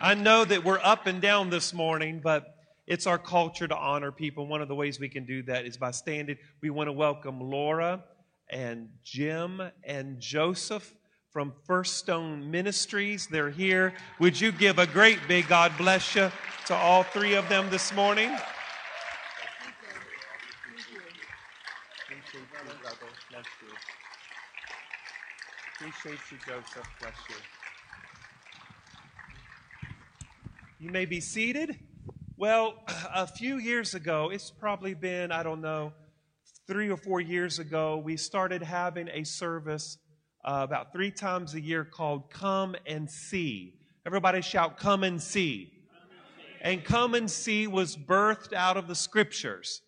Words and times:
I 0.00 0.14
know 0.14 0.44
that 0.44 0.64
we're 0.64 0.78
up 0.78 1.08
and 1.08 1.20
down 1.20 1.50
this 1.50 1.74
morning, 1.74 2.20
but 2.22 2.54
it's 2.86 3.08
our 3.08 3.18
culture 3.18 3.66
to 3.66 3.76
honor 3.76 4.12
people. 4.12 4.46
One 4.46 4.62
of 4.62 4.68
the 4.68 4.74
ways 4.76 5.00
we 5.00 5.08
can 5.08 5.24
do 5.24 5.42
that 5.42 5.66
is 5.66 5.76
by 5.76 5.90
standing. 5.90 6.36
We 6.60 6.70
want 6.70 6.86
to 6.86 6.92
welcome 6.92 7.40
Laura 7.40 8.04
and 8.48 8.90
Jim 9.02 9.60
and 9.82 10.20
Joseph 10.20 10.94
from 11.32 11.52
First 11.66 11.96
Stone 11.96 12.48
Ministries. 12.48 13.26
They're 13.26 13.50
here. 13.50 13.92
Would 14.20 14.40
you 14.40 14.52
give 14.52 14.78
a 14.78 14.86
great 14.86 15.18
big 15.26 15.48
God 15.48 15.72
bless 15.76 16.14
you 16.14 16.30
to 16.66 16.74
all 16.76 17.02
three 17.02 17.34
of 17.34 17.48
them 17.48 17.68
this 17.68 17.92
morning? 17.92 18.28
Thank 18.28 18.44
you. 22.30 22.38
Appreciate 25.80 26.20
you, 26.30 26.38
Joseph. 26.46 26.88
Bless 27.00 27.14
you. 27.28 27.57
You 30.80 30.90
may 30.90 31.06
be 31.06 31.20
seated. 31.20 31.76
Well, 32.36 32.74
a 33.12 33.26
few 33.26 33.58
years 33.58 33.94
ago, 33.94 34.30
it's 34.30 34.48
probably 34.48 34.94
been, 34.94 35.32
I 35.32 35.42
don't 35.42 35.60
know, 35.60 35.92
three 36.68 36.88
or 36.88 36.96
four 36.96 37.20
years 37.20 37.58
ago, 37.58 37.96
we 37.96 38.16
started 38.16 38.62
having 38.62 39.08
a 39.08 39.24
service 39.24 39.98
uh, 40.44 40.60
about 40.62 40.92
three 40.92 41.10
times 41.10 41.54
a 41.54 41.60
year 41.60 41.84
called 41.84 42.30
Come 42.30 42.76
and 42.86 43.10
See. 43.10 43.74
Everybody 44.06 44.40
shout, 44.40 44.78
Come 44.78 45.02
and 45.02 45.20
See. 45.20 45.72
And 46.60 46.84
Come 46.84 47.16
and 47.16 47.28
See 47.28 47.66
was 47.66 47.96
birthed 47.96 48.52
out 48.52 48.76
of 48.76 48.86
the 48.86 48.94
scriptures 48.94 49.82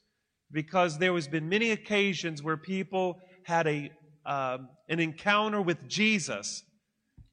because 0.50 0.98
there 0.98 1.14
has 1.14 1.28
been 1.28 1.48
many 1.48 1.70
occasions 1.70 2.42
where 2.42 2.56
people 2.56 3.20
had 3.44 3.68
a 3.68 3.92
um, 4.26 4.68
an 4.88 4.98
encounter 4.98 5.62
with 5.62 5.86
Jesus. 5.86 6.64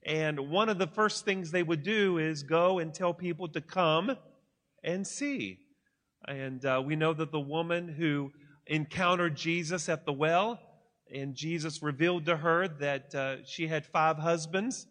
And 0.07 0.49
one 0.49 0.69
of 0.69 0.77
the 0.77 0.87
first 0.87 1.25
things 1.25 1.51
they 1.51 1.63
would 1.63 1.83
do 1.83 2.17
is 2.17 2.41
go 2.41 2.79
and 2.79 2.93
tell 2.93 3.13
people 3.13 3.49
to 3.49 3.59
come 3.59 4.15
and 4.81 5.05
see. 5.05 5.59
And 6.25 6.65
uh, 6.65 6.81
we 6.83 6.95
know 6.95 7.13
that 7.13 7.33
the 7.33 7.41
woman 7.41 7.89
who 7.89 8.31
encountered 8.67 9.35
Jesus 9.35 9.89
at 9.89 10.05
the 10.05 10.13
well, 10.13 10.61
and 11.13 11.35
Jesus 11.35 11.83
revealed 11.83 12.25
to 12.27 12.37
her 12.37 12.69
that 12.79 13.13
uh, 13.13 13.43
she 13.43 13.67
had 13.67 13.85
five 13.85 14.17
husbands, 14.17 14.87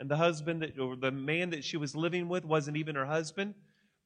and 0.00 0.10
the 0.10 0.16
husband 0.16 0.62
that, 0.62 0.78
or 0.78 0.96
the 0.96 1.10
man 1.10 1.50
that 1.50 1.62
she 1.62 1.76
was 1.76 1.94
living 1.94 2.26
with 2.26 2.46
wasn't 2.46 2.78
even 2.78 2.94
her 2.94 3.06
husband, 3.06 3.54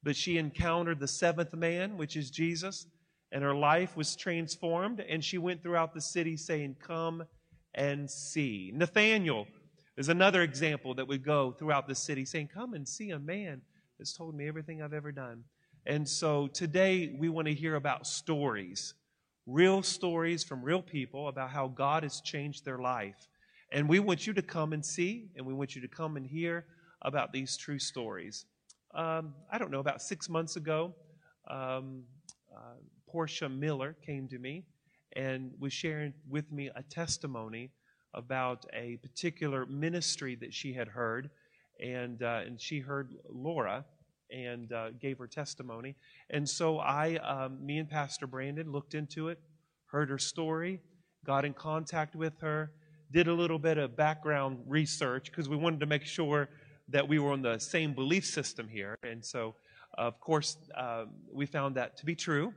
but 0.03 0.17
she 0.17 0.37
encountered 0.37 0.99
the 0.99 1.07
seventh 1.07 1.53
man, 1.53 1.97
which 1.97 2.17
is 2.17 2.29
Jesus, 2.29 2.85
and 3.31 3.43
her 3.43 3.55
life 3.55 3.95
was 3.95 4.13
transformed, 4.17 4.99
and 4.99 5.23
she 5.23 5.37
went 5.37 5.63
throughout 5.63 5.93
the 5.93 6.01
city 6.01 6.35
saying, 6.35 6.75
Come 6.85 7.23
and 7.73 8.11
see. 8.11 8.71
Nathaniel 8.73 9.47
is 9.99 10.07
another 10.07 10.43
example 10.43 10.93
that 10.93 11.05
would 11.05 11.25
go 11.25 11.51
throughout 11.51 11.85
the 11.85 11.93
city 11.93 12.23
saying, 12.23 12.49
Come 12.53 12.73
and 12.73 12.87
see 12.87 13.11
a 13.11 13.19
man 13.19 13.61
that's 13.97 14.13
told 14.13 14.33
me 14.33 14.47
everything 14.47 14.81
I've 14.81 14.93
ever 14.93 15.11
done. 15.11 15.43
And 15.85 16.07
so 16.07 16.47
today 16.47 17.13
we 17.19 17.27
want 17.27 17.49
to 17.49 17.53
hear 17.53 17.75
about 17.75 18.07
stories, 18.07 18.93
real 19.45 19.83
stories 19.83 20.41
from 20.41 20.63
real 20.63 20.81
people 20.81 21.27
about 21.27 21.49
how 21.49 21.67
God 21.67 22.03
has 22.03 22.21
changed 22.21 22.63
their 22.63 22.77
life. 22.77 23.27
And 23.73 23.89
we 23.89 23.99
want 23.99 24.25
you 24.25 24.31
to 24.33 24.41
come 24.41 24.71
and 24.71 24.85
see, 24.85 25.31
and 25.35 25.45
we 25.45 25.53
want 25.53 25.75
you 25.75 25.81
to 25.81 25.87
come 25.89 26.15
and 26.15 26.25
hear 26.25 26.65
about 27.01 27.33
these 27.33 27.57
true 27.57 27.77
stories. 27.77 28.45
Um, 28.95 29.33
I 29.51 29.57
don't 29.57 29.69
know, 29.69 29.81
about 29.81 30.01
six 30.01 30.29
months 30.29 30.55
ago, 30.55 30.95
um, 31.49 32.03
uh, 32.55 32.75
Portia 33.05 33.49
Miller 33.49 33.97
came 34.05 34.29
to 34.29 34.39
me 34.39 34.63
and 35.13 35.51
was 35.59 35.73
sharing 35.73 36.13
with 36.29 36.49
me 36.53 36.69
a 36.73 36.83
testimony 36.83 37.71
about 38.13 38.65
a 38.73 38.97
particular 38.97 39.65
ministry 39.65 40.35
that 40.35 40.53
she 40.53 40.73
had 40.73 40.87
heard. 40.87 41.29
And, 41.81 42.21
uh, 42.21 42.41
and 42.45 42.59
she 42.59 42.79
heard 42.79 43.13
Laura 43.29 43.85
and 44.31 44.71
uh, 44.73 44.91
gave 44.91 45.17
her 45.17 45.27
testimony. 45.27 45.95
And 46.29 46.47
so 46.47 46.79
I, 46.79 47.15
um, 47.17 47.65
me 47.65 47.77
and 47.77 47.89
Pastor 47.89 48.27
Brandon 48.27 48.71
looked 48.71 48.93
into 48.93 49.29
it, 49.29 49.39
heard 49.87 50.09
her 50.09 50.17
story, 50.17 50.81
got 51.25 51.45
in 51.45 51.53
contact 51.53 52.15
with 52.15 52.39
her, 52.41 52.71
did 53.11 53.27
a 53.27 53.33
little 53.33 53.59
bit 53.59 53.77
of 53.77 53.95
background 53.95 54.59
research 54.67 55.25
because 55.25 55.49
we 55.49 55.55
wanted 55.55 55.79
to 55.79 55.85
make 55.85 56.05
sure 56.05 56.49
that 56.89 57.07
we 57.07 57.19
were 57.19 57.31
on 57.31 57.41
the 57.41 57.57
same 57.59 57.93
belief 57.93 58.25
system 58.25 58.67
here. 58.67 58.97
And 59.03 59.23
so, 59.25 59.55
of 59.97 60.19
course, 60.19 60.57
uh, 60.75 61.05
we 61.31 61.45
found 61.45 61.75
that 61.75 61.97
to 61.97 62.05
be 62.05 62.15
true. 62.15 62.53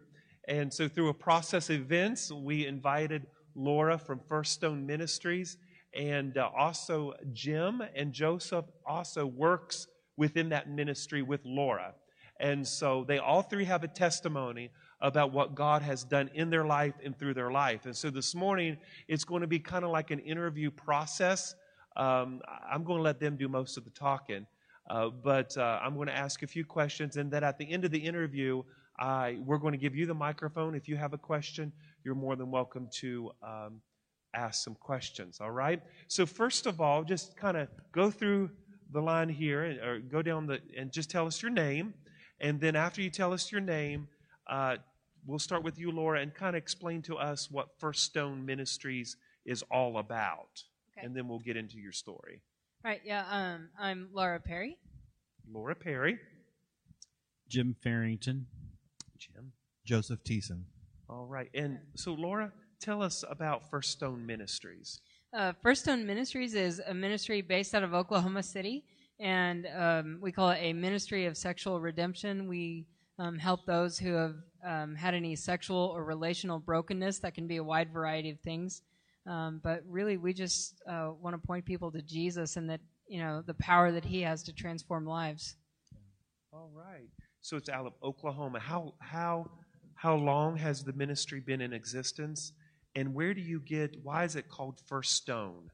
And 0.49 0.73
so, 0.73 0.89
through 0.89 1.09
a 1.09 1.15
process 1.15 1.71
of 1.71 1.77
events, 1.77 2.31
we 2.31 2.67
invited 2.67 3.27
Laura 3.55 3.99
from 3.99 4.21
First 4.29 4.53
Stone 4.53 4.87
Ministries, 4.87 5.59
and 5.95 6.39
uh, 6.39 6.49
also 6.57 7.15
Jim 7.33 7.83
and 7.95 8.13
Joseph 8.13 8.65
also 8.87 9.27
works 9.27 9.87
within 10.17 10.49
that 10.51 10.71
ministry 10.71 11.23
with 11.23 11.41
Laura. 11.45 11.95
And 12.41 12.67
so, 12.67 13.05
they 13.07 13.19
all 13.19 13.43
three 13.43 13.65
have 13.65 13.85
a 13.85 13.89
testimony 13.89 14.71
about 15.01 15.33
what 15.33 15.55
God 15.55 15.83
has 15.83 16.03
done 16.03 16.31
in 16.35 16.51
their 16.51 16.65
life 16.65 16.95
and 17.05 17.17
through 17.17 17.35
their 17.35 17.51
life. 17.51 17.87
And 17.87 17.97
so, 17.97 18.11
this 18.11 18.35
morning, 18.35 18.79
it's 19.07 19.25
going 19.25 19.43
to 19.43 19.47
be 19.47 19.59
kind 19.59 19.85
of 19.85 19.91
like 19.91 20.11
an 20.11 20.19
interview 20.21 20.71
process. 20.71 21.55
Um, 21.97 22.41
I'm 22.69 22.85
going 22.85 22.99
to 22.99 23.03
let 23.03 23.21
them 23.21 23.37
do 23.37 23.49
most 23.49 23.77
of 23.77 23.85
the 23.85 23.91
talking. 23.91 24.47
Uh, 24.91 25.09
but 25.09 25.57
uh, 25.57 25.79
I'm 25.83 25.95
going 25.95 26.09
to 26.09 26.17
ask 26.17 26.43
a 26.43 26.47
few 26.47 26.65
questions, 26.65 27.17
and 27.17 27.31
then 27.31 27.45
at 27.45 27.59
the 27.59 27.71
end 27.71 27.85
of 27.85 27.91
the 27.91 27.99
interview, 27.99 28.63
I, 28.99 29.39
we're 29.45 29.59
going 29.59 29.73
to 29.73 29.79
give 29.79 29.95
you 29.95 30.07
the 30.07 30.15
microphone. 30.15 30.75
If 30.75 30.89
you 30.89 30.97
have 30.97 31.13
a 31.13 31.19
question, 31.19 31.73
you're 32.05 32.15
more 32.15 32.37
than 32.37 32.51
welcome 32.51 32.89
to 33.01 33.31
um, 33.43 33.81
ask 34.35 34.65
some 34.65 34.75
questions, 34.75 35.41
all 35.41 35.51
right? 35.51 35.81
So, 36.09 36.27
first 36.27 36.67
of 36.67 36.81
all, 36.81 37.05
just 37.05 37.37
kind 37.37 37.57
of 37.57 37.69
go 37.93 38.11
through 38.11 38.51
the 38.93 39.01
line 39.01 39.29
here 39.29 39.79
or 39.83 39.99
go 39.99 40.23
down 40.23 40.47
the 40.47 40.61
and 40.77 40.93
just 40.93 41.11
tell 41.11 41.27
us 41.27 41.43
your 41.43 41.51
name. 41.51 41.95
And 42.41 42.61
then, 42.61 42.77
after 42.77 43.03
you 43.03 43.11
tell 43.11 43.33
us 43.33 43.53
your 43.53 43.61
name, 43.61 44.09
uh, 44.49 44.77
we'll 45.27 45.39
start 45.39 45.63
with 45.63 45.79
you, 45.79 45.91
Laura, 45.91 46.21
and 46.21 46.35
kind 46.35 46.57
of 46.57 46.63
explain 46.63 47.03
to 47.03 47.17
us 47.17 47.51
what 47.51 47.69
First 47.79 48.03
Stone 48.05 48.45
Ministries 48.45 49.17
is 49.45 49.63
all 49.71 49.99
about. 49.99 50.63
Okay. 50.97 51.07
And 51.07 51.17
then 51.17 51.29
we'll 51.29 51.39
get 51.39 51.57
into 51.57 51.79
your 51.79 51.93
story. 51.93 52.43
Right, 52.85 53.01
yeah, 53.05 53.25
um, 53.31 53.69
I'm 53.79 54.09
Laura 54.13 54.41
Perry. 54.41 54.77
Laura 55.49 55.75
Perry. 55.75 56.19
Jim 57.49 57.77
Farrington. 57.83 58.47
Jim. 59.19 59.53
Joseph 59.85 60.25
Teeson. 60.25 60.65
All 61.13 61.27
right. 61.27 61.51
And 61.53 61.79
so, 61.95 62.15
Laura, 62.15 62.51
tell 62.81 63.03
us 63.03 63.23
about 63.29 63.69
First 63.69 63.91
Stone 63.91 64.25
Ministries. 64.25 64.99
Uh, 65.37 65.53
First 65.63 65.83
Stone 65.83 66.07
Ministries 66.07 66.55
is 66.55 66.81
a 66.87 66.95
ministry 66.95 67.43
based 67.43 67.75
out 67.75 67.83
of 67.83 67.93
Oklahoma 67.93 68.43
City, 68.43 68.85
and 69.21 69.69
um, 69.77 70.19
we 70.23 70.33
call 70.33 70.49
it 70.51 70.59
a 70.61 70.73
ministry 70.73 71.27
of 71.27 71.37
sexual 71.37 71.81
redemption. 71.81 72.49
We 72.49 72.87
um, 73.19 73.39
help 73.39 73.67
those 73.67 73.99
who 73.99 74.15
have 74.15 74.37
um, 74.67 74.95
had 74.95 75.13
any 75.13 75.37
sexual 75.37 75.93
or 75.95 76.03
relational 76.03 76.59
brokenness. 76.59 77.19
That 77.19 77.35
can 77.35 77.47
be 77.47 77.59
a 77.59 77.65
wide 77.65 77.93
variety 77.93 78.31
of 78.31 78.41
things. 78.41 78.81
Um, 79.27 79.61
but 79.63 79.83
really, 79.87 80.17
we 80.17 80.33
just 80.33 80.81
uh, 80.91 81.11
want 81.21 81.35
to 81.35 81.47
point 81.47 81.67
people 81.67 81.93
to 81.93 82.01
Jesus 82.01 82.57
and 82.57 82.71
that, 82.71 82.81
you 83.07 83.21
know, 83.21 83.43
the 83.47 83.55
power 83.55 83.93
that 83.93 84.07
He 84.07 84.23
has 84.23 84.43
to 84.45 84.53
transform 84.55 85.05
lives. 85.05 85.57
All 86.55 86.71
right. 86.75 87.11
So 87.43 87.57
it's 87.57 87.69
out 87.69 87.87
of 87.87 87.93
Oklahoma. 88.03 88.61
How 88.61 88.95
how 88.99 89.51
how 90.03 90.17
long 90.17 90.57
has 90.57 90.83
the 90.83 90.93
ministry 90.95 91.39
been 91.39 91.61
in 91.61 91.73
existence? 91.73 92.55
And 92.97 93.15
where 93.15 93.33
do 93.33 93.41
you 93.41 93.61
get? 93.61 93.95
Why 94.03 94.25
is 94.25 94.35
it 94.35 94.49
called 94.49 94.81
First 94.89 95.13
Stone? 95.13 95.71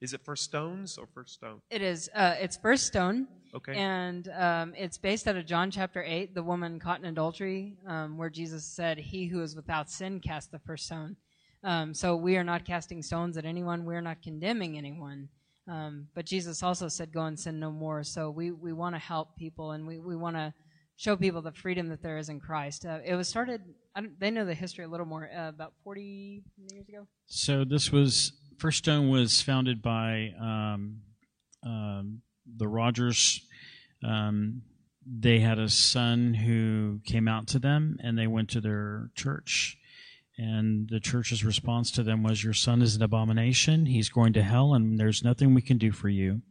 Is 0.00 0.12
it 0.14 0.20
First 0.24 0.44
Stones 0.44 0.96
or 0.98 1.08
First 1.12 1.34
Stone? 1.34 1.62
It 1.68 1.82
is. 1.82 2.08
Uh, 2.14 2.36
it's 2.38 2.56
First 2.56 2.86
Stone. 2.86 3.26
Okay. 3.52 3.74
And 3.74 4.28
um, 4.38 4.72
it's 4.76 4.98
based 4.98 5.26
out 5.26 5.34
of 5.34 5.46
John 5.46 5.72
chapter 5.72 6.00
8, 6.00 6.32
the 6.32 6.44
woman 6.44 6.78
caught 6.78 7.00
in 7.00 7.06
adultery, 7.06 7.74
um, 7.84 8.16
where 8.16 8.30
Jesus 8.30 8.64
said, 8.64 8.98
He 8.98 9.26
who 9.26 9.42
is 9.42 9.56
without 9.56 9.90
sin 9.90 10.20
cast 10.20 10.52
the 10.52 10.60
first 10.60 10.86
stone. 10.86 11.16
Um, 11.64 11.92
so 11.92 12.14
we 12.14 12.36
are 12.36 12.44
not 12.44 12.64
casting 12.64 13.02
stones 13.02 13.36
at 13.36 13.44
anyone. 13.44 13.84
We're 13.84 14.00
not 14.00 14.22
condemning 14.22 14.78
anyone. 14.78 15.28
Um, 15.66 16.06
but 16.14 16.24
Jesus 16.24 16.62
also 16.62 16.86
said, 16.86 17.12
Go 17.12 17.22
and 17.22 17.38
sin 17.38 17.58
no 17.58 17.72
more. 17.72 18.04
So 18.04 18.30
we, 18.30 18.52
we 18.52 18.72
want 18.72 18.94
to 18.94 19.00
help 19.00 19.36
people 19.36 19.72
and 19.72 19.88
we, 19.88 19.98
we 19.98 20.14
want 20.14 20.36
to 20.36 20.54
show 21.02 21.16
people 21.16 21.42
the 21.42 21.50
freedom 21.50 21.88
that 21.88 22.00
there 22.00 22.16
is 22.16 22.28
in 22.28 22.38
Christ. 22.38 22.86
Uh, 22.86 23.00
it 23.04 23.16
was 23.16 23.28
started, 23.28 23.60
they 24.20 24.30
know 24.30 24.44
the 24.44 24.54
history 24.54 24.84
a 24.84 24.88
little 24.88 25.04
more, 25.04 25.28
uh, 25.36 25.48
about 25.48 25.72
40 25.82 26.44
years 26.70 26.88
ago. 26.88 27.08
So 27.26 27.64
this 27.64 27.90
was 27.90 28.32
First 28.58 28.78
Stone 28.78 29.08
was 29.08 29.42
founded 29.42 29.82
by 29.82 30.32
um, 30.40 31.00
um, 31.66 32.22
the 32.56 32.68
Rogers. 32.68 33.44
Um, 34.04 34.62
they 35.04 35.40
had 35.40 35.58
a 35.58 35.68
son 35.68 36.34
who 36.34 37.00
came 37.04 37.26
out 37.26 37.48
to 37.48 37.58
them, 37.58 37.96
and 38.00 38.16
they 38.16 38.28
went 38.28 38.50
to 38.50 38.60
their 38.60 39.10
church. 39.16 39.76
And 40.38 40.88
the 40.88 41.00
church's 41.00 41.44
response 41.44 41.90
to 41.92 42.04
them 42.04 42.22
was, 42.22 42.44
"Your 42.44 42.52
son 42.52 42.80
is 42.80 42.94
an 42.94 43.02
abomination. 43.02 43.86
He's 43.86 44.08
going 44.08 44.32
to 44.34 44.42
hell, 44.42 44.74
and 44.74 44.98
there's 44.98 45.24
nothing 45.24 45.52
we 45.52 45.62
can 45.62 45.78
do 45.78 45.90
for 45.90 46.08
you." 46.08 46.42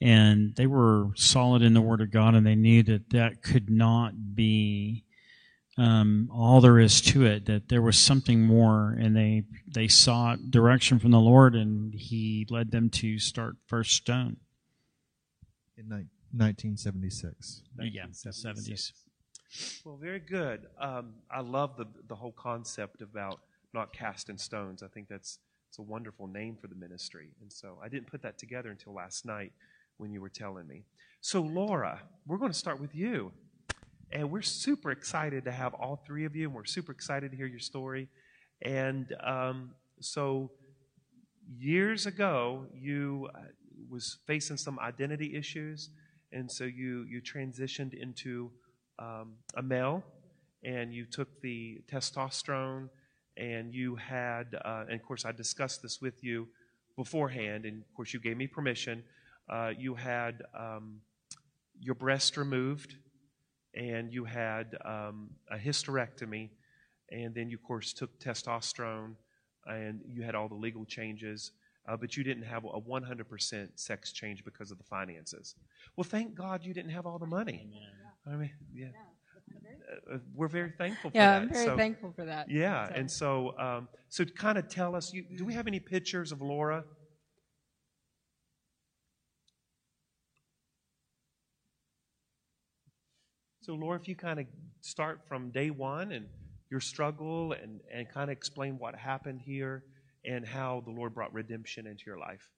And 0.00 0.54
they 0.56 0.66
were 0.66 1.08
solid 1.14 1.62
in 1.62 1.74
the 1.74 1.80
Word 1.80 2.00
of 2.00 2.10
God, 2.10 2.34
and 2.34 2.46
they 2.46 2.54
knew 2.54 2.82
that 2.84 3.10
that 3.10 3.42
could 3.42 3.70
not 3.70 4.34
be 4.34 5.04
um, 5.76 6.30
all 6.32 6.60
there 6.60 6.78
is 6.78 7.00
to 7.00 7.24
it. 7.26 7.46
That 7.46 7.68
there 7.68 7.82
was 7.82 7.98
something 7.98 8.42
more, 8.42 8.96
and 8.98 9.16
they 9.16 9.44
they 9.66 9.88
sought 9.88 10.50
direction 10.50 10.98
from 10.98 11.10
the 11.10 11.20
Lord, 11.20 11.54
and 11.54 11.94
He 11.94 12.46
led 12.50 12.70
them 12.70 12.90
to 12.90 13.18
start 13.18 13.56
First 13.66 13.92
Stone. 13.92 14.36
In 15.76 15.88
1976. 15.88 17.62
Yeah, 17.80 18.06
the 18.06 18.30
70s. 18.30 18.92
Well, 19.84 19.96
very 19.96 20.20
good. 20.20 20.66
Um, 20.80 21.14
I 21.30 21.40
love 21.40 21.76
the 21.76 21.86
the 22.08 22.16
whole 22.16 22.32
concept 22.32 23.02
about 23.02 23.40
not 23.72 23.92
casting 23.92 24.38
stones. 24.38 24.82
I 24.82 24.88
think 24.88 25.08
that's 25.08 25.38
it's 25.68 25.78
a 25.78 25.82
wonderful 25.82 26.26
name 26.26 26.56
for 26.60 26.68
the 26.68 26.74
ministry, 26.74 27.30
and 27.40 27.52
so 27.52 27.78
I 27.82 27.88
didn't 27.88 28.08
put 28.08 28.22
that 28.22 28.38
together 28.38 28.70
until 28.70 28.94
last 28.94 29.24
night 29.26 29.52
when 29.98 30.12
you 30.12 30.20
were 30.20 30.28
telling 30.28 30.66
me. 30.66 30.84
So, 31.20 31.40
Laura, 31.40 32.02
we're 32.26 32.38
going 32.38 32.52
to 32.52 32.58
start 32.58 32.80
with 32.80 32.94
you, 32.94 33.32
and 34.12 34.30
we're 34.30 34.42
super 34.42 34.90
excited 34.90 35.44
to 35.44 35.52
have 35.52 35.74
all 35.74 36.02
three 36.06 36.24
of 36.24 36.36
you, 36.36 36.46
and 36.46 36.54
we're 36.54 36.64
super 36.64 36.92
excited 36.92 37.30
to 37.30 37.36
hear 37.36 37.46
your 37.46 37.60
story. 37.60 38.08
And 38.62 39.14
um, 39.22 39.70
so, 40.00 40.50
years 41.58 42.06
ago, 42.06 42.66
you 42.74 43.28
uh, 43.34 43.38
was 43.90 44.18
facing 44.26 44.56
some 44.56 44.78
identity 44.78 45.34
issues, 45.36 45.90
and 46.32 46.50
so 46.50 46.64
you 46.64 47.04
you 47.08 47.22
transitioned 47.22 47.94
into 47.94 48.50
um, 48.98 49.34
a 49.56 49.62
male, 49.62 50.02
and 50.64 50.92
you 50.92 51.04
took 51.04 51.40
the 51.42 51.82
testosterone, 51.90 52.88
and 53.36 53.74
you 53.74 53.96
had, 53.96 54.54
uh, 54.64 54.84
and 54.88 55.00
of 55.00 55.02
course, 55.06 55.24
I 55.24 55.32
discussed 55.32 55.82
this 55.82 56.00
with 56.00 56.22
you 56.22 56.48
beforehand, 56.96 57.64
and 57.64 57.82
of 57.82 57.94
course, 57.94 58.12
you 58.12 58.20
gave 58.20 58.36
me 58.36 58.46
permission. 58.46 59.02
Uh, 59.48 59.72
you 59.76 59.94
had 59.94 60.42
um, 60.58 61.00
your 61.80 61.94
breast 61.94 62.36
removed, 62.36 62.96
and 63.74 64.12
you 64.12 64.24
had 64.24 64.76
um, 64.84 65.30
a 65.50 65.56
hysterectomy, 65.56 66.50
and 67.10 67.34
then 67.34 67.50
you, 67.50 67.56
of 67.56 67.62
course, 67.62 67.92
took 67.92 68.18
testosterone, 68.20 69.14
and 69.66 70.00
you 70.06 70.22
had 70.22 70.34
all 70.34 70.48
the 70.48 70.54
legal 70.54 70.84
changes. 70.84 71.52
Uh, 71.86 71.96
but 71.98 72.16
you 72.16 72.24
didn't 72.24 72.44
have 72.44 72.64
a 72.64 72.80
100% 72.80 73.68
sex 73.74 74.10
change 74.12 74.42
because 74.42 74.70
of 74.70 74.78
the 74.78 74.84
finances. 74.84 75.54
Well, 75.96 76.04
thank 76.04 76.34
God 76.34 76.64
you 76.64 76.72
didn't 76.72 76.92
have 76.92 77.04
all 77.04 77.18
the 77.18 77.26
money. 77.26 77.68
I 78.26 78.36
mean, 78.36 78.50
yeah. 78.72 78.86
Uh, 80.10 80.16
we're 80.34 80.48
very 80.48 80.72
thankful 80.78 81.10
for 81.10 81.16
Yeah, 81.16 81.40
that. 81.40 81.42
I'm 81.42 81.48
very 81.50 81.66
So- 81.66 81.76
thankful 81.76 82.12
for 82.12 82.24
that. 82.24 82.50
Yeah, 82.50 82.88
So- 82.88 82.94
and 82.94 83.10
so, 83.10 83.58
um, 83.58 83.88
so 84.08 84.24
kind 84.24 84.56
of 84.56 84.68
tell 84.68 84.96
us. 84.96 85.12
You, 85.12 85.24
do 85.36 85.44
we 85.44 85.52
have 85.52 85.66
any 85.66 85.78
pictures 85.78 86.32
of 86.32 86.40
Laura? 86.40 86.84
So, 93.64 93.72
Laura, 93.72 93.98
if 93.98 94.06
you 94.08 94.14
kind 94.14 94.38
of 94.38 94.46
start 94.82 95.20
from 95.26 95.50
day 95.50 95.70
one 95.70 96.12
and 96.12 96.26
your 96.70 96.80
struggle, 96.80 97.52
and 97.52 97.80
and 97.90 98.06
kind 98.10 98.30
of 98.30 98.36
explain 98.36 98.78
what 98.78 98.94
happened 98.94 99.40
here 99.40 99.84
and 100.22 100.46
how 100.46 100.82
the 100.84 100.90
Lord 100.90 101.14
brought 101.14 101.32
redemption 101.32 101.86
into 101.86 102.02
your 102.04 102.18
life. 102.18 102.50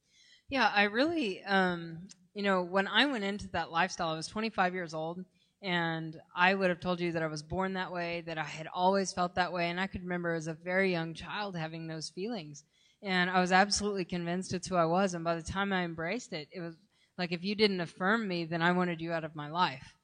Yeah, 0.49 0.69
I 0.75 0.85
really, 0.85 1.44
um, 1.44 2.08
you 2.35 2.43
know, 2.43 2.62
when 2.62 2.88
I 2.88 3.06
went 3.06 3.23
into 3.23 3.47
that 3.50 3.70
lifestyle, 3.70 4.08
I 4.08 4.17
was 4.17 4.26
25 4.26 4.75
years 4.75 4.94
old, 4.94 5.25
and 5.62 6.17
I 6.35 6.55
would 6.55 6.70
have 6.70 6.81
told 6.81 6.99
you 6.99 7.12
that 7.12 7.23
I 7.23 7.29
was 7.29 7.43
born 7.44 7.75
that 7.75 7.93
way, 7.93 8.25
that 8.26 8.37
I 8.38 8.44
had 8.44 8.67
always 8.75 9.12
felt 9.12 9.37
that 9.37 9.52
way, 9.52 9.70
and 9.70 9.79
I 9.79 9.87
could 9.87 10.02
remember 10.02 10.35
as 10.35 10.49
a 10.49 10.55
very 10.55 10.91
young 10.91 11.14
child 11.14 11.56
having 11.56 11.87
those 11.87 12.11
feelings, 12.11 12.64
and 13.00 13.31
I 13.31 13.41
was 13.41 13.52
absolutely 13.52 14.06
convinced 14.06 14.52
it's 14.55 14.67
who 14.67 14.75
I 14.75 14.87
was. 14.87 15.14
And 15.14 15.23
by 15.23 15.37
the 15.37 15.43
time 15.43 15.73
I 15.73 15.85
embraced 15.85 16.32
it, 16.32 16.49
it 16.50 16.61
was 16.61 16.75
like 17.17 17.31
if 17.31 17.44
you 17.44 17.55
didn't 17.55 17.81
affirm 17.81 18.26
me, 18.26 18.44
then 18.44 18.61
I 18.61 18.73
wanted 18.73 19.00
you 19.00 19.12
out 19.12 19.23
of 19.23 19.37
my 19.37 19.49
life. 19.49 19.96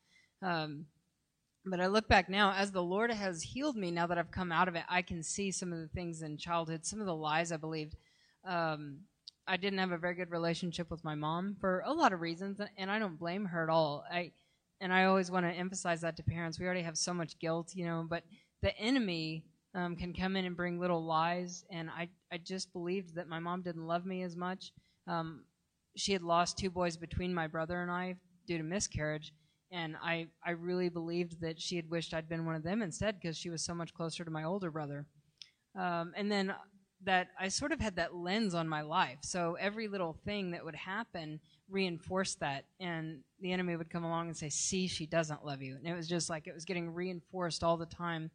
Um, 0.43 0.87
but 1.65 1.81
I 1.81 1.87
look 1.87 2.09
back 2.09 2.29
now, 2.29 2.53
as 2.53 2.73
the 2.73 2.83
Lord 2.83 3.11
has 3.13 3.43
healed 3.43 3.77
me, 3.77 3.91
now 3.91 4.07
that 4.09 4.19
I've 4.19 4.33
come 4.33 4.51
out 4.51 4.67
of 4.69 4.75
it, 4.75 4.83
I 4.89 5.03
can 5.03 5.23
see 5.23 5.53
some 5.53 5.73
of 5.73 5.79
the 5.79 5.89
things 5.89 6.23
in 6.23 6.37
childhood, 6.37 6.85
some 6.85 7.01
of 7.01 7.07
the 7.07 7.15
lies 7.15 7.53
I 7.53 7.57
believed. 7.57 7.97
Um, 8.45 8.99
I 9.47 9.57
didn't 9.57 9.79
have 9.79 9.93
a 9.93 9.99
very 9.99 10.15
good 10.15 10.31
relationship 10.31 10.91
with 10.91 11.05
my 11.05 11.15
mom 11.15 11.57
for 11.61 11.83
a 11.87 11.93
lot 11.93 12.13
of 12.13 12.21
reasons, 12.21 12.61
and 12.77 12.91
I 12.91 12.99
don't 12.99 13.19
blame 13.19 13.45
her 13.47 13.63
at 13.63 13.71
all. 13.71 14.05
I 14.11 14.33
and 14.81 14.93
I 14.93 15.05
always 15.05 15.31
want 15.31 15.47
to 15.47 15.53
emphasize 15.53 16.01
that 16.01 16.17
to 16.17 16.25
parents. 16.25 16.59
We 16.59 16.67
already 16.67 16.83
have 16.83 16.99
so 16.99 17.15
much 17.15 17.39
guilt, 17.39 17.71
you 17.75 17.85
know, 17.85 18.05
but 18.09 18.25
the 18.63 18.77
enemy 18.77 19.45
um, 19.77 19.95
can 19.95 20.13
come 20.13 20.35
in 20.35 20.45
and 20.45 20.57
bring 20.57 20.81
little 20.81 21.05
lies, 21.05 21.65
and 21.71 21.89
I 21.91 22.09
I 22.33 22.39
just 22.39 22.73
believed 22.73 23.15
that 23.15 23.29
my 23.29 23.39
mom 23.39 23.63
didn't 23.63 23.87
love 23.87 24.05
me 24.05 24.23
as 24.23 24.37
much. 24.37 24.73
Um, 25.07 25.45
she 25.97 26.13
had 26.13 26.23
lost 26.23 26.59
two 26.59 26.71
boys 26.71 26.97
between 26.97 27.35
my 27.35 27.47
brother 27.47 27.83
and 27.83 27.91
I 27.91 28.17
due 28.47 28.59
to 28.59 28.65
miscarriage, 28.65 29.33
and 29.73 29.97
I 30.03 30.29
I 30.47 30.51
really 30.53 30.89
believed 30.89 31.41
that 31.41 31.61
she 31.61 31.77
had 31.77 31.91
wished 31.91 32.15
I'd 32.15 32.29
been 32.29 32.47
one 32.47 32.55
of 32.55 32.63
them 32.63 32.83
instead 32.83 33.19
because 33.21 33.37
she 33.37 33.51
was 33.51 33.65
so 33.65 33.75
much 33.75 33.95
closer 33.95 34.25
to 34.25 34.31
my 34.31 34.45
older 34.45 34.71
brother. 34.71 35.07
Um, 35.79 36.13
and 36.17 36.31
then 36.31 36.55
that 37.05 37.29
I 37.39 37.49
sort 37.49 37.73
of 37.73 37.81
had 37.81 37.97
that 37.97 38.15
lens 38.15 38.55
on 38.55 38.69
my 38.69 38.83
life. 38.83 39.19
So 39.23 39.57
every 39.59 39.89
little 39.89 40.17
thing 40.25 40.53
that 40.53 40.65
would 40.65 40.77
happen 40.77 41.41
reinforced 41.69 42.41
that. 42.41 42.65
And 42.81 43.21
the 43.41 43.53
enemy 43.53 43.77
would 43.77 43.91
come 43.91 44.05
along 44.05 44.29
and 44.29 44.37
say, 44.37 44.49
See, 44.49 44.87
she 44.87 45.07
doesn't 45.07 45.45
love 45.45 45.63
you. 45.63 45.77
And 45.77 45.87
it 45.87 45.97
was 45.97 46.09
just 46.09 46.31
like 46.31 46.47
it 46.47 46.55
was 46.55 46.65
getting 46.65 46.93
reinforced 46.95 47.65
all 47.65 47.77
the 47.77 47.87
time. 47.87 48.31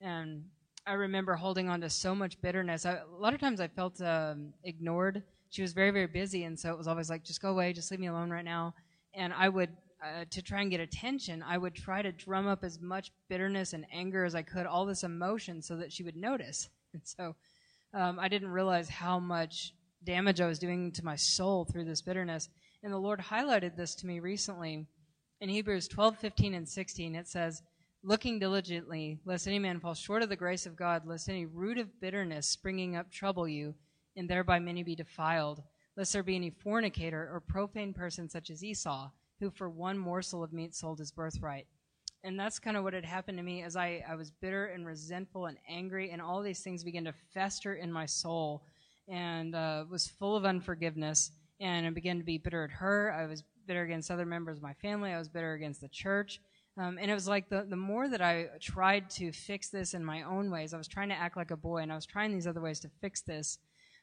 And 0.00 0.44
I 0.86 0.94
remember 0.94 1.34
holding 1.34 1.68
on 1.68 1.80
to 1.80 1.88
so 1.88 2.14
much 2.14 2.40
bitterness. 2.42 2.84
I, 2.84 2.96
a 2.96 3.04
lot 3.18 3.32
of 3.32 3.40
times 3.40 3.60
I 3.60 3.68
felt 3.68 4.00
um, 4.02 4.52
ignored. 4.64 5.22
She 5.48 5.62
was 5.62 5.72
very, 5.72 5.90
very 5.90 6.06
busy. 6.06 6.44
And 6.44 6.58
so 6.58 6.70
it 6.72 6.78
was 6.78 6.88
always 6.88 7.08
like, 7.08 7.24
Just 7.24 7.40
go 7.40 7.50
away, 7.50 7.72
just 7.72 7.90
leave 7.90 8.00
me 8.00 8.08
alone 8.08 8.30
right 8.30 8.44
now. 8.44 8.74
And 9.14 9.32
I 9.32 9.48
would, 9.48 9.70
uh, 10.04 10.24
to 10.30 10.42
try 10.42 10.60
and 10.60 10.70
get 10.70 10.80
attention, 10.80 11.42
I 11.42 11.56
would 11.56 11.74
try 11.74 12.02
to 12.02 12.12
drum 12.12 12.46
up 12.46 12.62
as 12.62 12.80
much 12.80 13.10
bitterness 13.28 13.72
and 13.72 13.86
anger 13.92 14.24
as 14.24 14.34
I 14.34 14.42
could, 14.42 14.66
all 14.66 14.84
this 14.84 15.02
emotion, 15.02 15.62
so 15.62 15.76
that 15.76 15.92
she 15.92 16.02
would 16.02 16.16
notice. 16.16 16.68
And 16.94 17.02
so 17.02 17.34
um, 17.92 18.20
I 18.20 18.28
didn't 18.28 18.52
realize 18.52 18.88
how 18.88 19.18
much 19.18 19.74
damage 20.04 20.40
I 20.40 20.46
was 20.46 20.60
doing 20.60 20.92
to 20.92 21.04
my 21.04 21.16
soul 21.16 21.64
through 21.64 21.86
this 21.86 22.02
bitterness. 22.02 22.48
And 22.84 22.92
the 22.92 22.98
Lord 22.98 23.18
highlighted 23.18 23.76
this 23.76 23.96
to 23.96 24.06
me 24.06 24.20
recently. 24.20 24.86
In 25.40 25.48
Hebrews 25.48 25.88
12, 25.88 26.18
15, 26.18 26.54
and 26.54 26.68
16, 26.68 27.16
it 27.16 27.26
says, 27.26 27.62
Looking 28.04 28.38
diligently, 28.38 29.18
lest 29.24 29.48
any 29.48 29.58
man 29.58 29.80
fall 29.80 29.94
short 29.94 30.22
of 30.22 30.28
the 30.28 30.36
grace 30.36 30.66
of 30.66 30.76
God, 30.76 31.06
lest 31.06 31.28
any 31.28 31.46
root 31.46 31.78
of 31.78 32.00
bitterness 32.00 32.46
springing 32.46 32.94
up 32.94 33.10
trouble 33.10 33.48
you, 33.48 33.74
and 34.14 34.28
thereby 34.28 34.60
many 34.60 34.82
be 34.82 34.94
defiled, 34.94 35.62
lest 35.96 36.12
there 36.12 36.22
be 36.22 36.36
any 36.36 36.50
fornicator 36.50 37.28
or 37.32 37.40
profane 37.40 37.92
person 37.92 38.28
such 38.28 38.50
as 38.50 38.62
Esau, 38.62 39.10
who 39.44 39.50
for 39.50 39.68
one 39.68 39.98
morsel 39.98 40.42
of 40.42 40.54
meat 40.54 40.74
sold 40.74 40.98
his 40.98 41.12
birthright. 41.12 41.66
And 42.24 42.40
that's 42.40 42.58
kind 42.58 42.78
of 42.78 42.82
what 42.82 42.94
had 42.94 43.04
happened 43.04 43.36
to 43.36 43.44
me 43.44 43.62
as 43.62 43.76
I, 43.76 44.02
I 44.08 44.14
was 44.14 44.30
bitter 44.30 44.66
and 44.66 44.86
resentful 44.86 45.46
and 45.46 45.58
angry 45.68 46.10
and 46.10 46.22
all 46.22 46.40
these 46.40 46.60
things 46.60 46.82
began 46.82 47.04
to 47.04 47.12
fester 47.34 47.74
in 47.74 47.92
my 47.92 48.06
soul 48.06 48.62
and 49.06 49.54
uh, 49.54 49.84
was 49.90 50.06
full 50.06 50.34
of 50.34 50.46
unforgiveness 50.46 51.32
and 51.60 51.86
i 51.86 51.90
began 51.90 52.16
to 52.16 52.24
be 52.24 52.38
bitter 52.38 52.64
at 52.64 52.70
her. 52.70 53.12
I 53.12 53.26
was 53.26 53.44
bitter 53.66 53.82
against 53.82 54.10
other 54.10 54.24
members 54.24 54.56
of 54.56 54.62
my 54.62 54.72
family. 54.72 55.12
I 55.12 55.18
was 55.18 55.28
bitter 55.28 55.52
against 55.52 55.82
the 55.82 55.88
church. 55.88 56.40
Um, 56.78 56.98
and 56.98 57.10
it 57.10 57.14
was 57.14 57.28
like 57.28 57.50
the, 57.50 57.66
the 57.68 57.76
more 57.76 58.08
that 58.08 58.22
i 58.22 58.46
tried 58.60 59.10
to 59.10 59.30
fix 59.30 59.68
this 59.68 59.92
in 59.94 60.04
my 60.04 60.22
own 60.22 60.50
ways 60.50 60.74
i 60.74 60.78
was 60.78 60.88
trying 60.88 61.10
to 61.10 61.14
act 61.14 61.36
like 61.36 61.52
a 61.52 61.56
boy 61.56 61.78
and 61.82 61.92
i 61.92 61.94
was 61.94 62.06
trying 62.06 62.32
these 62.32 62.48
other 62.48 62.60
ways 62.60 62.80
to 62.80 62.88
fix 63.00 63.20
this 63.20 63.58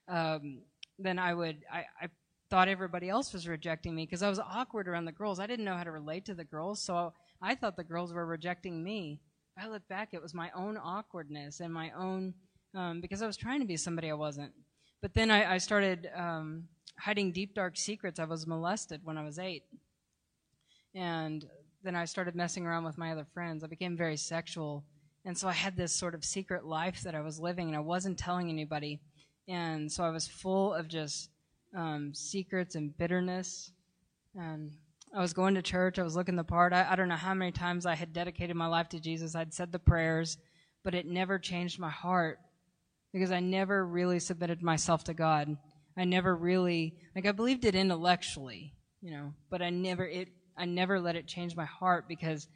um, 0.08 0.62
then 0.98 1.20
i 1.20 1.34
would 1.34 1.58
I, 1.70 1.80
I 2.02 2.08
thought 2.52 2.68
everybody 2.68 3.10
else 3.10 3.34
was 3.34 3.48
rejecting 3.48 3.96
me 3.96 4.06
because 4.06 4.22
i 4.22 4.30
was 4.30 4.40
awkward 4.40 4.88
around 4.88 5.06
the 5.06 5.12
girls 5.12 5.40
i 5.40 5.48
didn't 5.48 5.66
know 5.66 5.76
how 5.76 5.84
to 5.84 5.92
relate 5.92 6.26
to 6.26 6.36
the 6.36 6.44
girls 6.44 6.84
so 6.84 7.12
I 7.42 7.56
thought 7.56 7.76
the 7.76 7.84
girls 7.84 8.14
were 8.14 8.26
rejecting 8.26 8.84
me. 8.84 9.20
I 9.58 9.68
look 9.68 9.88
back, 9.88 10.10
it 10.14 10.22
was 10.22 10.34
my 10.34 10.52
own 10.56 10.78
awkwardness 10.78 11.60
and 11.60 11.74
my 11.74 11.92
own, 11.92 12.34
um, 12.76 13.02
because 13.02 13.22
I 13.22 13.28
was 13.28 13.38
trying 13.38 13.60
to 13.62 13.66
be 13.66 13.78
somebody 13.78 14.10
I 14.10 14.14
wasn't. 14.14 14.54
But 15.02 15.14
then 15.16 15.32
I, 15.32 15.56
I 15.56 15.58
started 15.58 16.10
um, 16.16 16.66
hiding 17.00 17.32
deep, 17.32 17.56
dark 17.56 17.76
secrets. 17.78 18.20
I 18.20 18.26
was 18.26 18.46
molested 18.46 19.02
when 19.04 19.18
I 19.18 19.26
was 19.26 19.40
eight. 19.40 19.64
And 20.94 21.46
then 21.84 21.96
I 21.96 22.06
started 22.06 22.36
messing 22.36 22.68
around 22.68 22.84
with 22.84 22.98
my 22.98 23.12
other 23.12 23.26
friends. 23.34 23.64
I 23.64 23.68
became 23.68 23.98
very 23.98 24.18
sexual. 24.18 24.86
And 25.26 25.36
so 25.36 25.48
I 25.48 25.54
had 25.54 25.76
this 25.76 25.94
sort 25.94 26.14
of 26.14 26.24
secret 26.24 26.66
life 26.66 27.02
that 27.02 27.16
I 27.16 27.22
was 27.22 27.40
living, 27.40 27.68
and 27.68 27.76
I 27.76 27.82
wasn't 27.82 28.20
telling 28.20 28.50
anybody. 28.50 29.00
And 29.48 29.92
so 29.92 30.04
I 30.04 30.10
was 30.12 30.28
full 30.28 30.74
of 30.74 30.88
just 30.88 31.31
um, 31.76 32.14
secrets 32.14 32.76
and 32.76 32.98
bitterness. 32.98 33.72
And 34.36 34.72
I 35.16 35.20
was 35.20 35.34
going 35.34 35.56
to 35.56 35.62
church. 35.62 36.00
I 36.00 36.04
was 36.04 36.16
looking 36.16 36.36
the 36.36 36.44
part. 36.44 36.74
I, 36.74 36.88
I 36.92 36.96
don't 36.96 37.10
know 37.10 37.16
how 37.16 37.34
many 37.34 37.52
times 37.52 37.86
I 37.86 37.96
had 37.96 38.14
dedicated 38.14 38.56
my 38.56 38.68
life 38.68 38.90
to 38.90 39.00
Jesus. 39.00 39.36
I'd 39.36 39.54
said 39.54 39.72
the 39.72 39.80
prayers, 39.80 40.38
but 40.84 40.96
it 40.96 41.06
never 41.06 41.38
changed 41.38 41.80
my 41.80 41.90
heart 41.90 42.40
because 43.14 43.32
I 43.32 43.40
never 43.40 43.86
really 43.86 44.20
submitted 44.20 44.62
myself 44.62 45.04
to 45.06 45.14
God. 45.14 45.58
I 45.98 46.06
never 46.06 46.36
really 46.36 46.96
like 47.16 47.26
I 47.26 47.34
believed 47.34 47.66
it 47.66 47.76
intellectually, 47.76 48.74
you 49.02 49.12
know, 49.12 49.34
but 49.50 49.62
I 49.62 49.70
never 49.70 50.06
it 50.06 50.30
I 50.58 50.66
never 50.66 51.00
let 51.00 51.16
it 51.18 51.28
change 51.28 51.56
my 51.56 51.66
heart 51.66 52.08
because 52.08 52.48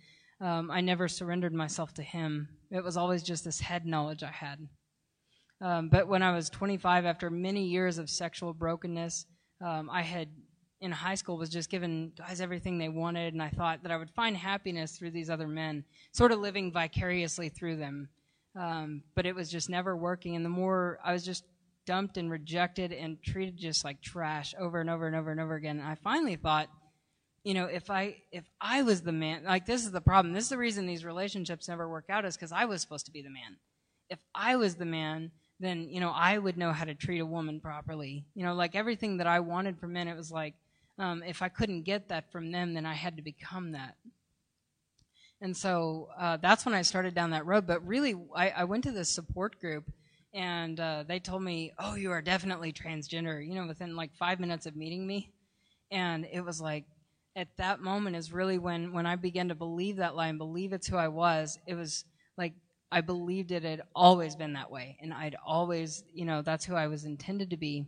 um, 0.41 0.71
I 0.71 0.81
never 0.81 1.07
surrendered 1.07 1.53
myself 1.53 1.93
to 1.95 2.03
Him. 2.03 2.47
It 2.71 2.83
was 2.83 2.97
always 2.97 3.23
just 3.23 3.43
this 3.43 3.59
head 3.59 3.85
knowledge 3.85 4.23
I 4.23 4.31
had. 4.31 4.67
Um, 5.61 5.89
but 5.89 6.07
when 6.07 6.21
I 6.21 6.33
was 6.33 6.49
25, 6.49 7.05
after 7.05 7.29
many 7.29 7.65
years 7.65 7.97
of 7.97 8.09
sexual 8.09 8.53
brokenness, 8.53 9.25
um, 9.61 9.89
I 9.89 10.01
had 10.01 10.29
in 10.81 10.91
high 10.91 11.15
school 11.15 11.37
was 11.37 11.49
just 11.49 11.69
giving 11.69 12.11
guys 12.17 12.41
everything 12.41 12.77
they 12.77 12.89
wanted, 12.89 13.33
and 13.33 13.41
I 13.41 13.49
thought 13.49 13.83
that 13.83 13.91
I 13.91 13.97
would 13.97 14.11
find 14.11 14.35
happiness 14.35 14.97
through 14.97 15.11
these 15.11 15.29
other 15.29 15.47
men, 15.47 15.85
sort 16.11 16.31
of 16.31 16.39
living 16.39 16.71
vicariously 16.71 17.49
through 17.49 17.77
them. 17.77 18.09
Um, 18.57 19.03
but 19.15 19.25
it 19.25 19.35
was 19.35 19.49
just 19.49 19.69
never 19.69 19.95
working, 19.95 20.35
and 20.35 20.45
the 20.45 20.49
more 20.49 20.99
I 21.03 21.13
was 21.13 21.23
just 21.23 21.43
dumped 21.85 22.17
and 22.17 22.31
rejected 22.31 22.91
and 22.91 23.21
treated 23.23 23.57
just 23.57 23.83
like 23.83 24.01
trash 24.01 24.53
over 24.59 24.81
and 24.81 24.89
over 24.89 25.07
and 25.07 25.15
over 25.15 25.31
and 25.31 25.39
over 25.39 25.55
again. 25.55 25.79
And 25.79 25.87
I 25.87 25.95
finally 25.95 26.35
thought, 26.35 26.67
you 27.43 27.53
know, 27.53 27.65
if 27.65 27.89
I 27.89 28.17
if 28.31 28.43
I 28.59 28.81
was 28.81 29.01
the 29.01 29.11
man, 29.11 29.43
like 29.43 29.65
this 29.65 29.85
is 29.85 29.91
the 29.91 30.01
problem. 30.01 30.33
This 30.33 30.45
is 30.45 30.49
the 30.49 30.57
reason 30.57 30.87
these 30.87 31.05
relationships 31.05 31.67
never 31.67 31.87
work 31.87 32.05
out 32.09 32.25
is 32.25 32.35
because 32.35 32.51
I 32.51 32.65
was 32.65 32.81
supposed 32.81 33.05
to 33.05 33.11
be 33.11 33.21
the 33.21 33.29
man. 33.29 33.57
If 34.09 34.19
I 34.33 34.55
was 34.55 34.75
the 34.75 34.85
man, 34.85 35.31
then 35.65 35.89
you 35.89 35.99
know 35.99 36.11
I 36.11 36.37
would 36.37 36.57
know 36.57 36.71
how 36.71 36.85
to 36.85 36.95
treat 36.95 37.19
a 37.19 37.25
woman 37.25 37.59
properly. 37.59 38.25
You 38.35 38.45
know, 38.45 38.53
like 38.53 38.75
everything 38.75 39.17
that 39.17 39.27
I 39.27 39.39
wanted 39.39 39.79
from 39.79 39.93
men, 39.93 40.07
it 40.07 40.15
was 40.15 40.31
like 40.31 40.53
um, 40.97 41.23
if 41.23 41.41
I 41.41 41.49
couldn't 41.49 41.83
get 41.83 42.09
that 42.09 42.31
from 42.31 42.51
them, 42.51 42.73
then 42.73 42.85
I 42.85 42.93
had 42.93 43.17
to 43.17 43.21
become 43.21 43.71
that. 43.73 43.95
And 45.41 45.55
so 45.55 46.09
uh, 46.17 46.37
that's 46.37 46.65
when 46.65 46.73
I 46.73 46.81
started 46.81 47.13
down 47.13 47.31
that 47.31 47.45
road. 47.45 47.67
But 47.67 47.85
really, 47.85 48.15
I, 48.35 48.49
I 48.51 48.63
went 48.63 48.83
to 48.85 48.91
this 48.91 49.09
support 49.09 49.59
group, 49.59 49.91
and 50.33 50.79
uh, 50.79 51.03
they 51.07 51.19
told 51.19 51.43
me, 51.43 51.73
"Oh, 51.77 51.95
you 51.95 52.11
are 52.11 52.21
definitely 52.21 52.71
transgender." 52.71 53.45
You 53.45 53.55
know, 53.55 53.67
within 53.67 53.95
like 53.95 54.15
five 54.15 54.39
minutes 54.39 54.65
of 54.65 54.75
meeting 54.75 55.05
me, 55.05 55.33
and 55.91 56.25
it 56.31 56.41
was 56.41 56.61
like 56.61 56.85
at 57.35 57.49
that 57.57 57.81
moment 57.81 58.15
is 58.15 58.31
really 58.31 58.57
when 58.57 58.93
when 58.93 59.05
I 59.05 59.17
began 59.17 59.49
to 59.49 59.55
believe 59.55 59.97
that 59.97 60.15
lie 60.15 60.27
and 60.27 60.37
believe 60.37 60.71
it's 60.71 60.87
who 60.87 60.97
I 60.97 61.09
was. 61.09 61.59
It 61.67 61.75
was 61.75 62.05
like 62.37 62.53
I 62.91 63.01
believed 63.01 63.51
it 63.51 63.63
had 63.63 63.81
always 63.95 64.35
been 64.35 64.53
that 64.53 64.71
way, 64.71 64.97
and 65.01 65.13
I'd 65.13 65.35
always, 65.45 66.03
you 66.13 66.25
know, 66.25 66.41
that's 66.41 66.65
who 66.65 66.75
I 66.75 66.87
was 66.87 67.05
intended 67.05 67.49
to 67.49 67.57
be. 67.57 67.87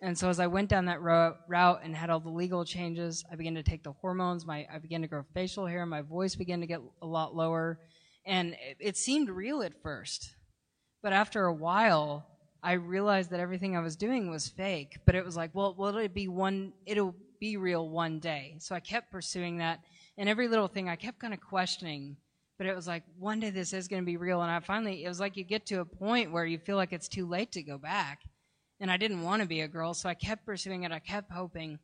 And 0.00 0.16
so 0.16 0.28
as 0.28 0.38
I 0.38 0.46
went 0.46 0.68
down 0.68 0.84
that 0.84 1.02
route 1.02 1.80
and 1.82 1.96
had 1.96 2.08
all 2.08 2.20
the 2.20 2.28
legal 2.28 2.64
changes, 2.64 3.24
I 3.32 3.36
began 3.36 3.56
to 3.56 3.64
take 3.64 3.82
the 3.82 3.92
hormones. 3.92 4.46
My 4.46 4.66
I 4.72 4.78
began 4.78 5.02
to 5.02 5.08
grow 5.08 5.24
facial 5.34 5.66
hair. 5.66 5.84
My 5.86 6.02
voice 6.02 6.36
began 6.36 6.60
to 6.60 6.66
get 6.66 6.80
a 7.02 7.06
lot 7.06 7.34
lower, 7.34 7.80
and 8.24 8.52
it, 8.52 8.76
it 8.78 8.96
seemed 8.96 9.28
real 9.28 9.62
at 9.62 9.82
first, 9.82 10.30
but 11.02 11.12
after 11.12 11.44
a 11.44 11.54
while, 11.54 12.26
I 12.62 12.72
realized 12.72 13.30
that 13.30 13.40
everything 13.40 13.76
I 13.76 13.80
was 13.80 13.96
doing 13.96 14.30
was 14.30 14.48
fake. 14.48 14.98
But 15.06 15.14
it 15.14 15.24
was 15.24 15.36
like, 15.36 15.54
well, 15.54 15.74
will 15.76 15.96
it 15.96 16.14
be 16.14 16.28
one? 16.28 16.72
It'll 16.86 17.14
be 17.40 17.56
real 17.56 17.88
one 17.88 18.18
day. 18.18 18.56
So 18.58 18.74
I 18.74 18.80
kept 18.80 19.12
pursuing 19.12 19.58
that. 19.58 19.80
And 20.16 20.28
every 20.28 20.48
little 20.48 20.66
thing 20.66 20.88
I 20.88 20.96
kept 20.96 21.20
kind 21.20 21.32
of 21.32 21.40
questioning. 21.40 22.16
But 22.58 22.66
it 22.66 22.74
was 22.74 22.86
like, 22.86 23.04
one 23.18 23.40
day 23.40 23.50
this 23.50 23.72
is 23.72 23.88
going 23.88 24.02
to 24.02 24.06
be 24.06 24.16
real. 24.16 24.42
And 24.42 24.50
I 24.50 24.60
finally, 24.60 25.04
it 25.04 25.08
was 25.08 25.20
like 25.20 25.36
you 25.36 25.44
get 25.44 25.64
to 25.66 25.80
a 25.80 25.84
point 25.84 26.32
where 26.32 26.44
you 26.44 26.58
feel 26.58 26.76
like 26.76 26.92
it's 26.92 27.08
too 27.08 27.26
late 27.26 27.52
to 27.52 27.62
go 27.62 27.78
back. 27.78 28.22
And 28.80 28.90
I 28.90 28.96
didn't 28.96 29.22
want 29.22 29.42
to 29.42 29.48
be 29.48 29.60
a 29.60 29.68
girl. 29.68 29.94
So 29.94 30.08
I 30.08 30.14
kept 30.14 30.44
pursuing 30.44 30.82
it. 30.82 30.92
I 30.92 30.98
kept 30.98 31.32
hoping. 31.32 31.78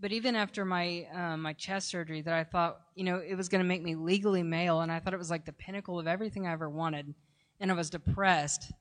But 0.00 0.12
even 0.12 0.34
after 0.34 0.64
my 0.64 1.06
um, 1.14 1.42
my 1.42 1.52
chest 1.52 1.88
surgery, 1.88 2.20
that 2.22 2.34
I 2.34 2.44
thought, 2.44 2.80
you 2.94 3.04
know, 3.04 3.18
it 3.18 3.36
was 3.36 3.48
going 3.48 3.62
to 3.62 3.68
make 3.68 3.82
me 3.82 3.94
legally 3.94 4.42
male, 4.42 4.80
and 4.80 4.90
I 4.90 4.98
thought 4.98 5.14
it 5.14 5.18
was 5.18 5.30
like 5.30 5.44
the 5.44 5.52
pinnacle 5.52 6.00
of 6.00 6.06
everything 6.06 6.46
I 6.46 6.52
ever 6.52 6.68
wanted, 6.68 7.14
and 7.60 7.70
I 7.70 7.74
was 7.74 7.90
depressed 7.90 8.72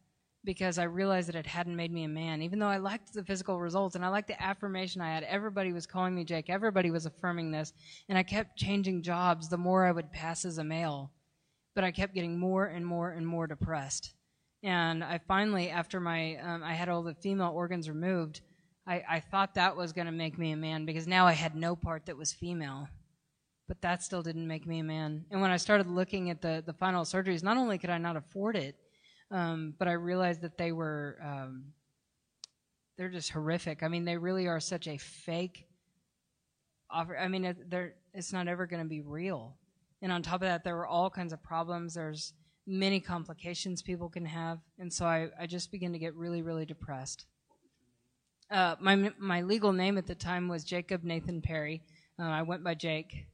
because 0.43 0.77
I 0.77 0.83
realized 0.83 1.29
that 1.29 1.35
it 1.35 1.45
hadn't 1.45 1.75
made 1.75 1.91
me 1.91 2.03
a 2.03 2.09
man. 2.09 2.41
Even 2.41 2.59
though 2.59 2.67
I 2.67 2.77
liked 2.77 3.13
the 3.13 3.23
physical 3.23 3.59
results 3.59 3.95
and 3.95 4.03
I 4.03 4.09
liked 4.09 4.27
the 4.27 4.43
affirmation 4.43 5.01
I 5.01 5.13
had, 5.13 5.23
everybody 5.23 5.71
was 5.71 5.85
calling 5.85 6.15
me 6.15 6.25
Jake, 6.25 6.49
everybody 6.49 6.91
was 6.91 7.05
affirming 7.05 7.51
this, 7.51 7.73
and 8.09 8.17
I 8.17 8.23
kept 8.23 8.57
changing 8.57 9.03
jobs 9.03 9.47
the 9.47 9.57
more 9.57 9.85
I 9.85 9.91
would 9.91 10.11
pass 10.11 10.43
as 10.45 10.57
a 10.57 10.63
male. 10.63 11.11
But 11.75 11.83
I 11.83 11.91
kept 11.91 12.13
getting 12.13 12.37
more 12.37 12.65
and 12.65 12.85
more 12.85 13.11
and 13.11 13.25
more 13.25 13.47
depressed. 13.47 14.13
And 14.61 15.03
I 15.03 15.19
finally, 15.27 15.69
after 15.69 15.99
my, 15.99 16.35
um, 16.37 16.63
I 16.63 16.73
had 16.73 16.87
all 16.87 17.03
the 17.03 17.15
female 17.15 17.51
organs 17.53 17.89
removed, 17.89 18.41
I, 18.87 19.03
I 19.09 19.19
thought 19.19 19.55
that 19.55 19.75
was 19.75 19.91
going 19.91 20.05
to 20.05 20.11
make 20.11 20.37
me 20.37 20.51
a 20.51 20.57
man 20.57 20.85
because 20.85 21.07
now 21.07 21.25
I 21.25 21.33
had 21.33 21.55
no 21.55 21.75
part 21.75 22.05
that 22.05 22.17
was 22.17 22.31
female. 22.31 22.87
But 23.67 23.81
that 23.81 24.03
still 24.03 24.21
didn't 24.21 24.47
make 24.47 24.67
me 24.67 24.79
a 24.79 24.83
man. 24.83 25.25
And 25.31 25.41
when 25.41 25.51
I 25.51 25.57
started 25.57 25.87
looking 25.87 26.29
at 26.29 26.41
the, 26.41 26.61
the 26.65 26.73
final 26.73 27.05
surgeries, 27.05 27.43
not 27.43 27.57
only 27.57 27.77
could 27.77 27.89
I 27.89 27.97
not 27.97 28.17
afford 28.17 28.55
it, 28.55 28.75
um, 29.31 29.73
but 29.79 29.87
I 29.87 29.93
realized 29.93 30.41
that 30.41 30.57
they 30.57 30.71
were 30.71 31.17
um, 31.23 31.73
they're 32.97 33.09
just 33.09 33.31
horrific. 33.31 33.81
I 33.81 33.87
mean, 33.87 34.05
they 34.05 34.17
really 34.17 34.47
are 34.47 34.59
such 34.59 34.87
a 34.87 34.97
fake 34.97 35.65
offer. 36.89 37.17
I 37.17 37.27
mean, 37.27 37.55
they're 37.67 37.95
it's 38.13 38.31
not 38.31 38.47
ever 38.47 38.67
going 38.67 38.83
to 38.83 38.87
be 38.87 39.01
real. 39.01 39.55
And 40.03 40.11
on 40.11 40.21
top 40.21 40.35
of 40.35 40.41
that, 40.41 40.65
there 40.65 40.75
were 40.75 40.85
all 40.85 41.09
kinds 41.09 41.31
of 41.31 41.41
problems. 41.41 41.93
There's 41.93 42.33
many 42.67 42.99
complications 42.99 43.81
people 43.81 44.09
can 44.09 44.25
have, 44.25 44.59
and 44.77 44.91
so 44.91 45.05
I, 45.05 45.29
I 45.39 45.47
just 45.47 45.71
began 45.71 45.93
to 45.93 45.99
get 45.99 46.13
really, 46.13 46.41
really 46.41 46.65
depressed. 46.65 47.25
Uh, 48.51 48.75
my 48.81 49.11
my 49.17 49.41
legal 49.41 49.71
name 49.71 49.97
at 49.97 50.05
the 50.05 50.13
time 50.13 50.49
was 50.49 50.65
Jacob 50.65 51.05
Nathan 51.05 51.41
Perry. 51.41 51.83
Uh, 52.19 52.23
I 52.23 52.41
went 52.41 52.65
by 52.65 52.73
Jake, 52.73 53.27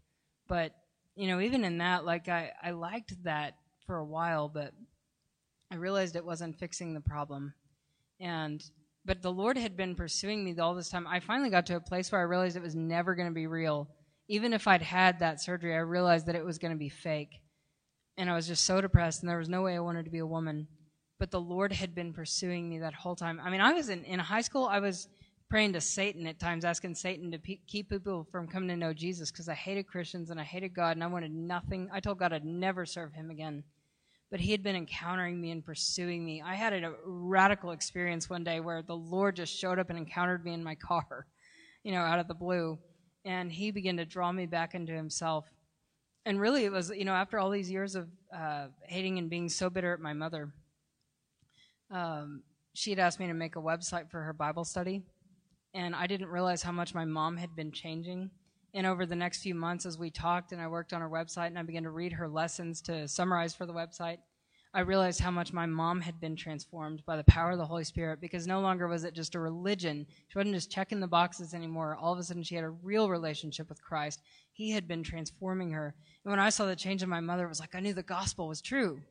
but 0.47 0.73
you 1.15 1.27
know, 1.27 1.41
even 1.41 1.63
in 1.63 1.79
that, 1.79 2.05
like 2.05 2.29
I 2.29 2.51
I 2.61 2.69
liked 2.69 3.23
that 3.23 3.55
for 3.87 3.97
a 3.97 4.05
while, 4.05 4.47
but 4.47 4.71
I 5.71 5.75
realized 5.75 6.15
it 6.15 6.23
wasn't 6.23 6.59
fixing 6.59 6.93
the 6.93 7.01
problem. 7.01 7.55
And 8.19 8.63
but 9.05 9.23
the 9.23 9.31
Lord 9.31 9.57
had 9.57 9.75
been 9.75 9.95
pursuing 9.95 10.45
me 10.45 10.55
all 10.59 10.75
this 10.75 10.89
time. 10.89 11.07
I 11.07 11.19
finally 11.19 11.49
got 11.49 11.65
to 11.65 11.77
a 11.77 11.81
place 11.81 12.11
where 12.11 12.21
I 12.21 12.25
realized 12.25 12.55
it 12.55 12.61
was 12.61 12.75
never 12.75 13.15
going 13.15 13.27
to 13.27 13.33
be 13.33 13.47
real. 13.47 13.89
Even 14.29 14.53
if 14.53 14.67
I'd 14.67 14.81
had 14.81 15.19
that 15.19 15.41
surgery, 15.41 15.75
I 15.75 15.79
realized 15.79 16.27
that 16.27 16.35
it 16.35 16.45
was 16.45 16.57
going 16.57 16.71
to 16.71 16.77
be 16.77 16.87
fake. 16.87 17.41
And 18.17 18.29
I 18.29 18.35
was 18.35 18.47
just 18.47 18.63
so 18.63 18.79
depressed, 18.79 19.21
and 19.21 19.29
there 19.29 19.37
was 19.37 19.49
no 19.49 19.61
way 19.61 19.75
I 19.75 19.79
wanted 19.79 20.05
to 20.05 20.11
be 20.11 20.19
a 20.19 20.25
woman. 20.25 20.67
But 21.19 21.31
the 21.31 21.41
Lord 21.41 21.73
had 21.73 21.93
been 21.93 22.13
pursuing 22.13 22.69
me 22.69 22.79
that 22.79 22.93
whole 22.93 23.15
time. 23.15 23.41
I 23.43 23.49
mean, 23.49 23.59
I 23.61 23.73
was 23.73 23.89
in, 23.89 24.05
in 24.05 24.19
high 24.19 24.41
school, 24.41 24.65
I 24.65 24.79
was 24.79 25.09
praying 25.49 25.73
to 25.73 25.81
Satan 25.81 26.27
at 26.27 26.39
times, 26.39 26.63
asking 26.63 26.95
Satan 26.95 27.31
to 27.31 27.39
pe- 27.39 27.59
keep 27.67 27.89
people 27.89 28.25
from 28.31 28.47
coming 28.47 28.69
to 28.69 28.77
know 28.77 28.93
Jesus 28.93 29.31
because 29.31 29.49
I 29.49 29.55
hated 29.55 29.87
Christians 29.87 30.29
and 30.29 30.39
I 30.39 30.43
hated 30.43 30.73
God, 30.73 30.95
and 30.95 31.03
I 31.03 31.07
wanted 31.07 31.33
nothing. 31.33 31.89
I 31.91 31.99
told 31.99 32.19
God 32.19 32.31
I'd 32.31 32.45
never 32.45 32.85
serve 32.85 33.13
him 33.13 33.29
again 33.31 33.63
but 34.31 34.39
he 34.39 34.51
had 34.51 34.63
been 34.63 34.75
encountering 34.75 35.41
me 35.41 35.51
and 35.51 35.65
pursuing 35.65 36.23
me. 36.23 36.41
I 36.41 36.55
had 36.55 36.73
a 36.73 36.93
radical 37.03 37.71
experience 37.71 38.29
one 38.29 38.43
day 38.43 38.59
where 38.59 38.81
the 38.81 38.95
Lord 38.95 39.35
just 39.35 39.57
showed 39.57 39.79
up 39.79 39.89
and 39.89 39.97
encountered 39.97 40.45
me 40.45 40.53
in 40.53 40.63
my 40.63 40.75
car, 40.75 41.25
you 41.83 41.91
know, 41.91 42.01
out 42.01 42.19
of 42.19 42.27
the 42.27 42.33
blue. 42.33 42.77
And 43.25 43.51
he 43.51 43.71
began 43.71 43.97
to 43.97 44.05
draw 44.05 44.31
me 44.31 44.45
back 44.45 44.75
into 44.75 44.93
himself. 44.93 45.45
And 46.25 46.39
really, 46.39 46.65
it 46.65 46.71
was, 46.71 46.89
you 46.89 47.05
know, 47.05 47.13
after 47.13 47.39
all 47.39 47.49
these 47.49 47.69
years 47.69 47.95
of 47.95 48.07
uh, 48.35 48.67
hating 48.83 49.17
and 49.17 49.29
being 49.29 49.49
so 49.49 49.69
bitter 49.69 49.93
at 49.93 49.99
my 49.99 50.13
mother, 50.13 50.53
um, 51.91 52.43
she 52.73 52.91
had 52.91 52.99
asked 52.99 53.19
me 53.19 53.27
to 53.27 53.33
make 53.33 53.55
a 53.55 53.61
website 53.61 54.09
for 54.09 54.21
her 54.21 54.33
Bible 54.33 54.63
study. 54.63 55.03
And 55.73 55.95
I 55.95 56.07
didn't 56.07 56.27
realize 56.27 56.63
how 56.63 56.71
much 56.71 56.93
my 56.93 57.05
mom 57.05 57.37
had 57.37 57.55
been 57.55 57.71
changing 57.71 58.31
and 58.73 58.85
over 58.85 59.05
the 59.05 59.15
next 59.15 59.41
few 59.41 59.55
months, 59.55 59.85
as 59.85 59.97
we 59.97 60.11
talked 60.11 60.51
and 60.51 60.61
I 60.61 60.67
worked 60.67 60.93
on 60.93 61.01
her 61.01 61.09
website 61.09 61.47
and 61.47 61.57
I 61.57 61.63
began 61.63 61.83
to 61.83 61.89
read 61.89 62.13
her 62.13 62.27
lessons 62.27 62.81
to 62.81 63.07
summarize 63.07 63.55
for 63.55 63.65
the 63.65 63.73
website, 63.73 64.17
I 64.73 64.81
realized 64.81 65.19
how 65.19 65.31
much 65.31 65.51
my 65.51 65.65
mom 65.65 66.01
had 66.01 66.19
been 66.19 66.35
transformed 66.35 67.03
by 67.05 67.17
the 67.17 67.23
power 67.23 67.51
of 67.51 67.57
the 67.57 67.65
Holy 67.65 67.83
Spirit 67.83 68.21
because 68.21 68.45
no 68.45 68.59
longer 68.59 68.87
was 68.87 69.03
it 69.03 69.15
just 69.15 69.33
a 69.33 69.39
religion. 69.39 70.05
She 70.27 70.37
wasn't 70.37 70.55
just 70.55 70.71
checking 70.71 70.99
the 70.99 71.07
boxes 71.07 71.53
anymore. 71.55 71.97
All 71.99 72.13
of 72.13 72.19
a 72.19 72.23
sudden, 72.23 72.43
she 72.43 72.55
had 72.55 72.63
a 72.63 72.69
real 72.69 73.09
relationship 73.09 73.67
with 73.67 73.81
Christ. 73.81 74.21
He 74.51 74.71
had 74.71 74.87
been 74.87 75.01
transforming 75.01 75.71
her. 75.71 75.95
And 76.23 76.31
when 76.31 76.39
I 76.39 76.49
saw 76.49 76.65
the 76.65 76.75
change 76.75 77.01
in 77.01 77.09
my 77.09 77.19
mother, 77.19 77.45
it 77.45 77.49
was 77.49 77.59
like 77.59 77.73
I 77.73 77.79
knew 77.79 77.93
the 77.93 78.03
gospel 78.03 78.47
was 78.47 78.61
true 78.61 79.01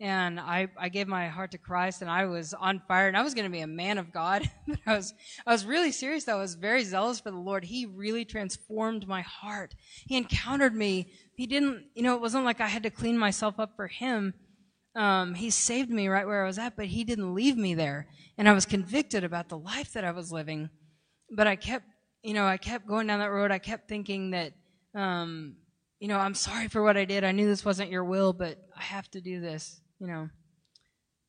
and 0.00 0.38
I, 0.38 0.68
I 0.76 0.88
gave 0.88 1.08
my 1.08 1.28
heart 1.28 1.50
to 1.52 1.58
Christ 1.58 2.02
and 2.02 2.10
I 2.10 2.26
was 2.26 2.54
on 2.54 2.80
fire 2.86 3.08
and 3.08 3.16
I 3.16 3.22
was 3.22 3.34
going 3.34 3.46
to 3.46 3.50
be 3.50 3.60
a 3.60 3.66
man 3.66 3.98
of 3.98 4.12
God. 4.12 4.48
but 4.68 4.78
I 4.86 4.96
was, 4.96 5.12
I 5.46 5.52
was 5.52 5.64
really 5.64 5.90
serious. 5.90 6.28
I 6.28 6.36
was 6.36 6.54
very 6.54 6.84
zealous 6.84 7.18
for 7.20 7.30
the 7.30 7.38
Lord. 7.38 7.64
He 7.64 7.86
really 7.86 8.24
transformed 8.24 9.08
my 9.08 9.22
heart. 9.22 9.74
He 10.06 10.16
encountered 10.16 10.74
me. 10.74 11.10
He 11.34 11.46
didn't, 11.46 11.86
you 11.94 12.02
know, 12.02 12.14
it 12.14 12.20
wasn't 12.20 12.44
like 12.44 12.60
I 12.60 12.68
had 12.68 12.84
to 12.84 12.90
clean 12.90 13.18
myself 13.18 13.58
up 13.58 13.74
for 13.74 13.88
him. 13.88 14.34
Um, 14.98 15.34
he 15.34 15.50
saved 15.50 15.90
me 15.90 16.08
right 16.08 16.26
where 16.26 16.42
I 16.42 16.46
was 16.46 16.58
at, 16.58 16.76
but 16.76 16.86
he 16.86 17.04
didn't 17.04 17.34
leave 17.34 17.56
me 17.56 17.74
there. 17.74 18.08
And 18.36 18.48
I 18.48 18.52
was 18.52 18.66
convicted 18.66 19.24
about 19.24 19.48
the 19.48 19.58
life 19.58 19.92
that 19.92 20.04
I 20.04 20.10
was 20.10 20.32
living. 20.32 20.70
But 21.30 21.46
I 21.46 21.56
kept, 21.56 21.86
you 22.22 22.34
know, 22.34 22.46
I 22.46 22.56
kept 22.56 22.86
going 22.86 23.06
down 23.06 23.20
that 23.20 23.30
road. 23.30 23.50
I 23.50 23.58
kept 23.58 23.88
thinking 23.88 24.30
that, 24.30 24.52
um, 24.94 25.56
you 26.00 26.08
know, 26.08 26.18
I'm 26.18 26.34
sorry 26.34 26.68
for 26.68 26.82
what 26.82 26.96
I 26.96 27.04
did. 27.04 27.24
I 27.24 27.32
knew 27.32 27.46
this 27.46 27.64
wasn't 27.64 27.90
your 27.90 28.04
will, 28.04 28.32
but 28.32 28.58
I 28.76 28.82
have 28.82 29.10
to 29.12 29.20
do 29.20 29.40
this 29.40 29.80
you 29.98 30.06
know. 30.06 30.28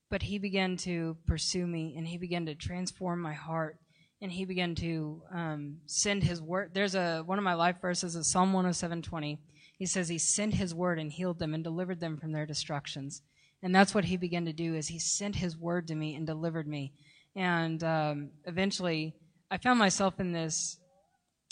But 0.10 0.24
he 0.24 0.40
began 0.40 0.78
to 0.78 1.18
pursue 1.28 1.68
me 1.68 1.96
and 1.98 2.08
he 2.08 2.18
began 2.18 2.46
to 2.48 2.56
transform 2.56 3.22
my 3.22 3.34
heart 3.34 3.78
and 4.22 4.32
he 4.32 4.44
began 4.44 4.76
to 4.76 5.22
um, 5.34 5.78
send 5.86 6.24
his 6.24 6.42
word. 6.42 6.72
There's 6.74 6.96
a 6.96 7.22
one 7.26 7.38
of 7.38 7.44
my 7.44 7.54
life 7.54 7.78
verses 7.82 8.16
is 8.16 8.32
Psalm 8.32 8.52
107:20. 8.54 9.38
He 9.78 9.86
says 9.86 10.10
he 10.10 10.18
sent 10.18 10.56
his 10.56 10.74
word 10.74 11.00
and 11.00 11.12
healed 11.12 11.40
them 11.40 11.54
and 11.54 11.64
delivered 11.64 12.00
them 12.00 12.18
from 12.18 12.32
their 12.32 12.46
destructions. 12.46 13.22
And 13.62 13.76
that's 13.76 13.94
what 13.94 14.06
he 14.06 14.18
began 14.18 14.46
to 14.46 14.54
do 14.54 14.76
is 14.76 14.88
he 14.88 15.00
sent 15.00 15.36
his 15.36 15.58
word 15.58 15.88
to 15.88 15.96
me 15.96 16.16
and 16.16 16.26
delivered 16.26 16.68
me. 16.68 16.94
And 17.36 17.84
um, 17.84 18.32
eventually, 18.46 19.16
I 19.52 19.58
found 19.58 19.80
myself 19.80 20.20
in 20.20 20.32
this. 20.32 20.78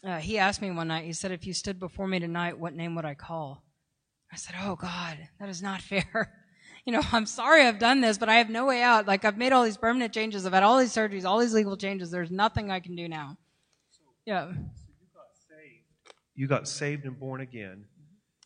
Uh, 0.06 0.18
he 0.18 0.38
asked 0.38 0.62
me 0.62 0.72
one 0.72 0.88
night. 0.88 1.06
He 1.06 1.14
said, 1.14 1.32
"If 1.32 1.46
you 1.46 1.54
stood 1.54 1.80
before 1.80 2.08
me 2.08 2.20
tonight, 2.20 2.60
what 2.60 2.74
name 2.74 2.96
would 2.96 3.06
I 3.06 3.14
call?" 3.14 3.64
I 4.32 4.38
said, 4.38 4.56
"Oh 4.62 4.76
God, 4.76 5.18
that 5.40 5.50
is 5.50 5.62
not 5.62 5.82
fair." 5.82 6.34
you 6.86 6.94
know, 6.94 7.02
I'm 7.12 7.26
sorry 7.26 7.64
I've 7.64 7.80
done 7.80 8.00
this, 8.00 8.18
but 8.18 8.30
I 8.30 8.36
have 8.36 8.50
no 8.50 8.66
way 8.66 8.82
out. 8.82 9.08
Like 9.08 9.26
I've 9.26 9.38
made 9.38 9.52
all 9.52 9.66
these 9.66 9.78
permanent 9.78 10.14
changes. 10.14 10.46
I've 10.46 10.54
had 10.54 10.64
all 10.64 10.80
these 10.80 10.94
surgeries, 10.94 11.26
all 11.26 11.40
these 11.40 11.54
legal 11.54 11.76
changes. 11.76 12.10
There's 12.10 12.32
nothing 12.32 12.72
I 12.72 12.80
can 12.80 12.96
do 12.96 13.10
now. 13.10 13.38
Yeah. 14.26 14.46
So 14.46 14.56
you 14.56 15.08
got 15.14 15.34
saved. 15.36 16.16
You 16.36 16.48
got 16.48 16.68
saved 16.68 17.06
and 17.06 17.20
born 17.20 17.42
again, 17.42 17.86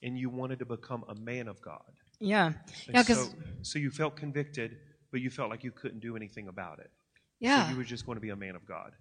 and 0.02 0.18
you 0.18 0.32
wanted 0.32 0.58
to 0.60 0.66
become 0.66 1.06
a 1.08 1.16
man 1.16 1.48
of 1.48 1.62
God. 1.62 1.84
Yeah. 2.22 2.54
Yeah. 2.88 3.02
So, 3.02 3.26
so 3.64 3.80
you 3.80 3.92
felt 3.92 4.16
convicted, 4.16 4.78
but 5.12 5.22
you 5.22 5.30
felt 5.30 5.50
like 5.50 5.64
you 5.64 5.72
couldn't 5.72 6.00
do 6.00 6.16
anything 6.16 6.48
about 6.48 6.80
it. 6.80 6.92
Yeah. 7.40 7.66
So 7.66 7.72
you 7.72 7.78
were 7.78 7.84
just 7.84 8.06
going 8.06 8.18
to 8.18 8.22
be 8.22 8.30
a 8.30 8.36
man 8.36 8.56
of 8.56 8.66
God. 8.68 8.92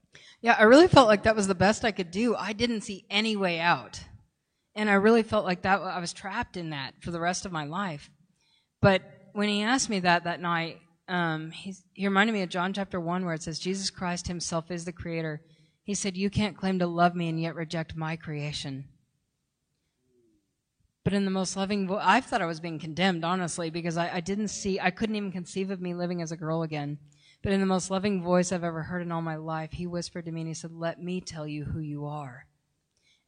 Yeah, 0.41 0.57
I 0.59 0.62
really 0.62 0.89
felt 0.89 1.07
like 1.07 1.25
that 1.25 1.37
was 1.37 1.47
the 1.47 1.55
best 1.55 1.85
I 1.85 1.93
could 1.93 2.11
do. 2.11 2.35
I 2.35 2.55
didn't 2.55 2.81
see 2.81 3.05
any 3.11 3.37
way 3.37 3.61
out. 3.61 4.00
And 4.75 4.89
I 4.89 4.95
really 4.95 5.23
felt 5.23 5.45
like 5.45 5.62
that 5.62 5.81
I 5.83 6.00
was 6.00 6.12
trapped 6.12 6.57
in 6.57 6.71
that 6.71 6.95
for 7.00 7.11
the 7.11 7.21
rest 7.21 7.45
of 7.45 7.53
my 7.53 7.65
life. 7.65 8.09
But 8.81 9.03
when 9.35 9.49
he 9.49 9.62
asked 9.62 9.91
me 9.91 10.00
that 10.00 10.25
that 10.25 10.41
night, 10.41 10.79
um, 11.07 11.50
he, 11.50 11.75
he 11.93 12.07
reminded 12.07 12.33
me 12.33 12.43
of 12.43 12.49
John 12.49 12.73
chapter 12.73 12.99
1 12.99 13.25
where 13.25 13.35
it 13.35 13.43
says, 13.43 13.59
Jesus 13.59 13.91
Christ 13.91 14.29
himself 14.29 14.71
is 14.71 14.87
the 14.87 14.93
creator. 14.93 15.43
He 15.83 15.95
said, 15.95 16.17
You 16.17 16.31
can't 16.31 16.57
claim 16.57 16.79
to 16.79 16.87
love 16.87 17.15
me 17.15 17.29
and 17.29 17.41
yet 17.41 17.55
reject 17.55 17.97
my 17.97 18.17
creation. 18.17 18.87
But 21.11 21.17
in 21.17 21.25
the 21.25 21.31
most 21.33 21.57
loving, 21.57 21.88
vo- 21.88 21.99
I 22.00 22.21
thought 22.21 22.40
I 22.40 22.47
was 22.47 22.61
being 22.61 22.79
condemned, 22.79 23.25
honestly, 23.25 23.69
because 23.69 23.97
I, 23.97 24.19
I 24.19 24.21
didn't 24.21 24.47
see, 24.47 24.79
I 24.79 24.93
couldn't 24.93 25.17
even 25.17 25.33
conceive 25.33 25.73
of 25.73 25.81
me 25.81 25.93
living 25.93 26.23
as 26.23 26.31
a 26.31 26.37
girl 26.37 26.62
again. 26.62 26.99
But 27.43 27.50
in 27.50 27.59
the 27.59 27.67
most 27.67 27.90
loving 27.90 28.23
voice 28.23 28.52
I've 28.52 28.62
ever 28.62 28.85
heard 28.85 29.02
in 29.02 29.11
all 29.11 29.21
my 29.21 29.35
life, 29.35 29.73
he 29.73 29.88
whispered 29.88 30.26
to 30.26 30.31
me 30.31 30.43
and 30.43 30.47
he 30.47 30.55
said, 30.55 30.71
Let 30.71 31.02
me 31.02 31.21
tell 31.21 31.49
you 31.49 31.64
who 31.64 31.81
you 31.81 32.07
are. 32.07 32.47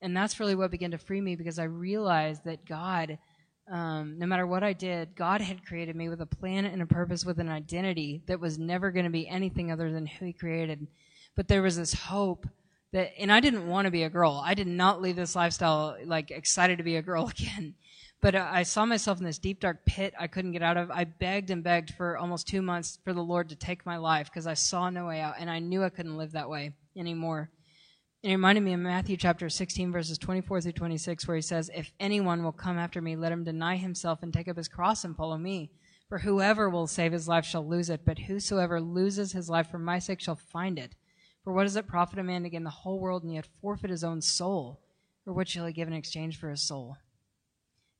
And 0.00 0.16
that's 0.16 0.38
really 0.38 0.54
what 0.54 0.70
began 0.70 0.92
to 0.92 0.98
free 0.98 1.20
me 1.20 1.34
because 1.34 1.58
I 1.58 1.64
realized 1.64 2.44
that 2.44 2.64
God, 2.66 3.18
um, 3.68 4.16
no 4.16 4.26
matter 4.26 4.46
what 4.46 4.62
I 4.62 4.74
did, 4.74 5.16
God 5.16 5.40
had 5.40 5.66
created 5.66 5.96
me 5.96 6.08
with 6.08 6.20
a 6.20 6.26
plan 6.26 6.66
and 6.66 6.82
a 6.82 6.86
purpose 6.86 7.24
with 7.24 7.40
an 7.40 7.48
identity 7.48 8.22
that 8.28 8.38
was 8.38 8.60
never 8.60 8.92
going 8.92 9.06
to 9.06 9.10
be 9.10 9.26
anything 9.26 9.72
other 9.72 9.90
than 9.90 10.06
who 10.06 10.26
he 10.26 10.32
created. 10.32 10.86
But 11.34 11.48
there 11.48 11.62
was 11.62 11.78
this 11.78 11.94
hope 11.94 12.46
that, 12.92 13.12
and 13.18 13.32
I 13.32 13.40
didn't 13.40 13.66
want 13.66 13.86
to 13.86 13.90
be 13.90 14.02
a 14.02 14.10
girl. 14.10 14.42
I 14.44 14.54
did 14.54 14.66
not 14.66 15.02
leave 15.02 15.16
this 15.16 15.34
lifestyle 15.34 15.96
like 16.04 16.30
excited 16.30 16.78
to 16.78 16.84
be 16.84 16.96
a 16.96 17.02
girl 17.02 17.28
again. 17.38 17.74
But 18.20 18.36
I 18.36 18.62
saw 18.62 18.86
myself 18.86 19.18
in 19.18 19.24
this 19.24 19.38
deep 19.38 19.58
dark 19.58 19.84
pit 19.84 20.14
I 20.16 20.28
couldn't 20.28 20.52
get 20.52 20.62
out 20.62 20.76
of. 20.76 20.92
I 20.92 21.02
begged 21.04 21.50
and 21.50 21.64
begged 21.64 21.94
for 21.94 22.16
almost 22.16 22.46
two 22.46 22.62
months 22.62 23.00
for 23.02 23.12
the 23.12 23.22
Lord 23.22 23.48
to 23.48 23.56
take 23.56 23.84
my 23.84 23.96
life 23.96 24.28
because 24.28 24.46
I 24.46 24.54
saw 24.54 24.90
no 24.90 25.06
way 25.06 25.20
out 25.20 25.34
and 25.40 25.50
I 25.50 25.58
knew 25.58 25.82
I 25.82 25.88
couldn't 25.88 26.16
live 26.16 26.32
that 26.32 26.48
way 26.48 26.70
anymore. 26.96 27.50
And 28.22 28.30
it 28.30 28.36
reminded 28.36 28.62
me 28.62 28.74
of 28.74 28.78
Matthew 28.78 29.16
chapter 29.16 29.48
16, 29.48 29.90
verses 29.90 30.16
24 30.18 30.60
through 30.60 30.72
26, 30.72 31.26
where 31.26 31.34
he 31.34 31.42
says, 31.42 31.68
If 31.74 31.90
anyone 31.98 32.44
will 32.44 32.52
come 32.52 32.78
after 32.78 33.02
me, 33.02 33.16
let 33.16 33.32
him 33.32 33.42
deny 33.42 33.76
himself 33.76 34.22
and 34.22 34.32
take 34.32 34.46
up 34.46 34.56
his 34.56 34.68
cross 34.68 35.02
and 35.02 35.16
follow 35.16 35.36
me. 35.36 35.72
For 36.08 36.18
whoever 36.18 36.70
will 36.70 36.86
save 36.86 37.10
his 37.10 37.26
life 37.26 37.44
shall 37.44 37.66
lose 37.66 37.90
it, 37.90 38.02
but 38.04 38.20
whosoever 38.20 38.80
loses 38.80 39.32
his 39.32 39.50
life 39.50 39.68
for 39.68 39.78
my 39.80 39.98
sake 39.98 40.20
shall 40.20 40.36
find 40.36 40.78
it. 40.78 40.94
For 41.44 41.52
what 41.52 41.64
does 41.64 41.76
it 41.76 41.88
profit 41.88 42.18
a 42.18 42.22
man 42.22 42.42
to 42.44 42.50
gain 42.50 42.64
the 42.64 42.70
whole 42.70 43.00
world 43.00 43.24
and 43.24 43.32
yet 43.32 43.48
forfeit 43.60 43.90
his 43.90 44.04
own 44.04 44.20
soul? 44.20 44.80
Or 45.26 45.32
what 45.32 45.48
shall 45.48 45.66
he 45.66 45.72
give 45.72 45.88
in 45.88 45.94
exchange 45.94 46.38
for 46.38 46.50
his 46.50 46.62
soul? 46.62 46.96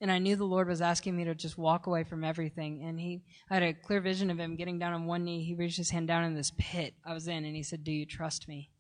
And 0.00 0.10
I 0.10 0.18
knew 0.18 0.34
the 0.34 0.44
Lord 0.44 0.68
was 0.68 0.82
asking 0.82 1.16
me 1.16 1.24
to 1.24 1.34
just 1.34 1.56
walk 1.56 1.86
away 1.86 2.02
from 2.02 2.24
everything. 2.24 2.82
And 2.82 2.98
he 2.98 3.22
I 3.48 3.54
had 3.54 3.62
a 3.62 3.72
clear 3.72 4.00
vision 4.00 4.30
of 4.30 4.38
him 4.38 4.56
getting 4.56 4.78
down 4.78 4.92
on 4.92 5.06
one 5.06 5.24
knee. 5.24 5.44
He 5.44 5.54
reached 5.54 5.76
his 5.76 5.90
hand 5.90 6.08
down 6.08 6.24
in 6.24 6.34
this 6.34 6.52
pit 6.58 6.94
I 7.06 7.14
was 7.14 7.28
in, 7.28 7.44
and 7.44 7.54
he 7.54 7.62
said, 7.62 7.84
Do 7.84 7.92
you 7.92 8.04
trust 8.04 8.48
me? 8.48 8.70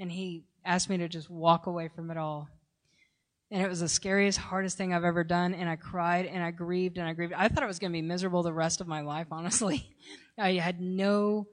And 0.00 0.10
he 0.10 0.44
asked 0.64 0.88
me 0.88 0.96
to 0.98 1.08
just 1.08 1.28
walk 1.28 1.66
away 1.66 1.88
from 1.88 2.10
it 2.10 2.16
all. 2.16 2.48
And 3.50 3.62
it 3.62 3.68
was 3.68 3.80
the 3.80 3.88
scariest, 3.88 4.38
hardest 4.38 4.76
thing 4.76 4.92
I've 4.92 5.04
ever 5.04 5.24
done. 5.24 5.54
And 5.54 5.68
I 5.68 5.76
cried 5.76 6.26
and 6.26 6.42
I 6.42 6.50
grieved 6.50 6.98
and 6.98 7.06
I 7.06 7.12
grieved. 7.12 7.32
I 7.34 7.48
thought 7.48 7.62
it 7.62 7.68
was 7.68 7.78
going 7.78 7.92
to 7.92 7.96
be 7.96 8.02
miserable 8.02 8.42
the 8.42 8.52
rest 8.52 8.80
of 8.80 8.88
my 8.88 9.02
life, 9.02 9.28
honestly. 9.30 9.90
I 10.38 10.54
had 10.54 10.80
no 10.80 11.46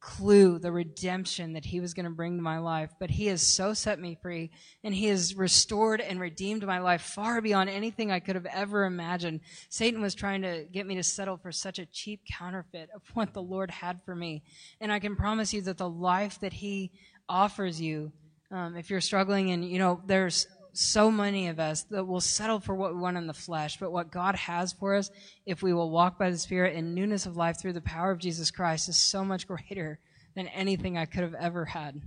clue 0.00 0.58
the 0.58 0.70
redemption 0.70 1.54
that 1.54 1.64
he 1.64 1.80
was 1.80 1.92
going 1.92 2.04
to 2.04 2.10
bring 2.10 2.36
to 2.36 2.42
my 2.42 2.58
life. 2.58 2.90
But 3.00 3.10
he 3.10 3.26
has 3.26 3.42
so 3.42 3.74
set 3.74 3.98
me 3.98 4.16
free 4.20 4.50
and 4.84 4.94
he 4.94 5.06
has 5.06 5.34
restored 5.34 6.00
and 6.00 6.20
redeemed 6.20 6.64
my 6.64 6.78
life 6.78 7.02
far 7.02 7.40
beyond 7.40 7.68
anything 7.70 8.10
I 8.10 8.20
could 8.20 8.36
have 8.36 8.46
ever 8.46 8.84
imagined. 8.84 9.40
Satan 9.68 10.00
was 10.00 10.14
trying 10.14 10.42
to 10.42 10.66
get 10.72 10.86
me 10.86 10.94
to 10.96 11.02
settle 11.02 11.36
for 11.36 11.52
such 11.52 11.78
a 11.78 11.86
cheap 11.86 12.20
counterfeit 12.30 12.90
of 12.94 13.02
what 13.14 13.34
the 13.34 13.42
Lord 13.42 13.70
had 13.70 14.00
for 14.04 14.14
me. 14.14 14.42
And 14.80 14.92
I 14.92 14.98
can 15.00 15.16
promise 15.16 15.52
you 15.52 15.62
that 15.62 15.78
the 15.78 15.90
life 15.90 16.40
that 16.40 16.52
he 16.52 16.92
offers 17.28 17.80
you, 17.80 18.12
um, 18.50 18.76
if 18.76 18.90
you're 18.90 19.00
struggling 19.00 19.50
and, 19.50 19.68
you 19.68 19.78
know, 19.78 20.00
there's 20.06 20.46
so 20.78 21.10
many 21.10 21.48
of 21.48 21.58
us 21.58 21.82
that 21.90 22.06
will 22.06 22.20
settle 22.20 22.60
for 22.60 22.72
what 22.72 22.94
we 22.94 23.00
want 23.00 23.16
in 23.16 23.26
the 23.26 23.34
flesh, 23.34 23.78
but 23.78 23.90
what 23.90 24.12
God 24.12 24.36
has 24.36 24.72
for 24.72 24.94
us, 24.94 25.10
if 25.44 25.60
we 25.60 25.72
will 25.72 25.90
walk 25.90 26.20
by 26.20 26.30
the 26.30 26.38
Spirit 26.38 26.76
in 26.76 26.94
newness 26.94 27.26
of 27.26 27.36
life 27.36 27.60
through 27.60 27.72
the 27.72 27.80
power 27.80 28.12
of 28.12 28.20
Jesus 28.20 28.52
Christ, 28.52 28.88
is 28.88 28.96
so 28.96 29.24
much 29.24 29.48
greater 29.48 29.98
than 30.36 30.46
anything 30.48 30.96
I 30.96 31.04
could 31.04 31.22
have 31.24 31.34
ever 31.34 31.64
had. 31.64 32.00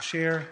Share, 0.00 0.46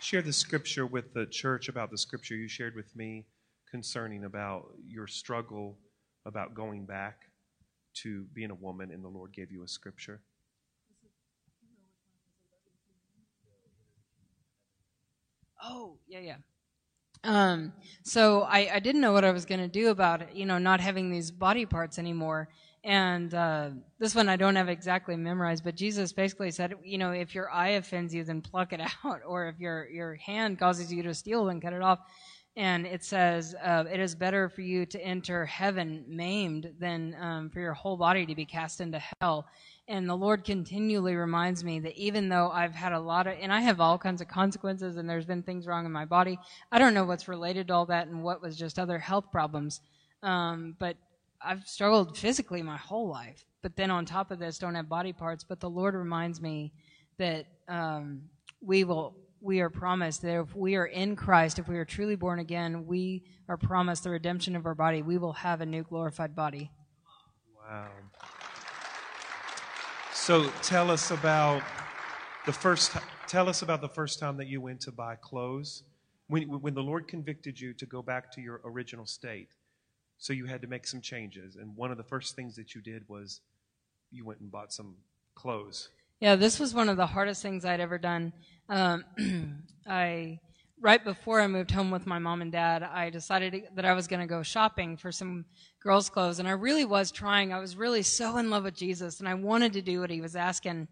share 0.00 0.22
the 0.22 0.32
scripture 0.32 0.86
with 0.86 1.12
the 1.12 1.26
church 1.26 1.68
about 1.68 1.90
the 1.90 1.98
scripture 1.98 2.36
you 2.36 2.48
shared 2.48 2.74
with 2.74 2.94
me 2.96 3.26
concerning 3.70 4.24
about 4.24 4.68
your 4.86 5.06
struggle 5.06 5.76
about 6.24 6.54
going 6.54 6.86
back 6.86 7.29
to 8.02 8.24
being 8.32 8.50
a 8.50 8.54
woman 8.54 8.90
and 8.90 9.04
the 9.04 9.08
Lord 9.08 9.32
gave 9.32 9.50
you 9.50 9.62
a 9.62 9.68
scripture. 9.68 10.20
Oh, 15.62 15.98
yeah, 16.08 16.20
yeah. 16.20 16.36
Um, 17.22 17.72
so 18.02 18.42
I, 18.42 18.70
I 18.74 18.78
didn't 18.80 19.02
know 19.02 19.12
what 19.12 19.24
I 19.24 19.30
was 19.30 19.44
going 19.44 19.60
to 19.60 19.68
do 19.68 19.90
about 19.90 20.22
it, 20.22 20.30
you 20.34 20.46
know, 20.46 20.58
not 20.58 20.80
having 20.80 21.10
these 21.10 21.30
body 21.30 21.66
parts 21.66 21.98
anymore. 21.98 22.48
And 22.82 23.34
uh, 23.34 23.70
this 23.98 24.14
one 24.14 24.30
I 24.30 24.36
don't 24.36 24.56
have 24.56 24.70
exactly 24.70 25.14
memorized, 25.14 25.62
but 25.62 25.74
Jesus 25.74 26.14
basically 26.14 26.50
said, 26.50 26.74
you 26.82 26.96
know, 26.96 27.10
if 27.10 27.34
your 27.34 27.50
eye 27.50 27.70
offends 27.70 28.14
you, 28.14 28.24
then 28.24 28.40
pluck 28.40 28.72
it 28.72 28.80
out, 29.04 29.20
or 29.26 29.48
if 29.48 29.60
your 29.60 29.86
your 29.90 30.14
hand 30.14 30.58
causes 30.58 30.90
you 30.90 31.02
to 31.02 31.12
steal, 31.12 31.44
then 31.44 31.60
cut 31.60 31.74
it 31.74 31.82
off. 31.82 31.98
And 32.56 32.86
it 32.86 33.04
says, 33.04 33.54
uh, 33.62 33.84
it 33.90 34.00
is 34.00 34.14
better 34.14 34.48
for 34.48 34.60
you 34.60 34.84
to 34.86 35.00
enter 35.00 35.46
heaven 35.46 36.04
maimed 36.08 36.72
than 36.80 37.16
um, 37.20 37.50
for 37.50 37.60
your 37.60 37.74
whole 37.74 37.96
body 37.96 38.26
to 38.26 38.34
be 38.34 38.44
cast 38.44 38.80
into 38.80 39.00
hell. 39.20 39.46
And 39.86 40.08
the 40.08 40.16
Lord 40.16 40.44
continually 40.44 41.14
reminds 41.14 41.64
me 41.64 41.80
that 41.80 41.96
even 41.96 42.28
though 42.28 42.50
I've 42.50 42.74
had 42.74 42.92
a 42.92 43.00
lot 43.00 43.26
of, 43.26 43.34
and 43.40 43.52
I 43.52 43.60
have 43.60 43.80
all 43.80 43.98
kinds 43.98 44.20
of 44.20 44.28
consequences, 44.28 44.96
and 44.96 45.08
there's 45.08 45.26
been 45.26 45.42
things 45.42 45.66
wrong 45.66 45.86
in 45.86 45.92
my 45.92 46.04
body, 46.04 46.38
I 46.70 46.78
don't 46.78 46.94
know 46.94 47.04
what's 47.04 47.28
related 47.28 47.68
to 47.68 47.74
all 47.74 47.86
that 47.86 48.08
and 48.08 48.22
what 48.22 48.42
was 48.42 48.56
just 48.56 48.78
other 48.78 48.98
health 48.98 49.30
problems. 49.32 49.80
Um, 50.22 50.76
but 50.78 50.96
I've 51.40 51.66
struggled 51.66 52.18
physically 52.18 52.62
my 52.62 52.76
whole 52.76 53.08
life. 53.08 53.44
But 53.62 53.76
then 53.76 53.90
on 53.90 54.04
top 54.04 54.30
of 54.30 54.38
this, 54.38 54.58
don't 54.58 54.74
have 54.74 54.88
body 54.88 55.12
parts. 55.12 55.44
But 55.44 55.60
the 55.60 55.70
Lord 55.70 55.94
reminds 55.94 56.40
me 56.40 56.72
that 57.18 57.46
um, 57.68 58.22
we 58.60 58.84
will 58.84 59.16
we 59.40 59.60
are 59.60 59.70
promised 59.70 60.22
that 60.22 60.40
if 60.40 60.54
we 60.54 60.76
are 60.76 60.86
in 60.86 61.16
Christ, 61.16 61.58
if 61.58 61.68
we 61.68 61.78
are 61.78 61.84
truly 61.84 62.14
born 62.14 62.38
again, 62.38 62.86
we 62.86 63.24
are 63.48 63.56
promised 63.56 64.04
the 64.04 64.10
redemption 64.10 64.54
of 64.54 64.66
our 64.66 64.74
body. 64.74 65.02
We 65.02 65.18
will 65.18 65.32
have 65.32 65.60
a 65.60 65.66
new 65.66 65.82
glorified 65.82 66.36
body. 66.36 66.70
Wow. 67.56 67.88
So 70.12 70.50
tell 70.62 70.90
us 70.90 71.10
about 71.10 71.62
the 72.44 72.52
first. 72.52 72.92
Tell 73.26 73.48
us 73.48 73.62
about 73.62 73.80
the 73.80 73.88
first 73.88 74.18
time 74.18 74.36
that 74.38 74.48
you 74.48 74.60
went 74.60 74.80
to 74.82 74.92
buy 74.92 75.16
clothes. 75.16 75.84
When, 76.26 76.42
when 76.60 76.74
the 76.74 76.82
Lord 76.82 77.08
convicted 77.08 77.58
you 77.58 77.72
to 77.74 77.86
go 77.86 78.02
back 78.02 78.30
to 78.32 78.40
your 78.40 78.60
original 78.64 79.06
state, 79.06 79.48
so 80.18 80.32
you 80.32 80.46
had 80.46 80.60
to 80.62 80.68
make 80.68 80.86
some 80.86 81.00
changes, 81.00 81.56
and 81.56 81.74
one 81.76 81.90
of 81.90 81.96
the 81.96 82.04
first 82.04 82.36
things 82.36 82.54
that 82.56 82.74
you 82.74 82.82
did 82.82 83.08
was 83.08 83.40
you 84.10 84.24
went 84.24 84.40
and 84.40 84.50
bought 84.50 84.72
some 84.72 84.96
clothes. 85.34 85.88
Yeah, 86.20 86.36
this 86.36 86.60
was 86.60 86.74
one 86.74 86.90
of 86.90 86.98
the 86.98 87.06
hardest 87.06 87.40
things 87.40 87.64
I'd 87.64 87.80
ever 87.80 87.96
done. 87.96 88.34
Um, 88.68 89.04
I 89.88 90.38
right 90.78 91.02
before 91.02 91.40
I 91.40 91.46
moved 91.46 91.70
home 91.70 91.90
with 91.90 92.06
my 92.06 92.18
mom 92.18 92.42
and 92.42 92.52
dad, 92.52 92.82
I 92.82 93.08
decided 93.08 93.64
that 93.74 93.86
I 93.86 93.94
was 93.94 94.06
going 94.06 94.20
to 94.20 94.26
go 94.26 94.42
shopping 94.42 94.98
for 94.98 95.10
some 95.10 95.46
girls' 95.82 96.10
clothes, 96.10 96.38
and 96.38 96.46
I 96.46 96.52
really 96.52 96.84
was 96.84 97.10
trying. 97.10 97.54
I 97.54 97.58
was 97.58 97.74
really 97.74 98.02
so 98.02 98.36
in 98.36 98.50
love 98.50 98.64
with 98.64 98.74
Jesus, 98.74 99.20
and 99.20 99.28
I 99.28 99.34
wanted 99.34 99.72
to 99.74 99.82
do 99.82 100.00
what 100.00 100.10
he 100.10 100.20
was 100.20 100.36
asking. 100.36 100.88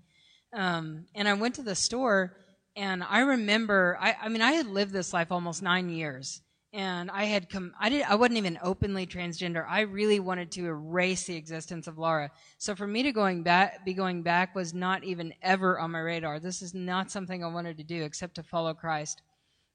Um, 0.55 1.05
and 1.15 1.29
I 1.29 1.35
went 1.35 1.55
to 1.57 1.63
the 1.63 1.75
store, 1.75 2.37
and 2.75 3.03
I 3.03 3.21
remember, 3.21 3.99
I, 4.01 4.17
I 4.23 4.29
mean, 4.31 4.43
I 4.43 4.53
had 4.53 4.67
lived 4.67 4.93
this 4.93 5.13
life 5.13 5.31
almost 5.31 5.63
nine 5.63 5.91
years, 5.91 6.41
and 6.73 7.11
I 7.11 7.25
had 7.25 7.49
come. 7.49 7.73
I 7.81 7.89
did. 7.89 8.03
I 8.03 8.15
wasn't 8.15 8.39
even 8.39 8.59
openly 8.63 9.07
transgender. 9.07 9.65
I 9.69 9.83
really 9.83 10.21
wanted 10.21 10.51
to 10.53 10.67
erase 10.67 11.25
the 11.25 11.37
existence 11.37 11.87
of 11.87 11.99
Laura. 11.99 12.31
So 12.59 12.75
for 12.75 12.87
me 12.87 13.03
to 13.05 13.13
going 13.13 13.43
back, 13.43 13.85
be 13.85 13.95
going 13.95 14.23
back, 14.23 14.55
was 14.55 14.75
not 14.75 15.03
even 15.05 15.33
ever 15.43 15.79
on 15.79 15.93
my 15.93 16.01
radar. 16.01 16.41
This 16.41 16.61
is 16.61 16.75
not 16.75 17.11
something 17.11 17.43
I 17.43 17.49
wanted 17.49 17.79
to 17.79 17.85
do, 17.85 18.03
except 18.03 18.35
to 18.35 18.43
follow 18.43 18.75
Christ. 18.75 19.23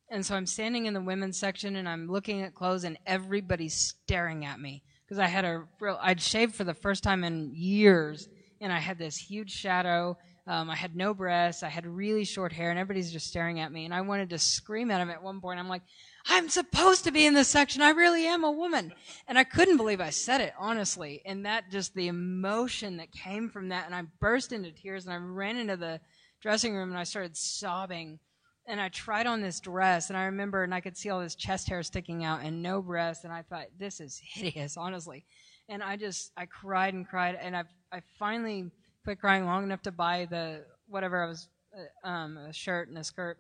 And 0.10 0.24
so 0.24 0.36
I'm 0.36 0.46
standing 0.46 0.86
in 0.86 0.94
the 0.94 1.02
women's 1.02 1.40
section, 1.40 1.78
and 1.78 1.90
I'm 1.90 2.08
looking 2.08 2.44
at 2.44 2.54
clothes, 2.54 2.84
and 2.84 3.00
everybody's 3.08 3.76
staring 3.76 4.46
at 4.46 4.60
me 4.60 4.84
because 5.06 5.18
I 5.18 5.28
had 5.28 5.46
a 5.46 5.64
real. 5.80 5.98
I'd 6.00 6.22
shaved 6.22 6.54
for 6.54 6.64
the 6.64 6.76
first 6.76 7.04
time 7.04 7.24
in 7.24 7.52
years, 7.56 8.30
and 8.62 8.72
I 8.72 8.78
had 8.78 9.00
this 9.00 9.18
huge 9.18 9.52
shadow. 9.52 10.16
Um, 10.46 10.70
I 10.70 10.76
had 10.76 10.96
no 10.96 11.14
breasts. 11.14 11.64
I 11.64 11.70
had 11.70 11.88
really 11.88 12.26
short 12.26 12.52
hair, 12.52 12.70
and 12.70 12.78
everybody's 12.78 13.12
just 13.12 13.28
staring 13.28 13.60
at 13.62 13.72
me. 13.72 13.86
And 13.86 13.94
I 13.94 14.02
wanted 14.02 14.30
to 14.32 14.38
scream 14.38 14.92
at 14.92 15.00
them 15.00 15.10
at 15.10 15.24
one 15.24 15.40
point. 15.42 15.60
I'm 15.60 15.70
like, 15.70 15.84
I'm 16.26 16.48
supposed 16.50 17.04
to 17.04 17.12
be 17.12 17.26
in 17.26 17.34
this 17.34 17.50
section. 17.50 17.82
I 17.82 17.90
really 17.90 18.26
am 18.26 18.44
a 18.44 18.52
woman. 18.52 18.94
And 19.28 19.38
I 19.38 19.44
couldn't 19.44 19.78
believe 19.78 20.00
I 20.00 20.10
said 20.10 20.42
it, 20.42 20.54
honestly. 20.58 21.22
And 21.26 21.46
that 21.46 21.70
just 21.70 21.94
the 21.94 22.08
emotion 22.08 22.98
that 22.98 23.12
came 23.12 23.50
from 23.50 23.70
that. 23.70 23.86
And 23.86 23.96
I 23.96 24.04
burst 24.20 24.54
into 24.54 24.72
tears 24.72 25.06
and 25.06 25.14
I 25.14 25.18
ran 25.18 25.58
into 25.58 25.76
the 25.76 26.00
dressing 26.42 26.76
room 26.76 26.90
and 26.90 26.98
I 26.98 27.04
started 27.04 27.36
sobbing. 27.36 28.20
And 28.66 28.80
I 28.80 28.88
tried 28.88 29.28
on 29.28 29.42
this 29.42 29.60
dress 29.60 30.10
and 30.10 30.18
I 30.18 30.24
remember, 30.26 30.64
and 30.64 30.74
I 30.74 30.80
could 30.80 30.96
see 30.96 31.10
all 31.10 31.20
this 31.20 31.36
chest 31.36 31.68
hair 31.68 31.84
sticking 31.84 32.24
out 32.24 32.42
and 32.42 32.64
no 32.64 32.82
breasts. 32.82 33.26
And 33.26 33.34
I 33.34 33.42
thought, 33.42 33.68
this 33.78 34.00
is 34.00 34.22
hideous, 34.24 34.78
honestly. 34.78 35.26
And 35.68 35.84
I 35.84 35.98
just, 35.98 36.32
I 36.38 36.46
cried 36.46 36.94
and 36.94 37.08
cried. 37.08 37.38
And 37.42 37.56
I, 37.56 37.64
I 37.92 38.02
finally 38.18 38.72
quit 39.04 39.20
crying 39.20 39.46
long 39.46 39.64
enough 39.64 39.82
to 39.82 39.92
buy 39.92 40.28
the 40.30 40.64
whatever 40.88 41.22
I 41.22 41.28
was, 41.28 41.50
uh, 41.78 42.08
um, 42.08 42.38
a 42.38 42.54
shirt 42.54 42.88
and 42.88 42.98
a 42.98 43.04
skirt. 43.04 43.38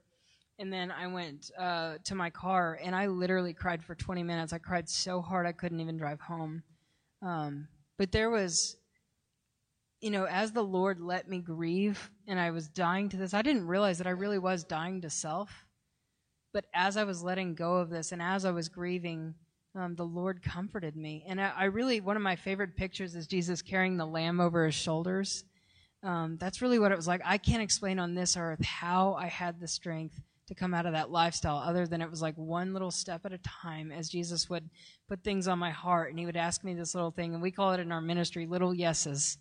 And 0.59 0.71
then 0.71 0.91
I 0.91 1.07
went 1.07 1.51
uh, 1.57 1.95
to 2.05 2.15
my 2.15 2.29
car 2.29 2.79
and 2.81 2.95
I 2.95 3.07
literally 3.07 3.53
cried 3.53 3.83
for 3.83 3.95
20 3.95 4.23
minutes. 4.23 4.53
I 4.53 4.59
cried 4.59 4.87
so 4.87 5.21
hard 5.21 5.45
I 5.45 5.51
couldn't 5.51 5.79
even 5.79 5.97
drive 5.97 6.21
home. 6.21 6.63
Um, 7.21 7.67
but 7.97 8.11
there 8.11 8.29
was, 8.29 8.77
you 9.99 10.11
know, 10.11 10.25
as 10.25 10.51
the 10.51 10.63
Lord 10.63 10.99
let 10.99 11.27
me 11.27 11.39
grieve 11.39 12.11
and 12.27 12.39
I 12.39 12.51
was 12.51 12.67
dying 12.67 13.09
to 13.09 13.17
this, 13.17 13.33
I 13.33 13.41
didn't 13.41 13.67
realize 13.67 13.97
that 13.97 14.07
I 14.07 14.11
really 14.11 14.37
was 14.37 14.63
dying 14.63 15.01
to 15.01 15.09
self. 15.09 15.65
But 16.53 16.65
as 16.73 16.97
I 16.97 17.03
was 17.03 17.23
letting 17.23 17.55
go 17.55 17.77
of 17.77 17.89
this 17.89 18.11
and 18.11 18.21
as 18.21 18.45
I 18.45 18.51
was 18.51 18.69
grieving, 18.69 19.33
um, 19.75 19.95
the 19.95 20.05
Lord 20.05 20.43
comforted 20.43 20.95
me. 20.95 21.23
And 21.27 21.41
I, 21.41 21.51
I, 21.57 21.63
really, 21.65 21.99
one 21.99 22.15
of 22.15 22.21
my 22.21 22.35
favorite 22.35 22.75
pictures 22.75 23.15
is 23.15 23.25
Jesus 23.25 23.63
carrying 23.63 23.97
the 23.97 24.05
lamb 24.05 24.39
over 24.39 24.65
his 24.65 24.75
shoulders. 24.75 25.45
Um, 26.03 26.37
that's 26.39 26.61
really 26.61 26.77
what 26.77 26.91
it 26.91 26.95
was 26.95 27.07
like. 27.07 27.21
I 27.25 27.39
can't 27.39 27.63
explain 27.63 27.97
on 27.97 28.13
this 28.13 28.37
earth 28.37 28.63
how 28.63 29.15
I 29.15 29.27
had 29.27 29.59
the 29.59 29.67
strength 29.67 30.21
to 30.47 30.55
come 30.55 30.73
out 30.73 30.85
of 30.85 30.93
that 30.93 31.09
lifestyle 31.09 31.57
other 31.57 31.87
than 31.87 32.01
it 32.01 32.09
was 32.09 32.21
like 32.21 32.35
one 32.35 32.73
little 32.73 32.91
step 32.91 33.25
at 33.25 33.33
a 33.33 33.37
time 33.39 33.91
as 33.91 34.09
Jesus 34.09 34.49
would 34.49 34.69
put 35.07 35.23
things 35.23 35.47
on 35.47 35.57
my 35.59 35.71
heart 35.71 36.09
and 36.09 36.19
he 36.19 36.25
would 36.25 36.35
ask 36.35 36.63
me 36.63 36.73
this 36.73 36.93
little 36.93 37.11
thing 37.11 37.33
and 37.33 37.41
we 37.41 37.51
call 37.51 37.71
it 37.73 37.79
in 37.79 37.91
our 37.91 38.01
ministry 38.01 38.45
little 38.45 38.73
yeses. 38.73 39.37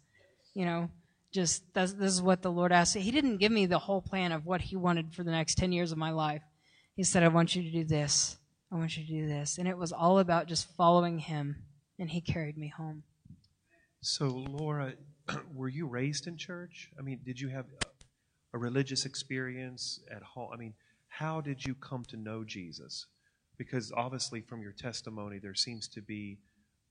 You 0.54 0.64
know, 0.64 0.90
just 1.32 1.62
this 1.74 1.92
is 1.92 2.22
what 2.22 2.42
the 2.42 2.52
Lord 2.52 2.72
asked. 2.72 2.94
He 2.94 3.10
didn't 3.10 3.38
give 3.38 3.50
me 3.50 3.66
the 3.66 3.78
whole 3.78 4.02
plan 4.02 4.32
of 4.32 4.46
what 4.46 4.60
he 4.60 4.76
wanted 4.76 5.14
for 5.14 5.24
the 5.24 5.30
next 5.30 5.56
10 5.56 5.72
years 5.72 5.90
of 5.90 5.98
my 5.98 6.10
life. 6.10 6.42
He 6.94 7.04
said, 7.04 7.22
I 7.22 7.28
want 7.28 7.56
you 7.56 7.62
to 7.62 7.70
do 7.70 7.84
this. 7.84 8.36
I 8.70 8.76
want 8.76 8.96
you 8.96 9.04
to 9.04 9.08
do 9.08 9.26
this. 9.26 9.58
And 9.58 9.66
it 9.66 9.76
was 9.76 9.92
all 9.92 10.18
about 10.18 10.46
just 10.46 10.68
following 10.76 11.18
him 11.18 11.56
and 11.98 12.10
he 12.10 12.20
carried 12.20 12.56
me 12.56 12.68
home. 12.68 13.02
So, 14.00 14.26
Laura, 14.26 14.94
were 15.54 15.68
you 15.68 15.86
raised 15.86 16.26
in 16.26 16.36
church? 16.36 16.90
I 16.98 17.02
mean, 17.02 17.20
did 17.24 17.40
you 17.40 17.48
have 17.48 17.66
a 18.52 18.58
religious 18.58 19.04
experience 19.04 20.00
at 20.10 20.22
home? 20.22 20.50
I 20.52 20.56
mean, 20.56 20.74
how 21.18 21.40
did 21.40 21.64
you 21.64 21.74
come 21.74 22.04
to 22.08 22.16
know 22.16 22.42
Jesus? 22.42 23.06
Because 23.58 23.92
obviously, 23.94 24.40
from 24.40 24.62
your 24.62 24.72
testimony, 24.72 25.38
there 25.38 25.54
seems 25.54 25.86
to 25.88 26.00
be 26.00 26.38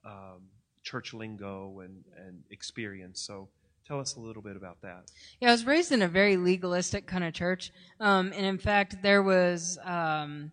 um, 0.06 0.44
church 0.84 1.14
lingo 1.14 1.80
and, 1.80 2.04
and 2.18 2.44
experience. 2.52 3.22
So, 3.22 3.50
tell 3.88 4.00
us 4.00 4.16
a 4.16 4.20
little 4.20 4.44
bit 4.44 4.56
about 4.56 4.80
that. 4.84 5.06
Yeah, 5.40 5.50
I 5.50 5.52
was 5.52 5.66
raised 5.66 5.92
in 5.92 6.04
a 6.04 6.08
very 6.08 6.38
legalistic 6.38 7.08
kind 7.08 7.24
of 7.24 7.34
church. 7.34 7.72
Um, 8.00 8.32
and 8.36 8.46
in 8.46 8.60
fact, 8.60 9.02
there 9.02 9.24
was, 9.24 9.80
um, 9.84 10.52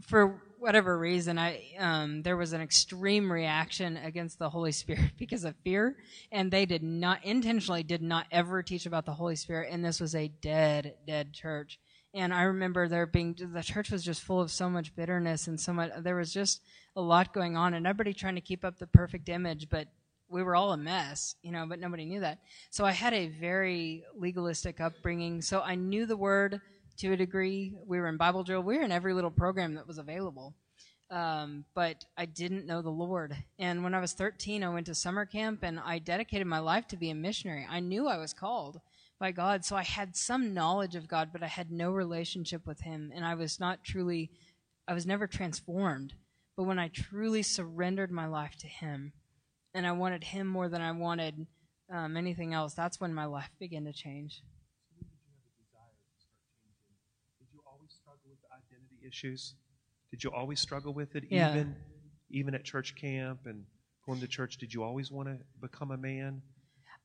for 0.00 0.42
whatever 0.58 0.98
reason, 0.98 1.38
I 1.38 1.62
um, 1.78 2.22
there 2.22 2.36
was 2.36 2.52
an 2.52 2.60
extreme 2.60 3.30
reaction 3.30 3.96
against 3.96 4.38
the 4.38 4.50
Holy 4.50 4.72
Spirit 4.72 5.12
because 5.18 5.44
of 5.44 5.54
fear, 5.64 5.96
and 6.30 6.50
they 6.50 6.66
did 6.66 6.82
not 6.82 7.24
intentionally 7.24 7.84
did 7.84 8.02
not 8.02 8.26
ever 8.32 8.62
teach 8.62 8.86
about 8.86 9.06
the 9.06 9.14
Holy 9.14 9.36
Spirit. 9.36 9.68
And 9.70 9.84
this 9.84 10.00
was 10.00 10.14
a 10.14 10.28
dead, 10.28 10.94
dead 11.06 11.32
church. 11.32 11.78
And 12.14 12.34
I 12.34 12.42
remember 12.42 12.88
there 12.88 13.06
being 13.06 13.36
the 13.38 13.62
church 13.62 13.90
was 13.90 14.04
just 14.04 14.22
full 14.22 14.40
of 14.40 14.50
so 14.50 14.68
much 14.68 14.94
bitterness 14.94 15.46
and 15.46 15.58
so 15.58 15.72
much. 15.72 15.90
There 15.98 16.16
was 16.16 16.32
just 16.32 16.60
a 16.94 17.00
lot 17.00 17.32
going 17.32 17.56
on, 17.56 17.74
and 17.74 17.86
everybody 17.86 18.12
trying 18.12 18.34
to 18.34 18.42
keep 18.42 18.64
up 18.64 18.78
the 18.78 18.86
perfect 18.86 19.28
image, 19.30 19.68
but 19.70 19.88
we 20.28 20.42
were 20.42 20.54
all 20.54 20.72
a 20.72 20.76
mess, 20.76 21.36
you 21.42 21.52
know. 21.52 21.64
But 21.66 21.80
nobody 21.80 22.04
knew 22.04 22.20
that. 22.20 22.40
So 22.70 22.84
I 22.84 22.92
had 22.92 23.14
a 23.14 23.28
very 23.28 24.04
legalistic 24.14 24.80
upbringing. 24.80 25.40
So 25.40 25.62
I 25.62 25.74
knew 25.74 26.04
the 26.04 26.16
word 26.16 26.60
to 26.98 27.12
a 27.12 27.16
degree. 27.16 27.74
We 27.86 27.98
were 27.98 28.08
in 28.08 28.18
Bible 28.18 28.44
drill. 28.44 28.62
We 28.62 28.76
were 28.76 28.84
in 28.84 28.92
every 28.92 29.14
little 29.14 29.30
program 29.30 29.74
that 29.74 29.86
was 29.86 29.98
available. 29.98 30.54
Um, 31.10 31.66
but 31.74 32.06
I 32.16 32.24
didn't 32.24 32.66
know 32.66 32.80
the 32.80 32.90
Lord. 32.90 33.36
And 33.58 33.84
when 33.84 33.94
I 33.94 34.00
was 34.00 34.14
13, 34.14 34.64
I 34.64 34.70
went 34.70 34.86
to 34.86 34.94
summer 34.94 35.26
camp 35.26 35.62
and 35.62 35.78
I 35.78 35.98
dedicated 35.98 36.46
my 36.46 36.58
life 36.58 36.86
to 36.88 36.96
be 36.96 37.10
a 37.10 37.14
missionary. 37.14 37.66
I 37.68 37.80
knew 37.80 38.08
I 38.08 38.16
was 38.16 38.32
called 38.32 38.80
by 39.22 39.30
God. 39.30 39.64
So 39.64 39.76
I 39.76 39.84
had 39.84 40.16
some 40.16 40.52
knowledge 40.52 40.96
of 40.96 41.06
God, 41.06 41.28
but 41.32 41.44
I 41.44 41.46
had 41.46 41.70
no 41.70 41.92
relationship 41.92 42.66
with 42.66 42.80
Him. 42.80 43.12
And 43.14 43.24
I 43.24 43.36
was 43.36 43.60
not 43.60 43.84
truly, 43.84 44.32
I 44.88 44.94
was 44.94 45.06
never 45.06 45.28
transformed. 45.28 46.14
But 46.56 46.64
when 46.64 46.80
I 46.80 46.88
truly 46.88 47.44
surrendered 47.44 48.10
my 48.10 48.26
life 48.26 48.56
to 48.58 48.66
Him 48.66 49.12
and 49.74 49.86
I 49.86 49.92
wanted 49.92 50.24
Him 50.24 50.48
more 50.48 50.68
than 50.68 50.82
I 50.82 50.90
wanted 50.90 51.46
um, 51.94 52.16
anything 52.16 52.52
else, 52.52 52.74
that's 52.74 53.00
when 53.00 53.14
my 53.14 53.26
life 53.26 53.48
began 53.60 53.84
to 53.84 53.92
change. 53.92 54.42
Did 57.38 57.46
you 57.52 57.60
always 57.64 57.92
struggle 57.92 58.28
with 58.28 58.40
identity 58.50 59.06
issues? 59.06 59.54
Did 60.10 60.24
you 60.24 60.32
always 60.32 60.58
struggle 60.58 60.92
with 60.92 61.14
it, 61.14 61.24
yeah. 61.30 61.52
even 61.52 61.76
even 62.28 62.54
at 62.56 62.64
church 62.64 62.96
camp 62.96 63.46
and 63.46 63.66
going 64.04 64.18
to 64.18 64.26
church? 64.26 64.58
Did 64.58 64.74
you 64.74 64.82
always 64.82 65.12
want 65.12 65.28
to 65.28 65.38
become 65.60 65.92
a 65.92 65.96
man? 65.96 66.42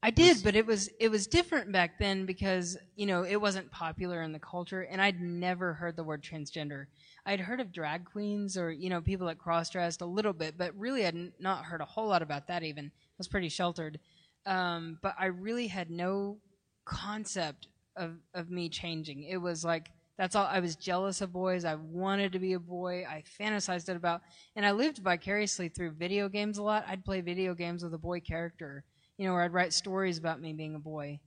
I 0.08 0.10
did, 0.10 0.42
but 0.42 0.56
it 0.56 0.66
was 0.66 0.90
it 1.02 1.12
was 1.12 1.28
different 1.28 1.74
back 1.74 2.00
then 2.00 2.26
because 2.26 2.78
you 2.96 3.06
know 3.06 3.26
it 3.26 3.36
wasn't 3.42 3.70
popular 3.72 4.22
in 4.22 4.32
the 4.32 4.40
culture, 4.40 4.84
and 4.84 5.02
I'd 5.02 5.20
never 5.20 5.74
heard 5.74 5.98
the 5.98 6.04
word 6.06 6.24
transgender. 6.24 6.86
I'd 7.26 7.42
heard 7.42 7.60
of 7.60 7.74
drag 7.74 8.06
queens 8.06 8.58
or 8.58 8.72
you 8.72 8.90
know 8.90 9.02
people 9.02 9.28
that 9.28 9.38
cross 9.38 9.70
dressed 9.70 10.00
a 10.00 10.06
little 10.06 10.32
bit, 10.32 10.58
but 10.58 10.74
really 10.78 11.06
I'd 11.06 11.34
not 11.42 11.66
heard 11.66 11.82
a 11.82 11.86
whole 11.86 12.08
lot 12.08 12.22
about 12.22 12.48
that. 12.48 12.64
Even 12.64 12.86
I 12.86 13.16
was 13.18 13.28
pretty 13.28 13.50
sheltered, 13.50 14.00
um, 14.46 14.98
but 15.02 15.14
I 15.20 15.26
really 15.26 15.68
had 15.68 15.92
no 15.92 16.38
concept 16.86 17.68
of 17.98 18.14
of 18.34 18.50
me 18.50 18.70
changing. 18.70 19.24
It 19.24 19.42
was 19.42 19.66
like 19.66 19.92
that's 20.18 20.38
all. 20.38 20.46
I 20.46 20.62
was 20.62 20.78
jealous 20.78 21.20
of 21.20 21.34
boys. 21.34 21.66
I 21.66 21.76
wanted 21.76 22.32
to 22.32 22.40
be 22.40 22.54
a 22.54 22.60
boy. 22.62 23.04
I 23.04 23.24
fantasized 23.42 23.90
it 23.90 23.98
about, 23.98 24.22
and 24.56 24.66
I 24.66 24.72
lived 24.72 25.00
vicariously 25.00 25.68
through 25.68 25.92
video 25.92 26.30
games 26.30 26.60
a 26.60 26.64
lot. 26.64 26.86
I'd 26.88 27.04
play 27.04 27.20
video 27.20 27.54
games 27.54 27.84
with 27.84 27.94
a 27.94 27.98
boy 27.98 28.22
character 28.22 28.86
you 29.18 29.28
know, 29.28 29.34
or 29.34 29.42
I'd 29.42 29.54
write 29.54 29.74
stories 29.74 30.18
about 30.18 30.42
me 30.42 30.54
being 30.54 30.76
a 30.76 30.80
boy. 30.80 31.20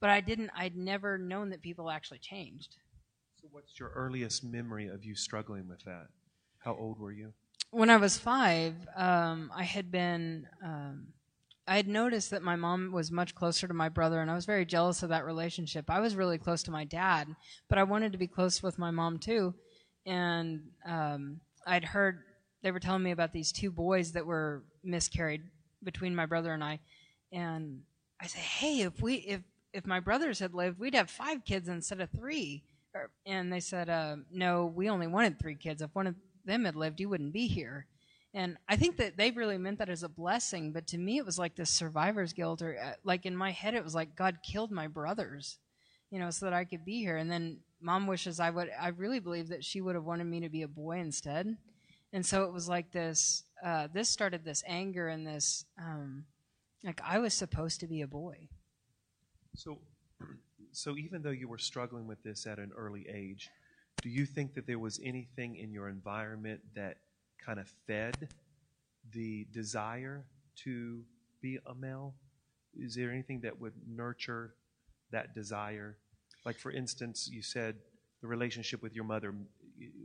But 0.00 0.10
I 0.10 0.20
didn't, 0.20 0.50
I'd 0.56 0.76
never 0.76 1.16
known 1.16 1.50
that 1.50 1.62
people 1.62 1.90
actually 1.90 2.18
changed. 2.18 2.76
So, 3.40 3.48
what's 3.50 3.78
your 3.78 3.90
earliest 3.94 4.44
memory 4.44 4.88
of 4.88 5.04
you 5.04 5.14
struggling 5.14 5.68
with 5.68 5.82
that? 5.84 6.08
How 6.58 6.76
old 6.76 6.98
were 6.98 7.12
you? 7.12 7.32
When 7.70 7.90
I 7.90 7.96
was 7.96 8.18
five, 8.18 8.74
um, 8.96 9.50
I 9.54 9.62
had 9.62 9.90
been, 9.90 10.46
um, 10.64 11.08
I 11.66 11.76
had 11.76 11.88
noticed 11.88 12.30
that 12.30 12.42
my 12.42 12.56
mom 12.56 12.92
was 12.92 13.10
much 13.10 13.34
closer 13.34 13.66
to 13.66 13.74
my 13.74 13.88
brother, 13.88 14.20
and 14.20 14.30
I 14.30 14.34
was 14.34 14.46
very 14.46 14.64
jealous 14.64 15.02
of 15.02 15.08
that 15.08 15.24
relationship. 15.24 15.86
I 15.88 16.00
was 16.00 16.14
really 16.14 16.38
close 16.38 16.62
to 16.64 16.70
my 16.70 16.84
dad, 16.84 17.28
but 17.68 17.78
I 17.78 17.82
wanted 17.82 18.12
to 18.12 18.18
be 18.18 18.28
close 18.28 18.62
with 18.62 18.78
my 18.78 18.90
mom 18.90 19.18
too. 19.18 19.54
And 20.04 20.62
um, 20.86 21.40
I'd 21.66 21.84
heard 21.84 22.20
they 22.62 22.70
were 22.70 22.80
telling 22.80 23.02
me 23.02 23.10
about 23.10 23.32
these 23.32 23.52
two 23.52 23.70
boys 23.70 24.12
that 24.12 24.26
were 24.26 24.64
miscarried 24.84 25.42
between 25.82 26.14
my 26.14 26.26
brother 26.26 26.52
and 26.52 26.62
I 26.62 26.80
and 27.36 27.82
I 28.18 28.26
said, 28.26 28.40
"Hey, 28.40 28.80
if 28.80 29.02
we 29.02 29.16
if 29.16 29.42
if 29.74 29.86
my 29.86 30.00
brothers 30.00 30.38
had 30.38 30.54
lived, 30.54 30.78
we'd 30.78 30.94
have 30.94 31.10
five 31.10 31.44
kids 31.44 31.68
instead 31.68 32.00
of 32.00 32.10
three. 32.10 32.64
And 33.26 33.52
they 33.52 33.60
said, 33.60 33.90
uh, 33.90 34.16
"No, 34.32 34.64
we 34.64 34.88
only 34.88 35.06
wanted 35.06 35.38
three 35.38 35.54
kids. 35.54 35.82
If 35.82 35.94
one 35.94 36.06
of 36.06 36.14
them 36.46 36.64
had 36.64 36.76
lived, 36.76 36.98
you 36.98 37.10
wouldn't 37.10 37.34
be 37.34 37.46
here." 37.46 37.86
And 38.32 38.56
I 38.68 38.76
think 38.76 38.96
that 38.96 39.18
they 39.18 39.30
really 39.30 39.58
meant 39.58 39.78
that 39.78 39.90
as 39.90 40.02
a 40.02 40.08
blessing, 40.08 40.72
but 40.72 40.86
to 40.88 40.98
me, 40.98 41.18
it 41.18 41.26
was 41.26 41.38
like 41.38 41.56
this 41.56 41.70
survivor's 41.70 42.32
guilt, 42.32 42.62
or 42.62 42.78
uh, 42.78 42.94
like 43.04 43.26
in 43.26 43.36
my 43.36 43.50
head, 43.50 43.74
it 43.74 43.84
was 43.84 43.94
like 43.94 44.16
God 44.16 44.38
killed 44.42 44.70
my 44.70 44.86
brothers, 44.86 45.58
you 46.10 46.18
know, 46.18 46.30
so 46.30 46.46
that 46.46 46.54
I 46.54 46.64
could 46.64 46.86
be 46.86 47.00
here. 47.00 47.18
And 47.18 47.30
then 47.30 47.60
mom 47.82 48.06
wishes 48.06 48.40
I 48.40 48.48
would. 48.48 48.70
I 48.80 48.88
really 48.88 49.20
believe 49.20 49.48
that 49.48 49.64
she 49.64 49.82
would 49.82 49.94
have 49.94 50.04
wanted 50.04 50.24
me 50.24 50.40
to 50.40 50.48
be 50.48 50.62
a 50.62 50.68
boy 50.68 51.00
instead. 51.00 51.54
And 52.14 52.24
so 52.24 52.44
it 52.44 52.52
was 52.52 52.66
like 52.66 52.92
this. 52.92 53.42
Uh, 53.62 53.88
this 53.92 54.08
started 54.08 54.42
this 54.42 54.62
anger 54.66 55.08
and 55.08 55.26
this. 55.26 55.66
Um, 55.78 56.24
like 56.86 57.00
I 57.04 57.18
was 57.18 57.34
supposed 57.34 57.80
to 57.80 57.86
be 57.86 58.00
a 58.00 58.06
boy. 58.06 58.48
So, 59.54 59.78
so 60.72 60.96
even 60.96 61.22
though 61.22 61.30
you 61.30 61.48
were 61.48 61.58
struggling 61.58 62.06
with 62.06 62.22
this 62.22 62.46
at 62.46 62.58
an 62.58 62.70
early 62.76 63.06
age, 63.12 63.50
do 64.02 64.08
you 64.08 64.24
think 64.24 64.54
that 64.54 64.66
there 64.66 64.78
was 64.78 65.00
anything 65.02 65.56
in 65.56 65.72
your 65.72 65.88
environment 65.88 66.60
that 66.74 66.98
kind 67.44 67.58
of 67.58 67.68
fed 67.86 68.28
the 69.12 69.46
desire 69.52 70.24
to 70.64 71.02
be 71.42 71.58
a 71.66 71.74
male? 71.74 72.14
Is 72.78 72.94
there 72.94 73.10
anything 73.10 73.40
that 73.40 73.60
would 73.60 73.72
nurture 73.86 74.54
that 75.10 75.34
desire? 75.34 75.96
Like, 76.44 76.58
for 76.58 76.70
instance, 76.70 77.28
you 77.30 77.42
said 77.42 77.76
the 78.20 78.28
relationship 78.28 78.82
with 78.82 78.94
your 78.94 79.04
mother 79.04 79.34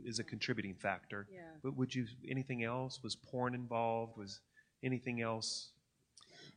is 0.04 0.18
a 0.18 0.24
contributing 0.24 0.74
factor. 0.74 1.28
Yeah. 1.32 1.40
But 1.62 1.76
would 1.76 1.94
you 1.94 2.06
anything 2.28 2.64
else? 2.64 3.02
Was 3.02 3.14
porn 3.14 3.54
involved? 3.54 4.16
Was 4.16 4.40
anything 4.82 5.20
else 5.20 5.70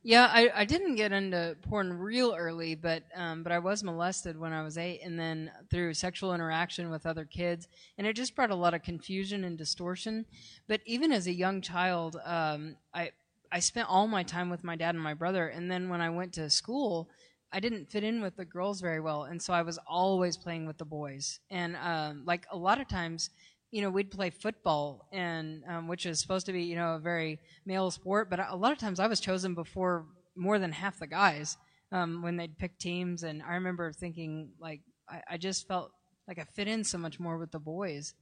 yeah, 0.07 0.29
I, 0.31 0.51
I 0.53 0.65
didn't 0.65 0.97
get 0.97 1.11
into 1.11 1.57
porn 1.63 1.91
real 1.91 2.35
early, 2.37 2.75
but 2.75 3.01
um, 3.15 3.41
but 3.41 3.51
I 3.51 3.57
was 3.57 3.83
molested 3.83 4.39
when 4.39 4.53
I 4.53 4.61
was 4.61 4.77
eight, 4.77 5.01
and 5.03 5.19
then 5.19 5.49
through 5.71 5.95
sexual 5.95 6.35
interaction 6.35 6.91
with 6.91 7.07
other 7.07 7.25
kids, 7.25 7.67
and 7.97 8.05
it 8.05 8.15
just 8.15 8.35
brought 8.35 8.51
a 8.51 8.55
lot 8.55 8.75
of 8.75 8.83
confusion 8.83 9.43
and 9.43 9.57
distortion. 9.57 10.27
But 10.67 10.81
even 10.85 11.11
as 11.11 11.25
a 11.25 11.33
young 11.33 11.59
child, 11.59 12.17
um, 12.23 12.75
I 12.93 13.13
I 13.51 13.57
spent 13.57 13.89
all 13.89 14.07
my 14.07 14.21
time 14.21 14.51
with 14.51 14.63
my 14.63 14.75
dad 14.75 14.93
and 14.93 15.03
my 15.03 15.15
brother, 15.15 15.47
and 15.47 15.71
then 15.71 15.89
when 15.89 16.01
I 16.01 16.11
went 16.11 16.33
to 16.33 16.51
school, 16.51 17.09
I 17.51 17.59
didn't 17.59 17.89
fit 17.89 18.03
in 18.03 18.21
with 18.21 18.35
the 18.35 18.45
girls 18.45 18.81
very 18.81 18.99
well, 18.99 19.23
and 19.23 19.41
so 19.41 19.53
I 19.53 19.63
was 19.63 19.79
always 19.87 20.37
playing 20.37 20.67
with 20.67 20.77
the 20.77 20.85
boys, 20.85 21.39
and 21.49 21.75
um, 21.77 22.21
like 22.25 22.45
a 22.51 22.57
lot 22.57 22.79
of 22.79 22.87
times 22.87 23.31
you 23.75 23.81
know, 23.81 23.89
we'd 23.89 24.09
play 24.09 24.29
football, 24.29 25.05
and 25.11 25.61
um, 25.67 25.89
which 25.89 26.05
is 26.05 26.21
supposed 26.21 26.45
to 26.45 26.53
be, 26.53 26.63
you 26.63 26.77
know, 26.77 26.95
a 26.95 26.99
very 26.99 27.39
male 27.65 27.91
sport. 27.91 28.29
But 28.29 28.39
a 28.49 28.55
lot 28.55 28.71
of 28.71 28.77
times, 28.77 29.01
I 29.01 29.07
was 29.07 29.19
chosen 29.19 29.53
before 29.53 30.05
more 30.33 30.59
than 30.59 30.71
half 30.71 30.97
the 30.97 31.07
guys 31.07 31.57
um, 31.91 32.21
when 32.21 32.37
they'd 32.37 32.57
pick 32.57 32.79
teams, 32.79 33.23
and 33.23 33.43
I 33.43 33.55
remember 33.55 33.91
thinking 33.91 34.51
like 34.61 34.79
I, 35.09 35.21
I 35.31 35.37
just 35.37 35.67
felt 35.67 35.91
like 36.25 36.39
I 36.39 36.45
fit 36.45 36.69
in 36.69 36.85
so 36.85 36.97
much 36.97 37.19
more 37.19 37.37
with 37.37 37.51
the 37.51 37.59
boys. 37.59 38.13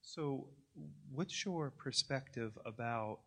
So, 0.00 0.46
what's 1.12 1.44
your 1.44 1.72
perspective 1.72 2.56
about? 2.64 3.18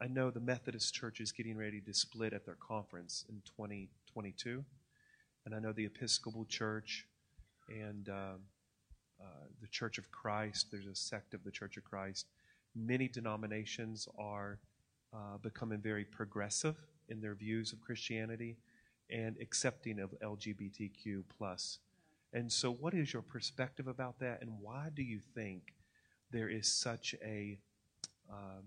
I 0.00 0.06
know 0.06 0.30
the 0.30 0.38
Methodist 0.38 0.94
Church 0.94 1.18
is 1.18 1.32
getting 1.32 1.56
ready 1.56 1.80
to 1.80 1.92
split 1.92 2.34
at 2.34 2.46
their 2.46 2.58
conference 2.64 3.24
in 3.28 3.42
2022, 3.56 4.64
and 5.44 5.56
I 5.56 5.58
know 5.58 5.72
the 5.72 5.86
Episcopal 5.86 6.44
Church 6.44 7.04
and 7.68 8.08
um, 8.08 8.42
uh, 9.20 9.46
the 9.60 9.66
Church 9.68 9.98
of 9.98 10.10
Christ. 10.10 10.68
There's 10.70 10.86
a 10.86 10.94
sect 10.94 11.34
of 11.34 11.44
the 11.44 11.50
Church 11.50 11.76
of 11.76 11.84
Christ. 11.84 12.26
Many 12.74 13.08
denominations 13.08 14.08
are 14.18 14.58
uh, 15.12 15.38
becoming 15.42 15.80
very 15.80 16.04
progressive 16.04 16.76
in 17.08 17.20
their 17.20 17.34
views 17.34 17.72
of 17.72 17.80
Christianity 17.80 18.56
and 19.10 19.36
accepting 19.40 19.98
of 19.98 20.14
LGBTQ 20.22 21.24
plus. 21.36 21.78
And 22.32 22.52
so, 22.52 22.70
what 22.70 22.92
is 22.94 23.12
your 23.12 23.22
perspective 23.22 23.86
about 23.86 24.18
that, 24.20 24.42
and 24.42 24.50
why 24.60 24.90
do 24.94 25.02
you 25.02 25.18
think 25.34 25.74
there 26.30 26.48
is 26.48 26.70
such 26.70 27.14
a 27.24 27.58
um, 28.30 28.64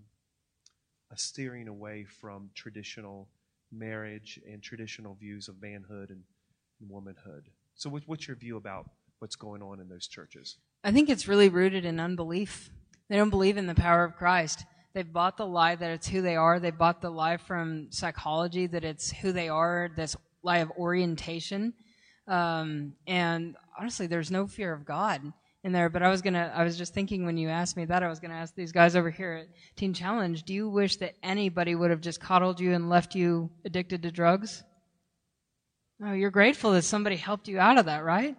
a 1.12 1.18
steering 1.18 1.68
away 1.68 2.04
from 2.04 2.50
traditional 2.54 3.28
marriage 3.70 4.40
and 4.50 4.62
traditional 4.62 5.14
views 5.14 5.46
of 5.48 5.62
manhood 5.62 6.10
and, 6.10 6.22
womanhood? 6.80 7.44
So, 7.76 7.88
what, 7.88 8.02
what's 8.06 8.26
your 8.26 8.36
view 8.36 8.56
about 8.56 8.90
what's 9.22 9.36
going 9.36 9.62
on 9.62 9.78
in 9.78 9.88
those 9.88 10.08
churches? 10.08 10.58
I 10.82 10.90
think 10.90 11.08
it's 11.08 11.28
really 11.28 11.48
rooted 11.48 11.84
in 11.84 12.00
unbelief. 12.00 12.70
They 13.08 13.16
don't 13.16 13.30
believe 13.30 13.56
in 13.56 13.68
the 13.68 13.74
power 13.74 14.04
of 14.04 14.16
Christ. 14.16 14.64
They've 14.94 15.10
bought 15.10 15.36
the 15.36 15.46
lie 15.46 15.76
that 15.76 15.90
it's 15.92 16.08
who 16.08 16.22
they 16.22 16.34
are. 16.34 16.58
They 16.58 16.72
bought 16.72 17.00
the 17.00 17.08
lie 17.08 17.36
from 17.36 17.86
psychology 17.92 18.66
that 18.66 18.84
it's 18.84 19.12
who 19.12 19.30
they 19.30 19.48
are, 19.48 19.90
this 19.94 20.16
lie 20.42 20.58
of 20.58 20.72
orientation. 20.72 21.72
Um, 22.26 22.94
and 23.06 23.54
honestly, 23.78 24.08
there's 24.08 24.32
no 24.32 24.48
fear 24.48 24.72
of 24.72 24.84
God 24.84 25.32
in 25.62 25.70
there. 25.70 25.88
But 25.88 26.02
I 26.02 26.10
was 26.10 26.20
gonna, 26.20 26.52
I 26.52 26.64
was 26.64 26.76
just 26.76 26.92
thinking 26.92 27.24
when 27.24 27.36
you 27.36 27.48
asked 27.48 27.76
me 27.76 27.84
that, 27.84 28.02
I 28.02 28.08
was 28.08 28.18
gonna 28.18 28.34
ask 28.34 28.56
these 28.56 28.72
guys 28.72 28.96
over 28.96 29.08
here 29.08 29.34
at 29.34 29.76
Teen 29.76 29.94
Challenge, 29.94 30.42
do 30.42 30.52
you 30.52 30.68
wish 30.68 30.96
that 30.96 31.14
anybody 31.22 31.76
would 31.76 31.90
have 31.90 32.00
just 32.00 32.20
coddled 32.20 32.58
you 32.58 32.72
and 32.74 32.90
left 32.90 33.14
you 33.14 33.50
addicted 33.64 34.02
to 34.02 34.10
drugs? 34.10 34.64
No, 36.00 36.12
you're 36.12 36.30
grateful 36.32 36.72
that 36.72 36.82
somebody 36.82 37.14
helped 37.14 37.46
you 37.46 37.60
out 37.60 37.78
of 37.78 37.86
that, 37.86 38.02
right? 38.02 38.36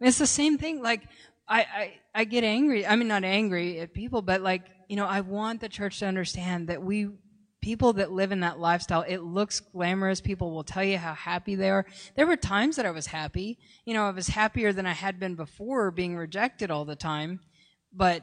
Mean, 0.00 0.08
it's 0.08 0.18
the 0.18 0.26
same 0.26 0.58
thing. 0.58 0.82
Like, 0.82 1.02
I, 1.48 1.60
I, 1.60 1.94
I 2.14 2.24
get 2.24 2.44
angry. 2.44 2.86
I 2.86 2.96
mean, 2.96 3.08
not 3.08 3.24
angry 3.24 3.80
at 3.80 3.94
people, 3.94 4.22
but 4.22 4.42
like, 4.42 4.62
you 4.88 4.96
know, 4.96 5.06
I 5.06 5.20
want 5.20 5.60
the 5.60 5.68
church 5.68 5.98
to 6.00 6.06
understand 6.06 6.68
that 6.68 6.82
we, 6.82 7.08
people 7.60 7.94
that 7.94 8.12
live 8.12 8.30
in 8.30 8.40
that 8.40 8.58
lifestyle, 8.58 9.02
it 9.02 9.18
looks 9.18 9.60
glamorous. 9.60 10.20
People 10.20 10.52
will 10.52 10.64
tell 10.64 10.84
you 10.84 10.98
how 10.98 11.14
happy 11.14 11.54
they 11.54 11.70
are. 11.70 11.86
There 12.16 12.26
were 12.26 12.36
times 12.36 12.76
that 12.76 12.86
I 12.86 12.90
was 12.90 13.06
happy. 13.06 13.58
You 13.84 13.94
know, 13.94 14.04
I 14.04 14.10
was 14.10 14.28
happier 14.28 14.72
than 14.72 14.86
I 14.86 14.92
had 14.92 15.18
been 15.18 15.34
before 15.34 15.90
being 15.90 16.16
rejected 16.16 16.70
all 16.70 16.84
the 16.84 16.96
time, 16.96 17.40
but 17.92 18.22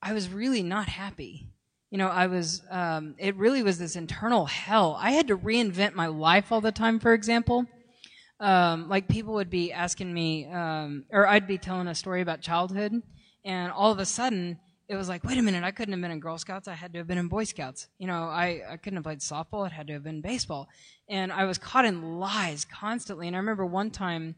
I 0.00 0.12
was 0.12 0.28
really 0.28 0.62
not 0.62 0.88
happy. 0.88 1.48
You 1.90 1.98
know, 1.98 2.08
I 2.08 2.26
was, 2.26 2.62
um, 2.70 3.14
it 3.18 3.36
really 3.36 3.62
was 3.62 3.78
this 3.78 3.96
internal 3.96 4.46
hell. 4.46 4.96
I 4.98 5.10
had 5.10 5.28
to 5.28 5.36
reinvent 5.36 5.94
my 5.94 6.06
life 6.06 6.50
all 6.50 6.60
the 6.60 6.72
time, 6.72 6.98
for 6.98 7.12
example 7.12 7.66
um, 8.42 8.88
like 8.88 9.08
people 9.08 9.34
would 9.34 9.48
be 9.48 9.72
asking 9.72 10.12
me, 10.12 10.46
um, 10.46 11.04
or 11.10 11.26
I'd 11.26 11.46
be 11.46 11.56
telling 11.56 11.86
a 11.86 11.94
story 11.94 12.20
about 12.20 12.42
childhood, 12.42 13.00
and 13.44 13.72
all 13.72 13.90
of 13.92 13.98
a 13.98 14.04
sudden 14.04 14.58
it 14.88 14.96
was 14.96 15.08
like, 15.08 15.24
wait 15.24 15.38
a 15.38 15.42
minute, 15.42 15.64
I 15.64 15.70
couldn't 15.70 15.92
have 15.92 16.02
been 16.02 16.10
in 16.10 16.20
Girl 16.20 16.36
Scouts. 16.36 16.68
I 16.68 16.74
had 16.74 16.92
to 16.92 16.98
have 16.98 17.06
been 17.06 17.16
in 17.16 17.28
Boy 17.28 17.44
Scouts. 17.44 17.88
You 17.98 18.06
know, 18.08 18.24
I, 18.24 18.60
I 18.68 18.76
couldn't 18.76 18.96
have 18.98 19.04
played 19.04 19.20
softball. 19.20 19.64
It 19.64 19.72
had 19.72 19.86
to 19.86 19.94
have 19.94 20.02
been 20.02 20.20
baseball. 20.20 20.68
And 21.08 21.32
I 21.32 21.44
was 21.44 21.56
caught 21.56 21.84
in 21.84 22.18
lies 22.18 22.66
constantly. 22.66 23.26
And 23.26 23.34
I 23.34 23.38
remember 23.38 23.64
one 23.64 23.90
time, 23.90 24.34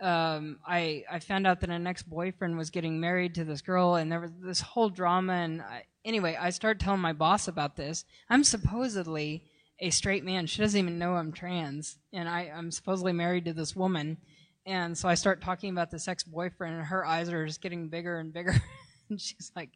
um, 0.00 0.58
I, 0.66 1.02
I 1.10 1.18
found 1.18 1.46
out 1.46 1.60
that 1.60 1.70
an 1.70 1.86
ex-boyfriend 1.86 2.56
was 2.56 2.70
getting 2.70 3.00
married 3.00 3.34
to 3.34 3.44
this 3.44 3.62
girl 3.62 3.94
and 3.94 4.12
there 4.12 4.20
was 4.20 4.32
this 4.40 4.60
whole 4.60 4.90
drama. 4.90 5.32
And 5.32 5.62
I, 5.62 5.84
anyway, 6.04 6.36
I 6.38 6.50
started 6.50 6.78
telling 6.78 7.00
my 7.00 7.14
boss 7.14 7.48
about 7.48 7.74
this. 7.74 8.04
I'm 8.28 8.44
supposedly 8.44 9.42
a 9.78 9.90
straight 9.90 10.24
man. 10.24 10.46
She 10.46 10.62
doesn't 10.62 10.78
even 10.78 10.98
know 10.98 11.14
I'm 11.14 11.32
trans, 11.32 11.98
and 12.12 12.28
I, 12.28 12.52
I'm 12.54 12.70
supposedly 12.70 13.12
married 13.12 13.44
to 13.46 13.52
this 13.52 13.76
woman. 13.76 14.18
And 14.64 14.96
so 14.96 15.08
I 15.08 15.14
start 15.14 15.42
talking 15.42 15.70
about 15.70 15.90
this 15.90 16.08
ex 16.08 16.24
boyfriend, 16.24 16.76
and 16.76 16.86
her 16.86 17.04
eyes 17.04 17.28
are 17.28 17.46
just 17.46 17.62
getting 17.62 17.88
bigger 17.88 18.18
and 18.18 18.32
bigger. 18.32 18.54
and 19.10 19.20
she's 19.20 19.52
like, 19.54 19.70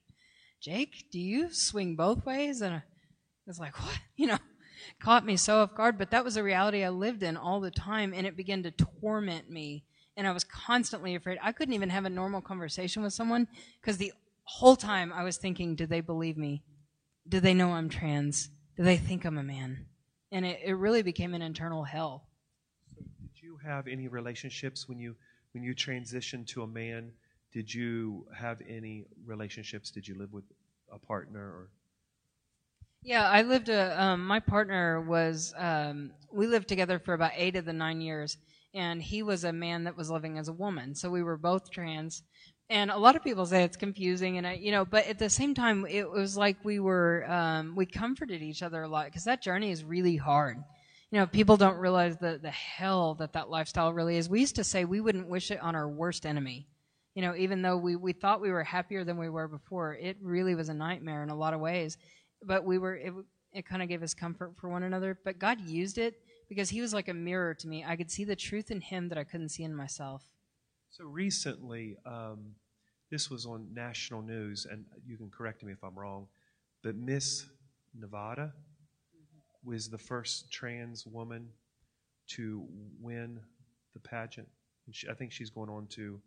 Jake, 0.61 1.07
do 1.11 1.21
you 1.21 1.53
swing 1.53 1.97
both 1.97 2.25
ways? 2.27 2.61
And 2.61 2.75
I 2.75 2.83
was 3.47 3.59
like, 3.59 3.79
what? 3.81 3.99
You 4.17 4.27
know, 4.27 4.39
caught 5.01 5.25
me 5.25 5.39
so 5.39 5.61
off 5.61 5.75
guard. 5.75 5.97
But 5.97 6.11
that 6.11 6.25
was 6.25 6.37
a 6.37 6.43
reality 6.43 6.85
I 6.85 6.91
lived 6.91 7.23
in 7.23 7.37
all 7.37 7.61
the 7.61 7.71
time, 7.71 8.13
and 8.15 8.27
it 8.27 8.37
began 8.37 8.63
to 8.65 8.71
torment 8.71 9.49
me. 9.49 9.85
And 10.17 10.27
I 10.27 10.33
was 10.33 10.45
constantly 10.45 11.15
afraid. 11.15 11.39
I 11.43 11.53
couldn't 11.53 11.73
even 11.73 11.89
have 11.89 12.05
a 12.05 12.11
normal 12.11 12.43
conversation 12.43 13.03
with 13.03 13.15
someone 13.15 13.49
because 13.81 13.97
the 13.97 14.13
whole 14.45 14.77
time 14.77 15.13
I 15.13 15.23
was 15.23 15.39
thinking, 15.39 15.77
do 15.77 15.87
they 15.87 16.01
believe 16.01 16.37
me? 16.37 16.63
Do 17.27 17.41
they 17.41 17.55
know 17.55 17.71
I'm 17.71 17.89
trans? 17.89 18.51
Do 18.77 18.83
they 18.83 18.97
think 18.97 19.25
I'm 19.25 19.39
a 19.39 19.43
man? 19.43 19.87
And 20.33 20.45
it, 20.47 20.61
it 20.65 20.75
really 20.75 21.03
became 21.03 21.35
an 21.35 21.43
internal 21.43 21.85
hell. 21.85 22.27
So 22.95 23.03
did 23.21 23.43
you 23.43 23.59
have 23.65 23.87
any 23.87 24.09
relationships 24.09 24.89
when 24.89 24.99
you 24.99 25.17
when 25.53 25.65
you 25.65 25.75
transitioned 25.75 26.47
to 26.49 26.63
a 26.63 26.67
man? 26.67 27.13
Did 27.53 27.73
you 27.73 28.27
have 28.35 28.61
any 28.69 29.07
relationships? 29.25 29.91
Did 29.91 30.07
you 30.07 30.17
live 30.17 30.33
with 30.33 30.45
a 30.93 30.99
partner 30.99 31.41
or? 31.41 31.71
Yeah, 33.03 33.29
I 33.29 33.43
lived. 33.43 33.69
A, 33.69 34.01
um, 34.03 34.27
my 34.27 34.41
partner 34.41 35.01
was. 35.01 35.55
Um, 35.57 36.13
we 36.33 36.47
lived 36.47 36.69
together 36.69 36.99
for 36.99 37.15
about 37.15 37.33
eight 37.35 37.57
of 37.57 37.65
the 37.65 37.73
nine 37.73 38.01
years, 38.01 38.37
and 38.75 39.03
he 39.03 39.23
was 39.23 39.43
a 39.43 39.53
man 39.53 39.85
that 39.85 39.97
was 39.97 40.11
living 40.11 40.39
as 40.39 40.49
a 40.49 40.53
woman. 40.53 40.95
So 40.95 41.11
we 41.11 41.23
were 41.23 41.39
both 41.39 41.71
trans, 41.71 42.23
and 42.71 42.91
a 42.91 42.97
lot 42.97 43.17
of 43.17 43.25
people 43.25 43.45
say 43.45 43.65
it's 43.65 43.77
confusing 43.77 44.39
and 44.39 44.47
I, 44.47 44.55
you 44.55 44.71
know 44.71 44.85
but 44.85 45.07
at 45.07 45.19
the 45.19 45.29
same 45.29 45.55
time 45.55 45.85
it 45.87 46.09
was 46.09 46.37
like 46.37 46.57
we 46.65 46.79
were 46.79 47.29
um, 47.29 47.75
we 47.77 47.85
comforted 47.85 48.41
each 48.41 48.63
other 48.63 48.83
a 48.83 48.89
lot 48.89 49.07
because 49.07 49.25
that 49.25 49.43
journey 49.43 49.71
is 49.71 49.85
really 49.85 50.17
hard. 50.17 50.57
You 51.11 51.19
know 51.19 51.27
people 51.27 51.57
don't 51.57 51.77
realize 51.77 52.17
the 52.17 52.39
the 52.41 52.51
hell 52.51 53.15
that 53.17 53.33
that 53.35 53.51
lifestyle 53.51 53.93
really 53.93 54.17
is. 54.17 54.31
We 54.31 54.41
used 54.41 54.57
to 54.57 54.65
say 54.65 54.85
we 54.85 55.01
wouldn't 55.01 55.29
wish 55.29 55.51
it 55.51 55.61
on 55.61 55.75
our 55.75 55.89
worst 55.89 56.25
enemy. 56.25 56.69
You 57.15 57.23
know 57.23 57.35
even 57.37 57.61
though 57.61 57.77
we 57.77 57.97
we 57.97 58.13
thought 58.13 58.41
we 58.41 58.53
were 58.53 58.65
happier 58.65 59.05
than 59.05 59.19
we 59.19 59.29
were 59.29 59.49
before 59.49 59.95
it 59.95 60.17
really 60.23 60.55
was 60.55 60.69
a 60.69 60.75
nightmare 60.75 61.23
in 61.25 61.31
a 61.31 61.37
lot 61.37 61.53
of 61.53 61.61
ways. 61.61 61.99
But 62.43 62.65
we 62.65 62.79
were 62.79 62.95
it, 62.97 63.13
it 63.53 63.67
kind 63.67 63.83
of 63.83 63.89
gave 63.89 64.03
us 64.03 64.15
comfort 64.15 64.53
for 64.57 64.69
one 64.69 64.85
another. 64.85 65.19
But 65.25 65.41
god 65.41 65.61
used 65.61 65.99
it 65.99 66.15
because 66.49 66.71
he 66.71 66.81
was 66.81 66.95
like 66.95 67.09
a 67.09 67.15
mirror 67.15 67.55
to 67.55 67.69
me. 67.69 67.85
I 67.85 67.97
could 67.97 68.11
see 68.11 68.25
the 68.25 68.37
truth 68.37 68.71
in 68.71 68.81
him 68.81 69.09
that 69.09 69.19
i 69.19 69.25
couldn't 69.25 69.49
see 69.49 69.65
in 69.65 69.75
myself 69.75 70.23
so 70.91 71.05
recently, 71.05 71.97
um, 72.05 72.55
this 73.11 73.31
was 73.31 73.47
on 73.47 73.69
national 73.73 74.23
news, 74.23 74.67
and 74.71 74.85
you 75.07 75.17
can 75.17 75.31
correct 75.31 75.63
me 75.63 75.73
if 75.73 75.83
I'm 75.85 75.99
wrong, 75.99 76.27
but 76.83 76.97
Miss 76.97 77.47
Nevada 77.99 78.53
was 79.65 79.89
the 79.89 79.99
first 79.99 80.51
trans 80.51 81.07
woman 81.07 81.49
to 82.29 82.67
win 83.01 83.41
the 83.95 84.01
pageant. 84.01 84.49
She, 84.93 85.09
I 85.09 85.15
think 85.15 85.31
she's 85.31 85.51
going 85.51 85.71
on 85.71 85.87
to 85.91 86.21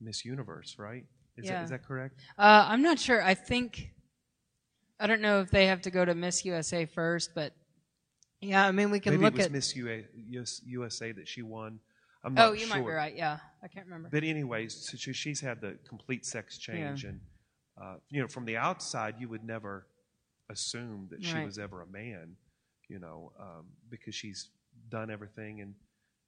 Miss 0.00 0.24
Universe, 0.24 0.76
right? 0.78 1.04
Is, 1.36 1.46
yeah. 1.46 1.58
that, 1.58 1.64
is 1.64 1.70
that 1.70 1.86
correct? 1.86 2.20
Uh, 2.38 2.66
I'm 2.68 2.82
not 2.82 2.98
sure. 2.98 3.22
I 3.22 3.34
think, 3.34 3.90
I 4.98 5.06
don't 5.06 5.20
know 5.20 5.40
if 5.40 5.50
they 5.50 5.66
have 5.66 5.82
to 5.82 5.90
go 5.90 6.04
to 6.04 6.14
Miss 6.14 6.44
USA 6.44 6.86
first, 6.86 7.30
but 7.34 7.52
yeah, 8.40 8.66
I 8.66 8.72
mean, 8.72 8.90
we 8.90 8.98
can 8.98 9.12
Maybe 9.12 9.24
look 9.24 9.34
it 9.34 9.36
was 9.36 9.46
at. 9.46 9.52
Miss 9.52 9.76
USA 10.64 11.12
that 11.12 11.28
she 11.28 11.42
won 11.42 11.78
I'm 12.22 12.34
not 12.34 12.48
oh, 12.48 12.52
you 12.52 12.66
sure. 12.66 12.76
might 12.76 12.86
be 12.86 12.92
right. 12.92 13.16
Yeah, 13.16 13.38
I 13.62 13.68
can't 13.68 13.86
remember. 13.86 14.08
But 14.12 14.24
anyways, 14.24 14.74
so 14.90 14.96
she's 15.12 15.40
had 15.40 15.60
the 15.60 15.78
complete 15.88 16.26
sex 16.26 16.58
change, 16.58 17.04
Yeah. 17.04 17.10
and 17.10 17.20
uh, 17.80 17.94
you 18.10 18.20
know, 18.20 18.28
from 18.28 18.44
the 18.44 18.56
outside, 18.56 19.14
you 19.18 19.28
would 19.28 19.44
never 19.44 19.86
assume 20.50 21.08
that 21.10 21.24
she 21.24 21.34
Right. 21.34 21.46
was 21.46 21.58
ever 21.58 21.80
a 21.82 21.86
man, 21.86 22.36
you 22.88 22.98
know, 22.98 23.32
um, 23.38 23.66
because 23.88 24.14
she's 24.14 24.50
done 24.90 25.10
everything. 25.10 25.60
And 25.62 25.74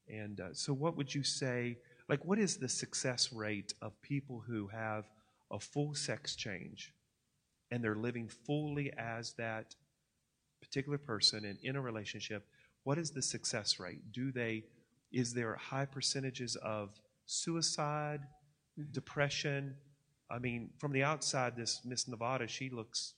and 0.08 0.40
uh, 0.40 0.54
so, 0.54 0.72
what 0.72 0.96
would 0.96 1.14
you 1.14 1.22
say? 1.22 1.78
Like, 2.08 2.24
what 2.24 2.38
is 2.38 2.56
the 2.56 2.68
success 2.68 3.32
rate 3.32 3.74
of 3.82 4.00
people 4.02 4.40
who 4.40 4.68
have 4.68 5.04
a 5.50 5.60
full 5.60 5.94
sex 5.94 6.34
change, 6.36 6.94
and 7.70 7.82
they're 7.84 7.96
living 7.96 8.28
fully 8.28 8.92
as 8.96 9.34
that 9.34 9.76
particular 10.60 10.98
person 10.98 11.44
and 11.44 11.58
in 11.62 11.76
a 11.76 11.80
relationship? 11.80 12.46
What 12.84 12.98
is 12.98 13.10
the 13.10 13.22
success 13.22 13.78
rate? 13.78 14.10
Do 14.12 14.32
they 14.32 14.64
is 15.12 15.34
there 15.34 15.54
high 15.56 15.84
percentages 15.84 16.56
of 16.56 16.90
suicide, 17.26 18.20
mm-hmm. 18.78 18.90
depression? 18.92 19.74
I 20.30 20.38
mean, 20.38 20.70
from 20.78 20.92
the 20.92 21.02
outside, 21.02 21.56
this 21.56 21.80
Miss 21.84 22.08
Nevada, 22.08 22.46
she 22.48 22.70
looks 22.70 23.14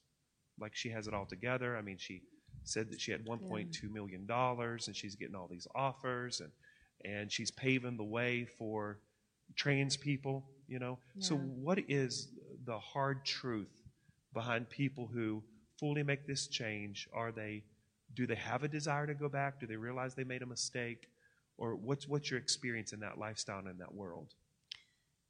like 0.59 0.75
she 0.75 0.91
has 0.91 1.07
it 1.07 1.15
all 1.15 1.27
together. 1.27 1.77
I 1.77 1.83
mean, 1.83 1.99
she 1.99 2.23
said 2.65 2.91
that 2.91 3.01
she 3.01 3.13
had 3.13 3.25
$1.2 3.25 3.93
million 3.93 4.27
and 4.29 4.97
she's 4.97 5.15
getting 5.15 5.35
all 5.35 5.49
these 5.49 5.67
offers 5.75 6.41
and, 6.41 6.51
and 7.05 7.31
she's 7.31 7.51
paving 7.51 7.97
the 7.97 8.05
way 8.05 8.47
for 8.59 8.99
trans 9.57 9.97
people, 9.97 10.45
you 10.67 10.79
know. 10.79 10.99
So, 11.19 11.37
what 11.37 11.79
is 11.89 12.29
the 12.65 12.79
hard 12.79 13.25
truth 13.25 13.83
behind 14.33 14.71
people 14.71 15.09
who 15.13 15.43
fully 15.79 16.03
make 16.03 16.27
this 16.27 16.47
change? 16.47 17.09
Are 17.13 17.31
they 17.31 17.65
do 18.15 18.27
they 18.27 18.37
have 18.37 18.63
a 18.63 18.69
desire 18.69 19.07
to 19.07 19.15
go 19.15 19.29
back? 19.29 19.61
Do 19.61 19.67
they 19.67 19.77
realize 19.77 20.15
they 20.15 20.25
made 20.25 20.43
a 20.43 20.47
mistake? 20.47 21.09
Or 21.57 21.77
what's 21.77 22.09
what's 22.09 22.31
your 22.31 22.40
experience 22.40 22.93
in 22.93 23.01
that 23.01 23.19
lifestyle 23.19 23.59
and 23.59 23.69
in 23.69 23.79
that 23.79 23.95
world? 23.95 24.35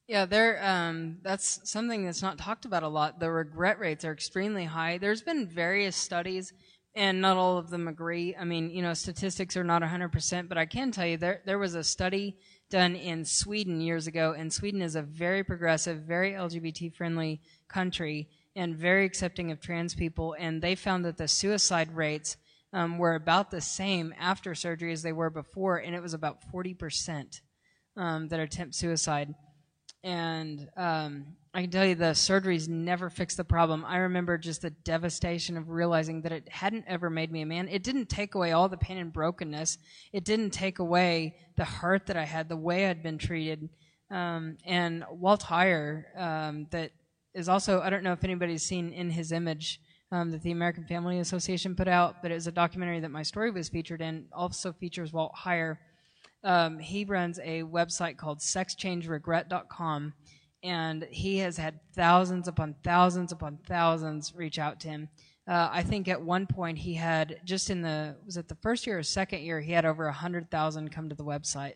Yeah, 0.07 0.27
there. 0.27 0.63
Um, 0.63 1.19
that's 1.23 1.61
something 1.71 2.05
that's 2.05 2.21
not 2.21 2.37
talked 2.37 2.67
about 2.67 2.83
a 2.83 2.89
lot. 2.89 3.21
The 3.21 3.31
regret 3.31 3.79
rates 3.79 4.05
are 4.05 4.13
extremely 4.13 4.67
high. 4.67 4.99
There's 4.99 5.23
been 5.23 5.47
various 5.47 5.97
studies, 5.97 6.53
and 6.95 7.23
not 7.23 7.39
all 7.39 7.57
of 7.57 7.71
them 7.71 7.89
agree. 7.89 8.37
I 8.37 8.45
mean, 8.45 8.69
you 8.69 8.83
know, 8.83 8.93
statistics 8.93 9.57
are 9.57 9.65
not 9.65 9.81
100%, 9.81 10.49
but 10.49 10.59
I 10.59 10.67
can 10.67 10.93
tell 10.93 11.07
you 11.07 11.17
there 11.17 11.41
there 11.47 11.59
was 11.59 11.75
a 11.75 11.83
study 11.83 12.37
done 12.69 12.97
in 12.97 13.25
Sweden 13.25 13.81
years 13.81 14.07
ago, 14.07 14.35
and 14.37 14.53
Sweden 14.53 14.83
is 14.83 14.95
a 14.95 15.03
very 15.03 15.43
progressive, 15.43 16.01
very 16.01 16.33
LGBT 16.33 16.95
friendly 16.95 17.41
country, 17.69 18.29
and 18.55 18.77
very 18.77 19.07
accepting 19.07 19.51
of 19.51 19.61
trans 19.61 19.95
people. 19.95 20.37
And 20.39 20.61
they 20.61 20.75
found 20.75 21.07
that 21.07 21.17
the 21.17 21.29
suicide 21.29 21.97
rates 21.97 22.37
um, 22.75 22.99
were 22.99 23.15
about 23.15 23.51
the 23.51 23.63
same 23.63 24.13
after 24.19 24.55
surgery 24.55 24.93
as 24.93 25.01
they 25.01 25.13
were 25.13 25.31
before, 25.31 25.79
and 25.79 25.95
it 25.95 26.03
was 26.03 26.13
about 26.13 26.39
40% 26.53 27.41
um, 27.97 28.29
that 28.29 28.41
attempt 28.41 28.75
suicide 28.75 29.35
and 30.05 30.69
um, 30.77 31.25
I 31.55 31.63
can 31.63 31.71
tell 31.71 31.87
you 31.87 31.95
the 31.95 32.13
surgeries 32.13 32.69
never 32.69 33.09
fixed 33.09 33.39
the 33.39 33.45
problem. 33.45 33.87
I 33.87 33.97
remember 33.97 34.37
just 34.37 34.61
the 34.61 34.69
devastation 34.69 35.57
of 35.57 35.71
realizing 35.71 36.21
that 36.23 36.33
it 36.33 36.47
hadn't 36.51 36.85
ever 36.87 37.09
made 37.09 37.33
me 37.33 37.41
a 37.41 37.47
man. 37.47 37.69
It 37.69 37.83
didn't 37.83 38.11
take 38.11 38.35
away 38.35 38.53
all 38.53 38.69
the 38.69 38.77
pain 38.77 38.99
and 38.99 39.11
brokenness. 39.11 39.79
It 40.13 40.25
didn't 40.27 40.51
take 40.51 40.79
away 40.79 41.37
the 41.57 41.65
hurt 41.65 42.05
that 42.07 42.19
I 42.19 42.25
had, 42.25 42.51
the 42.51 42.57
way 42.57 42.87
I'd 42.87 43.03
been 43.03 43.17
treated. 43.17 43.71
Um, 44.11 44.59
and 44.67 45.05
Walt 45.11 45.45
Heyer, 45.45 46.05
um, 46.21 46.67
that 46.71 46.91
is 47.33 47.49
also, 47.49 47.81
I 47.81 47.89
don't 47.89 48.05
know 48.05 48.13
if 48.13 48.25
anybody's 48.25 48.63
seen 48.63 48.93
In 48.93 49.09
His 49.09 49.33
Image 49.33 49.81
um, 50.13 50.31
that 50.31 50.43
the 50.43 50.53
American 50.53 50.85
Family 50.85 51.19
Association 51.19 51.75
put 51.75 51.89
out, 51.89 52.23
but 52.23 52.31
it 52.31 52.35
was 52.35 52.47
a 52.47 52.53
documentary 52.53 53.01
that 53.01 53.11
my 53.11 53.23
story 53.23 53.51
was 53.51 53.69
featured 53.69 54.01
in, 54.01 54.27
also 54.33 54.73
features 54.73 55.13
Walt 55.13 55.33
Heyer 55.45 55.79
um, 56.45 56.79
he 56.79 57.05
runs 57.07 57.39
a 57.39 57.63
website 57.63 58.19
called 58.19 58.41
sexchangeregret.com, 58.41 60.13
and 60.63 61.09
he 61.11 61.39
has 61.39 61.57
had 61.57 61.81
thousands 61.95 62.47
upon 62.47 62.75
thousands 62.85 63.33
upon 63.33 63.59
thousands 63.67 64.35
reach 64.37 64.59
out 64.59 64.79
to 64.81 64.89
him. 64.89 65.09
Uh, 65.49 65.69
I 65.73 65.83
think 65.83 66.07
at 66.07 66.21
one 66.21 66.47
point 66.47 66.79
he 66.79 66.95
had 66.95 67.41
just 67.45 67.71
in 67.71 67.83
the 67.83 68.17
was 68.25 68.37
it 68.37 68.49
the 68.49 68.57
first 68.57 68.87
year 68.87 68.99
or 68.99 69.03
second 69.03 69.41
year 69.41 69.61
he 69.61 69.73
had 69.73 69.85
over 69.85 70.11
hundred 70.11 70.51
thousand 70.51 70.91
come 70.91 71.09
to 71.09 71.15
the 71.15 71.25
website. 71.25 71.75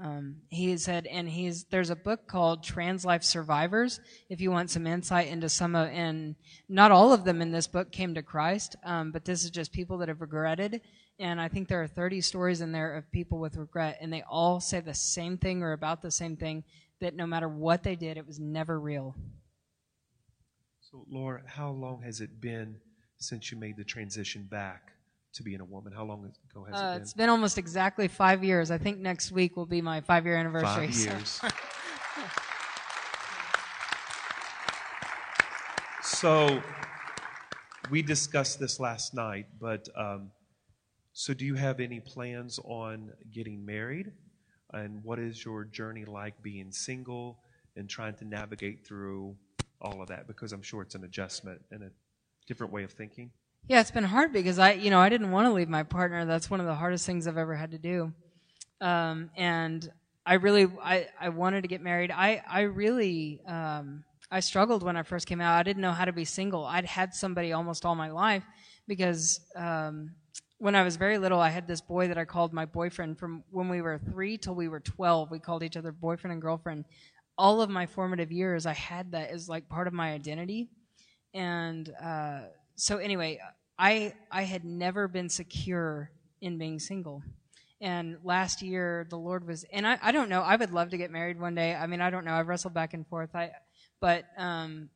Um, 0.00 0.36
he 0.48 0.76
said, 0.78 1.06
and 1.06 1.28
he's 1.28 1.64
there's 1.64 1.90
a 1.90 1.96
book 1.96 2.26
called 2.26 2.62
Trans 2.62 3.04
Life 3.04 3.22
Survivors. 3.22 4.00
If 4.30 4.40
you 4.40 4.50
want 4.50 4.70
some 4.70 4.86
insight 4.86 5.28
into 5.28 5.48
some 5.48 5.74
of, 5.74 5.88
and 5.88 6.34
not 6.68 6.90
all 6.90 7.12
of 7.12 7.24
them 7.24 7.42
in 7.42 7.52
this 7.52 7.66
book 7.66 7.92
came 7.92 8.14
to 8.14 8.22
Christ, 8.22 8.76
um, 8.84 9.12
but 9.12 9.24
this 9.24 9.44
is 9.44 9.50
just 9.50 9.72
people 9.72 9.98
that 9.98 10.08
have 10.08 10.20
regretted 10.20 10.80
and 11.18 11.40
I 11.40 11.48
think 11.48 11.68
there 11.68 11.82
are 11.82 11.86
30 11.86 12.20
stories 12.20 12.60
in 12.60 12.72
there 12.72 12.96
of 12.96 13.10
people 13.12 13.38
with 13.38 13.56
regret, 13.56 13.98
and 14.00 14.12
they 14.12 14.22
all 14.22 14.60
say 14.60 14.80
the 14.80 14.92
same 14.92 15.38
thing 15.38 15.62
or 15.62 15.72
about 15.72 16.02
the 16.02 16.10
same 16.10 16.36
thing 16.36 16.64
that 17.00 17.14
no 17.14 17.26
matter 17.26 17.48
what 17.48 17.84
they 17.84 17.94
did, 17.94 18.16
it 18.16 18.26
was 18.26 18.40
never 18.40 18.78
real. 18.80 19.14
So, 20.80 21.06
Laura, 21.08 21.42
how 21.46 21.70
long 21.70 22.02
has 22.02 22.20
it 22.20 22.40
been 22.40 22.76
since 23.18 23.52
you 23.52 23.58
made 23.58 23.76
the 23.76 23.84
transition 23.84 24.48
back 24.50 24.92
to 25.34 25.42
being 25.42 25.60
a 25.60 25.64
woman? 25.64 25.92
How 25.92 26.04
long 26.04 26.30
ago 26.50 26.64
has 26.64 26.74
uh, 26.74 26.76
it 26.76 26.92
been? 26.92 27.02
It's 27.02 27.12
been 27.14 27.28
almost 27.28 27.58
exactly 27.58 28.08
five 28.08 28.42
years. 28.44 28.70
I 28.70 28.78
think 28.78 28.98
next 28.98 29.32
week 29.32 29.56
will 29.56 29.66
be 29.66 29.82
my 29.82 30.00
five 30.00 30.26
year 30.26 30.36
anniversary. 30.36 30.88
Five 30.88 30.96
years. 30.96 31.40
so, 36.02 36.62
we 37.90 38.02
discussed 38.02 38.60
this 38.60 38.80
last 38.80 39.14
night, 39.14 39.46
but. 39.60 39.88
Um, 39.96 40.30
so, 41.14 41.34
do 41.34 41.44
you 41.44 41.54
have 41.56 41.78
any 41.78 42.00
plans 42.00 42.58
on 42.64 43.12
getting 43.30 43.66
married? 43.66 44.12
And 44.72 45.04
what 45.04 45.18
is 45.18 45.44
your 45.44 45.64
journey 45.64 46.06
like 46.06 46.42
being 46.42 46.72
single 46.72 47.40
and 47.76 47.88
trying 47.88 48.14
to 48.14 48.24
navigate 48.24 48.86
through 48.86 49.36
all 49.80 50.00
of 50.00 50.08
that? 50.08 50.26
Because 50.26 50.52
I'm 50.52 50.62
sure 50.62 50.80
it's 50.80 50.94
an 50.94 51.04
adjustment 51.04 51.60
and 51.70 51.82
a 51.82 51.90
different 52.46 52.72
way 52.72 52.82
of 52.82 52.92
thinking. 52.92 53.30
Yeah, 53.68 53.80
it's 53.80 53.92
been 53.92 54.04
hard 54.04 54.32
because 54.32 54.58
I, 54.58 54.72
you 54.72 54.90
know, 54.90 54.98
I 54.98 55.08
didn't 55.08 55.30
want 55.30 55.46
to 55.46 55.52
leave 55.52 55.68
my 55.68 55.84
partner. 55.84 56.24
That's 56.24 56.50
one 56.50 56.58
of 56.58 56.66
the 56.66 56.74
hardest 56.74 57.06
things 57.06 57.28
I've 57.28 57.36
ever 57.36 57.54
had 57.54 57.70
to 57.70 57.78
do. 57.78 58.12
Um, 58.80 59.30
and 59.36 59.88
I 60.26 60.34
really, 60.34 60.66
I, 60.82 61.06
I 61.20 61.28
wanted 61.28 61.62
to 61.62 61.68
get 61.68 61.80
married. 61.80 62.10
I, 62.10 62.42
I 62.48 62.62
really, 62.62 63.40
um, 63.46 64.02
I 64.32 64.40
struggled 64.40 64.82
when 64.82 64.96
I 64.96 65.04
first 65.04 65.28
came 65.28 65.40
out. 65.40 65.56
I 65.56 65.62
didn't 65.62 65.80
know 65.80 65.92
how 65.92 66.04
to 66.04 66.12
be 66.12 66.24
single. 66.24 66.64
I'd 66.64 66.84
had 66.86 67.14
somebody 67.14 67.52
almost 67.52 67.84
all 67.84 67.94
my 67.94 68.10
life 68.10 68.44
because, 68.88 69.40
um, 69.54 70.10
when 70.58 70.74
I 70.76 70.82
was 70.84 70.94
very 70.96 71.18
little, 71.18 71.40
I 71.40 71.48
had 71.48 71.66
this 71.66 71.80
boy 71.80 72.06
that 72.08 72.18
I 72.18 72.24
called 72.24 72.52
my 72.52 72.66
boyfriend 72.66 73.18
from 73.18 73.42
when 73.50 73.68
we 73.68 73.82
were 73.82 73.98
three 73.98 74.38
till 74.38 74.54
we 74.54 74.68
were 74.68 74.78
12. 74.78 75.30
We 75.30 75.40
called 75.40 75.64
each 75.64 75.76
other 75.76 75.90
boyfriend 75.90 76.32
and 76.32 76.42
girlfriend. 76.42 76.84
All 77.36 77.60
of 77.62 77.68
my 77.70 77.86
formative 77.86 78.30
years, 78.30 78.64
I 78.64 78.72
had 78.72 79.10
that 79.12 79.30
as 79.30 79.48
like 79.48 79.68
part 79.68 79.88
of 79.88 79.92
my 79.92 80.12
identity. 80.12 80.68
And 81.34 81.92
uh, 82.00 82.42
so, 82.82 82.98
anyway, 82.98 83.40
I, 83.78 84.14
I 84.30 84.42
had 84.42 84.64
never 84.64 85.08
been 85.08 85.28
secure 85.28 86.10
in 86.40 86.58
being 86.58 86.78
single. 86.78 87.22
And 87.80 88.18
last 88.22 88.62
year, 88.62 89.06
the 89.10 89.18
Lord 89.18 89.46
was, 89.46 89.64
and 89.72 89.86
I, 89.86 89.98
I 90.02 90.12
don't 90.12 90.28
know, 90.28 90.42
I 90.42 90.56
would 90.56 90.72
love 90.72 90.90
to 90.90 90.98
get 90.98 91.10
married 91.10 91.40
one 91.40 91.54
day. 91.54 91.74
I 91.74 91.86
mean, 91.86 92.00
I 92.00 92.10
don't 92.10 92.24
know, 92.24 92.34
I've 92.34 92.48
wrestled 92.48 92.74
back 92.74 92.94
and 92.94 93.06
forth. 93.06 93.34
I, 93.34 93.50
but 94.00 94.24
um, 94.36 94.88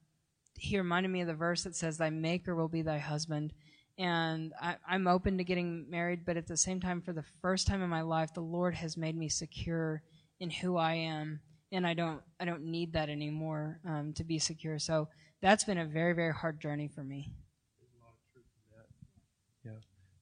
he 0.57 0.79
reminded 0.79 1.11
me 1.11 1.20
of 1.20 1.27
the 1.27 1.35
verse 1.35 1.64
that 1.64 1.77
says, 1.77 1.99
Thy 1.99 2.11
maker 2.11 2.55
will 2.55 2.68
be 2.68 2.83
thy 2.83 2.99
husband 2.99 3.53
and 3.99 4.53
I, 4.61 4.77
am 4.90 5.07
open 5.07 5.38
to 5.38 5.44
getting 5.44 5.88
married, 5.88 6.27
but 6.27 6.37
at 6.37 6.46
the 6.46 6.57
same 6.57 6.81
time, 6.81 7.01
for 7.01 7.12
the 7.12 7.25
first 7.40 7.66
time 7.66 7.83
in 7.83 7.88
my 7.88 8.03
life, 8.03 8.35
the 8.35 8.40
Lord 8.40 8.75
has 8.75 8.96
made 8.96 9.16
me 9.16 9.29
secure 9.29 10.03
in 10.38 10.51
who 10.51 10.77
I 10.77 10.94
am, 10.94 11.40
and 11.72 11.87
I 11.87 11.94
don't 11.94 12.20
I 12.38 12.44
don't 12.44 12.64
need 12.64 12.92
that 12.92 13.09
anymore 13.09 13.81
um, 13.87 14.12
to 14.14 14.25
be 14.25 14.38
secure. 14.38 14.79
So 14.79 15.09
that's 15.40 15.64
been 15.64 15.79
a 15.79 15.87
very 15.87 16.12
very 16.12 16.33
hard 16.33 16.61
journey 16.61 16.88
for 16.88 17.03
me. 17.03 17.33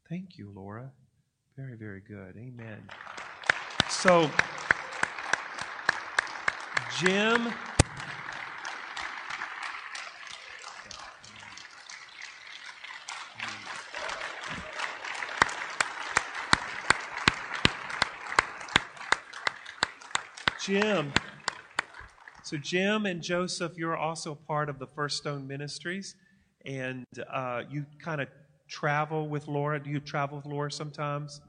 Thank 0.08 0.38
you, 0.38 0.52
Laura. 0.54 0.90
Very 1.56 1.76
very 1.76 2.00
good. 2.00 2.36
Amen. 2.36 2.82
So, 3.88 4.30
Jim 6.98 7.52
Jim. 20.64 21.12
So, 22.42 22.56
Jim 22.56 23.04
and 23.04 23.20
Joseph, 23.22 23.72
you're 23.76 23.98
also 23.98 24.34
part 24.34 24.70
of 24.70 24.78
the 24.78 24.86
First 24.86 25.18
Stone 25.18 25.46
Ministries, 25.46 26.16
and 26.64 27.04
uh, 27.30 27.64
you 27.70 27.84
kind 28.02 28.22
of 28.22 28.28
travel 28.74 29.28
with 29.28 29.46
Laura. 29.46 29.78
Do 29.82 29.90
you 29.90 30.00
travel 30.00 30.38
with 30.38 30.46
Laura 30.46 30.70
sometimes? 30.70 31.40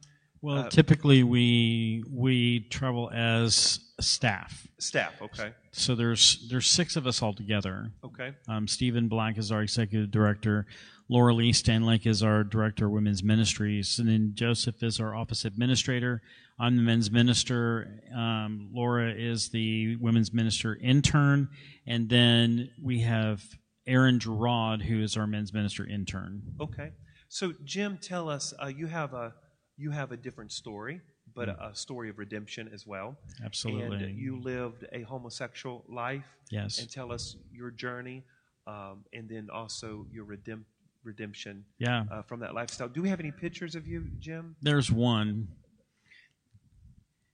Well, 0.41 0.59
uh, 0.59 0.69
typically 0.69 1.23
we 1.23 2.03
we 2.11 2.67
travel 2.69 3.09
as 3.11 3.79
staff. 3.99 4.67
Staff, 4.79 5.13
okay. 5.21 5.53
So 5.71 5.95
there's 5.95 6.47
there's 6.49 6.67
six 6.67 6.95
of 6.95 7.07
us 7.07 7.23
all 7.23 7.33
together. 7.33 7.91
Okay. 8.03 8.33
Um, 8.47 8.67
Stephen 8.67 9.07
Black 9.07 9.39
is 9.39 9.51
our 9.51 9.63
executive 9.63 10.11
director. 10.11 10.67
Laura 11.09 11.33
Lee 11.33 11.51
Stanlake 11.51 12.05
is 12.05 12.21
our 12.21 12.43
director 12.43 12.85
of 12.85 12.91
women's 12.91 13.23
ministries, 13.23 13.97
and 13.97 14.07
then 14.07 14.31
Joseph 14.35 14.83
is 14.83 14.99
our 14.99 15.15
office 15.15 15.45
administrator. 15.45 16.21
I'm 16.59 16.75
the 16.75 16.83
men's 16.83 17.09
minister. 17.09 18.01
Um, 18.15 18.69
Laura 18.71 19.11
is 19.11 19.49
the 19.49 19.95
women's 19.97 20.31
minister 20.31 20.77
intern, 20.81 21.49
and 21.87 22.07
then 22.09 22.69
we 22.81 22.99
have 23.01 23.43
Aaron 23.87 24.19
Gerard, 24.19 24.81
who 24.81 25.01
is 25.01 25.17
our 25.17 25.27
men's 25.27 25.53
minister 25.53 25.87
intern. 25.87 26.41
Okay. 26.59 26.91
So 27.35 27.51
Jim, 27.65 27.97
tell 28.01 28.29
us 28.29 28.53
uh, 28.63 28.67
you 28.67 28.87
have 28.87 29.13
a 29.13 29.33
you 29.75 29.91
have 29.91 30.13
a 30.13 30.15
different 30.15 30.53
story, 30.53 31.01
but 31.35 31.49
a, 31.49 31.65
a 31.65 31.75
story 31.75 32.09
of 32.09 32.17
redemption 32.17 32.69
as 32.73 32.87
well. 32.87 33.17
Absolutely. 33.43 34.05
And 34.05 34.17
you 34.17 34.39
lived 34.39 34.85
a 34.93 35.01
homosexual 35.01 35.83
life. 35.89 36.23
Yes. 36.49 36.79
And 36.79 36.89
tell 36.89 37.11
us 37.11 37.35
your 37.51 37.71
journey, 37.71 38.23
um, 38.67 39.03
and 39.11 39.27
then 39.27 39.49
also 39.53 40.07
your 40.13 40.23
redemp- 40.23 40.63
redemption. 41.03 41.65
Yeah. 41.77 42.05
Uh, 42.09 42.21
from 42.21 42.39
that 42.39 42.53
lifestyle. 42.53 42.87
Do 42.87 43.01
we 43.01 43.09
have 43.09 43.19
any 43.19 43.33
pictures 43.33 43.75
of 43.75 43.85
you, 43.85 44.05
Jim? 44.21 44.55
There's 44.61 44.89
one 44.89 45.49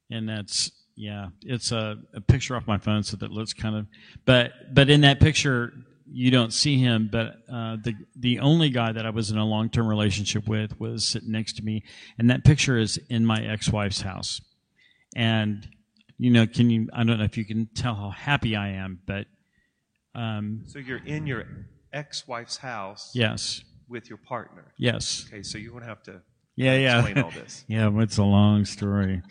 and 0.09 0.27
that's 0.27 0.71
yeah, 0.95 1.27
it's 1.43 1.71
a, 1.71 1.97
a 2.15 2.21
picture 2.21 2.55
off 2.55 2.65
my 2.65 2.79
phone, 2.79 3.03
so 3.03 3.17
that 3.17 3.29
looks 3.29 3.53
kind 3.53 3.75
of. 3.75 3.85
But 4.25 4.73
but 4.73 4.89
in 4.89 5.01
that 5.01 5.19
picture, 5.19 5.73
you 6.11 6.31
don't 6.31 6.51
see 6.53 6.77
him. 6.77 7.09
But 7.11 7.35
uh, 7.51 7.77
the 7.83 7.93
the 8.15 8.39
only 8.39 8.69
guy 8.69 8.91
that 8.91 9.05
I 9.05 9.09
was 9.09 9.31
in 9.31 9.37
a 9.37 9.45
long 9.45 9.69
term 9.69 9.87
relationship 9.87 10.47
with 10.47 10.79
was 10.79 11.07
sitting 11.07 11.31
next 11.31 11.57
to 11.57 11.63
me, 11.63 11.83
and 12.17 12.29
that 12.29 12.43
picture 12.43 12.77
is 12.77 12.97
in 13.09 13.25
my 13.25 13.41
ex 13.43 13.69
wife's 13.71 14.01
house. 14.01 14.41
And 15.15 15.67
you 16.17 16.31
know, 16.31 16.45
can 16.47 16.69
you? 16.69 16.87
I 16.93 17.03
don't 17.03 17.17
know 17.17 17.25
if 17.25 17.37
you 17.37 17.45
can 17.45 17.67
tell 17.75 17.95
how 17.95 18.09
happy 18.09 18.55
I 18.55 18.69
am, 18.69 18.99
but. 19.05 19.25
Um, 20.13 20.63
so 20.67 20.77
you're 20.79 21.03
in 21.05 21.25
your 21.25 21.45
ex 21.93 22.27
wife's 22.27 22.57
house. 22.57 23.11
Yes 23.13 23.63
with 23.91 24.09
your 24.09 24.17
partner. 24.17 24.73
Yes. 24.77 25.25
Okay, 25.27 25.43
so 25.43 25.57
you're 25.57 25.71
going 25.71 25.83
to 25.83 25.89
have 25.89 26.01
to 26.03 26.21
Yeah, 26.55 26.75
yeah. 26.77 26.99
explain 27.05 27.23
all 27.23 27.31
this. 27.31 27.65
Yeah, 27.67 27.91
it's 28.01 28.17
a 28.17 28.23
long 28.23 28.65
story. 28.65 29.21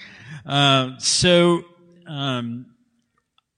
Uh, 0.47 0.99
so, 0.99 1.62
um, 2.07 2.66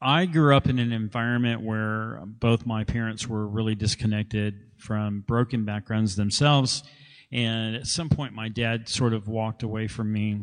I 0.03 0.27
grew 0.27 0.57
up 0.57 0.69
in 0.69 0.81
an 0.81 0.93
environment 0.93 1.63
where 1.63 2.21
both 2.25 2.67
my 2.67 2.83
parents 2.83 3.29
were 3.29 3.47
really 3.47 3.77
disconnected 3.77 4.55
from 4.77 5.21
broken 5.21 5.65
backgrounds 5.65 6.17
themselves. 6.17 6.83
And 7.31 7.77
at 7.77 7.87
some 7.87 8.09
point, 8.09 8.35
my 8.35 8.49
dad 8.49 8.89
sort 8.89 9.15
of 9.15 9.29
walked 9.29 9.63
away 9.63 9.87
from 9.87 10.13
me 10.13 10.41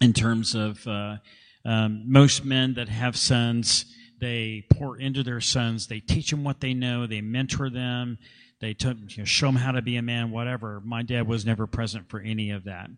in 0.00 0.12
terms 0.12 0.54
of 0.54 0.86
uh, 0.86 1.16
um, 1.64 2.04
most 2.06 2.44
men 2.44 2.74
that 2.74 2.88
have 2.88 3.16
sons, 3.16 3.84
they 4.20 4.64
pour 4.70 4.96
into 4.96 5.24
their 5.24 5.40
sons, 5.40 5.88
they 5.88 5.98
teach 5.98 6.30
them 6.30 6.44
what 6.44 6.60
they 6.60 6.72
know, 6.72 7.06
they 7.06 7.20
mentor 7.20 7.68
them, 7.68 8.16
they 8.60 8.76
you 8.80 8.94
know, 9.18 9.24
show 9.24 9.46
them 9.46 9.56
how 9.56 9.72
to 9.72 9.82
be 9.82 9.96
a 9.96 10.02
man, 10.02 10.30
whatever. 10.30 10.80
My 10.84 11.02
dad 11.02 11.26
was 11.26 11.44
never 11.44 11.66
present 11.66 12.08
for 12.08 12.20
any 12.20 12.50
of 12.50 12.64
that. 12.64 12.88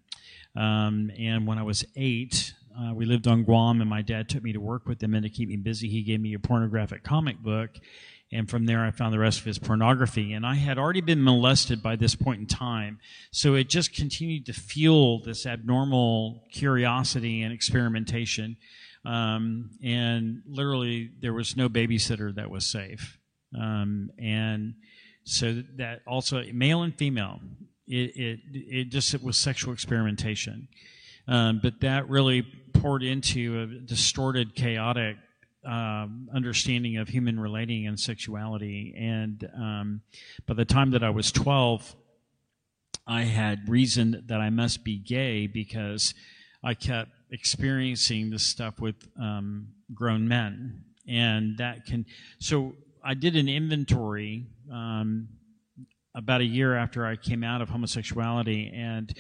Um, 0.55 1.11
and 1.19 1.47
when 1.47 1.59
I 1.59 1.63
was 1.63 1.87
eight, 1.97 2.53
uh, 2.79 2.95
we 2.95 3.07
lived 3.07 3.27
on 3.27 3.45
Guam, 3.45 3.81
and 3.81 3.89
my 3.89 4.03
dad 4.03 4.29
took 4.29 4.43
me 4.43 4.53
to 4.53 4.61
work 4.61 4.87
with 4.87 5.03
him, 5.03 5.15
and 5.15 5.23
to 5.23 5.31
keep 5.31 5.49
me 5.49 5.57
busy, 5.57 5.89
he 5.89 6.03
gave 6.03 6.21
me 6.21 6.35
a 6.35 6.39
pornographic 6.39 7.05
comic 7.05 7.39
book. 7.39 7.71
And 8.33 8.51
from 8.51 8.67
there, 8.67 8.85
I 8.85 8.91
found 8.91 9.15
the 9.15 9.19
rest 9.19 9.39
of 9.39 9.45
his 9.45 9.61
pornography. 9.61 10.33
And 10.33 10.45
I 10.45 10.55
had 10.55 10.77
already 10.77 11.01
been 11.01 11.23
molested 11.23 11.83
by 11.83 11.95
this 11.95 12.17
point 12.17 12.41
in 12.41 12.47
time. 12.47 12.99
So 13.31 13.55
it 13.55 13.69
just 13.69 13.95
continued 13.95 14.47
to 14.47 14.53
fuel 14.53 15.23
this 15.23 15.47
abnormal 15.47 16.43
curiosity 16.51 17.43
and 17.43 17.53
experimentation. 17.53 18.57
Um, 19.05 19.71
and 19.85 20.43
literally, 20.49 21.13
there 21.21 21.33
was 21.33 21.57
no 21.57 21.69
babysitter 21.69 22.35
that 22.35 22.51
was 22.51 22.67
safe. 22.67 23.19
Um, 23.57 24.11
and 24.19 24.75
so 25.23 25.63
that 25.77 26.01
also, 26.05 26.43
male 26.53 26.83
and 26.83 26.97
female, 26.97 27.41
it, 27.87 28.17
it, 28.17 28.41
it 28.53 28.85
just 28.89 29.15
it 29.15 29.23
was 29.23 29.37
sexual 29.37 29.73
experimentation. 29.73 30.67
Um, 31.27 31.61
but 31.63 31.81
that 31.81 32.09
really 32.09 32.43
poured 32.75 33.03
into 33.03 33.63
a 33.63 33.67
distorted, 33.87 34.55
chaotic 34.55 35.17
um, 35.65 36.29
understanding 36.35 36.99
of 36.99 37.09
human 37.09 37.41
relating 37.41 37.87
and 37.87 37.99
sexuality. 37.99 38.95
And 38.99 39.49
um, 39.57 40.01
by 40.47 40.55
the 40.55 40.65
time 40.65 40.91
that 40.91 41.03
I 41.03 41.11
was 41.11 41.33
12, 41.33 41.97
I 43.07 43.23
had 43.23 43.69
reasoned 43.69 44.25
that 44.27 44.41
I 44.41 44.51
must 44.51 44.85
be 44.85 44.99
gay 44.99 45.47
because 45.47 46.15
I 46.63 46.75
kept 46.75 47.11
experiencing 47.31 48.31
this 48.31 48.47
stuff 48.47 48.81
with 48.81 48.97
um, 49.21 49.69
grown 49.95 50.29
men. 50.29 50.85
And 51.07 51.59
that 51.59 51.85
can, 51.87 52.07
so 52.39 52.75
I 53.05 53.15
did 53.15 53.37
an 53.37 53.49
inventory 53.49 54.47
um, 54.73 55.29
about 56.15 56.41
a 56.41 56.47
year 56.47 56.75
after 56.77 57.05
I 57.05 57.17
came 57.17 57.45
out 57.45 57.61
of 57.61 57.69
homosexuality, 57.69 58.73
and 58.75 59.15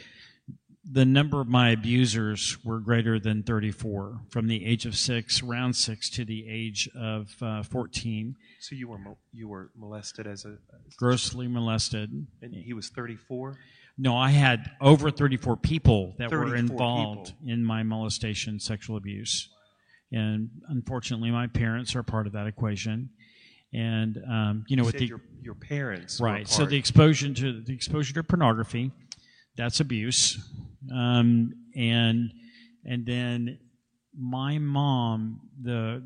the 0.90 1.04
number 1.04 1.40
of 1.40 1.48
my 1.48 1.70
abusers 1.70 2.58
were 2.64 2.78
greater 2.78 3.18
than 3.18 3.42
34 3.42 4.20
from 4.28 4.46
the 4.48 4.64
age 4.66 4.84
of 4.86 4.96
six, 4.96 5.42
round 5.42 5.74
six, 5.76 6.10
to 6.10 6.24
the 6.24 6.46
age 6.48 6.88
of 6.94 7.34
uh, 7.40 7.62
14. 7.62 8.36
So 8.60 8.74
you 8.74 8.88
were 8.88 8.98
mo- 8.98 9.18
you 9.32 9.48
were 9.48 9.70
molested 9.76 10.26
as 10.26 10.44
a, 10.44 10.56
Grossly 10.98 11.48
molested. 11.48 12.10
and 12.42 12.54
he 12.54 12.72
was 12.74 12.88
34. 12.90 13.56
No, 13.96 14.16
I 14.16 14.30
had 14.30 14.70
over 14.80 15.10
34 15.10 15.56
people 15.56 16.14
that 16.18 16.30
were 16.30 16.54
involved 16.56 17.32
people. 17.38 17.52
in 17.52 17.64
my 17.64 17.82
molestation, 17.82 18.58
sexual 18.60 18.96
abuse. 18.96 19.48
And 20.12 20.50
unfortunately, 20.68 21.30
my 21.30 21.46
parents 21.46 21.94
are 21.96 22.02
part 22.02 22.26
of 22.26 22.32
that 22.34 22.46
equation. 22.46 23.10
And, 23.72 24.18
um, 24.30 24.64
you 24.68 24.76
know, 24.76 24.82
You 24.82 24.86
with 24.86 24.98
the. 24.98 25.06
your 25.06 25.20
your 25.42 25.54
parents. 25.54 26.20
Right. 26.20 26.48
So 26.48 26.64
the 26.66 26.76
exposure 26.76 27.32
to 27.32 27.60
the 27.62 27.72
exposure 27.74 28.14
to 28.14 28.22
pornography, 28.22 28.92
that's 29.56 29.80
abuse, 29.80 30.38
um, 30.92 31.52
and 31.74 32.32
and 32.84 33.06
then 33.06 33.58
my 34.18 34.58
mom, 34.58 35.40
the 35.60 36.02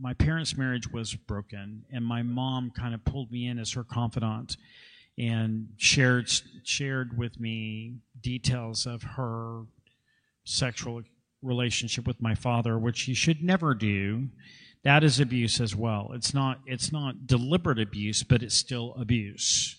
my 0.00 0.14
parents' 0.14 0.56
marriage 0.56 0.90
was 0.92 1.14
broken, 1.14 1.84
and 1.90 2.04
my 2.04 2.22
mom 2.22 2.70
kind 2.70 2.94
of 2.94 3.04
pulled 3.04 3.30
me 3.30 3.46
in 3.46 3.58
as 3.58 3.72
her 3.72 3.84
confidant 3.84 4.56
and 5.18 5.68
shared 5.76 6.30
shared 6.64 7.16
with 7.16 7.40
me 7.40 7.96
details 8.20 8.86
of 8.86 9.02
her 9.02 9.62
sexual 10.44 11.02
relationship 11.42 12.06
with 12.06 12.20
my 12.20 12.34
father, 12.34 12.78
which 12.78 13.08
you 13.08 13.14
should 13.14 13.42
never 13.42 13.74
do. 13.74 14.28
That 14.84 15.02
is 15.02 15.18
abuse 15.18 15.60
as 15.60 15.74
well. 15.74 16.10
It's 16.14 16.34
not 16.34 16.60
it's 16.66 16.92
not 16.92 17.26
deliberate 17.26 17.80
abuse, 17.80 18.22
but 18.22 18.42
it's 18.42 18.54
still 18.54 18.94
abuse. 18.98 19.76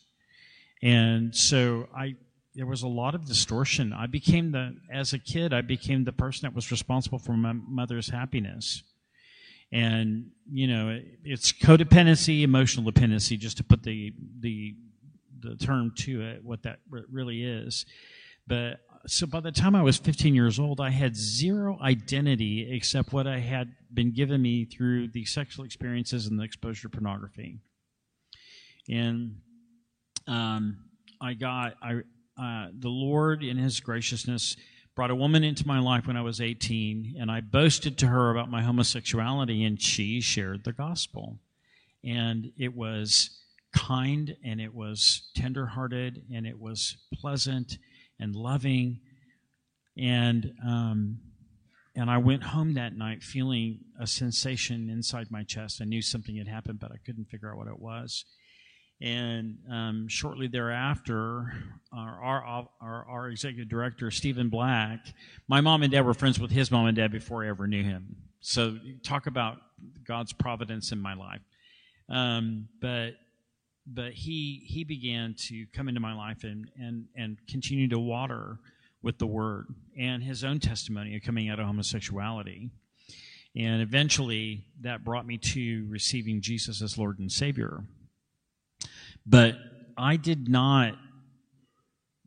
And 0.81 1.35
so 1.35 1.87
I 1.95 2.15
there 2.57 2.65
was 2.65 2.81
a 2.81 2.87
lot 2.87 3.13
of 3.13 3.25
distortion. 3.25 3.93
I 3.93 4.07
became 4.07 4.51
the 4.51 4.75
as 4.91 5.13
a 5.13 5.19
kid, 5.19 5.53
I 5.53 5.61
became 5.61 6.03
the 6.03 6.11
person 6.11 6.47
that 6.47 6.55
was 6.55 6.71
responsible 6.71 7.19
for 7.19 7.33
my 7.33 7.53
mother's 7.53 8.09
happiness. 8.09 8.81
And 9.71 10.31
you 10.51 10.67
know, 10.67 10.89
it, 10.89 11.05
it's 11.23 11.51
codependency, 11.51 12.41
emotional 12.41 12.83
dependency, 12.83 13.37
just 13.37 13.57
to 13.57 13.63
put 13.63 13.83
the 13.83 14.11
the 14.39 14.75
the 15.39 15.55
term 15.55 15.93
to 15.99 16.21
it, 16.21 16.43
what 16.43 16.63
that 16.63 16.79
re- 16.89 17.03
really 17.11 17.43
is. 17.43 17.85
But 18.47 18.79
so 19.05 19.27
by 19.27 19.39
the 19.39 19.51
time 19.51 19.75
I 19.75 19.83
was 19.83 19.97
15 19.97 20.33
years 20.33 20.57
old, 20.59 20.81
I 20.81 20.89
had 20.89 21.15
zero 21.15 21.77
identity 21.79 22.73
except 22.75 23.13
what 23.13 23.27
I 23.27 23.37
had 23.37 23.71
been 23.93 24.13
given 24.13 24.41
me 24.41 24.65
through 24.65 25.09
the 25.09 25.25
sexual 25.25 25.63
experiences 25.63 26.25
and 26.25 26.39
the 26.39 26.43
exposure 26.43 26.89
to 26.89 26.89
pornography. 26.89 27.59
And 28.89 29.41
um, 30.25 30.77
I 31.21 31.35
got 31.35 31.75
I 31.83 32.01
uh, 32.39 32.67
the 32.77 32.89
Lord 32.89 33.43
in 33.43 33.57
His 33.57 33.79
graciousness 33.79 34.55
brought 34.95 35.11
a 35.11 35.15
woman 35.15 35.43
into 35.43 35.67
my 35.67 35.79
life 35.79 36.07
when 36.07 36.17
I 36.17 36.21
was 36.21 36.41
18, 36.41 37.15
and 37.19 37.29
I 37.29 37.41
boasted 37.41 37.97
to 37.99 38.07
her 38.07 38.31
about 38.31 38.49
my 38.49 38.63
homosexuality, 38.63 39.63
and 39.63 39.81
she 39.81 40.21
shared 40.21 40.63
the 40.63 40.73
gospel, 40.73 41.39
and 42.03 42.51
it 42.57 42.75
was 42.75 43.29
kind 43.73 44.35
and 44.43 44.59
it 44.59 44.73
was 44.73 45.29
tenderhearted 45.35 46.23
and 46.33 46.47
it 46.47 46.57
was 46.57 46.97
pleasant 47.13 47.77
and 48.19 48.35
loving 48.35 48.99
and 49.97 50.53
um, 50.65 51.19
and 51.95 52.11
I 52.11 52.19
went 52.19 52.43
home 52.43 52.75
that 52.75 52.95
night 52.95 53.23
feeling 53.23 53.79
a 53.99 54.05
sensation 54.05 54.87
inside 54.87 55.31
my 55.31 55.43
chest. 55.43 55.81
I 55.81 55.85
knew 55.85 56.03
something 56.03 56.35
had 56.35 56.47
happened, 56.47 56.79
but 56.79 56.91
I 56.91 56.97
couldn't 57.03 57.25
figure 57.25 57.49
out 57.49 57.57
what 57.57 57.67
it 57.67 57.79
was. 57.79 58.23
And 58.99 59.59
um, 59.71 60.07
shortly 60.07 60.47
thereafter, 60.47 61.53
our, 61.93 62.23
our, 62.23 62.67
our, 62.81 63.05
our 63.05 63.29
executive 63.29 63.69
director, 63.69 64.09
Stephen 64.09 64.49
Black, 64.49 64.99
my 65.47 65.61
mom 65.61 65.83
and 65.83 65.91
dad 65.91 66.05
were 66.05 66.15
friends 66.15 66.39
with 66.39 66.49
his 66.49 66.71
mom 66.71 66.87
and 66.87 66.97
dad 66.97 67.11
before 67.11 67.45
I 67.45 67.49
ever 67.49 67.67
knew 67.67 67.83
him. 67.83 68.15
So 68.39 68.77
talk 69.03 69.27
about 69.27 69.57
God's 70.03 70.33
providence 70.33 70.91
in 70.91 70.99
my 70.99 71.13
life. 71.13 71.41
Um, 72.09 72.69
but 72.81 73.11
but 73.85 74.13
he 74.13 74.63
he 74.65 74.83
began 74.83 75.35
to 75.47 75.65
come 75.73 75.87
into 75.87 76.01
my 76.01 76.13
life 76.13 76.43
and 76.43 76.69
and 76.79 77.05
and 77.15 77.37
continue 77.47 77.87
to 77.89 77.99
water 77.99 78.59
with 79.01 79.17
the 79.17 79.27
word 79.27 79.67
and 79.97 80.23
his 80.23 80.43
own 80.43 80.59
testimony 80.59 81.15
of 81.15 81.21
coming 81.21 81.49
out 81.49 81.59
of 81.59 81.65
homosexuality. 81.65 82.69
And 83.55 83.81
eventually 83.81 84.65
that 84.81 85.03
brought 85.03 85.25
me 85.25 85.37
to 85.37 85.85
receiving 85.89 86.41
Jesus 86.41 86.81
as 86.81 86.97
Lord 86.97 87.19
and 87.19 87.31
Savior. 87.31 87.83
But 89.27 89.55
I 89.97 90.15
did 90.15 90.49
not 90.49 90.93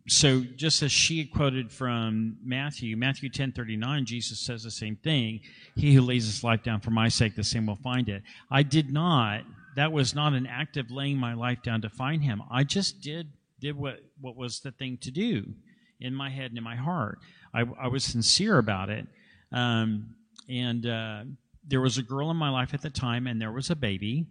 so 0.09 0.41
just 0.41 0.83
as 0.83 0.91
she 0.91 1.25
quoted 1.25 1.71
from 1.71 2.37
Matthew, 2.43 2.97
Matthew 2.97 3.29
10:39, 3.29 4.05
Jesus 4.07 4.41
says 4.41 4.65
the 4.65 4.71
same 4.71 4.97
thing, 4.97 5.41
he 5.77 5.95
who 5.95 6.01
lays 6.01 6.27
his 6.27 6.43
life 6.43 6.65
down 6.65 6.81
for 6.81 6.91
my 6.91 7.09
sake 7.09 7.37
the 7.37 7.45
same 7.45 7.67
will 7.67 7.77
find 7.77 8.09
it. 8.09 8.23
I 8.51 8.63
did 8.63 8.91
not 8.91 9.45
that 9.77 9.93
was 9.93 10.15
not 10.15 10.33
an 10.33 10.47
act 10.47 10.77
of 10.77 10.91
laying 10.91 11.17
my 11.17 11.35
life 11.35 11.63
down 11.63 11.81
to 11.83 11.89
find 11.89 12.23
him. 12.23 12.43
I 12.51 12.65
just 12.65 13.01
did 13.01 13.29
did 13.61 13.77
what 13.77 14.01
what 14.21 14.37
was 14.37 14.61
the 14.61 14.73
thing 14.73 14.99
to 15.03 15.11
do 15.11 15.45
in 16.01 16.15
my 16.15 16.31
head 16.31 16.51
and 16.51 16.59
in 16.59 16.65
my 16.65 16.77
heart. 16.77 17.19
I, 17.55 17.65
I 17.81 17.89
was 17.89 18.05
sincere 18.05 18.59
about 18.59 18.91
it, 18.91 19.07
um, 19.53 20.15
and 20.49 20.87
uh, 20.87 21.25
there 21.67 21.81
was 21.81 21.99
a 21.99 22.03
girl 22.03 22.31
in 22.31 22.37
my 22.37 22.51
life 22.51 22.75
at 22.75 22.83
the 22.83 22.91
time, 22.91 23.27
and 23.27 23.41
there 23.41 23.53
was 23.53 23.71
a 23.71 23.77
baby, 23.77 24.27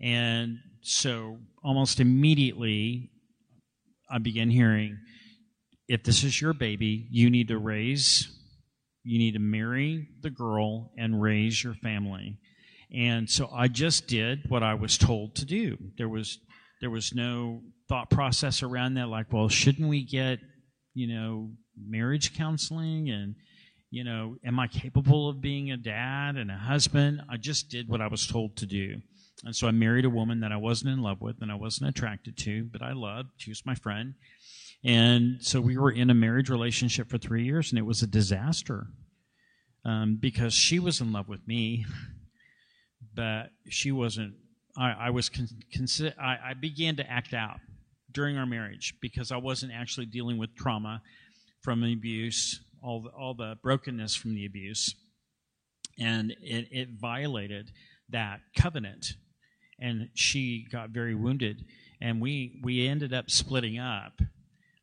and 0.00 0.58
so 0.82 1.38
almost 1.62 2.00
immediately 2.00 3.10
I 4.10 4.18
began 4.18 4.50
hearing, 4.50 4.98
if 5.88 6.02
this 6.02 6.24
is 6.24 6.40
your 6.40 6.52
baby, 6.52 7.06
you 7.10 7.30
need 7.30 7.48
to 7.48 7.58
raise, 7.58 8.28
you 9.04 9.18
need 9.18 9.32
to 9.32 9.38
marry 9.38 10.08
the 10.22 10.30
girl 10.30 10.92
and 10.98 11.20
raise 11.20 11.62
your 11.62 11.74
family. 11.74 12.38
And 12.94 13.28
so 13.28 13.50
I 13.54 13.68
just 13.68 14.06
did 14.06 14.40
what 14.48 14.62
I 14.62 14.74
was 14.74 14.96
told 14.96 15.36
to 15.36 15.44
do. 15.44 15.76
There 15.98 16.08
was 16.08 16.38
there 16.80 16.90
was 16.90 17.12
no 17.12 17.60
thought 17.88 18.08
process 18.08 18.62
around 18.62 18.94
that 18.94 19.08
like, 19.08 19.32
well, 19.32 19.48
shouldn't 19.48 19.88
we 19.88 20.04
get, 20.04 20.38
you 20.94 21.12
know, 21.12 21.50
marriage 21.76 22.36
counseling 22.36 23.10
and 23.10 23.34
you 23.90 24.04
know, 24.04 24.36
am 24.44 24.60
I 24.60 24.66
capable 24.66 25.28
of 25.30 25.40
being 25.40 25.70
a 25.70 25.76
dad 25.76 26.36
and 26.36 26.50
a 26.50 26.56
husband? 26.56 27.22
I 27.30 27.38
just 27.38 27.70
did 27.70 27.88
what 27.88 28.02
I 28.02 28.08
was 28.08 28.26
told 28.26 28.56
to 28.58 28.66
do. 28.66 28.96
And 29.44 29.54
so 29.54 29.68
I 29.68 29.70
married 29.70 30.04
a 30.04 30.10
woman 30.10 30.40
that 30.40 30.52
I 30.52 30.56
wasn't 30.56 30.90
in 30.90 31.02
love 31.02 31.20
with 31.20 31.36
and 31.40 31.50
I 31.50 31.54
wasn't 31.54 31.90
attracted 31.90 32.36
to, 32.38 32.64
but 32.64 32.82
I 32.82 32.92
loved. 32.92 33.30
She 33.36 33.50
was 33.50 33.64
my 33.64 33.74
friend. 33.74 34.14
And 34.84 35.38
so 35.40 35.60
we 35.60 35.76
were 35.76 35.90
in 35.90 36.10
a 36.10 36.14
marriage 36.14 36.50
relationship 36.50 37.08
for 37.10 37.18
three 37.18 37.44
years, 37.44 37.70
and 37.70 37.78
it 37.78 37.86
was 37.86 38.02
a 38.02 38.06
disaster 38.06 38.86
um, 39.84 40.18
because 40.20 40.54
she 40.54 40.78
was 40.78 41.00
in 41.00 41.12
love 41.12 41.28
with 41.28 41.46
me, 41.46 41.84
but 43.14 43.50
she 43.68 43.90
wasn't. 43.90 44.34
I, 44.76 44.92
I 44.92 45.10
was 45.10 45.28
con- 45.28 45.48
I, 46.20 46.38
I 46.50 46.54
began 46.54 46.96
to 46.96 47.10
act 47.10 47.34
out 47.34 47.58
during 48.12 48.36
our 48.36 48.46
marriage 48.46 48.94
because 49.00 49.32
I 49.32 49.36
wasn't 49.36 49.72
actually 49.72 50.06
dealing 50.06 50.38
with 50.38 50.54
trauma 50.54 51.02
from 51.60 51.82
abuse, 51.82 52.60
all 52.82 53.02
the, 53.02 53.08
all 53.10 53.34
the 53.34 53.56
brokenness 53.62 54.14
from 54.14 54.34
the 54.34 54.46
abuse, 54.46 54.94
and 55.98 56.30
it, 56.40 56.68
it 56.70 56.88
violated 57.00 57.72
that 58.10 58.40
covenant, 58.56 59.14
and 59.78 60.08
she 60.14 60.66
got 60.70 60.90
very 60.90 61.14
wounded, 61.14 61.64
and 62.00 62.20
we 62.20 62.60
we 62.62 62.86
ended 62.86 63.12
up 63.12 63.30
splitting 63.30 63.78
up 63.78 64.20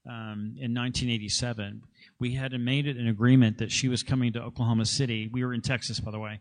um, 0.07 0.55
in 0.57 0.73
1987. 0.73 1.81
We 2.19 2.33
had 2.33 2.53
made 2.59 2.87
it 2.87 2.97
an 2.97 3.07
agreement 3.07 3.57
that 3.57 3.71
she 3.71 3.87
was 3.87 4.03
coming 4.03 4.33
to 4.33 4.41
Oklahoma 4.41 4.85
City. 4.85 5.29
We 5.31 5.43
were 5.43 5.53
in 5.53 5.61
Texas, 5.61 5.99
by 5.99 6.11
the 6.11 6.19
way. 6.19 6.39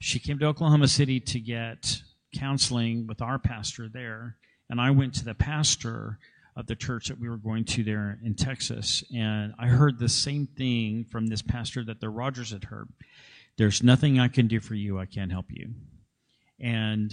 She 0.00 0.18
came 0.18 0.38
to 0.38 0.46
Oklahoma 0.46 0.88
City 0.88 1.20
to 1.20 1.40
get 1.40 2.02
counseling 2.34 3.06
with 3.06 3.22
our 3.22 3.38
pastor 3.38 3.88
there, 3.88 4.36
and 4.68 4.80
I 4.80 4.90
went 4.90 5.14
to 5.14 5.24
the 5.24 5.34
pastor 5.34 6.18
of 6.56 6.66
the 6.66 6.76
church 6.76 7.08
that 7.08 7.18
we 7.18 7.28
were 7.28 7.36
going 7.36 7.64
to 7.64 7.82
there 7.82 8.18
in 8.22 8.34
Texas, 8.34 9.02
and 9.14 9.54
I 9.58 9.66
heard 9.66 9.98
the 9.98 10.08
same 10.08 10.46
thing 10.46 11.06
from 11.10 11.26
this 11.26 11.42
pastor 11.42 11.84
that 11.84 12.00
the 12.00 12.10
Rogers 12.10 12.50
had 12.50 12.64
heard. 12.64 12.88
There's 13.56 13.82
nothing 13.82 14.18
I 14.18 14.28
can 14.28 14.46
do 14.46 14.60
for 14.60 14.74
you. 14.74 14.98
I 14.98 15.06
can't 15.06 15.30
help 15.32 15.46
you. 15.48 15.70
And 16.60 17.12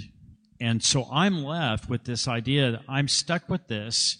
and 0.61 0.83
so 0.83 1.07
I'm 1.11 1.43
left 1.43 1.89
with 1.89 2.05
this 2.05 2.27
idea 2.27 2.71
that 2.71 2.81
I'm 2.87 3.07
stuck 3.07 3.49
with 3.49 3.67
this 3.67 4.19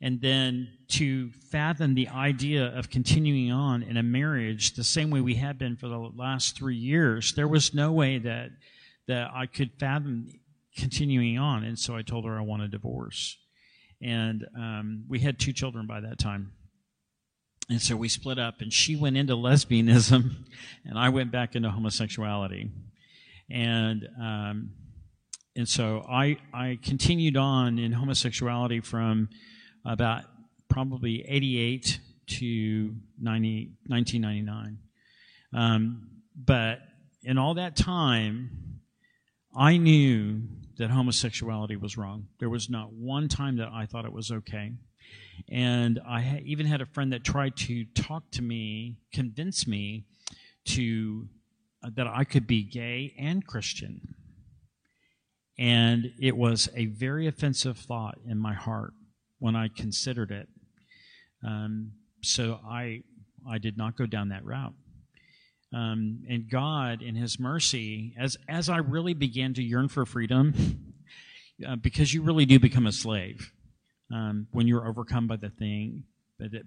and 0.00 0.20
then 0.20 0.68
to 0.88 1.30
fathom 1.50 1.94
the 1.94 2.08
idea 2.08 2.66
of 2.66 2.90
continuing 2.90 3.50
on 3.50 3.82
in 3.82 3.96
a 3.96 4.02
marriage 4.02 4.74
the 4.74 4.84
same 4.84 5.10
way 5.10 5.20
we 5.20 5.34
had 5.34 5.58
been 5.58 5.76
for 5.76 5.88
the 5.88 5.98
last 5.98 6.56
three 6.56 6.76
years, 6.76 7.32
there 7.32 7.48
was 7.48 7.74
no 7.74 7.90
way 7.90 8.18
that 8.18 8.50
that 9.06 9.30
I 9.34 9.46
could 9.46 9.70
fathom 9.80 10.28
continuing 10.76 11.38
on. 11.38 11.64
And 11.64 11.78
so 11.78 11.96
I 11.96 12.02
told 12.02 12.26
her 12.26 12.38
I 12.38 12.42
want 12.42 12.62
a 12.62 12.68
divorce, 12.68 13.38
and 14.00 14.46
um, 14.54 15.04
we 15.08 15.18
had 15.20 15.38
two 15.38 15.52
children 15.52 15.86
by 15.86 16.00
that 16.00 16.18
time. 16.18 16.52
And 17.70 17.80
so 17.80 17.96
we 17.96 18.08
split 18.08 18.38
up, 18.38 18.60
and 18.60 18.72
she 18.72 18.94
went 18.94 19.16
into 19.16 19.34
lesbianism, 19.34 20.30
and 20.84 20.98
I 20.98 21.08
went 21.08 21.32
back 21.32 21.56
into 21.56 21.70
homosexuality, 21.70 22.70
and. 23.50 24.06
Um, 24.20 24.70
and 25.58 25.68
so 25.68 26.06
I, 26.08 26.36
I 26.54 26.78
continued 26.84 27.36
on 27.36 27.80
in 27.80 27.90
homosexuality 27.90 28.78
from 28.78 29.28
about 29.84 30.22
probably 30.68 31.24
88 31.26 31.98
to 32.38 32.94
90, 33.20 33.72
1999. 33.88 34.78
Um, 35.52 36.10
but 36.36 36.78
in 37.24 37.38
all 37.38 37.54
that 37.54 37.74
time, 37.74 38.78
I 39.52 39.78
knew 39.78 40.42
that 40.76 40.90
homosexuality 40.90 41.74
was 41.74 41.96
wrong. 41.96 42.28
There 42.38 42.48
was 42.48 42.70
not 42.70 42.92
one 42.92 43.26
time 43.26 43.56
that 43.56 43.70
I 43.72 43.86
thought 43.86 44.04
it 44.04 44.12
was 44.12 44.30
okay. 44.30 44.74
And 45.50 45.98
I 46.08 46.40
even 46.46 46.66
had 46.66 46.82
a 46.82 46.86
friend 46.86 47.12
that 47.12 47.24
tried 47.24 47.56
to 47.56 47.84
talk 47.96 48.30
to 48.30 48.42
me, 48.42 48.98
convince 49.12 49.66
me 49.66 50.04
to 50.66 51.26
uh, 51.82 51.90
that 51.96 52.06
I 52.06 52.22
could 52.22 52.46
be 52.46 52.62
gay 52.62 53.12
and 53.18 53.44
Christian. 53.44 54.14
And 55.58 56.12
it 56.20 56.36
was 56.36 56.68
a 56.76 56.86
very 56.86 57.26
offensive 57.26 57.78
thought 57.78 58.18
in 58.26 58.38
my 58.38 58.54
heart 58.54 58.92
when 59.38 59.56
I 59.56 59.68
considered 59.68 60.30
it. 60.30 60.48
Um, 61.44 61.92
so 62.22 62.60
I 62.64 63.02
I 63.48 63.58
did 63.58 63.76
not 63.76 63.96
go 63.96 64.06
down 64.06 64.28
that 64.28 64.44
route. 64.44 64.74
Um, 65.72 66.22
and 66.28 66.48
God, 66.50 67.02
in 67.02 67.14
His 67.14 67.38
mercy, 67.38 68.14
as 68.18 68.36
as 68.48 68.68
I 68.68 68.78
really 68.78 69.14
began 69.14 69.54
to 69.54 69.62
yearn 69.62 69.88
for 69.88 70.06
freedom, 70.06 70.54
uh, 71.68 71.76
because 71.76 72.12
you 72.14 72.22
really 72.22 72.46
do 72.46 72.58
become 72.58 72.86
a 72.86 72.92
slave 72.92 73.52
um, 74.12 74.46
when 74.52 74.66
you're 74.66 74.86
overcome 74.86 75.26
by 75.26 75.36
the 75.36 75.50
thing, 75.50 76.04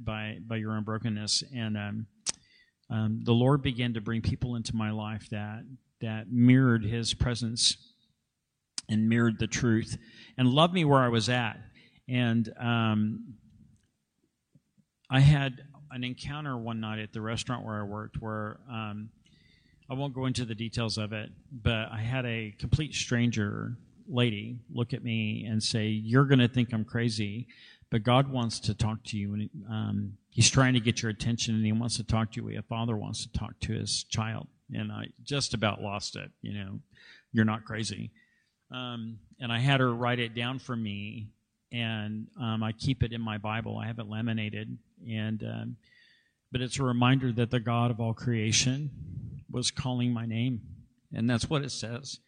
by 0.04 0.38
by 0.46 0.56
your 0.58 0.74
own 0.74 0.84
brokenness, 0.84 1.44
and 1.56 1.78
um, 1.78 2.08
um, 2.90 3.22
the 3.24 3.34
Lord 3.34 3.62
began 3.62 3.94
to 3.94 4.02
bring 4.02 4.22
people 4.22 4.56
into 4.56 4.76
my 4.76 4.92
life 4.92 5.28
that 5.32 5.64
that 6.02 6.32
mirrored 6.32 6.84
His 6.84 7.14
presence 7.14 7.78
and 8.92 9.10
mirrored 9.10 9.40
the 9.40 9.48
truth, 9.48 9.98
and 10.38 10.48
loved 10.48 10.74
me 10.74 10.86
where 10.86 11.00
I 11.00 11.08
was 11.08 11.30
at. 11.30 11.58
And 12.08 12.52
um, 12.60 13.36
I 15.10 15.20
had 15.20 15.62
an 15.92 16.04
encounter 16.04 16.58
one 16.58 16.80
night 16.80 17.00
at 17.00 17.14
the 17.14 17.22
restaurant 17.22 17.66
where 17.66 17.80
I 17.80 17.84
worked 17.84 18.22
where 18.22 18.60
um, 18.70 19.10
I 19.90 19.94
won't 19.94 20.14
go 20.14 20.26
into 20.26 20.46
the 20.46 20.56
details 20.56 20.98
of 20.98 21.12
it, 21.12 21.30
but 21.52 21.92
I 21.92 22.00
had 22.00 22.26
a 22.26 22.56
complete 22.60 22.94
stranger 22.94 23.78
lady 24.08 24.60
look 24.74 24.94
at 24.94 25.04
me 25.04 25.46
and 25.50 25.62
say, 25.62 25.88
You're 25.88 26.26
going 26.26 26.40
to 26.40 26.48
think 26.48 26.74
I'm 26.74 26.86
crazy, 26.86 27.48
but 27.90 28.04
God 28.04 28.32
wants 28.32 28.60
to 28.62 28.74
talk 28.74 29.04
to 29.08 29.18
you. 29.18 29.34
And 29.34 29.50
um, 29.70 30.14
He's 30.30 30.50
trying 30.50 30.74
to 30.76 30.80
get 30.80 31.02
your 31.02 31.12
attention 31.12 31.56
and 31.56 31.66
He 31.66 31.74
wants 31.74 31.98
to 31.98 32.04
talk 32.04 32.32
to 32.34 32.42
you. 32.42 32.58
A 32.58 32.62
father 32.62 32.96
wants 32.96 33.26
to 33.26 33.32
talk 33.38 33.60
to 33.62 33.74
his 33.74 34.06
child. 34.06 34.48
And 34.74 34.92
I 34.92 35.08
just 35.24 35.54
about 35.54 35.82
lost 35.82 36.16
it. 36.16 36.32
You 36.42 36.54
know, 36.54 36.80
you're 37.34 37.46
not 37.46 37.66
crazy. 37.66 38.12
Um, 38.72 39.20
and 39.40 39.52
I 39.52 39.60
had 39.60 39.80
her 39.80 39.94
write 39.94 40.20
it 40.20 40.34
down 40.34 40.60
for 40.60 40.76
me 40.76 41.30
and 41.72 42.28
um, 42.40 42.64
I 42.64 42.74
keep 42.74 43.04
it 43.04 43.14
in 43.14 43.22
my 43.22 43.38
Bible. 43.38 43.78
I 43.78 43.88
have 43.88 44.00
it 44.00 44.08
laminated, 44.08 44.78
and 45.08 45.44
um, 45.44 45.78
but 46.52 46.62
it's 46.62 46.80
a 46.80 46.84
reminder 46.84 47.32
that 47.32 47.50
the 47.50 47.60
God 47.60 47.92
of 47.92 48.00
all 48.00 48.14
creation 48.14 48.92
was 49.50 49.72
calling 49.72 50.12
my 50.12 50.26
name, 50.26 50.62
and 51.14 51.30
that's 51.30 51.50
what 51.50 51.64
it 51.64 51.72
says. 51.72 52.20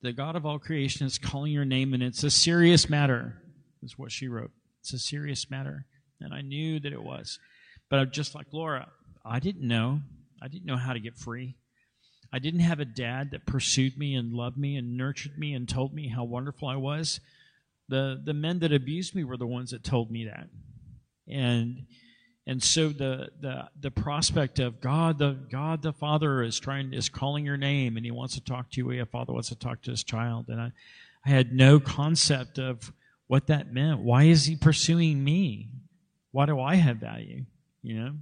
The 0.00 0.12
God 0.12 0.36
of 0.36 0.46
all 0.46 0.58
creation 0.58 1.06
is 1.06 1.18
calling 1.18 1.52
your 1.52 1.64
name, 1.64 1.94
and 1.94 2.02
it's 2.02 2.24
a 2.24 2.30
serious 2.30 2.88
matter. 2.88 3.38
Is 3.82 3.98
what 3.98 4.12
she 4.12 4.28
wrote. 4.28 4.52
It's 4.80 4.92
a 4.92 4.98
serious 4.98 5.50
matter, 5.50 5.86
and 6.20 6.32
I 6.32 6.40
knew 6.40 6.80
that 6.80 6.92
it 6.92 7.02
was. 7.02 7.38
But 7.90 7.98
I'm 7.98 8.10
just 8.10 8.34
like 8.34 8.46
Laura, 8.52 8.88
I 9.24 9.38
didn't 9.38 9.66
know. 9.66 10.00
I 10.40 10.48
didn't 10.48 10.66
know 10.66 10.76
how 10.76 10.92
to 10.92 11.00
get 11.00 11.16
free. 11.16 11.56
I 12.32 12.38
didn't 12.38 12.60
have 12.60 12.80
a 12.80 12.86
dad 12.86 13.32
that 13.32 13.46
pursued 13.46 13.98
me 13.98 14.14
and 14.14 14.32
loved 14.32 14.56
me 14.56 14.76
and 14.76 14.96
nurtured 14.96 15.38
me 15.38 15.52
and 15.52 15.68
told 15.68 15.92
me 15.92 16.08
how 16.08 16.24
wonderful 16.24 16.66
I 16.66 16.76
was. 16.76 17.20
The 17.88 18.20
the 18.24 18.32
men 18.32 18.60
that 18.60 18.72
abused 18.72 19.14
me 19.14 19.22
were 19.22 19.36
the 19.36 19.46
ones 19.46 19.72
that 19.72 19.84
told 19.84 20.10
me 20.10 20.24
that. 20.24 20.48
And 21.28 21.86
and 22.46 22.62
so 22.62 22.88
the 22.88 23.28
the 23.40 23.68
the 23.78 23.90
prospect 23.90 24.58
of 24.58 24.80
god 24.80 25.18
the 25.18 25.36
god 25.50 25.82
the 25.82 25.92
father 25.92 26.42
is 26.42 26.58
trying 26.58 26.94
is 26.94 27.08
calling 27.08 27.44
your 27.44 27.58
name 27.58 27.96
and 27.96 28.06
he 28.06 28.10
wants 28.10 28.34
to 28.34 28.40
talk 28.40 28.70
to 28.70 28.80
you. 28.80 29.02
A 29.02 29.04
father 29.04 29.34
wants 29.34 29.50
to 29.50 29.54
talk 29.54 29.82
to 29.82 29.90
his 29.90 30.02
child. 30.02 30.46
And 30.48 30.60
i 30.60 30.72
i 31.26 31.30
had 31.30 31.52
no 31.52 31.78
concept 31.80 32.58
of 32.58 32.92
what 33.26 33.46
that 33.48 33.72
meant. 33.72 34.00
Why 34.00 34.24
is 34.24 34.46
he 34.46 34.56
pursuing 34.56 35.22
me? 35.22 35.68
Why 36.30 36.46
do 36.46 36.58
i 36.58 36.76
have 36.76 36.96
value? 36.96 37.44
You 37.82 38.00
know? 38.00 38.14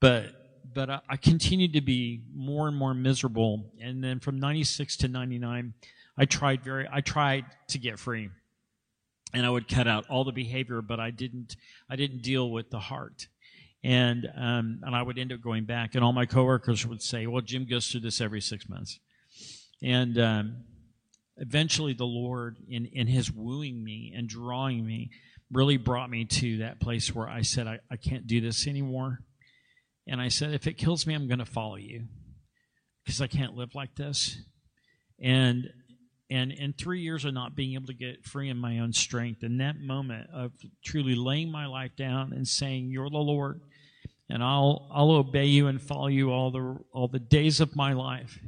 But 0.00 0.45
but 0.74 0.90
I, 0.90 1.00
I 1.08 1.16
continued 1.16 1.72
to 1.74 1.80
be 1.80 2.22
more 2.34 2.68
and 2.68 2.76
more 2.76 2.94
miserable 2.94 3.72
and 3.80 4.02
then 4.02 4.20
from 4.20 4.38
96 4.38 4.96
to 4.98 5.08
99 5.08 5.74
i 6.18 6.24
tried 6.24 6.62
very 6.62 6.88
i 6.90 7.00
tried 7.00 7.44
to 7.68 7.78
get 7.78 7.98
free 7.98 8.30
and 9.36 9.44
I 9.44 9.50
would 9.50 9.68
cut 9.68 9.86
out 9.86 10.06
all 10.08 10.24
the 10.24 10.32
behavior, 10.32 10.80
but 10.80 11.00
I 11.00 11.10
didn't 11.10 11.56
I 11.90 11.96
didn't 11.96 12.22
deal 12.22 12.50
with 12.50 12.70
the 12.70 12.78
heart. 12.78 13.28
And 13.84 14.26
um, 14.34 14.80
and 14.82 14.96
I 14.96 15.02
would 15.02 15.18
end 15.18 15.32
up 15.32 15.40
going 15.40 15.64
back, 15.64 15.94
and 15.94 16.02
all 16.02 16.12
my 16.12 16.26
coworkers 16.26 16.86
would 16.86 17.02
say, 17.02 17.26
"Well, 17.26 17.42
Jim 17.42 17.66
goes 17.66 17.88
through 17.88 18.00
this 18.00 18.20
every 18.20 18.40
six 18.40 18.68
months." 18.68 18.98
And 19.82 20.18
um, 20.18 20.56
eventually, 21.36 21.92
the 21.92 22.06
Lord, 22.06 22.56
in 22.68 22.86
in 22.86 23.06
His 23.06 23.30
wooing 23.30 23.84
me 23.84 24.12
and 24.16 24.28
drawing 24.28 24.84
me, 24.84 25.10
really 25.52 25.76
brought 25.76 26.10
me 26.10 26.24
to 26.24 26.58
that 26.58 26.80
place 26.80 27.14
where 27.14 27.28
I 27.28 27.42
said, 27.42 27.68
"I, 27.68 27.78
I 27.90 27.96
can't 27.96 28.26
do 28.26 28.40
this 28.40 28.66
anymore." 28.66 29.20
And 30.06 30.20
I 30.20 30.28
said, 30.28 30.54
"If 30.54 30.66
it 30.66 30.74
kills 30.74 31.06
me, 31.06 31.14
I'm 31.14 31.26
going 31.26 31.38
to 31.38 31.44
follow 31.44 31.76
you, 31.76 32.04
because 33.04 33.20
I 33.20 33.26
can't 33.26 33.54
live 33.54 33.74
like 33.74 33.96
this." 33.96 34.38
And 35.20 35.70
and 36.28 36.50
in 36.50 36.72
three 36.72 37.00
years 37.00 37.24
of 37.24 37.34
not 37.34 37.54
being 37.54 37.74
able 37.74 37.86
to 37.86 37.94
get 37.94 38.24
free 38.24 38.48
in 38.48 38.56
my 38.56 38.80
own 38.80 38.92
strength, 38.92 39.44
in 39.44 39.58
that 39.58 39.80
moment 39.80 40.28
of 40.32 40.52
truly 40.84 41.14
laying 41.14 41.50
my 41.52 41.66
life 41.66 41.92
down 41.96 42.32
and 42.32 42.46
saying, 42.46 42.90
"You're 42.90 43.10
the 43.10 43.18
Lord," 43.18 43.60
and 44.28 44.42
I'll 44.42 44.88
I'll 44.92 45.10
obey 45.12 45.46
you 45.46 45.66
and 45.66 45.80
follow 45.80 46.08
you 46.08 46.30
all 46.30 46.50
the 46.50 46.78
all 46.92 47.08
the 47.08 47.18
days 47.18 47.60
of 47.60 47.76
my 47.76 47.92
life. 47.92 48.38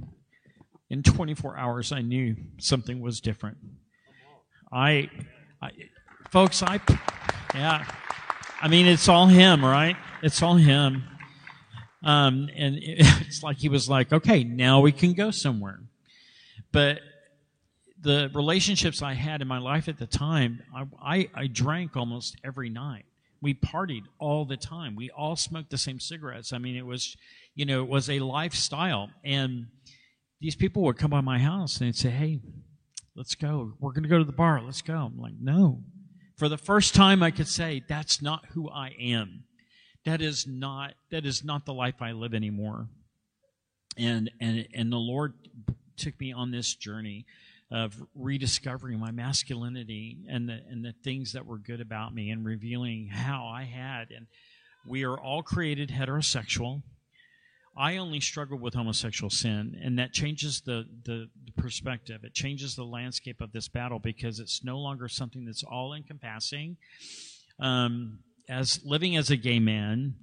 In 0.91 1.03
24 1.03 1.59
hours, 1.59 1.93
I 1.93 2.01
knew 2.01 2.35
something 2.59 3.01
was 3.01 3.21
different. 3.21 3.59
I, 4.73 5.11
I 5.61 5.71
folks, 6.31 6.63
I, 6.63 6.81
yeah, 7.55 7.85
I 8.61 8.69
mean, 8.69 8.87
it's 8.87 9.09
all 9.09 9.27
him, 9.27 9.65
right? 9.65 9.97
It's 10.23 10.43
all 10.43 10.57
him. 10.57 11.05
Um, 12.03 12.49
and 12.55 12.79
it's 12.81 13.43
like 13.43 13.59
he 13.59 13.69
was 13.69 13.89
like, 13.89 14.13
okay, 14.13 14.45
now 14.45 14.81
we 14.81 14.93
can 14.93 15.15
go 15.15 15.31
somewhere. 15.31 15.81
But 16.73 17.01
the 18.01 18.31
relationships 18.35 19.03
I 19.03 19.15
had 19.15 19.43
in 19.43 19.49
my 19.49 19.59
life 19.59 19.89
at 19.89 19.99
the 19.99 20.07
time, 20.07 20.63
I, 20.75 20.87
I, 21.03 21.31
I 21.35 21.47
drank 21.47 21.97
almost 21.97 22.37
every 22.45 22.71
night. 22.71 23.05
We 23.41 23.55
partied 23.55 24.05
all 24.19 24.45
the 24.45 24.57
time. 24.57 24.97
We 24.97 25.11
all 25.11 25.37
smoked 25.37 25.71
the 25.71 25.79
same 25.79 26.01
cigarettes. 26.01 26.53
I 26.53 26.59
mean, 26.59 26.77
it 26.77 26.87
was, 26.87 27.17
you 27.55 27.65
know, 27.65 27.83
it 27.83 27.89
was 27.89 28.11
a 28.11 28.19
lifestyle. 28.21 29.11
And 29.25 29.67
these 30.41 30.57
people 30.57 30.83
would 30.83 30.99
come 30.99 31.11
by 31.11 31.21
my 31.21 31.39
house 31.39 31.81
and 31.81 31.89
they'd 31.89 31.97
say, 31.97 32.11
"Hey, 32.11 32.41
let's 33.15 33.35
go. 33.35 33.75
We're 33.81 33.93
going 33.93 34.05
to 34.05 34.09
go 34.09 34.19
to 34.19 34.25
the 34.25 34.33
bar. 34.33 34.61
Let's 34.63 34.83
go." 34.83 34.95
I'm 34.95 35.19
like, 35.19 35.35
"No." 35.41 35.83
For 36.37 36.49
the 36.49 36.59
first 36.59 36.95
time, 36.95 37.23
I 37.23 37.31
could 37.31 37.49
say, 37.49 37.83
"That's 37.89 38.23
not 38.23 38.47
who 38.53 38.69
I 38.71 38.95
am. 39.01 39.45
That 40.09 40.23
is 40.23 40.47
not 40.47 40.95
that 41.11 41.27
is 41.27 41.45
not 41.45 41.67
the 41.67 41.75
life 41.75 42.01
I 42.01 42.13
live 42.13 42.35
anymore." 42.35 42.89
And 43.97 44.31
and 44.41 44.67
and 44.75 44.93
the 44.93 44.97
Lord 44.97 45.35
took 45.97 46.19
me 46.19 46.33
on 46.33 46.51
this 46.51 46.75
journey 46.75 47.27
of 47.71 47.95
rediscovering 48.15 48.99
my 48.99 49.11
masculinity 49.11 50.19
and 50.29 50.49
the 50.49 50.61
and 50.71 50.85
the 50.85 50.95
things 51.05 51.33
that 51.33 51.45
were 51.45 51.59
good 51.59 51.81
about 51.81 52.15
me 52.15 52.31
and 52.31 52.45
revealing 52.45 53.09
how 53.09 53.47
I 53.47 53.65
had 53.65 54.11
and 54.11 54.27
we 54.87 55.05
are 55.05 55.19
all 55.19 55.43
created 55.43 55.91
heterosexual. 55.91 56.83
I 57.77 57.99
only 57.99 58.21
struggle 58.21 58.59
with 58.59 58.75
homosexual 58.75 59.31
sin, 59.31 59.79
and 59.81 59.99
that 59.99 60.13
changes 60.13 60.63
the, 60.63 60.85
the, 61.05 61.29
the 61.45 61.53
perspective. 61.53 62.25
It 62.25 62.35
changes 62.35 62.75
the 62.75 62.85
landscape 62.85 63.41
of 63.41 63.53
this 63.53 63.69
battle 63.69 64.01
because 64.01 64.41
it's 64.41 64.65
no 64.65 64.79
longer 64.79 65.09
something 65.09 65.45
that's 65.45 65.63
all 65.63 65.95
encompassing. 65.95 66.77
Um, 67.61 68.21
as 68.49 68.81
living 68.85 69.17
as 69.17 69.31
a 69.31 69.37
gay 69.37 69.59
man, 69.59 70.15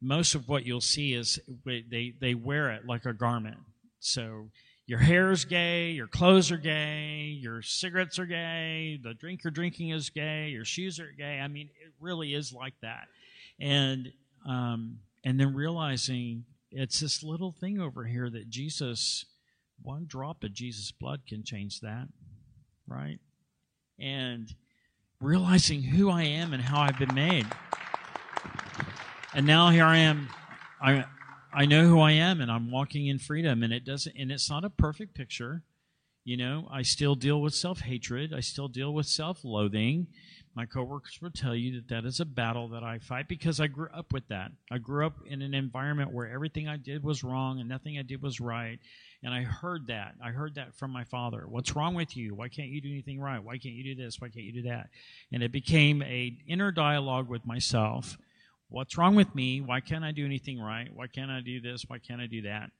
most 0.00 0.34
of 0.34 0.48
what 0.48 0.64
you'll 0.64 0.80
see 0.80 1.14
is 1.14 1.38
they, 1.64 2.14
they 2.20 2.34
wear 2.34 2.70
it 2.70 2.86
like 2.86 3.06
a 3.06 3.12
garment. 3.12 3.58
So 4.00 4.50
your 4.86 4.98
hair 4.98 5.30
is 5.30 5.44
gay, 5.44 5.90
your 5.90 6.06
clothes 6.06 6.50
are 6.50 6.58
gay, 6.58 7.36
your 7.40 7.62
cigarettes 7.62 8.18
are 8.18 8.26
gay, 8.26 8.98
the 9.02 9.14
drink 9.14 9.42
you're 9.44 9.50
drinking 9.50 9.90
is 9.90 10.10
gay, 10.10 10.48
your 10.48 10.64
shoes 10.64 11.00
are 11.00 11.12
gay. 11.16 11.40
I 11.40 11.48
mean, 11.48 11.70
it 11.84 11.92
really 12.00 12.34
is 12.34 12.52
like 12.52 12.74
that. 12.82 13.08
And 13.58 14.12
um, 14.46 14.98
and 15.24 15.40
then 15.40 15.54
realizing 15.54 16.44
it's 16.70 17.00
this 17.00 17.22
little 17.22 17.52
thing 17.52 17.80
over 17.80 18.04
here 18.04 18.28
that 18.28 18.50
Jesus, 18.50 19.24
one 19.80 20.04
drop 20.06 20.44
of 20.44 20.52
Jesus' 20.52 20.92
blood 20.92 21.22
can 21.26 21.44
change 21.44 21.80
that, 21.80 22.08
right? 22.86 23.18
And 23.98 24.54
realizing 25.20 25.82
who 25.82 26.10
I 26.10 26.22
am 26.22 26.52
and 26.52 26.62
how 26.62 26.80
I've 26.80 26.98
been 26.98 27.14
made. 27.14 27.46
And 29.34 29.46
now 29.46 29.70
here 29.70 29.84
I 29.84 29.98
am. 29.98 30.28
I 30.80 31.04
I 31.52 31.66
know 31.66 31.86
who 31.86 32.00
I 32.00 32.12
am 32.12 32.40
and 32.40 32.50
I'm 32.50 32.70
walking 32.70 33.06
in 33.06 33.18
freedom 33.18 33.62
and 33.62 33.72
it 33.72 33.84
doesn't 33.84 34.14
and 34.18 34.30
it's 34.30 34.50
not 34.50 34.64
a 34.64 34.70
perfect 34.70 35.14
picture. 35.14 35.62
You 36.24 36.36
know, 36.38 36.68
I 36.70 36.82
still 36.82 37.14
deal 37.16 37.40
with 37.42 37.54
self-hatred, 37.54 38.32
I 38.34 38.40
still 38.40 38.68
deal 38.68 38.94
with 38.94 39.06
self-loathing. 39.06 40.06
My 40.56 40.64
coworkers 40.66 41.18
will 41.20 41.30
tell 41.30 41.54
you 41.54 41.74
that 41.74 41.88
that 41.88 42.06
is 42.06 42.20
a 42.20 42.24
battle 42.24 42.68
that 42.68 42.82
I 42.82 42.98
fight 42.98 43.28
because 43.28 43.60
I 43.60 43.66
grew 43.66 43.88
up 43.92 44.12
with 44.12 44.28
that. 44.28 44.52
I 44.70 44.78
grew 44.78 45.04
up 45.04 45.16
in 45.26 45.42
an 45.42 45.52
environment 45.52 46.12
where 46.12 46.30
everything 46.30 46.68
I 46.68 46.76
did 46.76 47.02
was 47.02 47.24
wrong 47.24 47.60
and 47.60 47.68
nothing 47.68 47.98
I 47.98 48.02
did 48.02 48.22
was 48.22 48.40
right. 48.40 48.78
And 49.24 49.34
I 49.34 49.42
heard 49.42 49.86
that. 49.88 50.14
I 50.22 50.30
heard 50.30 50.54
that 50.56 50.74
from 50.76 50.92
my 50.92 51.04
father. 51.04 51.44
What's 51.48 51.74
wrong 51.74 51.94
with 51.94 52.16
you? 52.16 52.34
Why 52.34 52.48
can't 52.48 52.68
you 52.68 52.80
do 52.80 52.90
anything 52.90 53.18
right? 53.18 53.42
Why 53.42 53.58
can't 53.58 53.74
you 53.74 53.82
do 53.82 54.00
this? 54.00 54.20
Why 54.20 54.28
can't 54.28 54.44
you 54.44 54.52
do 54.52 54.68
that? 54.68 54.90
And 55.32 55.42
it 55.42 55.50
became 55.50 56.02
a 56.02 56.36
inner 56.46 56.70
dialogue 56.70 57.28
with 57.28 57.46
myself 57.46 58.18
what's 58.74 58.98
wrong 58.98 59.14
with 59.14 59.32
me? 59.34 59.60
Why 59.60 59.80
can't 59.80 60.04
I 60.04 60.10
do 60.10 60.24
anything 60.24 60.60
right? 60.60 60.88
Why 60.92 61.06
can't 61.06 61.30
I 61.30 61.40
do 61.40 61.60
this? 61.60 61.84
Why 61.86 61.98
can't 61.98 62.20
I 62.20 62.26
do 62.26 62.42
that? 62.42 62.70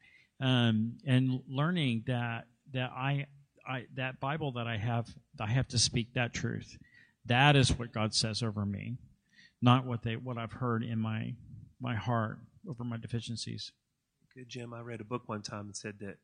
Um, 0.40 0.94
and 1.06 1.40
learning 1.48 2.04
that 2.08 2.46
that 2.72 2.90
I, 2.90 3.26
I 3.66 3.86
that 3.94 4.20
Bible 4.20 4.52
that 4.52 4.66
I 4.66 4.76
have, 4.76 5.06
I 5.40 5.46
have 5.46 5.68
to 5.68 5.78
speak 5.78 6.14
that 6.14 6.34
truth. 6.34 6.76
That 7.26 7.54
is 7.56 7.78
what 7.78 7.92
God 7.92 8.12
says 8.12 8.42
over 8.42 8.66
me, 8.66 8.96
not 9.62 9.86
what 9.86 10.02
they 10.02 10.16
what 10.16 10.36
I've 10.36 10.52
heard 10.52 10.82
in 10.82 10.98
my 10.98 11.34
my 11.80 11.94
heart 11.94 12.38
over 12.68 12.82
my 12.82 12.96
deficiencies. 12.96 13.72
Good, 14.34 14.48
Jim. 14.48 14.74
I 14.74 14.80
read 14.80 15.00
a 15.00 15.04
book 15.04 15.28
one 15.28 15.42
time 15.42 15.66
and 15.66 15.76
said 15.76 15.94
that 16.00 16.16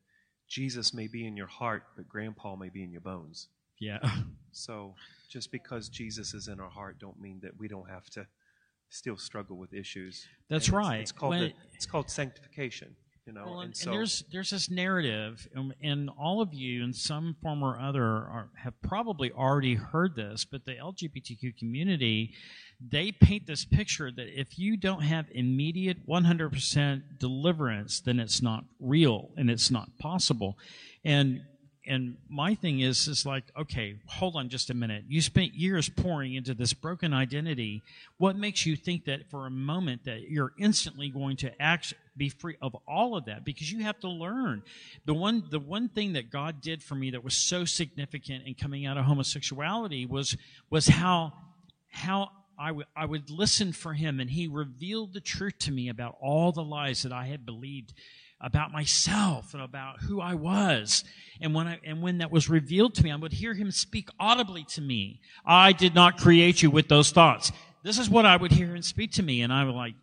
Jesus 0.51 0.93
may 0.93 1.07
be 1.07 1.25
in 1.25 1.37
your 1.37 1.47
heart, 1.47 1.83
but 1.95 2.09
Grandpa 2.09 2.57
may 2.57 2.67
be 2.67 2.83
in 2.83 2.91
your 2.91 3.01
bones. 3.01 3.47
Yeah. 3.79 3.99
So 4.53 4.95
just 5.29 5.49
because 5.49 5.87
Jesus 5.87 6.33
is 6.33 6.49
in 6.49 6.59
our 6.59 6.69
heart, 6.69 6.99
don't 6.99 7.17
mean 7.21 7.39
that 7.41 7.57
we 7.57 7.69
don't 7.69 7.89
have 7.89 8.09
to 8.09 8.27
still 8.89 9.15
struggle 9.15 9.55
with 9.55 9.73
issues. 9.73 10.25
That's 10.49 10.67
And 10.67 10.75
right. 10.75 10.99
It's, 10.99 11.13
called 11.13 11.29
When 11.29 11.39
the, 11.39 11.53
it's 11.73 11.85
called 11.85 12.09
sanctification. 12.09 12.97
You 13.31 13.39
know, 13.39 13.45
Well, 13.45 13.59
and, 13.61 13.73
and 13.73 13.87
and 13.87 13.93
there's 13.93 14.23
there's 14.31 14.49
this 14.49 14.69
narrative, 14.69 15.47
um, 15.55 15.71
and 15.81 16.09
all 16.19 16.41
of 16.41 16.53
you, 16.53 16.83
in 16.83 16.91
some 16.91 17.37
form 17.41 17.63
or 17.63 17.79
other, 17.79 18.03
are, 18.03 18.49
have 18.57 18.73
probably 18.81 19.31
already 19.31 19.75
heard 19.75 20.15
this. 20.17 20.43
But 20.43 20.65
the 20.65 20.73
LGBTQ 20.73 21.57
community, 21.57 22.33
they 22.85 23.13
paint 23.13 23.47
this 23.47 23.63
picture 23.63 24.11
that 24.11 24.27
if 24.37 24.59
you 24.59 24.75
don't 24.75 25.03
have 25.03 25.27
immediate 25.31 26.05
100% 26.07 27.19
deliverance, 27.19 28.01
then 28.01 28.19
it's 28.19 28.41
not 28.41 28.65
real 28.81 29.29
and 29.37 29.49
it's 29.49 29.71
not 29.71 29.97
possible. 29.97 30.57
And 31.05 31.41
and 31.85 32.17
my 32.29 32.53
thing 32.53 32.79
is 32.81 33.07
is 33.07 33.25
like 33.25 33.43
okay 33.57 33.95
hold 34.05 34.35
on 34.35 34.49
just 34.49 34.69
a 34.69 34.73
minute. 34.73 35.03
You 35.07 35.21
spent 35.21 35.53
years 35.53 35.89
pouring 35.89 36.35
into 36.35 36.53
this 36.53 36.73
broken 36.73 37.13
identity. 37.13 37.81
What 38.17 38.35
makes 38.35 38.65
you 38.65 38.75
think 38.75 39.05
that 39.05 39.29
for 39.29 39.47
a 39.47 39.51
moment 39.51 40.05
that 40.05 40.29
you're 40.29 40.53
instantly 40.59 41.09
going 41.09 41.37
to 41.37 41.61
act 41.61 41.93
be 42.15 42.29
free 42.29 42.57
of 42.61 42.75
all 42.87 43.15
of 43.15 43.25
that? 43.25 43.45
Because 43.45 43.71
you 43.71 43.83
have 43.83 43.99
to 44.01 44.09
learn. 44.09 44.63
The 45.05 45.13
one 45.13 45.43
the 45.49 45.59
one 45.59 45.89
thing 45.89 46.13
that 46.13 46.29
god 46.29 46.61
did 46.61 46.83
for 46.83 46.95
me 46.95 47.11
that 47.11 47.23
was 47.23 47.35
so 47.35 47.65
significant 47.65 48.45
in 48.45 48.53
coming 48.53 48.85
out 48.85 48.97
of 48.97 49.05
homosexuality 49.05 50.05
was 50.05 50.37
was 50.69 50.87
how 50.87 51.33
how 51.89 52.29
I 52.59 52.71
would 52.71 52.85
I 52.95 53.05
would 53.05 53.31
listen 53.31 53.73
for 53.73 53.93
him 53.93 54.19
and 54.19 54.29
he 54.29 54.47
revealed 54.47 55.13
the 55.13 55.19
truth 55.19 55.57
to 55.59 55.71
me 55.71 55.89
about 55.89 56.17
all 56.21 56.51
the 56.51 56.63
lies 56.63 57.01
that 57.03 57.11
I 57.11 57.25
had 57.25 57.43
believed 57.43 57.93
about 58.41 58.71
myself 58.71 59.53
and 59.53 59.61
about 59.61 60.01
who 60.01 60.19
I 60.19 60.33
was. 60.33 61.03
And 61.39 61.53
when 61.53 61.67
I, 61.67 61.79
and 61.85 62.01
when 62.01 62.17
that 62.19 62.31
was 62.31 62.49
revealed 62.49 62.95
to 62.95 63.03
me, 63.03 63.11
I 63.11 63.15
would 63.15 63.33
hear 63.33 63.53
him 63.53 63.71
speak 63.71 64.09
audibly 64.19 64.63
to 64.69 64.81
me. 64.81 65.21
I 65.45 65.71
did 65.73 65.93
not 65.93 66.17
create 66.17 66.61
you 66.61 66.71
with 66.71 66.87
those 66.87 67.11
thoughts. 67.11 67.51
This 67.83 67.97
is 67.97 68.09
what 68.09 68.25
I 68.25 68.35
would 68.35 68.51
hear 68.51 68.75
him 68.75 68.81
speak 68.81 69.11
to 69.13 69.23
me. 69.23 69.41
And 69.41 69.53
I 69.53 69.63
was 69.63 69.75
like, 69.75 69.93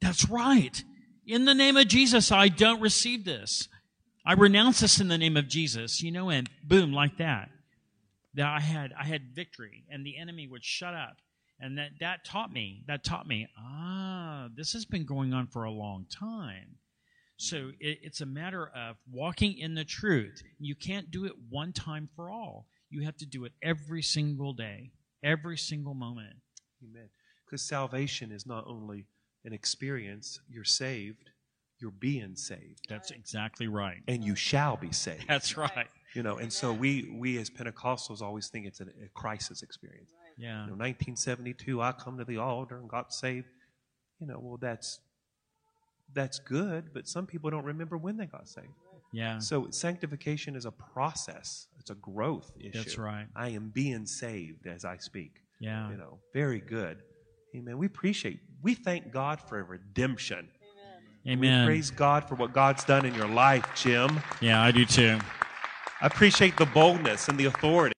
that's 0.00 0.28
right. 0.28 0.82
In 1.26 1.44
the 1.44 1.54
name 1.54 1.76
of 1.76 1.88
Jesus, 1.88 2.32
I 2.32 2.48
don't 2.48 2.80
receive 2.80 3.24
this. 3.24 3.68
I 4.24 4.34
renounce 4.34 4.80
this 4.80 5.00
in 5.00 5.08
the 5.08 5.18
name 5.18 5.36
of 5.36 5.48
Jesus, 5.48 6.02
you 6.02 6.12
know, 6.12 6.30
and 6.30 6.48
boom, 6.62 6.92
like 6.92 7.18
that. 7.18 7.50
That 8.34 8.46
I 8.46 8.60
had, 8.60 8.92
I 8.98 9.04
had 9.04 9.34
victory 9.34 9.84
and 9.90 10.06
the 10.06 10.18
enemy 10.18 10.46
would 10.46 10.64
shut 10.64 10.94
up. 10.94 11.16
And 11.60 11.76
that, 11.78 11.90
that 12.00 12.24
taught 12.24 12.52
me, 12.52 12.84
that 12.86 13.02
taught 13.02 13.26
me, 13.26 13.48
ah, 13.58 14.48
this 14.54 14.72
has 14.74 14.84
been 14.84 15.04
going 15.04 15.32
on 15.34 15.48
for 15.48 15.64
a 15.64 15.70
long 15.72 16.06
time. 16.10 16.76
So 17.36 17.70
it, 17.80 17.98
it's 18.02 18.20
a 18.20 18.26
matter 18.26 18.68
of 18.74 18.96
walking 19.10 19.58
in 19.58 19.74
the 19.74 19.84
truth. 19.84 20.42
You 20.58 20.74
can't 20.74 21.10
do 21.10 21.24
it 21.24 21.32
one 21.50 21.72
time 21.72 22.08
for 22.14 22.30
all. 22.30 22.66
You 22.90 23.04
have 23.04 23.16
to 23.18 23.26
do 23.26 23.44
it 23.44 23.52
every 23.62 24.02
single 24.02 24.52
day, 24.52 24.92
every 25.22 25.56
single 25.56 25.94
moment. 25.94 26.36
Amen. 26.82 27.08
Because 27.44 27.62
salvation 27.62 28.30
is 28.32 28.46
not 28.46 28.64
only 28.66 29.06
an 29.44 29.52
experience, 29.52 30.40
you're 30.48 30.64
saved, 30.64 31.30
you're 31.80 31.90
being 31.92 32.34
saved, 32.34 32.80
That's 32.88 33.10
exactly 33.10 33.68
right. 33.68 34.02
and 34.08 34.24
you 34.24 34.34
shall 34.34 34.76
be 34.76 34.92
saved. 34.92 35.26
That's 35.28 35.56
right. 35.56 35.86
You 36.14 36.22
know, 36.22 36.38
and 36.38 36.52
so 36.52 36.72
we 36.72 37.14
we 37.16 37.38
as 37.38 37.50
Pentecostals 37.50 38.20
always 38.22 38.48
think 38.48 38.66
it's 38.66 38.80
a, 38.80 38.84
a 38.84 39.08
crisis 39.14 39.62
experience. 39.62 40.10
Yeah. 40.38 40.62
You 40.62 40.70
know, 40.70 40.76
1972, 40.76 41.82
I 41.82 41.92
come 41.92 42.18
to 42.18 42.24
the 42.24 42.38
altar 42.38 42.78
and 42.78 42.88
got 42.88 43.12
saved. 43.12 43.46
You 44.20 44.26
know, 44.26 44.38
well 44.40 44.58
that's 44.60 45.00
that's 46.14 46.38
good, 46.38 46.90
but 46.94 47.06
some 47.06 47.26
people 47.26 47.50
don't 47.50 47.64
remember 47.64 47.96
when 47.96 48.16
they 48.16 48.26
got 48.26 48.48
saved. 48.48 48.68
Yeah. 49.12 49.38
So 49.38 49.68
sanctification 49.70 50.56
is 50.56 50.64
a 50.64 50.70
process. 50.70 51.66
It's 51.78 51.90
a 51.90 51.94
growth 51.94 52.52
issue. 52.58 52.70
That's 52.72 52.98
right. 52.98 53.26
I 53.34 53.50
am 53.50 53.70
being 53.74 54.06
saved 54.06 54.66
as 54.66 54.84
I 54.84 54.96
speak. 54.98 55.42
Yeah. 55.60 55.90
You 55.90 55.96
know, 55.96 56.18
very 56.32 56.60
good. 56.60 56.98
Amen. 57.56 57.78
We 57.78 57.86
appreciate, 57.86 58.40
we 58.62 58.74
thank 58.74 59.10
God 59.10 59.40
for 59.40 59.58
a 59.58 59.62
redemption. 59.62 60.48
We 61.24 61.32
Amen. 61.32 61.66
praise 61.66 61.90
God 61.90 62.28
for 62.28 62.36
what 62.36 62.52
God's 62.52 62.84
done 62.84 63.04
in 63.04 63.14
your 63.14 63.28
life, 63.28 63.66
Jim. 63.74 64.20
Yeah, 64.40 64.62
I 64.62 64.70
do 64.70 64.84
too. 64.84 65.18
I 66.00 66.06
appreciate 66.06 66.56
the 66.56 66.66
boldness 66.66 67.28
and 67.28 67.38
the 67.38 67.46
authority. 67.46 67.97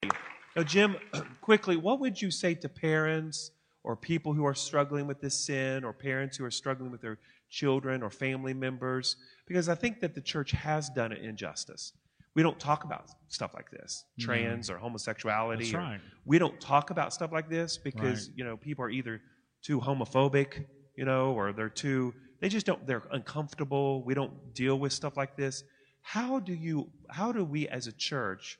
Now, 0.56 0.62
Jim, 0.62 0.96
quickly, 1.40 1.76
what 1.76 2.00
would 2.00 2.20
you 2.20 2.30
say 2.30 2.54
to 2.54 2.68
parents 2.68 3.50
or 3.82 3.96
people 3.96 4.34
who 4.34 4.44
are 4.44 4.54
struggling 4.54 5.06
with 5.06 5.20
this 5.20 5.38
sin 5.46 5.84
or 5.84 5.92
parents 5.92 6.36
who 6.36 6.44
are 6.44 6.50
struggling 6.50 6.90
with 6.90 7.00
their 7.00 7.18
children 7.48 8.02
or 8.02 8.10
family 8.10 8.54
members? 8.54 9.16
Because 9.46 9.68
I 9.68 9.74
think 9.74 10.00
that 10.00 10.14
the 10.14 10.20
church 10.20 10.50
has 10.52 10.88
done 10.90 11.12
an 11.12 11.18
injustice. 11.24 11.92
We 12.34 12.42
don't 12.42 12.58
talk 12.60 12.84
about 12.84 13.06
stuff 13.28 13.52
like 13.54 13.70
this, 13.70 14.04
mm-hmm. 14.12 14.26
trans 14.26 14.70
or 14.70 14.78
homosexuality. 14.78 15.74
Or- 15.74 15.78
right. 15.78 16.00
We 16.24 16.38
don't 16.38 16.60
talk 16.60 16.90
about 16.90 17.12
stuff 17.12 17.32
like 17.32 17.48
this 17.48 17.76
because, 17.78 18.28
Right. 18.28 18.38
you 18.38 18.44
know, 18.44 18.56
people 18.56 18.84
are 18.84 18.90
either 18.90 19.20
too 19.62 19.80
homophobic, 19.80 20.64
you 20.96 21.04
know, 21.04 21.32
or 21.32 21.52
they're 21.52 21.68
too, 21.68 22.14
they 22.40 22.48
just 22.48 22.66
don't, 22.66 22.86
they're 22.86 23.02
uncomfortable. 23.10 24.04
We 24.04 24.14
don't 24.14 24.54
deal 24.54 24.78
with 24.78 24.92
stuff 24.92 25.16
like 25.16 25.36
this. 25.36 25.64
how 26.02 26.38
do 26.40 26.54
you 26.54 26.88
how 27.10 27.30
do 27.30 27.44
we 27.44 27.68
as 27.68 27.86
a 27.86 27.92
church 27.92 28.58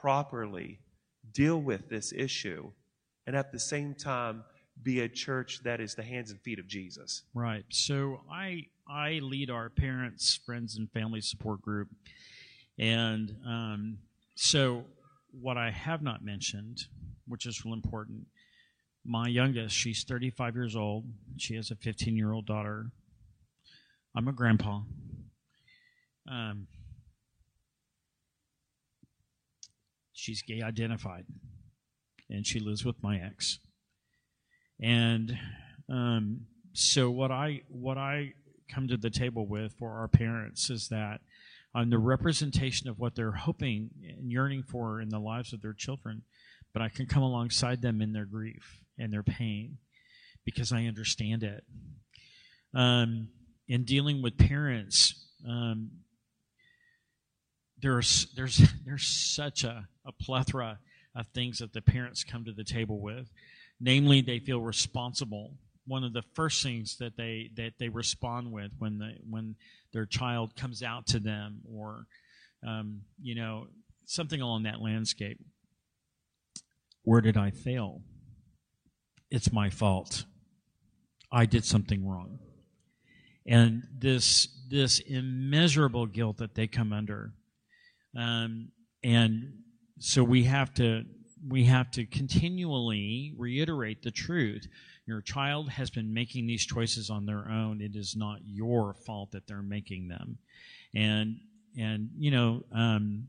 properly 0.00 0.80
deal 1.32 1.60
with 1.60 1.88
this 1.88 2.12
issue 2.12 2.70
and 3.26 3.36
at 3.36 3.52
the 3.52 3.58
same 3.58 3.94
time 3.94 4.44
be 4.82 5.00
a 5.00 5.08
church 5.08 5.60
that 5.62 5.80
is 5.80 5.94
the 5.94 6.02
hands 6.02 6.30
and 6.30 6.40
feet 6.40 6.58
of 6.58 6.66
Jesus? 6.66 7.22
Right. 7.34 7.64
So 7.68 8.22
I 8.30 8.66
I 8.88 9.20
lead 9.22 9.50
our 9.50 9.68
parents, 9.68 10.40
friends, 10.44 10.76
and 10.76 10.90
family 10.90 11.20
support 11.20 11.60
group, 11.62 11.88
and 12.78 13.36
um, 13.46 13.98
so 14.34 14.84
what 15.38 15.56
I 15.56 15.70
have 15.70 16.02
not 16.02 16.24
mentioned, 16.24 16.84
which 17.26 17.46
is 17.46 17.64
real 17.64 17.74
important, 17.74 18.26
my 19.04 19.28
youngest, 19.28 19.76
she's 19.76 20.04
35 20.04 20.54
years 20.54 20.76
old. 20.76 21.04
She 21.36 21.54
has 21.56 21.70
a 21.70 21.76
15 21.76 22.16
year 22.16 22.32
old 22.32 22.46
daughter. 22.46 22.90
I'm 24.16 24.28
a 24.28 24.32
grandpa. 24.32 24.80
Um, 26.28 26.66
she's 30.20 30.42
gay 30.42 30.62
identified, 30.62 31.24
and 32.28 32.46
she 32.46 32.60
lives 32.60 32.84
with 32.84 33.02
my 33.02 33.18
ex. 33.18 33.58
And 34.80 35.38
um, 35.88 36.42
so 36.72 37.10
what 37.10 37.30
I 37.30 37.62
what 37.68 37.98
I 37.98 38.34
come 38.72 38.88
to 38.88 38.96
the 38.96 39.10
table 39.10 39.46
with 39.46 39.74
for 39.78 39.98
our 39.98 40.08
parents 40.08 40.70
is 40.70 40.88
that 40.88 41.20
I'm 41.74 41.90
the 41.90 41.98
representation 41.98 42.88
of 42.88 42.98
what 42.98 43.14
they're 43.14 43.32
hoping 43.32 43.90
and 44.02 44.30
yearning 44.30 44.62
for 44.62 45.00
in 45.00 45.08
the 45.08 45.18
lives 45.18 45.52
of 45.52 45.62
their 45.62 45.72
children, 45.72 46.22
but 46.72 46.82
I 46.82 46.88
can 46.88 47.06
come 47.06 47.22
alongside 47.22 47.82
them 47.82 48.00
in 48.00 48.12
their 48.12 48.24
grief 48.24 48.80
and 48.98 49.12
their 49.12 49.22
pain 49.22 49.78
because 50.44 50.72
I 50.72 50.84
understand 50.84 51.42
it. 51.42 51.64
Um, 52.74 53.28
in 53.68 53.84
dealing 53.84 54.22
with 54.22 54.36
parents, 54.36 55.14
um, 55.48 55.90
there's 57.80 58.26
there's 58.36 58.58
there's 58.84 59.06
such 59.06 59.64
a, 59.64 59.88
a 60.06 60.12
plethora 60.12 60.78
of 61.14 61.26
things 61.34 61.58
that 61.58 61.72
the 61.72 61.82
parents 61.82 62.24
come 62.24 62.44
to 62.44 62.52
the 62.52 62.64
table 62.64 63.00
with. 63.00 63.30
Namely, 63.80 64.20
they 64.20 64.38
feel 64.38 64.60
responsible. 64.60 65.54
One 65.86 66.04
of 66.04 66.12
the 66.12 66.22
first 66.34 66.62
things 66.62 66.98
that 66.98 67.16
they 67.16 67.50
that 67.56 67.72
they 67.78 67.88
respond 67.88 68.52
with 68.52 68.72
when 68.78 68.98
the 68.98 69.14
when 69.28 69.56
their 69.92 70.06
child 70.06 70.54
comes 70.54 70.82
out 70.82 71.06
to 71.08 71.18
them, 71.18 71.60
or 71.72 72.06
um, 72.66 73.00
you 73.20 73.34
know 73.34 73.68
something 74.04 74.40
along 74.40 74.64
that 74.64 74.80
landscape. 74.80 75.38
Where 77.02 77.20
did 77.20 77.36
I 77.36 77.50
fail? 77.50 78.02
It's 79.30 79.52
my 79.52 79.70
fault. 79.70 80.24
I 81.32 81.46
did 81.46 81.64
something 81.64 82.06
wrong. 82.06 82.38
And 83.46 83.84
this 83.98 84.48
this 84.68 85.00
immeasurable 85.00 86.06
guilt 86.06 86.36
that 86.38 86.54
they 86.54 86.66
come 86.66 86.92
under 86.92 87.32
um, 88.16 88.68
and 89.02 89.52
so 89.98 90.24
we 90.24 90.44
have 90.44 90.72
to 90.74 91.04
we 91.48 91.64
have 91.64 91.90
to 91.92 92.04
continually 92.06 93.32
reiterate 93.36 94.02
the 94.02 94.10
truth. 94.10 94.66
Your 95.06 95.22
child 95.22 95.70
has 95.70 95.90
been 95.90 96.12
making 96.12 96.46
these 96.46 96.66
choices 96.66 97.08
on 97.10 97.26
their 97.26 97.48
own. 97.48 97.80
It 97.80 97.96
is 97.96 98.14
not 98.16 98.40
your 98.44 98.94
fault 98.94 99.32
that 99.32 99.46
they're 99.46 99.62
making 99.62 100.08
them. 100.08 100.38
And 100.94 101.36
and 101.78 102.10
you 102.16 102.30
know, 102.30 102.62
um, 102.72 103.28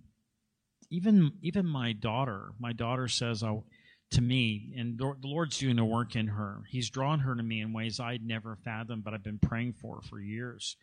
even 0.90 1.34
even 1.42 1.66
my 1.66 1.94
daughter, 1.94 2.52
my 2.60 2.74
daughter 2.74 3.08
says 3.08 3.44
oh, 3.44 3.66
to 4.12 4.22
me, 4.22 4.74
and 4.78 4.98
the 4.98 5.14
Lord's 5.24 5.58
doing 5.58 5.80
a 5.80 5.86
work 5.86 6.16
in 6.16 6.28
her. 6.28 6.64
He's 6.70 6.90
drawn 6.90 7.20
her 7.20 7.36
to 7.36 7.44
me 7.44 7.62
in 7.62 7.72
ways 7.72 8.00
I'd 8.00 8.26
never 8.26 8.58
fathomed, 8.58 9.04
but 9.04 9.14
I've 9.14 9.24
been 9.24 9.40
praying 9.40 9.74
for 9.74 10.02
for 10.02 10.20
years 10.20 10.76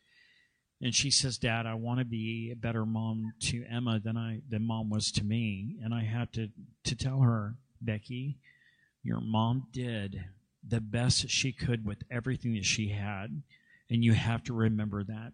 and 0.80 0.94
she 0.94 1.10
says, 1.10 1.38
"Dad, 1.38 1.66
I 1.66 1.74
want 1.74 1.98
to 1.98 2.04
be 2.04 2.50
a 2.52 2.56
better 2.56 2.86
mom 2.86 3.32
to 3.40 3.64
Emma 3.64 3.98
than 3.98 4.16
I 4.16 4.40
than 4.48 4.62
mom 4.62 4.90
was 4.90 5.10
to 5.12 5.24
me." 5.24 5.76
And 5.82 5.92
I 5.92 6.04
have 6.04 6.30
to 6.32 6.48
to 6.84 6.96
tell 6.96 7.20
her, 7.20 7.56
Becky, 7.80 8.38
your 9.02 9.20
mom 9.20 9.68
did 9.72 10.24
the 10.66 10.80
best 10.80 11.28
she 11.28 11.52
could 11.52 11.84
with 11.84 12.02
everything 12.10 12.54
that 12.54 12.64
she 12.64 12.88
had, 12.88 13.42
and 13.90 14.04
you 14.04 14.12
have 14.12 14.42
to 14.44 14.52
remember 14.52 15.04
that 15.04 15.32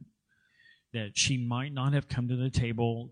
that 0.92 1.18
she 1.18 1.36
might 1.36 1.72
not 1.72 1.92
have 1.92 2.08
come 2.08 2.28
to 2.28 2.36
the 2.36 2.50
table 2.50 3.10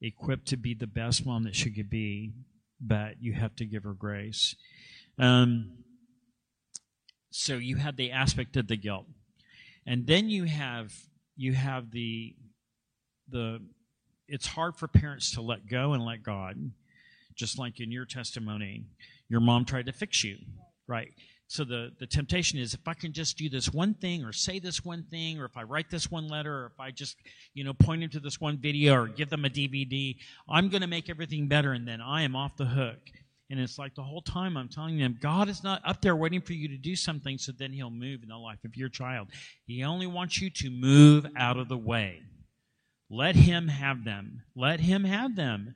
equipped 0.00 0.46
to 0.48 0.56
be 0.56 0.74
the 0.74 0.86
best 0.86 1.24
mom 1.24 1.44
that 1.44 1.54
she 1.54 1.70
could 1.70 1.90
be, 1.90 2.32
but 2.80 3.22
you 3.22 3.32
have 3.34 3.54
to 3.56 3.64
give 3.64 3.84
her 3.84 3.92
grace. 3.92 4.56
Um, 5.18 5.84
so 7.30 7.56
you 7.56 7.76
have 7.76 7.96
the 7.96 8.10
aspect 8.10 8.56
of 8.56 8.68
the 8.68 8.76
guilt, 8.76 9.06
and 9.86 10.06
then 10.06 10.28
you 10.28 10.44
have 10.44 10.94
you 11.36 11.52
have 11.52 11.90
the 11.90 12.34
the 13.28 13.60
it's 14.28 14.46
hard 14.46 14.76
for 14.76 14.88
parents 14.88 15.32
to 15.32 15.42
let 15.42 15.66
go 15.66 15.92
and 15.92 16.04
let 16.04 16.22
God. 16.22 16.72
Just 17.34 17.58
like 17.58 17.80
in 17.80 17.90
your 17.90 18.04
testimony, 18.04 18.84
your 19.28 19.40
mom 19.40 19.64
tried 19.64 19.86
to 19.86 19.92
fix 19.92 20.22
you, 20.22 20.36
right? 20.86 21.10
So 21.46 21.64
the, 21.64 21.90
the 21.98 22.06
temptation 22.06 22.58
is 22.58 22.74
if 22.74 22.86
I 22.86 22.94
can 22.94 23.12
just 23.12 23.36
do 23.36 23.48
this 23.48 23.72
one 23.72 23.94
thing 23.94 24.24
or 24.24 24.32
say 24.32 24.58
this 24.58 24.84
one 24.84 25.04
thing 25.10 25.38
or 25.40 25.44
if 25.44 25.56
I 25.56 25.62
write 25.62 25.90
this 25.90 26.10
one 26.10 26.26
letter 26.26 26.62
or 26.62 26.66
if 26.66 26.80
I 26.80 26.90
just, 26.90 27.16
you 27.52 27.64
know, 27.64 27.74
point 27.74 28.00
them 28.00 28.10
to 28.10 28.20
this 28.20 28.40
one 28.40 28.58
video 28.58 28.94
or 28.94 29.06
give 29.08 29.30
them 29.30 29.44
a 29.44 29.50
DVD, 29.50 30.16
I'm 30.48 30.68
going 30.68 30.80
to 30.80 30.86
make 30.86 31.10
everything 31.10 31.48
better 31.48 31.72
and 31.72 31.86
then 31.86 32.00
I 32.00 32.22
am 32.22 32.34
off 32.34 32.56
the 32.56 32.64
hook. 32.64 32.98
And 33.50 33.60
it's 33.60 33.78
like 33.78 33.94
the 33.94 34.02
whole 34.02 34.22
time 34.22 34.56
I'm 34.56 34.68
telling 34.68 34.98
them, 34.98 35.18
God 35.20 35.48
is 35.48 35.62
not 35.62 35.82
up 35.86 36.00
there 36.00 36.16
waiting 36.16 36.40
for 36.40 36.54
you 36.54 36.68
to 36.68 36.78
do 36.78 36.96
something 36.96 37.36
so 37.36 37.52
then 37.52 37.72
He'll 37.72 37.90
move 37.90 38.22
in 38.22 38.28
the 38.28 38.36
life 38.36 38.64
of 38.64 38.76
your 38.76 38.88
child. 38.88 39.28
He 39.66 39.84
only 39.84 40.06
wants 40.06 40.40
you 40.40 40.50
to 40.50 40.70
move 40.70 41.26
out 41.36 41.58
of 41.58 41.68
the 41.68 41.76
way. 41.76 42.22
Let 43.10 43.36
Him 43.36 43.68
have 43.68 44.04
them. 44.04 44.42
Let 44.56 44.80
Him 44.80 45.04
have 45.04 45.36
them. 45.36 45.74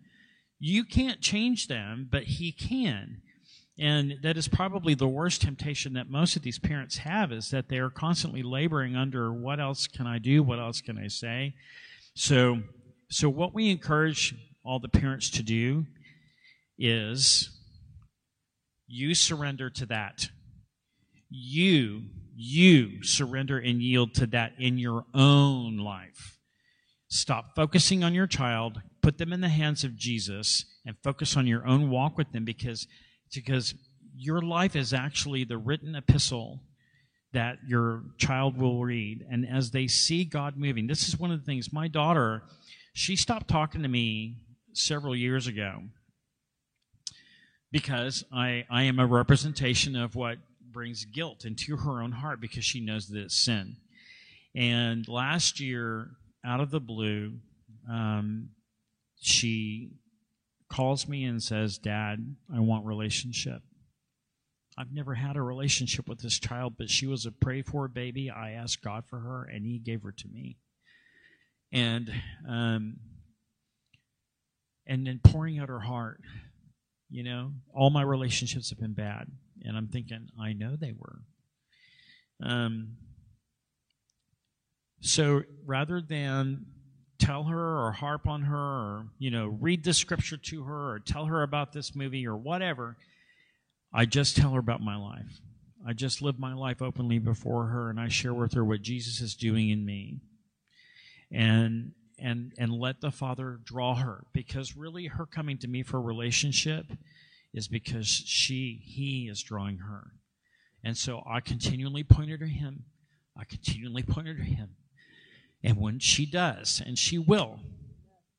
You 0.59 0.85
can't 0.85 1.21
change 1.21 1.69
them, 1.69 2.09
but 2.11 2.25
He 2.25 2.53
can. 2.53 3.23
And 3.79 4.17
that 4.23 4.37
is 4.37 4.49
probably 4.49 4.95
the 4.95 5.07
worst 5.07 5.43
temptation 5.43 5.93
that 5.93 6.11
most 6.11 6.35
of 6.35 6.43
these 6.43 6.59
parents 6.59 6.97
have 6.99 7.31
is 7.31 7.51
that 7.51 7.69
they 7.69 7.79
are 7.79 7.91
constantly 7.91 8.43
laboring 8.43 8.97
under 8.97 9.33
what 9.33 9.61
else 9.61 9.87
can 9.87 10.07
I 10.07 10.19
do? 10.19 10.43
What 10.43 10.59
else 10.59 10.81
can 10.81 10.99
I 10.99 11.07
say? 11.07 11.55
So, 12.15 12.63
so 13.09 13.29
what 13.29 13.55
we 13.55 13.71
encourage 13.71 14.35
all 14.65 14.81
the 14.81 14.89
parents 14.89 15.31
to 15.31 15.45
do 15.45 15.87
is 16.77 17.51
you 18.89 19.15
surrender 19.15 19.69
to 19.69 19.87
that. 19.87 20.31
You, 21.29 22.05
you 22.35 23.05
surrender 23.05 23.59
and 23.59 23.83
yield 23.83 24.15
to 24.15 24.27
that 24.29 24.55
in 24.59 24.79
your 24.79 25.05
own 25.15 25.77
life. 25.77 26.39
Stop 27.09 27.55
focusing 27.55 28.03
on 28.03 28.15
your 28.15 28.27
child, 28.27 28.81
put 29.03 29.19
them 29.19 29.33
in 29.33 29.43
the 29.43 29.49
hands 29.49 29.85
of 29.85 29.97
Jesus, 29.97 30.65
and 30.87 30.97
focus 31.03 31.37
on 31.37 31.47
your 31.47 31.67
own 31.67 31.91
walk 31.91 32.17
with 32.17 32.33
them 32.33 32.45
because, 32.45 32.87
because 33.35 33.75
your 34.17 34.41
life 34.41 34.75
is 34.75 34.95
actually 34.95 35.45
the 35.45 35.59
written 35.59 35.95
epistle 35.95 36.61
that 37.33 37.59
your 37.67 38.05
child 38.17 38.57
will 38.57 38.83
read. 38.83 39.25
And 39.31 39.47
as 39.47 39.71
they 39.71 39.87
see 39.87 40.25
God 40.25 40.57
moving, 40.57 40.87
this 40.87 41.09
is 41.09 41.19
one 41.19 41.31
of 41.31 41.41
the 41.41 41.47
things 41.47 41.73
my 41.73 41.89
daughter, 41.89 42.43
she 42.95 43.17
stopped 43.17 43.49
talking 43.49 43.83
to 43.83 43.89
me 43.89 44.39
several 44.73 45.15
years 45.15 45.47
ago 45.47 45.83
because 47.71 48.25
I, 48.33 48.65
I 48.71 48.85
am 48.85 48.99
a 48.99 49.07
representation 49.07 49.97
of 49.97 50.15
what 50.15 50.39
brings 50.71 51.05
guilt 51.05 51.45
into 51.45 51.77
her 51.77 52.03
own 52.03 52.13
heart 52.13 52.41
because 52.41 52.65
she 52.65 52.81
knows 52.81 53.09
that 53.09 53.21
it's 53.21 53.37
sin. 53.37 53.77
And 54.55 55.07
last 55.09 55.61
year, 55.61 56.11
out 56.45 56.61
of 56.61 56.71
the 56.71 56.81
blue, 56.81 57.35
um, 57.91 58.51
she 59.21 59.93
calls 60.69 61.09
me 61.09 61.25
and 61.25 61.43
says, 61.43 61.79
Dad, 61.79 62.37
I 62.55 62.61
want 62.61 62.87
relationship. 62.87 63.63
I've 64.77 64.93
never 64.93 65.15
had 65.15 65.37
a 65.37 65.43
relationship 65.43 66.09
with 66.09 66.21
this 66.21 66.39
child, 66.39 66.75
but 66.79 66.89
she 66.89 67.07
was 67.07 67.27
a 67.27 67.33
pray 67.33 67.63
for 67.63 67.89
baby. 67.89 68.31
I 68.31 68.53
asked 68.53 68.83
God 68.83 69.05
for 69.09 69.19
her, 69.19 69.45
and 69.45 69.67
He 69.67 69.79
gave 69.79 70.03
her 70.03 70.13
to 70.13 70.29
me. 70.29 70.57
And 71.73 72.11
um, 72.49 72.97
and 74.87 75.07
then 75.07 75.21
pouring 75.23 75.59
out 75.59 75.69
her 75.69 75.81
heart 75.81 76.21
you 77.11 77.23
know, 77.23 77.53
all 77.75 77.91
my 77.91 78.03
relationships 78.03 78.71
have 78.71 78.79
been 78.79 78.95
bad. 78.95 79.27
And 79.65 79.77
I'm 79.77 79.89
thinking, 79.89 80.29
I 80.41 80.53
know 80.53 80.77
they 80.77 80.93
were. 80.93 81.21
Um, 82.43 82.97
so 85.01 85.43
rather 85.65 86.01
than 86.01 86.67
tell 87.19 87.45
her 87.45 87.87
or 87.87 87.93
harp 87.93 88.29
on 88.29 88.43
her 88.43 88.57
or, 88.57 89.07
you 89.19 89.31
know, 89.31 89.47
read 89.47 89.85
the 89.85 89.93
scripture 89.93 90.37
to 90.37 90.63
her 90.65 90.93
or 90.93 90.99
tell 91.01 91.27
her 91.27 91.43
about 91.43 91.73
this 91.73 91.95
movie 91.95 92.27
or 92.27 92.37
whatever, 92.37 92.97
I 93.93 94.05
just 94.05 94.37
tell 94.37 94.53
her 94.53 94.61
about 94.61 94.81
my 94.81 94.97
life. 94.97 95.41
I 95.87 95.93
just 95.93 96.23
live 96.23 96.39
my 96.39 96.55
life 96.55 96.83
openly 96.83 97.19
before 97.19 97.67
her 97.67 97.91
and 97.91 97.99
I 97.99 98.09
share 98.09 98.35
with 98.35 98.53
her 98.55 98.65
what 98.65 98.83
Jesus 98.83 99.21
is 99.21 99.35
doing 99.35 99.71
in 99.71 99.85
me. 99.85 100.21
And 101.31 101.93
and 102.21 102.53
and 102.59 102.73
let 102.73 103.01
the 103.01 103.11
father 103.11 103.59
draw 103.65 103.97
her 103.97 104.25
because 104.33 104.77
really 104.77 105.07
her 105.07 105.27
coming 105.27 105.59
to 105.59 105.69
me 105.69 105.83
for 105.83 105.99
a 105.99 106.01
relationship 106.03 106.87
is 107.55 107.69
because 107.69 108.07
she 108.09 108.83
he 108.85 109.29
is 109.31 109.43
drawing 109.43 109.79
her. 109.79 110.13
And 110.85 110.97
so 110.97 111.23
i 111.29 111.41
continually 111.41 112.05
point 112.05 112.31
her 112.31 112.39
to 112.39 112.47
him. 112.47 112.85
I 113.37 113.45
continually 113.45 114.03
point 114.03 114.29
her 114.29 114.35
to 114.35 114.43
him. 114.43 114.71
And 115.63 115.77
when 115.77 115.99
she 115.99 116.25
does, 116.25 116.81
and 116.85 116.99
she 116.99 117.19
will, 117.19 117.61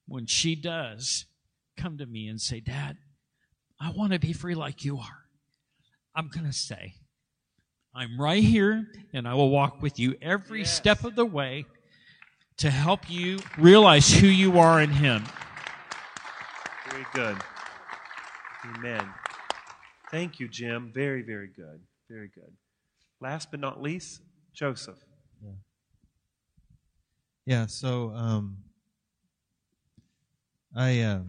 when 0.07 0.25
she 0.25 0.55
does 0.55 1.25
come 1.77 1.97
to 1.97 2.05
me 2.05 2.27
and 2.27 2.39
say, 2.39 2.59
Dad, 2.59 2.97
I 3.80 3.91
want 3.91 4.13
to 4.13 4.19
be 4.19 4.34
free 4.34 4.55
like 4.55 4.86
you 4.86 4.97
are, 4.97 5.25
I'm 6.15 6.30
going 6.30 6.45
to 6.45 6.53
say, 6.53 6.95
I'm 7.93 8.19
right 8.19 8.43
here 8.43 8.88
and 9.13 9.27
I 9.27 9.34
will 9.34 9.49
walk 9.49 9.82
with 9.82 9.99
you 9.99 10.15
every 10.21 10.59
Yes. 10.59 10.75
step 10.75 11.03
of 11.03 11.15
the 11.15 11.25
way 11.25 11.65
to 12.60 12.70
help 12.70 13.10
you 13.10 13.39
realize 13.57 14.12
who 14.14 14.28
you 14.28 14.60
are 14.60 14.82
in 14.82 14.89
Him. 14.89 15.24
Very 16.89 17.05
good. 17.14 17.38
Amen. 18.76 19.07
Thank 20.12 20.39
you, 20.39 20.47
Jim. 20.49 20.91
Very, 20.93 21.22
very 21.22 21.47
good. 21.55 21.80
Very 22.10 22.30
good. 22.34 22.51
Last 23.22 23.51
but 23.51 23.60
not 23.60 23.82
least, 23.82 24.22
Joseph. 24.53 24.97
Yeah, 25.43 25.51
Yeah. 27.45 27.66
so 27.68 28.12
um, 28.12 28.57
I 30.76 30.99
uh, 31.01 31.20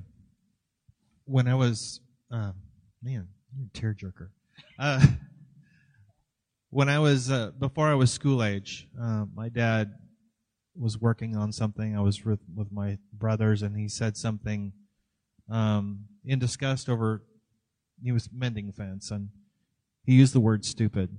when 1.26 1.46
I 1.46 1.54
was 1.54 2.00
uh, 2.32 2.52
man, 3.02 3.28
you're 3.56 3.66
a 3.66 3.78
tearjerker. 3.78 4.28
Uh, 4.78 5.06
when 6.70 6.88
I 6.88 6.98
was 6.98 7.30
uh, 7.30 7.50
before 7.58 7.88
I 7.88 7.94
was 7.94 8.10
school 8.10 8.42
age, 8.42 8.88
uh, 9.00 9.26
my 9.34 9.48
dad 9.48 9.94
was 10.80 10.98
working 10.98 11.36
on 11.36 11.52
something. 11.52 11.96
I 11.96 12.00
was 12.00 12.24
with 12.24 12.40
with 12.54 12.72
my 12.72 12.98
brothers, 13.12 13.62
and 13.62 13.76
he 13.76 13.88
said 13.88 14.16
something 14.16 14.72
um, 15.48 16.06
in 16.24 16.38
disgust 16.38 16.88
over. 16.88 17.22
He 18.02 18.12
was 18.12 18.28
mending 18.32 18.72
fence, 18.72 19.10
and 19.10 19.28
he 20.04 20.14
used 20.14 20.34
the 20.34 20.40
word 20.40 20.64
"stupid." 20.64 21.16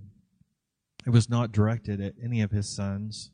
It 1.06 1.12
was 1.12 1.30
not 1.30 1.52
directed 1.52 2.00
at 2.02 2.14
any 2.22 2.42
of 2.42 2.52
his 2.52 2.70
sons 2.70 3.32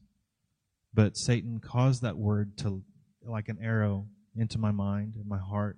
but 0.97 1.15
Satan 1.15 1.59
caused 1.59 2.01
that 2.01 2.17
word 2.17 2.57
to, 2.57 2.81
like 3.23 3.49
an 3.49 3.59
arrow, 3.61 4.07
into 4.35 4.57
my 4.57 4.71
mind 4.71 5.13
and 5.15 5.27
my 5.27 5.37
heart. 5.37 5.77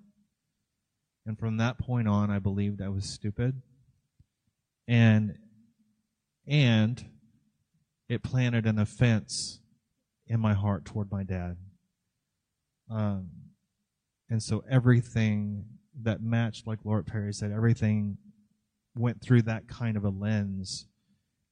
And 1.25 1.37
from 1.37 1.57
that 1.57 1.77
point 1.77 2.07
on, 2.07 2.31
I 2.31 2.39
believed 2.39 2.81
I 2.81 2.87
was 2.87 3.03
stupid. 3.03 3.61
And, 4.87 5.37
and 6.47 7.05
it 8.07 8.23
planted 8.23 8.65
an 8.65 8.79
offense 8.79 9.59
in 10.29 10.39
my 10.39 10.53
heart 10.53 10.85
toward 10.85 11.11
my 11.11 11.23
dad. 11.23 11.57
Um, 12.89 13.29
and 14.29 14.41
so 14.41 14.63
everything 14.69 15.65
that 16.03 16.21
matched, 16.21 16.67
like 16.67 16.79
Laura 16.85 17.03
Perry 17.03 17.33
said, 17.33 17.51
everything 17.51 18.17
went 18.95 19.21
through 19.21 19.41
that 19.43 19.67
kind 19.67 19.97
of 19.97 20.03
a 20.03 20.09
lens 20.09 20.85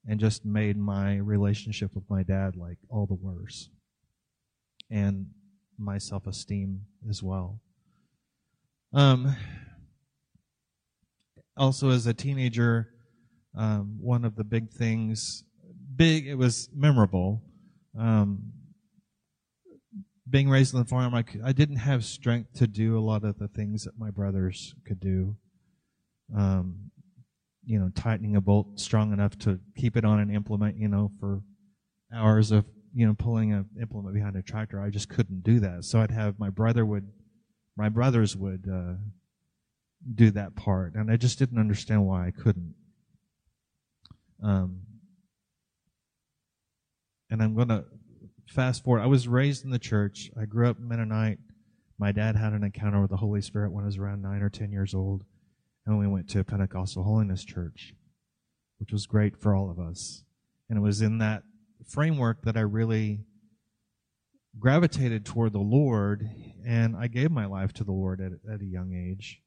and 0.07 0.19
just 0.19 0.45
made 0.45 0.77
my 0.77 1.17
relationship 1.17 1.93
with 1.93 2.03
my 2.09 2.23
dad 2.23 2.55
like 2.55 2.77
all 2.89 3.05
the 3.05 3.13
worse 3.13 3.69
and 4.89 5.27
my 5.77 5.97
self-esteem 5.97 6.81
as 7.09 7.21
well 7.21 7.59
um, 8.93 9.35
also 11.55 11.89
as 11.89 12.07
a 12.07 12.13
teenager 12.13 12.89
um, 13.55 13.97
one 13.99 14.23
of 14.23 14.35
the 14.35 14.43
big 14.43 14.69
things 14.71 15.43
big 15.95 16.27
it 16.27 16.35
was 16.35 16.69
memorable 16.73 17.41
um, 17.99 18.53
being 20.29 20.49
raised 20.49 20.75
on 20.75 20.81
the 20.81 20.87
farm 20.87 21.13
I 21.15 21.51
didn't 21.51 21.77
have 21.77 22.03
strength 22.03 22.53
to 22.55 22.67
do 22.67 22.97
a 22.97 23.01
lot 23.01 23.23
of 23.23 23.39
the 23.39 23.47
things 23.47 23.83
that 23.83 23.97
my 23.97 24.11
brothers 24.11 24.75
could 24.85 24.99
do 24.99 25.37
um, 26.35 26.91
you 27.65 27.79
know, 27.79 27.91
tightening 27.95 28.35
a 28.35 28.41
bolt 28.41 28.79
strong 28.79 29.11
enough 29.11 29.37
to 29.39 29.59
keep 29.75 29.97
it 29.97 30.05
on 30.05 30.19
an 30.19 30.33
implement, 30.33 30.77
you 30.77 30.87
know, 30.87 31.11
for 31.19 31.41
hours 32.13 32.51
of, 32.51 32.65
you 32.93 33.05
know, 33.05 33.13
pulling 33.13 33.53
an 33.53 33.65
implement 33.81 34.15
behind 34.15 34.35
a 34.35 34.41
tractor. 34.41 34.81
I 34.81 34.89
just 34.89 35.09
couldn't 35.09 35.43
do 35.43 35.59
that. 35.59 35.83
So 35.83 35.99
I'd 35.99 36.11
have 36.11 36.39
my 36.39 36.49
brother 36.49 36.85
would, 36.85 37.07
my 37.75 37.89
brothers 37.89 38.35
would, 38.35 38.65
uh, 38.71 38.93
do 40.13 40.31
that 40.31 40.55
part. 40.55 40.95
And 40.95 41.11
I 41.11 41.17
just 41.17 41.39
didn't 41.39 41.59
understand 41.59 42.05
why 42.05 42.27
I 42.27 42.31
couldn't. 42.31 42.73
Um, 44.41 44.81
and 47.29 47.41
I'm 47.41 47.55
going 47.55 47.67
to 47.67 47.83
fast 48.47 48.83
forward. 48.83 49.01
I 49.01 49.07
was 49.07 49.27
raised 49.27 49.63
in 49.63 49.71
the 49.71 49.79
church. 49.79 50.31
I 50.39 50.45
grew 50.45 50.69
up 50.69 50.79
Mennonite. 50.79 51.39
My 51.99 52.11
dad 52.11 52.35
had 52.35 52.53
an 52.53 52.63
encounter 52.63 53.01
with 53.01 53.09
the 53.09 53.17
Holy 53.17 53.41
Spirit 53.41 53.71
when 53.71 53.83
I 53.83 53.87
was 53.87 53.97
around 53.97 54.21
nine 54.21 54.41
or 54.41 54.49
ten 54.49 54.71
years 54.71 54.93
old 54.93 55.23
and 55.87 55.97
we 55.97 56.05
went 56.05 56.27
to 56.29 56.39
a 56.41 56.43
Pentecostal 56.43 57.03
Holiness 57.03 57.45
Church, 57.45 57.95
which 58.77 58.91
was 58.91 59.07
great 59.07 59.37
for 59.37 59.55
all 59.55 59.71
of 59.71 59.79
us. 59.79 60.23
And 60.69 60.77
it 60.77 60.81
was 60.81 61.01
in 61.01 61.19
that 61.19 61.43
framework 61.87 62.41
that 62.43 62.57
I 62.57 62.61
really 62.61 63.21
gravitated 64.59 65.25
toward 65.25 65.53
the 65.53 65.59
Lord, 65.59 66.29
and 66.65 66.95
I 66.97 67.07
gave 67.07 67.31
my 67.31 67.45
life 67.45 67.71
to 67.73 67.85
the 67.85 67.93
Lord 67.93 68.19
at, 68.19 68.33
at 68.53 68.61
a 68.61 68.65
young 68.65 68.93
age. 68.93 69.41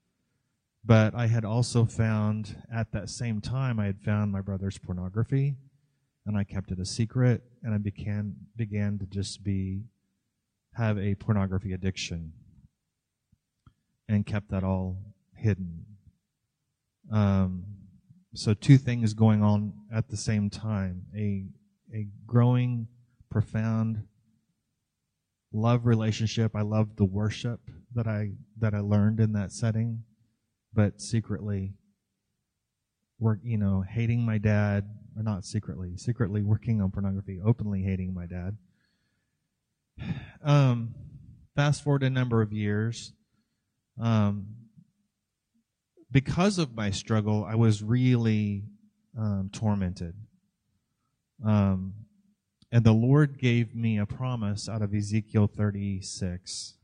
But 0.82 1.14
I 1.14 1.26
had 1.26 1.44
also 1.44 1.84
found 1.84 2.56
at 2.74 2.92
that 2.92 3.10
same 3.10 3.42
time, 3.42 3.78
I 3.78 3.84
had 3.84 4.00
found 4.00 4.32
my 4.32 4.40
brother's 4.40 4.78
pornography, 4.78 5.56
and 6.30 6.38
I 6.38 6.44
kept 6.44 6.70
it 6.70 6.78
a 6.78 6.84
secret, 6.84 7.42
and 7.64 7.74
I 7.74 7.78
began 7.78 8.36
began 8.54 9.00
to 9.00 9.06
just 9.06 9.42
be 9.42 9.82
have 10.74 10.96
a 10.96 11.16
pornography 11.16 11.72
addiction, 11.72 12.32
and 14.08 14.24
kept 14.24 14.48
that 14.50 14.62
all 14.62 14.96
hidden. 15.34 15.86
Um, 17.10 17.64
so 18.32 18.54
two 18.54 18.78
things 18.78 19.12
going 19.12 19.42
on 19.42 19.72
at 19.92 20.08
the 20.08 20.16
same 20.16 20.50
time: 20.50 21.02
a 21.16 21.46
a 21.92 22.06
growing, 22.28 22.86
profound 23.28 24.04
love 25.52 25.84
relationship. 25.84 26.54
I 26.54 26.62
loved 26.62 26.96
the 26.96 27.04
worship 27.04 27.58
that 27.96 28.06
I 28.06 28.34
that 28.60 28.72
I 28.72 28.78
learned 28.78 29.18
in 29.18 29.32
that 29.32 29.50
setting, 29.50 30.04
but 30.72 31.00
secretly, 31.00 31.74
work 33.18 33.40
you 33.42 33.58
know, 33.58 33.82
hating 33.82 34.24
my 34.24 34.38
dad, 34.38 34.99
not 35.22 35.44
secretly, 35.44 35.96
secretly 35.96 36.42
working 36.42 36.80
on 36.80 36.90
pornography, 36.90 37.40
openly 37.44 37.82
hating 37.82 38.14
my 38.14 38.26
dad. 38.26 38.56
Um, 40.42 40.94
fast 41.54 41.84
forward 41.84 42.02
a 42.02 42.10
number 42.10 42.40
of 42.42 42.52
years. 42.52 43.12
Um, 44.00 44.46
because 46.10 46.58
of 46.58 46.74
my 46.74 46.90
struggle, 46.90 47.44
I 47.44 47.54
was 47.54 47.82
really 47.82 48.64
um, 49.18 49.50
tormented. 49.52 50.14
Um, 51.44 51.94
and 52.72 52.84
the 52.84 52.92
Lord 52.92 53.38
gave 53.38 53.74
me 53.74 53.98
a 53.98 54.06
promise 54.06 54.68
out 54.68 54.82
of 54.82 54.94
Ezekiel 54.94 55.48
36. 55.48 56.74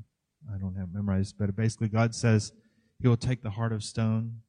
I 0.52 0.58
don't 0.58 0.76
have 0.76 0.92
memorized, 0.92 1.36
but 1.38 1.54
basically, 1.56 1.88
God 1.88 2.14
says 2.14 2.52
He 3.00 3.08
will 3.08 3.16
take 3.16 3.42
the 3.42 3.50
heart 3.50 3.72
of 3.72 3.82
stone 3.82 4.40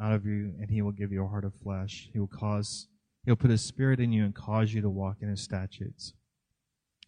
out 0.00 0.12
of 0.12 0.26
you 0.26 0.54
and 0.60 0.70
He 0.70 0.82
will 0.82 0.92
give 0.92 1.12
you 1.12 1.24
a 1.24 1.28
heart 1.28 1.44
of 1.44 1.54
flesh. 1.54 2.08
He 2.12 2.18
will 2.18 2.26
cause, 2.28 2.88
He'll 3.24 3.36
put 3.36 3.50
His 3.50 3.62
Spirit 3.62 4.00
in 4.00 4.12
you 4.12 4.24
and 4.24 4.34
cause 4.34 4.72
you 4.72 4.80
to 4.82 4.90
walk 4.90 5.18
in 5.20 5.28
His 5.28 5.40
statutes. 5.40 6.12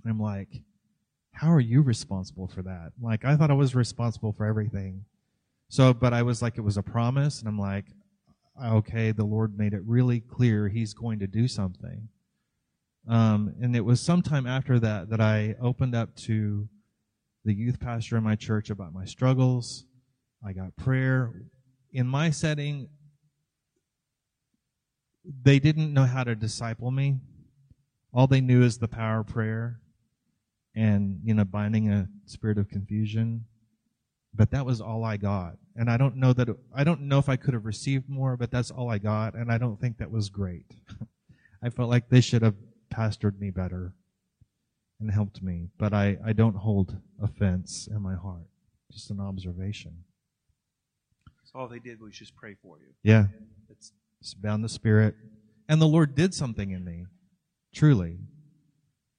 And 0.03 0.11
I'm 0.11 0.20
like, 0.20 0.62
how 1.32 1.53
are 1.53 1.61
you 1.61 1.82
responsible 1.82 2.49
for 2.49 2.62
that? 2.62 2.93
Like, 3.01 3.24
I 3.24 3.36
thought 3.36 3.51
I 3.51 3.55
was 3.55 3.74
responsible 3.74 4.32
for 4.32 4.47
everything. 4.47 5.05
So, 5.68 5.95
but 5.95 6.12
I 6.12 6.22
was 6.22 6.43
like, 6.43 6.59
it 6.59 6.62
was 6.62 6.76
a 6.76 6.82
promise, 6.82 7.38
and 7.38 7.49
I'm 7.49 7.59
like, 7.59 7.86
okay, 8.62 9.12
the 9.12 9.24
Lord 9.24 9.57
made 9.57 9.72
it 9.72 9.82
really 9.86 10.20
clear 10.20 10.68
He's 10.68 10.95
going 10.95 11.20
to 11.20 11.26
do 11.26 11.47
something. 11.47 12.09
Um, 13.09 13.55
and 13.61 13.74
it 13.74 13.84
was 13.84 14.01
sometime 14.01 14.47
after 14.47 14.78
that 14.80 15.11
that 15.11 15.20
I 15.20 15.55
opened 15.61 15.95
up 15.95 16.14
to 16.16 16.68
the 17.45 17.55
youth 17.55 17.80
pastor 17.80 18.16
in 18.16 18.24
my 18.24 18.36
church 18.36 18.68
about 18.68 18.93
my 18.93 19.05
struggles. 19.05 19.84
I 20.47 20.53
got 20.53 20.76
prayer. 20.76 21.43
In 21.93 22.07
my 22.07 22.30
setting, 22.30 22.88
they 25.24 25.59
didn't 25.59 25.93
know 25.93 26.05
how 26.05 26.24
to 26.24 26.34
disciple 26.34 26.91
me. 26.91 27.18
All 28.12 28.26
they 28.26 28.41
knew 28.41 28.62
is 28.62 28.78
the 28.78 28.88
power 28.88 29.20
of 29.20 29.26
prayer 29.26 29.80
and, 30.74 31.20
you 31.24 31.34
know, 31.34 31.45
binding 31.45 31.91
a 31.91 32.09
spirit 32.26 32.59
of 32.59 32.68
confusion 32.68 33.45
but 34.34 34.51
that 34.51 34.64
was 34.64 34.80
all 34.80 35.05
I 35.05 35.16
got. 35.16 35.57
And 35.76 35.91
I 35.91 35.97
don't 35.97 36.16
know 36.16 36.32
that, 36.32 36.49
it, 36.49 36.57
I 36.74 36.84
don't 36.84 37.03
know 37.03 37.18
if 37.18 37.28
I 37.28 37.36
could 37.36 37.55
have 37.55 37.64
received 37.64 38.09
more, 38.09 38.36
but 38.36 38.51
that's 38.51 38.70
all 38.70 38.91
I 38.91 38.99
got. 38.99 39.34
And 39.34 39.51
I 39.51 39.59
don't 39.59 39.80
think 39.80 39.99
that 39.99 40.11
was 40.11 40.28
great. 40.28 40.66
I 41.62 41.70
felt 41.70 41.91
like 41.91 42.09
they 42.09 42.20
should 42.20 42.43
have 42.43 42.55
pastored 42.93 43.38
me 43.38 43.51
better 43.51 43.95
and 45.01 45.11
helped 45.11 45.43
me. 45.43 45.68
But 45.78 45.93
I, 45.93 46.18
I 46.24 46.32
don't 46.32 46.57
hold 46.57 46.97
offense 47.22 47.88
in 47.91 48.03
my 48.03 48.14
heart. 48.14 48.47
Just 48.91 49.11
an 49.11 49.20
observation. 49.20 50.05
So 51.53 51.59
all 51.59 51.69
they 51.69 51.81
did 51.81 52.01
was 52.01 52.15
just 52.15 52.37
pray 52.37 52.55
for 52.63 52.79
you. 52.79 52.93
Yeah. 53.03 53.27
It's, 53.69 53.93
It's 54.21 54.35
bound 54.35 54.63
the 54.63 54.69
spirit. 54.69 55.17
And 55.69 55.81
the 55.81 55.87
Lord 55.87 56.15
did 56.15 56.33
something 56.33 56.71
in 56.71 56.85
me. 56.85 57.07
Truly. 57.75 58.19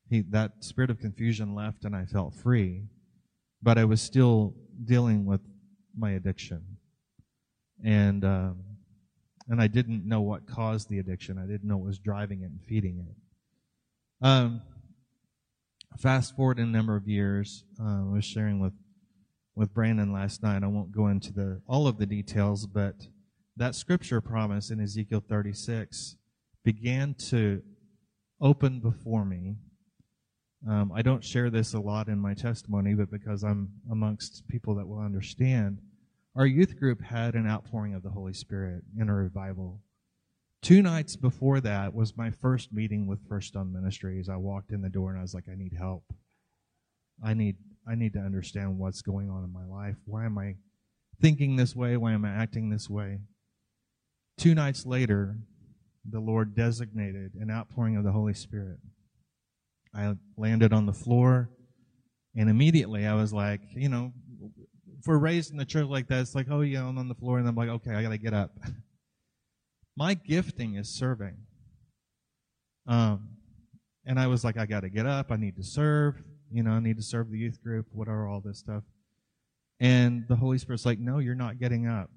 He, 0.09 0.21
that 0.29 0.63
spirit 0.63 0.89
of 0.89 0.99
confusion 0.99 1.55
left 1.55 1.83
and 1.83 1.95
I 1.95 2.05
felt 2.05 2.35
free. 2.35 2.83
But 3.61 3.77
I 3.77 3.85
was 3.85 4.01
still 4.01 4.55
dealing 4.83 5.25
with 5.25 5.41
my 5.97 6.11
addiction. 6.11 6.77
And, 7.83 8.23
um, 8.23 8.63
and 9.49 9.61
I 9.61 9.67
didn't 9.67 10.07
know 10.07 10.21
what 10.21 10.47
caused 10.47 10.89
the 10.89 10.99
addiction. 10.99 11.37
I 11.37 11.45
didn't 11.45 11.65
know 11.65 11.77
what 11.77 11.87
was 11.87 11.99
driving 11.99 12.43
it 12.43 12.45
and 12.45 12.61
feeding 12.61 13.05
it. 13.09 14.25
Um, 14.25 14.61
fast 15.97 16.35
forward 16.35 16.59
a 16.59 16.65
number 16.65 16.95
of 16.95 17.07
years. 17.07 17.65
Uh, 17.79 18.07
I 18.09 18.13
was 18.13 18.23
sharing 18.23 18.59
with 18.59 18.73
with 19.55 19.73
Brandon 19.73 20.11
last 20.11 20.43
night. 20.43 20.63
I 20.63 20.67
won't 20.67 20.91
go 20.91 21.07
into 21.07 21.31
the 21.33 21.61
all 21.67 21.87
of 21.87 21.97
the 21.97 22.05
details, 22.05 22.67
but 22.67 22.95
that 23.57 23.75
scripture 23.75 24.21
promise 24.21 24.71
in 24.71 24.79
Ezekiel 24.79 25.23
36 25.27 26.15
began 26.63 27.13
to 27.29 27.61
open 28.39 28.79
before 28.79 29.25
me. 29.25 29.55
Um, 30.67 30.91
I 30.93 31.01
don't 31.01 31.23
share 31.23 31.49
this 31.49 31.73
a 31.73 31.79
lot 31.79 32.07
in 32.07 32.19
my 32.19 32.33
testimony, 32.33 32.93
but 32.93 33.09
because 33.09 33.43
I'm 33.43 33.69
amongst 33.91 34.47
people 34.47 34.75
that 34.75 34.87
will 34.87 34.99
understand, 34.99 35.79
our 36.35 36.45
youth 36.45 36.79
group 36.79 37.01
had 37.01 37.35
an 37.35 37.47
outpouring 37.47 37.93
of 37.93 38.03
the 38.03 38.11
Holy 38.11 38.33
Spirit 38.33 38.83
in 38.99 39.09
a 39.09 39.13
revival. 39.13 39.81
Two 40.61 40.83
nights 40.83 41.15
before 41.15 41.59
that 41.61 41.93
was 41.93 42.15
my 42.15 42.29
first 42.29 42.71
meeting 42.71 43.07
with 43.07 43.27
First 43.27 43.49
Stone 43.49 43.73
Ministries. 43.73 44.29
I 44.29 44.37
walked 44.37 44.71
in 44.71 44.81
the 44.81 44.89
door 44.89 45.09
and 45.09 45.17
I 45.17 45.23
was 45.23 45.33
like, 45.33 45.49
I 45.51 45.55
need 45.55 45.73
help. 45.73 46.03
I 47.23 47.33
need 47.33 47.57
I 47.87 47.95
need 47.95 48.13
to 48.13 48.19
understand 48.19 48.77
what's 48.77 49.01
going 49.01 49.29
on 49.29 49.43
in 49.43 49.51
my 49.51 49.65
life. 49.65 49.95
Why 50.05 50.25
am 50.25 50.37
I 50.37 50.55
thinking 51.19 51.55
this 51.55 51.75
way? 51.75 51.97
Why 51.97 52.13
am 52.13 52.25
I 52.25 52.29
acting 52.29 52.69
this 52.69 52.89
way? 52.89 53.19
Two 54.37 54.55
nights 54.55 54.85
later, 54.85 55.37
the 56.09 56.19
Lord 56.19 56.55
designated 56.55 57.33
an 57.39 57.51
outpouring 57.51 57.97
of 57.97 58.03
the 58.03 58.11
Holy 58.11 58.33
Spirit. 58.33 58.77
I 59.93 60.15
landed 60.37 60.73
on 60.73 60.85
the 60.85 60.93
floor, 60.93 61.49
and 62.35 62.49
immediately 62.49 63.05
I 63.05 63.13
was 63.15 63.33
like, 63.33 63.61
you 63.75 63.89
know, 63.89 64.13
if 64.99 65.05
we're 65.05 65.17
raised 65.17 65.51
in 65.51 65.57
the 65.57 65.65
church 65.65 65.87
like 65.87 66.07
that, 66.07 66.21
it's 66.21 66.35
like, 66.35 66.47
oh 66.49 66.61
yeah, 66.61 66.87
I'm 66.87 66.97
on 66.97 67.07
the 67.07 67.15
floor, 67.15 67.39
and 67.39 67.47
I'm 67.47 67.55
like, 67.55 67.69
okay, 67.69 67.91
I 67.91 68.03
got 68.03 68.09
to 68.09 68.17
get 68.17 68.33
up. 68.33 68.51
My 69.97 70.13
gifting 70.13 70.75
is 70.75 70.89
serving. 70.89 71.37
Um, 72.87 73.29
and 74.05 74.19
I 74.19 74.27
was 74.27 74.43
like, 74.43 74.57
I 74.57 74.65
got 74.65 74.81
to 74.81 74.89
get 74.89 75.05
up. 75.05 75.31
I 75.31 75.35
need 75.35 75.57
to 75.57 75.63
serve. 75.63 76.23
You 76.51 76.63
know, 76.63 76.71
I 76.71 76.79
need 76.79 76.97
to 76.97 77.03
serve 77.03 77.31
the 77.31 77.37
youth 77.37 77.61
group, 77.63 77.87
whatever, 77.91 78.27
all 78.27 78.41
this 78.41 78.59
stuff. 78.59 78.83
And 79.79 80.27
the 80.27 80.35
Holy 80.35 80.57
Spirit's 80.57 80.85
like, 80.85 80.99
no, 80.99 81.19
you're 81.19 81.33
not 81.33 81.59
getting 81.59 81.87
up. 81.87 82.09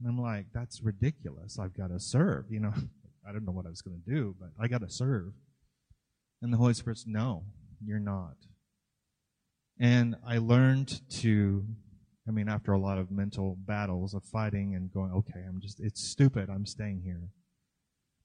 And 0.00 0.08
I'm 0.08 0.20
like, 0.20 0.46
that's 0.54 0.82
ridiculous. 0.82 1.58
I've 1.58 1.76
got 1.76 1.88
to 1.88 2.00
serve. 2.00 2.46
You 2.50 2.60
know, 2.60 2.72
I 3.28 3.32
don't 3.32 3.44
know 3.44 3.52
what 3.52 3.66
I 3.66 3.70
was 3.70 3.82
going 3.82 4.00
to 4.00 4.10
do, 4.10 4.34
but 4.38 4.50
I 4.58 4.68
got 4.68 4.80
to 4.80 4.90
serve. 4.90 5.32
And 6.42 6.52
the 6.52 6.56
Holy 6.56 6.74
Spirit's, 6.74 7.04
no, 7.06 7.44
you're 7.84 7.98
not. 7.98 8.36
And 9.78 10.16
I 10.26 10.38
learned 10.38 11.00
to, 11.20 11.64
I 12.28 12.30
mean, 12.30 12.48
after 12.48 12.72
a 12.72 12.78
lot 12.78 12.98
of 12.98 13.10
mental 13.10 13.56
battles 13.66 14.14
of 14.14 14.24
fighting 14.24 14.74
and 14.74 14.92
going, 14.92 15.10
okay, 15.12 15.40
I'm 15.46 15.60
just, 15.60 15.80
it's 15.80 16.02
stupid. 16.02 16.48
I'm 16.48 16.66
staying 16.66 17.02
here. 17.04 17.28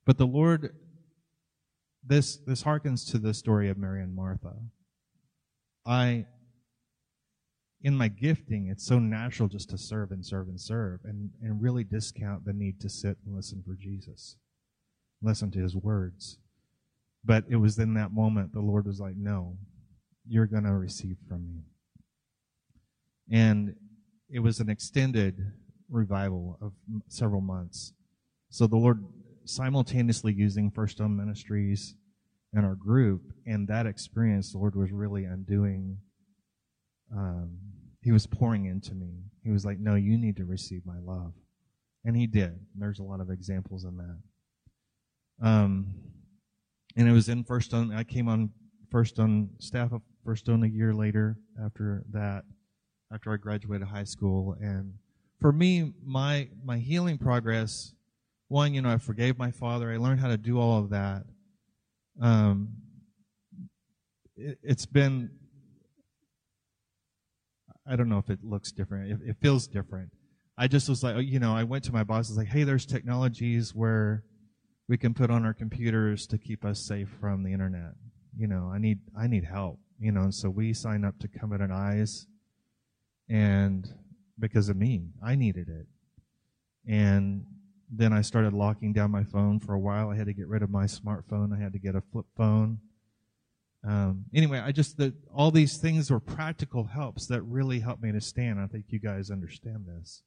But 0.05 0.17
the 0.17 0.27
Lord, 0.27 0.75
this, 2.05 2.37
this 2.37 2.63
harkens 2.63 3.09
to 3.11 3.17
the 3.17 3.33
story 3.33 3.69
of 3.69 3.77
Mary 3.77 4.01
and 4.01 4.15
Martha. 4.15 4.53
I, 5.85 6.25
in 7.81 7.95
my 7.95 8.07
gifting, 8.07 8.67
it's 8.67 8.85
so 8.85 8.99
natural 8.99 9.49
just 9.49 9.69
to 9.69 9.77
serve 9.77 10.11
and 10.11 10.25
serve 10.25 10.47
and 10.47 10.59
serve 10.59 10.99
and, 11.03 11.29
and 11.41 11.61
really 11.61 11.83
discount 11.83 12.45
the 12.45 12.53
need 12.53 12.79
to 12.81 12.89
sit 12.89 13.17
and 13.25 13.35
listen 13.35 13.63
for 13.65 13.75
Jesus, 13.75 14.35
listen 15.21 15.51
to 15.51 15.59
his 15.59 15.75
words. 15.75 16.37
But 17.23 17.45
it 17.49 17.57
was 17.57 17.77
in 17.77 17.93
that 17.95 18.11
moment 18.11 18.53
the 18.53 18.61
Lord 18.61 18.85
was 18.85 18.99
like, 18.99 19.15
no, 19.17 19.57
you're 20.27 20.45
going 20.45 20.63
to 20.63 20.73
receive 20.73 21.17
from 21.27 21.45
me. 21.47 21.63
And 23.31 23.75
it 24.29 24.39
was 24.39 24.59
an 24.59 24.69
extended 24.69 25.53
revival 25.89 26.57
of 26.61 26.73
several 27.07 27.41
months. 27.41 27.93
So 28.49 28.67
the 28.67 28.77
Lord 28.77 29.03
simultaneously 29.45 30.33
using 30.33 30.71
First 30.71 30.97
Stone 30.97 31.15
Ministries 31.15 31.95
and 32.53 32.65
our 32.65 32.75
group, 32.75 33.21
and 33.45 33.67
that 33.67 33.85
experience, 33.85 34.51
the 34.51 34.57
Lord 34.57 34.75
was 34.75 34.91
really 34.91 35.25
undoing. 35.25 35.97
Um, 37.15 37.57
he 38.01 38.11
was 38.11 38.25
pouring 38.25 38.65
into 38.65 38.95
me. 38.95 39.23
He 39.43 39.51
was 39.51 39.65
like, 39.65 39.79
"No, 39.79 39.95
you 39.95 40.17
need 40.17 40.37
to 40.37 40.45
receive 40.45 40.85
my 40.85 40.99
love," 40.99 41.33
and 42.03 42.15
He 42.15 42.27
did. 42.27 42.59
There's 42.75 42.99
a 42.99 43.03
lot 43.03 43.21
of 43.21 43.29
examples 43.29 43.83
in 43.83 43.97
that. 43.97 45.47
Um, 45.47 45.93
and 46.95 47.07
it 47.07 47.11
was 47.11 47.29
in 47.29 47.43
First 47.43 47.67
Stone. 47.67 47.93
I 47.93 48.03
came 48.03 48.27
on 48.27 48.51
First 48.91 49.15
Stone 49.15 49.51
staff 49.59 49.91
of 49.91 50.01
First 50.25 50.45
Stone 50.45 50.63
a 50.63 50.67
year 50.67 50.93
later 50.93 51.37
after 51.63 52.03
that, 52.11 52.43
after 53.13 53.31
I 53.31 53.37
graduated 53.37 53.87
high 53.87 54.03
school. 54.03 54.55
And 54.59 54.95
for 55.39 55.51
me, 55.51 55.93
my 56.03 56.49
my 56.63 56.77
healing 56.77 57.17
progress, 57.17 57.93
one, 58.47 58.73
you 58.73 58.81
know, 58.81 58.89
I 58.89 58.97
forgave 58.97 59.37
my 59.37 59.51
father. 59.51 59.91
I 59.91 59.97
learned 59.97 60.19
how 60.19 60.27
to 60.27 60.37
do 60.37 60.59
all 60.59 60.79
of 60.79 60.89
that. 60.89 61.23
Um, 62.21 62.69
it, 64.35 64.57
has 64.67 64.85
been. 64.85 65.31
I 67.87 67.95
don't 67.95 68.09
know 68.09 68.19
if 68.19 68.29
it 68.29 68.43
looks 68.43 68.71
different. 68.71 69.11
It, 69.11 69.29
it 69.29 69.37
feels 69.41 69.67
different. 69.67 70.11
I 70.57 70.67
just 70.67 70.89
was 70.89 71.03
like, 71.03 71.25
you 71.25 71.39
know, 71.39 71.55
I 71.55 71.63
went 71.63 71.85
to 71.85 71.93
my 71.93 72.03
boss. 72.03 72.29
I 72.29 72.31
was 72.31 72.37
like, 72.37 72.47
hey, 72.47 72.63
there's 72.63 72.85
technologies 72.85 73.73
where 73.73 74.23
we 74.87 74.97
can 74.97 75.13
put 75.13 75.31
on 75.31 75.45
our 75.45 75.53
computers 75.53 76.27
to 76.27 76.37
keep 76.37 76.65
us 76.65 76.85
safe 76.85 77.09
from 77.21 77.43
the 77.43 77.53
internet. 77.53 77.93
You 78.37 78.47
know, 78.47 78.69
I 78.73 78.77
need 78.77 78.99
I 79.17 79.27
need 79.27 79.45
help. 79.45 79.79
You 79.99 80.11
know, 80.11 80.21
and 80.21 80.35
so 80.35 80.49
we 80.49 80.73
signed 80.73 81.05
up 81.05 81.19
to 81.19 81.27
Covenant 81.27 81.71
Eyes, 81.71 82.25
and 83.29 83.87
because 84.37 84.69
of 84.69 84.77
me, 84.77 85.09
I 85.23 85.35
needed 85.35 85.67
it. 85.69 85.87
And 86.87 87.45
then 87.89 88.13
I 88.13 88.21
started 88.21 88.53
locking 88.53 88.93
down 88.93 89.11
my 89.11 89.23
phone 89.23 89.59
for 89.59 89.73
a 89.73 89.79
while. 89.79 90.09
I 90.09 90.15
had 90.15 90.27
to 90.27 90.33
get 90.33 90.47
rid 90.47 90.61
of 90.61 90.69
my 90.69 90.85
smartphone. 90.85 91.57
I 91.57 91.61
had 91.61 91.73
to 91.73 91.79
get 91.79 91.95
a 91.95 92.01
flip 92.01 92.25
phone. 92.37 92.79
Um, 93.87 94.25
anyway, 94.33 94.59
I 94.59 94.71
just 94.71 94.97
that 94.97 95.13
all 95.33 95.51
these 95.51 95.77
things 95.77 96.11
were 96.11 96.19
practical 96.19 96.85
helps 96.85 97.27
that 97.27 97.41
really 97.43 97.79
helped 97.79 98.03
me 98.03 98.11
to 98.11 98.21
stand. 98.21 98.59
I 98.59 98.67
think 98.67 98.85
you 98.89 98.99
guys 98.99 99.31
understand 99.31 99.85
this, 99.87 100.21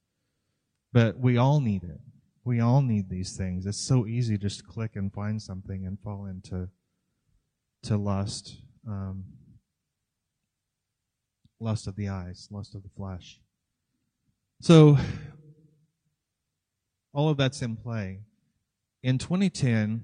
but 0.91 1.19
we 1.19 1.37
all 1.37 1.59
need 1.59 1.83
it. 1.83 2.01
We 2.43 2.59
all 2.59 2.81
need 2.81 3.09
these 3.09 3.37
things. 3.37 3.65
It's 3.65 3.77
so 3.85 4.05
easy 4.05 4.37
just 4.37 4.59
to 4.59 4.65
click 4.65 4.95
and 4.95 5.13
find 5.13 5.41
something 5.41 5.85
and 5.85 5.99
fall 5.99 6.25
into 6.25 6.69
to 7.83 7.95
lust, 7.95 8.57
um, 8.87 9.25
lust 11.59 11.87
of 11.87 11.95
the 11.95 12.09
eyes, 12.09 12.47
lust 12.51 12.75
of 12.75 12.83
the 12.83 12.89
flesh. 12.89 13.39
So 14.61 14.97
all 17.13 17.29
of 17.29 17.37
that's 17.37 17.61
in 17.61 17.75
play. 17.75 18.19
In 19.03 19.17
2010, 19.17 20.01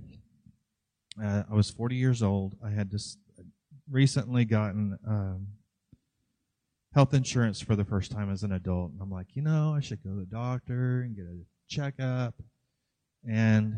uh, 1.22 1.44
I 1.50 1.54
was 1.54 1.70
40 1.70 1.96
years 1.96 2.22
old. 2.22 2.56
I 2.64 2.70
had 2.70 2.92
just 2.92 3.18
recently 3.90 4.46
gotten 4.46 4.98
um, 5.08 5.48
health 6.94 7.14
insurance 7.14 7.62
for 7.62 7.76
the 7.76 7.86
first 7.86 8.12
time 8.12 8.32
as 8.32 8.44
an 8.44 8.52
adult. 8.52 8.92
And 8.92 9.02
I'm 9.02 9.12
like, 9.12 9.28
you 9.34 9.42
know, 9.42 9.74
I 9.76 9.80
should 9.80 10.04
go 10.04 10.12
to 10.12 10.16
the 10.16 10.26
doctor 10.26 11.02
and 11.02 11.16
get 11.16 11.26
a 11.26 11.44
checkup, 11.68 12.36
and 13.30 13.78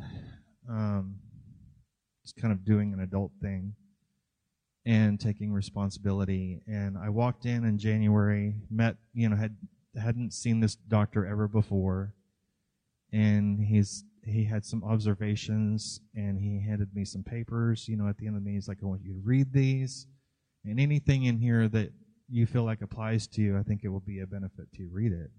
um, 0.70 1.16
just 2.24 2.36
kind 2.36 2.52
of 2.52 2.64
doing 2.64 2.94
an 2.94 3.00
adult 3.00 3.32
thing 3.42 3.74
and 4.86 5.20
taking 5.20 5.52
responsibility. 5.52 6.62
And 6.68 6.98
I 6.98 7.10
walked 7.10 7.46
in 7.46 7.66
in 7.66 7.78
January, 7.78 8.56
met, 8.70 8.96
you 9.14 9.30
know, 9.30 9.36
had 9.36 9.56
hadn't 10.02 10.32
seen 10.32 10.62
this 10.62 10.76
doctor 10.76 11.26
ever 11.26 11.48
before, 11.48 12.14
and 13.12 13.60
he's 13.60 14.04
he 14.24 14.46
had 14.46 14.64
some 14.64 14.84
observations 14.84 16.00
and 16.16 16.40
he 16.40 16.62
handed 16.62 16.94
me 16.94 17.04
some 17.04 17.24
papers. 17.24 17.88
You 17.88 17.98
know, 17.98 18.08
at 18.08 18.18
the 18.18 18.28
end 18.28 18.36
of 18.36 18.44
the 18.44 18.46
meeting, 18.46 18.58
he's 18.58 18.68
like, 18.68 18.78
I 18.84 18.86
want 18.86 19.02
you 19.04 19.14
to 19.14 19.22
read 19.24 19.52
these. 19.52 20.06
And 20.64 20.80
anything 20.80 21.24
in 21.24 21.40
here 21.40 21.68
that 21.70 21.92
you 22.30 22.46
feel 22.46 22.64
like 22.64 22.82
applies 22.82 23.28
to 23.30 23.42
you, 23.42 23.58
I 23.58 23.64
think 23.64 23.82
it 23.84 23.90
will 23.90 24.00
be 24.00 24.20
a 24.20 24.28
benefit 24.28 24.72
to 24.74 24.84
you. 24.84 24.90
Read 24.92 25.12
it 25.12 25.32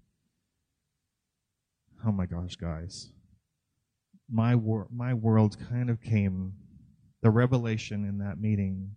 oh 2.05 2.11
my 2.11 2.25
gosh, 2.25 2.55
guys, 2.55 3.11
my 4.29 4.55
wor- 4.55 4.87
my 4.91 5.13
world 5.13 5.57
kind 5.69 5.89
of 5.89 6.01
came. 6.01 6.53
The 7.21 7.29
revelation 7.29 8.05
in 8.05 8.17
that 8.17 8.39
meeting 8.39 8.95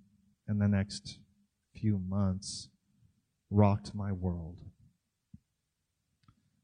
in 0.48 0.58
the 0.58 0.68
next 0.68 1.18
few 1.74 1.98
months 1.98 2.68
rocked 3.50 3.94
my 3.94 4.10
world. 4.10 4.56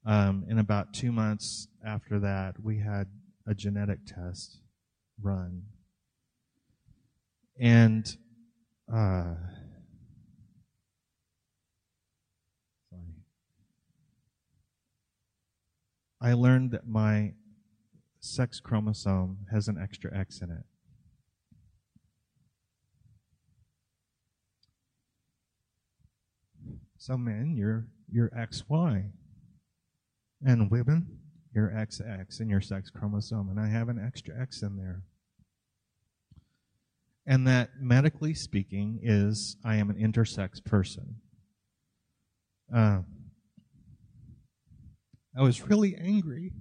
Um, 0.05 0.45
in 0.49 0.59
about 0.59 0.93
two 0.93 1.13
months 1.13 1.69
after 1.87 2.19
that, 2.21 2.63
we 2.63 2.79
had 2.79 3.07
a 3.47 3.55
genetic 3.55 4.01
test 4.07 4.61
run. 5.21 5.63
And 7.61 8.17
uh, 8.93 9.35
I 16.21 16.35
learned 16.35 16.71
that 16.71 16.87
my 16.87 17.33
sex 18.21 18.61
chromosome 18.61 19.39
has 19.51 19.67
an 19.67 19.77
extra 19.77 20.17
X 20.17 20.41
in 20.41 20.51
it. 20.51 20.65
So 26.97 27.19
men, 27.19 27.57
you're 27.57 27.89
you're 28.09 28.31
XY. 28.31 29.11
And 30.45 30.71
women, 30.71 31.07
you're 31.55 31.71
XX 31.71 32.41
in 32.41 32.49
your 32.49 32.61
sex 32.61 32.91
chromosome. 32.91 33.49
And 33.49 33.61
I 33.61 33.69
have 33.69 33.89
an 33.89 34.03
extra 34.05 34.41
X 34.41 34.63
in 34.63 34.77
there. 34.77 35.03
and 37.27 37.47
that 37.47 37.71
medically 37.81 38.35
speaking 38.35 38.99
is 39.03 39.57
I 39.65 39.77
am 39.77 39.91
an 39.91 39.97
intersex 39.97 40.65
person. 40.65 41.17
Uh, 42.75 43.03
I 45.37 45.43
was 45.43 45.63
really 45.69 45.95
angry 45.97 46.53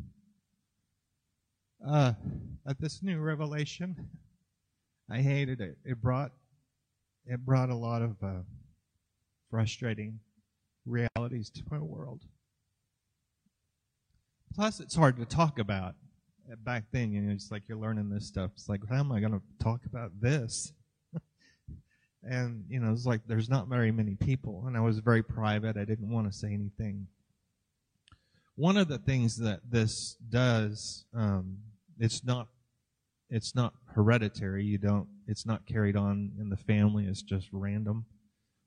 uh, 1.87 2.13
at 2.67 2.79
this 2.79 3.01
new 3.01 3.19
revelation. 3.19 3.95
I 5.09 5.21
hated 5.21 5.61
it. 5.61 5.77
It 5.83 6.01
brought 6.01 6.31
it 7.25 7.39
brought 7.45 7.69
a 7.69 7.75
lot 7.75 8.01
of 8.01 8.15
uh, 8.23 8.41
frustrating 9.49 10.19
realities 10.85 11.49
to 11.51 11.63
my 11.69 11.79
world. 11.79 12.21
Plus, 14.55 14.79
it's 14.79 14.95
hard 14.95 15.17
to 15.17 15.25
talk 15.25 15.59
about. 15.59 15.95
Back 16.63 16.83
then, 16.91 17.13
you 17.13 17.21
know, 17.21 17.31
it's 17.31 17.51
like 17.51 17.63
you're 17.67 17.77
learning 17.77 18.09
this 18.09 18.27
stuff. 18.27 18.51
It's 18.55 18.67
like, 18.67 18.81
how 18.89 18.99
am 18.99 19.11
I 19.11 19.21
going 19.21 19.31
to 19.31 19.41
talk 19.63 19.85
about 19.85 20.11
this? 20.19 20.73
and 22.23 22.65
you 22.67 22.79
know, 22.79 22.91
it's 22.91 23.05
like 23.05 23.21
there's 23.25 23.49
not 23.49 23.67
very 23.67 23.91
many 23.91 24.15
people, 24.15 24.65
and 24.67 24.75
I 24.75 24.81
was 24.81 24.99
very 24.99 25.23
private. 25.23 25.77
I 25.77 25.85
didn't 25.85 26.09
want 26.09 26.27
to 26.27 26.37
say 26.37 26.49
anything. 26.49 27.07
One 28.55 28.75
of 28.75 28.89
the 28.89 28.97
things 28.97 29.37
that 29.37 29.61
this 29.69 30.17
does, 30.29 31.05
um, 31.15 31.59
it's 31.97 32.25
not, 32.25 32.49
it's 33.29 33.55
not 33.55 33.73
hereditary. 33.95 34.65
You 34.65 34.77
don't, 34.77 35.07
it's 35.27 35.45
not 35.45 35.65
carried 35.65 35.95
on 35.95 36.31
in 36.37 36.49
the 36.49 36.57
family. 36.57 37.05
It's 37.05 37.21
just 37.21 37.47
random. 37.53 38.05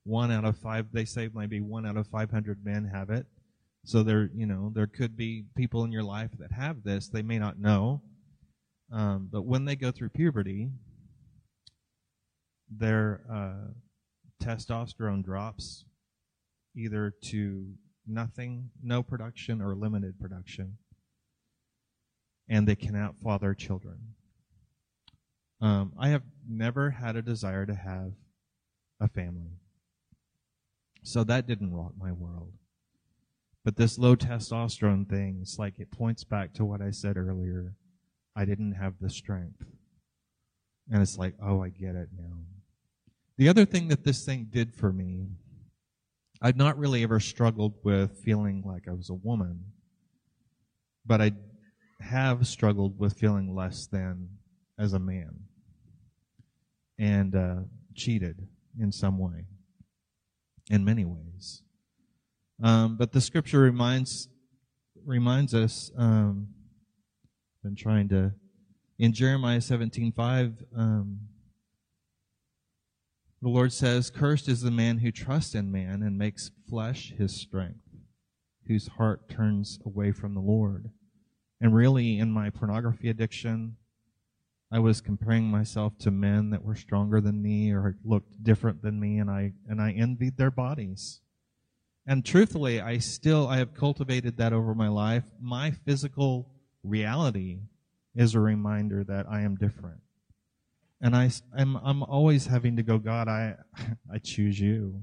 One 0.03 0.31
out 0.31 0.43
of 0.45 0.57
five, 0.57 0.87
they 0.91 1.05
say 1.05 1.29
maybe 1.33 1.61
one 1.61 1.85
out 1.85 1.97
of 1.97 2.07
500 2.07 2.65
men 2.65 2.89
have 2.91 3.11
it. 3.11 3.27
So 3.85 4.01
there, 4.01 4.31
you 4.33 4.47
know, 4.47 4.71
there 4.73 4.87
could 4.87 5.15
be 5.15 5.45
people 5.55 5.83
in 5.83 5.91
your 5.91 6.03
life 6.03 6.31
that 6.39 6.51
have 6.51 6.83
this. 6.83 7.07
They 7.07 7.21
may 7.21 7.37
not 7.37 7.59
know, 7.59 8.01
um, 8.91 9.29
but 9.31 9.43
when 9.43 9.65
they 9.65 9.75
go 9.75 9.91
through 9.91 10.09
puberty, 10.09 10.71
their 12.67 13.21
uh, 13.31 13.67
testosterone 14.43 15.23
drops 15.23 15.85
either 16.75 17.13
to 17.25 17.73
nothing, 18.07 18.71
no 18.81 19.03
production, 19.03 19.61
or 19.61 19.75
limited 19.75 20.19
production, 20.19 20.77
and 22.49 22.67
they 22.67 22.75
cannot 22.75 23.15
father 23.23 23.53
children. 23.53 23.99
Um, 25.61 25.93
I 25.99 26.09
have 26.09 26.23
never 26.49 26.89
had 26.89 27.15
a 27.15 27.21
desire 27.21 27.67
to 27.67 27.75
have 27.75 28.13
a 28.99 29.07
family. 29.07 29.59
So 31.03 31.23
that 31.23 31.45
didn't 31.45 31.71
rock 31.71 31.93
my 31.99 32.11
world. 32.11 32.53
But 33.65 33.77
this 33.77 33.97
low 33.97 34.15
testosterone 34.15 35.09
thing, 35.09 35.39
it's 35.41 35.57
like 35.57 35.79
it 35.79 35.89
points 35.89 36.23
back 36.23 36.53
to 36.53 36.63
what 36.63 36.83
I 36.83 36.91
said 36.91 37.17
earlier. 37.17 37.73
I 38.35 38.45
didn't 38.45 38.73
have 38.73 38.93
the 39.01 39.09
strength. 39.09 39.65
And 40.91 41.01
it's 41.01 41.17
like, 41.17 41.33
oh, 41.43 41.63
I 41.63 41.69
get 41.69 41.95
it 41.95 42.09
now. 42.15 42.43
The 43.37 43.49
other 43.49 43.65
thing 43.65 43.87
that 43.87 44.03
this 44.03 44.23
thing 44.23 44.49
did 44.51 44.75
for 44.75 44.93
me, 44.93 45.29
I'd 46.43 46.57
not 46.57 46.77
really 46.77 47.01
ever 47.01 47.19
struggled 47.19 47.73
with 47.83 48.19
feeling 48.23 48.61
like 48.63 48.87
I 48.87 48.91
was 48.91 49.09
a 49.09 49.15
woman, 49.15 49.65
but 51.03 51.19
I 51.19 51.31
have 51.99 52.45
struggled 52.45 52.99
with 52.99 53.17
feeling 53.17 53.55
less 53.55 53.87
than 53.87 54.29
as 54.77 54.93
a 54.93 54.99
man 54.99 55.39
and 56.99 57.35
uh, 57.35 57.55
cheated 57.95 58.47
in 58.79 58.91
some 58.91 59.17
way, 59.17 59.47
in 60.69 60.85
many 60.85 61.03
ways. 61.03 61.63
Um, 62.61 62.95
but 62.97 63.11
the 63.11 63.21
scripture 63.21 63.59
reminds 63.59 64.29
reminds 65.05 65.53
us. 65.53 65.91
Um, 65.97 66.47
been 67.63 67.75
trying 67.75 68.07
to 68.09 68.33
in 68.97 69.11
Jeremiah 69.11 69.61
seventeen 69.61 70.11
five. 70.11 70.63
Um, 70.75 71.21
the 73.41 73.49
Lord 73.49 73.73
says, 73.73 74.09
"Cursed 74.09 74.47
is 74.47 74.61
the 74.61 74.71
man 74.71 74.99
who 74.99 75.11
trusts 75.11 75.53
in 75.53 75.71
man 75.71 76.01
and 76.01 76.17
makes 76.17 76.51
flesh 76.69 77.13
his 77.17 77.35
strength, 77.35 77.89
whose 78.67 78.87
heart 78.87 79.29
turns 79.29 79.79
away 79.85 80.11
from 80.11 80.33
the 80.33 80.41
Lord." 80.41 80.91
And 81.59 81.73
really, 81.73 82.19
in 82.19 82.31
my 82.31 82.49
pornography 82.49 83.09
addiction, 83.09 83.77
I 84.71 84.79
was 84.79 85.01
comparing 85.01 85.45
myself 85.45 85.97
to 85.99 86.11
men 86.11 86.49
that 86.51 86.63
were 86.63 86.75
stronger 86.75 87.21
than 87.21 87.41
me 87.41 87.71
or 87.71 87.97
looked 88.03 88.43
different 88.43 88.81
than 88.81 88.99
me, 88.99 89.17
and 89.17 89.29
I 89.29 89.53
and 89.67 89.81
I 89.81 89.91
envied 89.91 90.37
their 90.37 90.51
bodies. 90.51 91.21
And 92.07 92.23
truthfully, 92.23 92.79
I 92.79 92.99
still 92.99 93.47
I 93.47 93.57
have 93.57 93.73
cultivated 93.73 94.37
that 94.37 94.53
over 94.53 94.75
my 94.75 94.89
life. 94.89 95.23
My 95.41 95.71
physical 95.71 96.51
reality 96.83 97.61
is 98.15 98.35
a 98.35 98.39
reminder 98.39 99.03
that 99.03 99.25
I 99.29 99.41
am 99.41 99.55
different. 99.55 99.99
And 101.01 101.15
I, 101.15 101.29
I'm, 101.57 101.75
I'm 101.77 102.03
always 102.03 102.47
having 102.47 102.77
to 102.77 102.83
go, 102.83 102.97
God, 102.97 103.27
I, 103.27 103.55
I 104.13 104.19
choose 104.19 104.59
you. 104.59 105.01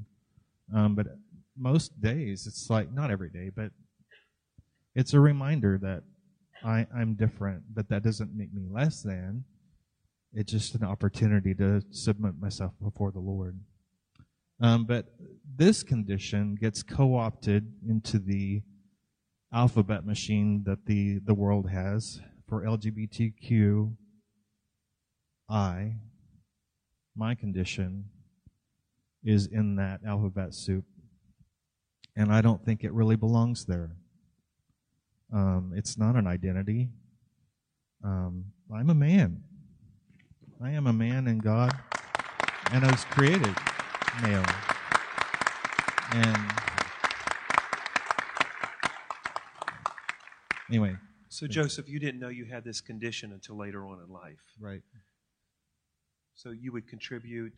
Um, 0.75 0.95
but 0.95 1.07
most 1.57 2.01
days, 2.01 2.47
it's 2.47 2.71
like, 2.71 2.93
not 2.93 3.11
every 3.11 3.31
day, 3.31 3.51
but 3.55 3.73
it's 4.95 5.13
a 5.13 5.21
reminder 5.21 5.79
that 5.83 6.03
I, 6.65 6.87
I'm 6.95 7.15
different, 7.15 7.65
but 7.75 7.89
that 7.89 8.03
doesn't 8.03 8.35
make 8.35 8.55
me 8.55 8.63
less 8.71 9.03
than. 9.03 9.45
It's 10.33 10.51
just 10.51 10.75
an 10.75 10.85
opportunity 10.85 11.55
to 11.57 11.83
submit 11.91 12.41
myself 12.41 12.73
before 12.83 13.11
the 13.11 13.21
Lord. 13.21 13.59
Um, 14.63 14.85
but 14.85 15.07
this 15.57 15.83
condition 15.83 16.55
gets 16.55 16.85
co-opted 16.85 17.73
into 17.89 18.21
the 18.21 18.63
alphabet 19.53 20.07
machine 20.07 20.63
that 20.65 20.87
the, 20.87 21.19
the 21.19 21.35
world 21.35 21.69
has 21.69 22.21
for 22.49 22.65
LGBTQ 22.65 23.93
I, 25.51 25.97
my 27.17 27.35
condition, 27.35 28.05
is 29.25 29.47
in 29.47 29.77
that 29.77 30.01
alphabet 30.07 30.55
soup. 30.55 30.85
And 32.15 32.33
I 32.33 32.41
don't 32.41 32.65
think 32.65 32.85
it 32.85 32.93
really 32.93 33.17
belongs 33.17 33.65
there. 33.65 33.97
Um, 35.33 35.73
it's 35.75 35.99
not 35.99 36.15
an 36.15 36.27
identity. 36.29 36.89
Um, 38.05 38.45
I'm 38.73 38.91
a 38.91 38.95
man. 38.95 39.43
I 40.63 40.71
am 40.71 40.87
a 40.87 40.93
man 40.93 41.27
in 41.27 41.39
God, 41.39 41.73
and 42.71 42.85
I 42.85 42.91
was 42.91 43.05
created 43.07 43.55
male. 44.21 44.45
And 46.13 46.37
anyway. 50.69 50.97
So, 51.29 51.47
Joseph, 51.47 51.89
you 51.89 51.99
didn't 51.99 52.21
know 52.21 52.29
you 52.29 52.45
had 52.45 52.65
this 52.65 52.81
condition 52.81 53.33
until 53.33 53.57
later 53.57 53.87
on 53.87 54.01
in 54.07 54.13
life. 54.13 54.43
Right. 54.61 54.83
So, 56.35 56.51
you 56.51 56.73
would 56.73 56.87
contribute 56.87 57.53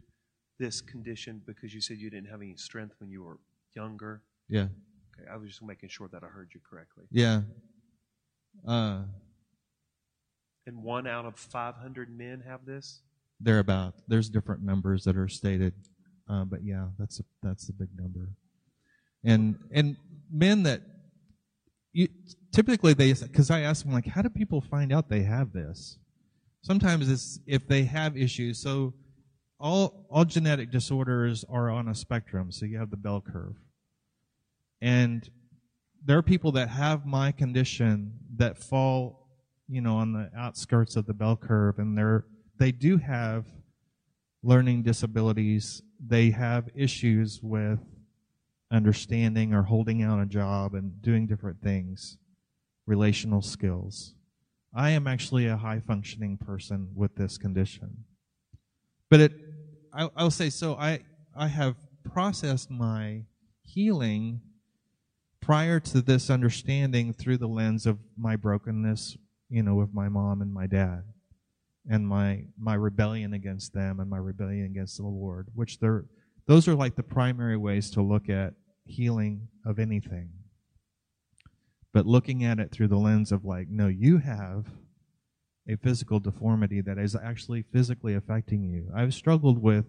this 0.58 0.80
condition 0.80 1.42
because 1.44 1.74
you 1.74 1.80
said 1.80 1.98
you 1.98 2.10
didn't 2.10 2.30
have 2.30 2.40
any 2.40 2.56
strength 2.56 2.94
when 3.00 3.10
you 3.10 3.24
were 3.24 3.38
younger. 3.74 4.22
Yeah. 4.48 4.68
Okay, 5.18 5.28
I 5.30 5.36
was 5.36 5.48
just 5.48 5.62
making 5.62 5.88
sure 5.88 6.08
that 6.12 6.22
I 6.22 6.26
heard 6.26 6.50
you 6.54 6.60
correctly. 6.68 7.04
Yeah. 7.10 7.42
Uh, 8.66 9.02
and 10.66 10.82
one 10.82 11.06
out 11.06 11.24
of 11.24 11.38
500 11.38 12.16
men 12.16 12.42
have 12.46 12.64
this? 12.64 13.02
Thereabout. 13.40 13.94
There's 14.08 14.30
different 14.30 14.62
numbers 14.62 15.04
that 15.04 15.16
are 15.16 15.28
stated. 15.28 15.74
Uh, 16.28 16.44
but 16.44 16.64
yeah, 16.64 16.86
that's 16.98 17.20
a, 17.20 17.24
that's 17.42 17.68
a 17.68 17.72
big 17.72 17.88
number. 17.96 18.30
And 19.24 19.58
and 19.72 19.96
men 20.30 20.62
that 20.64 20.82
you, 21.92 22.08
typically 22.52 22.94
they 22.94 23.12
because 23.12 23.50
I 23.50 23.60
ask 23.60 23.84
them 23.84 23.92
like, 23.92 24.06
how 24.06 24.22
do 24.22 24.28
people 24.28 24.60
find 24.60 24.92
out 24.92 25.08
they 25.08 25.22
have 25.22 25.52
this? 25.52 25.98
Sometimes 26.62 27.10
it's 27.10 27.38
if 27.46 27.66
they 27.68 27.84
have 27.84 28.16
issues. 28.16 28.60
So 28.60 28.94
all 29.60 30.06
all 30.10 30.24
genetic 30.24 30.70
disorders 30.70 31.44
are 31.48 31.70
on 31.70 31.88
a 31.88 31.94
spectrum. 31.94 32.50
So 32.52 32.66
you 32.66 32.78
have 32.78 32.90
the 32.90 32.96
bell 32.96 33.20
curve, 33.20 33.56
and 34.80 35.28
there 36.04 36.18
are 36.18 36.22
people 36.22 36.52
that 36.52 36.68
have 36.68 37.06
my 37.06 37.32
condition 37.32 38.12
that 38.36 38.58
fall, 38.58 39.28
you 39.68 39.80
know, 39.80 39.96
on 39.96 40.12
the 40.12 40.30
outskirts 40.36 40.96
of 40.96 41.06
the 41.06 41.14
bell 41.14 41.36
curve, 41.36 41.78
and 41.78 41.96
they're 41.96 42.24
they 42.58 42.72
do 42.72 42.98
have 42.98 43.46
learning 44.44 44.82
disabilities 44.82 45.82
they 46.06 46.30
have 46.30 46.68
issues 46.74 47.40
with 47.42 47.80
understanding 48.70 49.54
or 49.54 49.62
holding 49.62 50.02
out 50.02 50.20
a 50.20 50.26
job 50.26 50.74
and 50.74 51.00
doing 51.00 51.26
different 51.26 51.62
things, 51.62 52.18
relational 52.86 53.40
skills. 53.40 54.14
I 54.74 54.90
am 54.90 55.06
actually 55.06 55.46
a 55.46 55.56
high 55.56 55.80
functioning 55.80 56.36
person 56.36 56.90
with 56.94 57.14
this 57.14 57.38
condition. 57.38 58.04
But 59.08 59.20
it, 59.20 59.32
I, 59.94 60.10
I'll 60.14 60.30
say 60.30 60.50
so, 60.50 60.74
I, 60.74 61.00
I 61.34 61.46
have 61.46 61.76
processed 62.02 62.70
my 62.70 63.22
healing 63.62 64.42
prior 65.40 65.80
to 65.80 66.02
this 66.02 66.28
understanding 66.28 67.14
through 67.14 67.38
the 67.38 67.46
lens 67.46 67.86
of 67.86 67.98
my 68.16 68.36
brokenness, 68.36 69.16
you 69.48 69.62
know, 69.62 69.74
with 69.74 69.94
my 69.94 70.08
mom 70.10 70.42
and 70.42 70.52
my 70.52 70.66
dad 70.66 71.04
and 71.88 72.06
my 72.06 72.44
my 72.58 72.74
rebellion 72.74 73.34
against 73.34 73.72
them 73.72 74.00
and 74.00 74.08
my 74.08 74.18
rebellion 74.18 74.66
against 74.66 74.96
the 74.96 75.04
Lord, 75.04 75.48
which 75.54 75.78
they're 75.78 76.04
those 76.46 76.68
are 76.68 76.74
like 76.74 76.96
the 76.96 77.02
primary 77.02 77.56
ways 77.56 77.90
to 77.92 78.02
look 78.02 78.28
at 78.28 78.54
healing 78.84 79.48
of 79.64 79.78
anything. 79.78 80.30
But 81.92 82.06
looking 82.06 82.44
at 82.44 82.58
it 82.58 82.72
through 82.72 82.88
the 82.88 82.98
lens 82.98 83.32
of 83.32 83.44
like, 83.44 83.68
no, 83.68 83.86
you 83.86 84.18
have 84.18 84.66
a 85.68 85.76
physical 85.76 86.20
deformity 86.20 86.80
that 86.82 86.98
is 86.98 87.16
actually 87.16 87.62
physically 87.62 88.14
affecting 88.14 88.64
you. 88.64 88.90
I've 88.94 89.14
struggled 89.14 89.62
with 89.62 89.86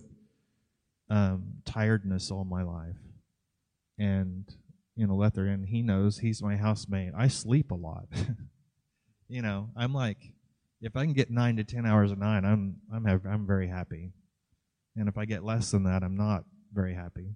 um, 1.09 1.55
tiredness 1.65 2.31
all 2.31 2.45
my 2.45 2.63
life, 2.63 2.95
and 3.99 4.45
you 4.95 5.07
know, 5.07 5.15
Lether, 5.15 5.47
and 5.47 5.67
he 5.67 5.81
knows 5.81 6.19
he's 6.19 6.41
my 6.41 6.55
housemate. 6.55 7.11
I 7.17 7.27
sleep 7.27 7.71
a 7.71 7.75
lot. 7.75 8.05
you 9.27 9.41
know, 9.41 9.69
I'm 9.75 9.93
like, 9.93 10.34
if 10.85 10.95
I 10.95 11.03
can 11.03 11.13
get 11.13 11.31
nine 11.31 11.57
to 11.57 11.63
ten 11.63 11.85
hours 11.85 12.11
a 12.11 12.15
night, 12.15 12.45
I'm 12.45 12.77
I'm 12.93 13.05
have, 13.05 13.25
I'm 13.25 13.47
very 13.47 13.67
happy, 13.67 14.11
and 14.95 15.09
if 15.09 15.17
I 15.17 15.25
get 15.25 15.43
less 15.43 15.71
than 15.71 15.83
that, 15.83 16.03
I'm 16.03 16.15
not 16.15 16.45
very 16.71 16.93
happy. 16.93 17.35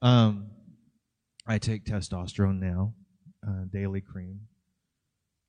Um, 0.00 0.50
I 1.46 1.58
take 1.58 1.84
testosterone 1.84 2.58
now, 2.60 2.94
uh, 3.46 3.64
daily 3.70 4.00
cream. 4.00 4.40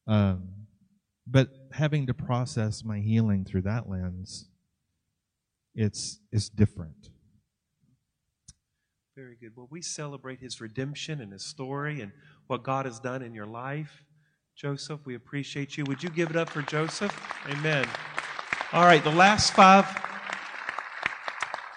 Um, 0.08 0.50
but 1.26 1.50
having 1.72 2.06
to 2.08 2.14
process 2.14 2.84
my 2.84 3.00
healing 3.00 3.46
through 3.46 3.64
that 3.64 3.90
lens, 3.90 4.50
it's 5.74 6.20
it's 6.34 6.50
different. 6.50 7.10
Very 9.16 9.38
good. 9.40 9.54
Well, 9.56 9.70
we 9.72 9.82
celebrate 9.82 10.42
his 10.42 10.60
redemption 10.60 11.22
and 11.22 11.32
his 11.32 11.46
story 11.46 12.02
and 12.02 12.12
what 12.48 12.64
God 12.64 12.86
has 12.86 13.00
done 13.00 13.22
in 13.22 13.34
your 13.34 13.46
life. 13.46 14.05
Joseph, 14.56 15.02
we 15.06 15.16
appreciate 15.16 15.76
you. 15.76 15.84
Would 15.84 16.02
you 16.02 16.10
give 16.10 16.30
it 16.30 16.38
up 16.38 16.50
for 16.50 16.62
Joseph? 16.62 17.14
Amen. 17.50 17.86
All 18.72 18.86
right, 18.86 19.04
the 19.04 19.12
last 19.12 19.54
five 19.54 19.86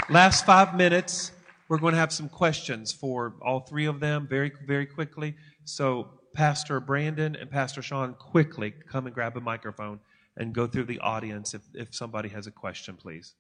last 0.09 0.47
five 0.47 0.77
minutes, 0.77 1.33
we're 1.69 1.79
going 1.79 1.93
to 1.93 1.99
have 1.99 2.13
some 2.13 2.29
questions 2.29 2.93
for 2.93 3.35
all 3.43 3.61
three 3.61 3.87
of 3.87 3.99
them 3.99 4.29
very, 4.29 4.53
very 4.65 4.87
quickly. 4.87 5.35
So 5.65 6.09
Pastor 6.35 6.79
Brandon 6.79 7.35
and 7.35 7.51
Pastor 7.51 7.83
Sean 7.83 8.15
quickly 8.15 8.73
come 8.89 9.07
and 9.07 9.15
grab 9.15 9.37
a 9.37 9.41
microphone 9.41 9.99
and 10.37 10.55
go 10.55 10.69
through 10.69 10.85
the 10.85 11.01
audience 11.01 11.55
if, 11.55 11.63
if 11.75 11.93
somebody 11.93 12.29
has 12.29 12.47
a 12.47 12.53
question, 12.53 12.95
please. 12.95 13.35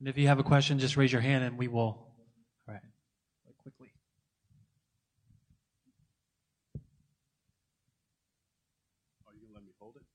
And 0.00 0.08
if 0.08 0.16
you 0.16 0.28
have 0.28 0.38
a 0.38 0.42
question, 0.42 0.78
just 0.78 0.96
raise 0.96 1.12
your 1.12 1.20
hand 1.20 1.44
and 1.44 1.58
we 1.58 1.68
will. 1.68 1.82
All 1.82 2.08
right. 2.66 2.80
Quickly. 3.58 3.88
Oh, 9.26 9.32
you 9.34 9.46
gonna 9.46 9.56
let 9.56 9.62
me 9.62 9.72
hold 9.78 9.96
it? 9.96 10.02
Okay. 10.02 10.06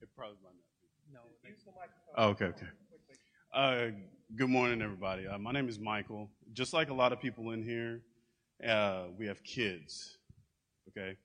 It 0.00 0.08
probably 0.16 0.38
might 0.42 0.54
not 0.54 0.64
be. 0.80 0.88
No. 1.12 1.20
Use 1.46 1.64
the 1.66 1.72
microphone. 1.72 2.14
Oh, 2.16 2.28
okay, 2.30 2.46
okay. 2.46 2.66
Uh, 3.52 3.94
good 4.34 4.48
morning, 4.48 4.80
everybody. 4.80 5.26
Uh, 5.26 5.36
my 5.36 5.52
name 5.52 5.68
is 5.68 5.78
Michael. 5.78 6.30
Just 6.54 6.72
like 6.72 6.88
a 6.88 6.94
lot 6.94 7.12
of 7.12 7.20
people 7.20 7.50
in 7.50 7.62
here, 7.62 8.00
uh, 8.66 9.08
we 9.18 9.26
have 9.26 9.44
kids, 9.44 10.16
okay, 10.88 11.18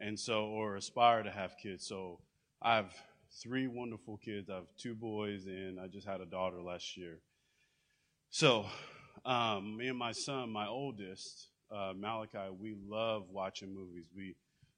and 0.00 0.18
so 0.18 0.46
or 0.46 0.74
aspire 0.74 1.22
to 1.22 1.30
have 1.30 1.56
kids. 1.56 1.86
So 1.86 2.18
I 2.60 2.74
have 2.74 2.92
three 3.40 3.66
wonderful 3.66 4.18
kids. 4.18 4.50
I 4.50 4.56
have 4.56 4.66
two 4.78 4.94
boys, 4.94 5.46
and 5.46 5.80
I 5.80 5.86
just 5.86 6.06
had 6.06 6.20
a 6.20 6.26
daughter 6.26 6.60
last 6.60 6.96
year. 6.96 7.20
So, 8.30 8.66
um, 9.24 9.76
me 9.76 9.88
and 9.88 9.98
my 9.98 10.12
son, 10.12 10.50
my 10.50 10.66
oldest, 10.66 11.48
uh, 11.74 11.92
Malachi, 11.96 12.50
we 12.58 12.74
love 12.86 13.24
watching 13.30 13.74
movies. 13.74 14.06
We, 14.14 14.34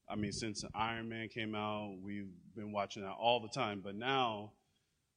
I 0.09 0.16
mean, 0.16 0.32
since 0.32 0.64
Iron 0.74 1.09
Man 1.09 1.28
came 1.28 1.55
out, 1.55 1.97
we've 2.02 2.31
been 2.55 2.72
watching 2.72 3.02
that 3.02 3.12
all 3.12 3.40
the 3.40 3.48
time. 3.48 3.81
But 3.82 3.94
now, 3.97 4.52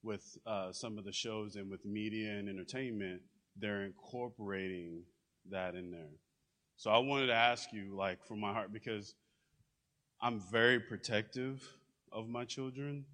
with 0.03 0.37
uh, 0.45 0.71
some 0.71 0.97
of 0.97 1.03
the 1.03 1.11
shows 1.11 1.55
and 1.55 1.69
with 1.69 1.85
media 1.85 2.31
and 2.37 2.47
entertainment, 2.47 3.21
they're 3.59 3.83
incorporating 3.83 5.03
that 5.49 5.75
in 5.75 5.91
there. 5.91 6.13
So 6.77 6.91
I 6.91 6.99
wanted 6.99 7.27
to 7.27 7.33
ask 7.33 7.73
you, 7.73 7.95
like, 7.95 8.23
from 8.23 8.39
my 8.39 8.53
heart, 8.53 8.71
because 8.71 9.15
I'm 10.21 10.39
very 10.51 10.79
protective 10.79 11.67
of 12.11 12.29
my 12.29 12.45
children 12.45 13.05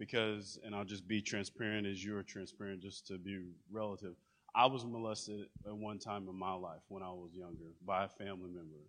because, 0.00 0.58
and 0.64 0.74
I'll 0.74 0.86
just 0.86 1.06
be 1.06 1.20
transparent 1.20 1.86
as 1.86 2.02
you're 2.02 2.22
transparent, 2.22 2.80
just 2.80 3.06
to 3.08 3.18
be 3.18 3.38
relative. 3.70 4.14
I 4.54 4.64
was 4.64 4.84
molested 4.84 5.42
at 5.66 5.76
one 5.76 5.98
time 5.98 6.26
in 6.26 6.34
my 6.34 6.54
life 6.54 6.80
when 6.88 7.02
I 7.02 7.10
was 7.10 7.32
younger 7.34 7.74
by 7.86 8.06
a 8.06 8.08
family 8.08 8.48
member. 8.48 8.80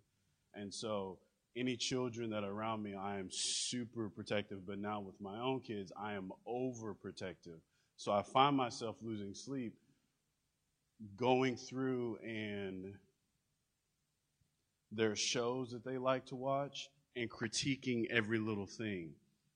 And 0.54 0.72
so, 0.72 1.18
any 1.54 1.76
children 1.76 2.30
that 2.30 2.44
are 2.44 2.50
around 2.50 2.82
me, 2.82 2.94
I 2.94 3.18
am 3.18 3.28
super 3.30 4.08
protective. 4.08 4.66
But 4.66 4.78
now 4.78 5.00
with 5.00 5.20
my 5.20 5.38
own 5.38 5.60
kids, 5.60 5.92
I 5.94 6.14
am 6.14 6.32
overprotective. 6.48 7.60
So 7.96 8.10
I 8.10 8.22
find 8.22 8.56
myself 8.56 8.96
losing 9.02 9.34
sleep, 9.34 9.74
going 11.14 11.56
through 11.56 12.16
and 12.24 12.94
their 14.90 15.14
shows 15.14 15.72
that 15.72 15.84
they 15.84 15.98
like 15.98 16.24
to 16.26 16.36
watch 16.36 16.88
and 17.16 17.30
critiquing 17.30 18.06
every 18.10 18.38
little 18.38 18.66
thing 18.66 19.10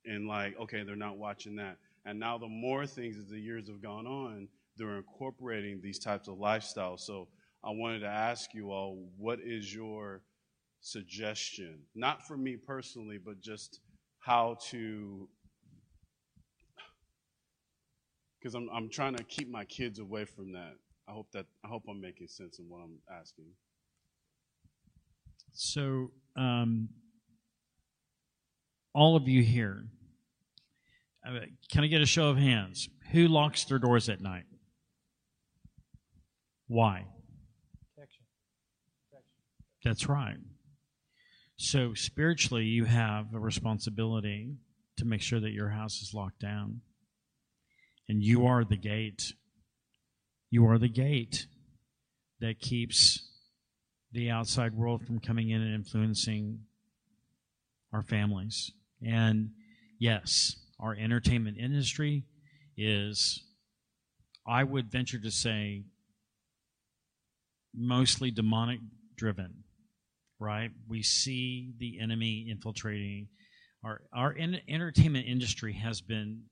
and 0.06 0.26
like, 0.26 0.58
okay, 0.60 0.82
they're 0.82 0.96
not 0.96 1.18
watching 1.18 1.56
that. 1.56 1.78
And 2.04 2.20
now 2.20 2.38
the 2.38 2.48
more 2.48 2.86
things 2.86 3.18
as 3.18 3.26
the 3.26 3.38
years 3.38 3.68
have 3.68 3.82
gone 3.82 4.06
on, 4.06 4.48
they're 4.76 4.96
incorporating 4.96 5.80
these 5.82 5.98
types 5.98 6.28
of 6.28 6.36
lifestyles. 6.36 7.00
So 7.00 7.28
I 7.64 7.70
wanted 7.70 8.00
to 8.00 8.08
ask 8.08 8.54
you 8.54 8.70
all, 8.70 9.08
what 9.16 9.40
is 9.44 9.74
your 9.74 10.22
suggestion? 10.80 11.80
Not 11.94 12.26
for 12.26 12.36
me 12.36 12.56
personally, 12.56 13.18
but 13.18 13.40
just 13.40 13.80
how 14.20 14.56
to 14.70 15.28
because 18.38 18.54
I'm 18.54 18.68
I'm 18.72 18.88
trying 18.88 19.16
to 19.16 19.24
keep 19.24 19.50
my 19.50 19.64
kids 19.64 19.98
away 19.98 20.24
from 20.24 20.52
that. 20.52 20.74
I 21.08 21.12
hope 21.12 21.30
that 21.32 21.46
I 21.64 21.68
hope 21.68 21.84
I'm 21.88 22.00
making 22.00 22.28
sense 22.28 22.58
in 22.58 22.66
what 22.68 22.78
I'm 22.78 22.98
asking. 23.10 23.46
So, 25.52 26.10
um, 26.36 26.88
all 28.96 29.14
of 29.14 29.28
you 29.28 29.42
here, 29.42 29.84
uh, 31.28 31.40
can 31.70 31.84
I 31.84 31.86
get 31.86 32.00
a 32.00 32.06
show 32.06 32.30
of 32.30 32.38
hands? 32.38 32.88
Who 33.12 33.28
locks 33.28 33.64
their 33.64 33.78
doors 33.78 34.08
at 34.08 34.22
night? 34.22 34.44
Why? 36.66 37.04
Protection. 37.94 38.24
That's 39.84 40.08
right. 40.08 40.38
So, 41.58 41.92
spiritually, 41.92 42.64
you 42.64 42.86
have 42.86 43.34
a 43.34 43.38
responsibility 43.38 44.54
to 44.96 45.04
make 45.04 45.20
sure 45.20 45.40
that 45.40 45.52
your 45.52 45.68
house 45.68 46.00
is 46.00 46.14
locked 46.14 46.40
down. 46.40 46.80
And 48.08 48.22
you 48.22 48.46
are 48.46 48.64
the 48.64 48.76
gate. 48.76 49.34
You 50.50 50.66
are 50.68 50.78
the 50.78 50.88
gate 50.88 51.46
that 52.40 52.60
keeps 52.60 53.28
the 54.10 54.30
outside 54.30 54.72
world 54.74 55.04
from 55.06 55.18
coming 55.20 55.50
in 55.50 55.60
and 55.60 55.74
influencing 55.74 56.60
our 57.92 58.02
families. 58.02 58.72
And 59.06 59.50
yes, 59.98 60.56
our 60.80 60.94
entertainment 60.94 61.58
industry 61.58 62.24
is, 62.76 63.42
I 64.46 64.64
would 64.64 64.90
venture 64.90 65.18
to 65.18 65.30
say, 65.30 65.84
mostly 67.74 68.30
demonic 68.30 68.80
driven, 69.16 69.64
right? 70.38 70.70
We 70.88 71.02
see 71.02 71.72
the 71.78 72.00
enemy 72.00 72.48
infiltrating. 72.50 73.28
Our, 73.84 74.02
our 74.12 74.36
entertainment 74.68 75.26
industry 75.26 75.74
has 75.74 76.00
been 76.00 76.42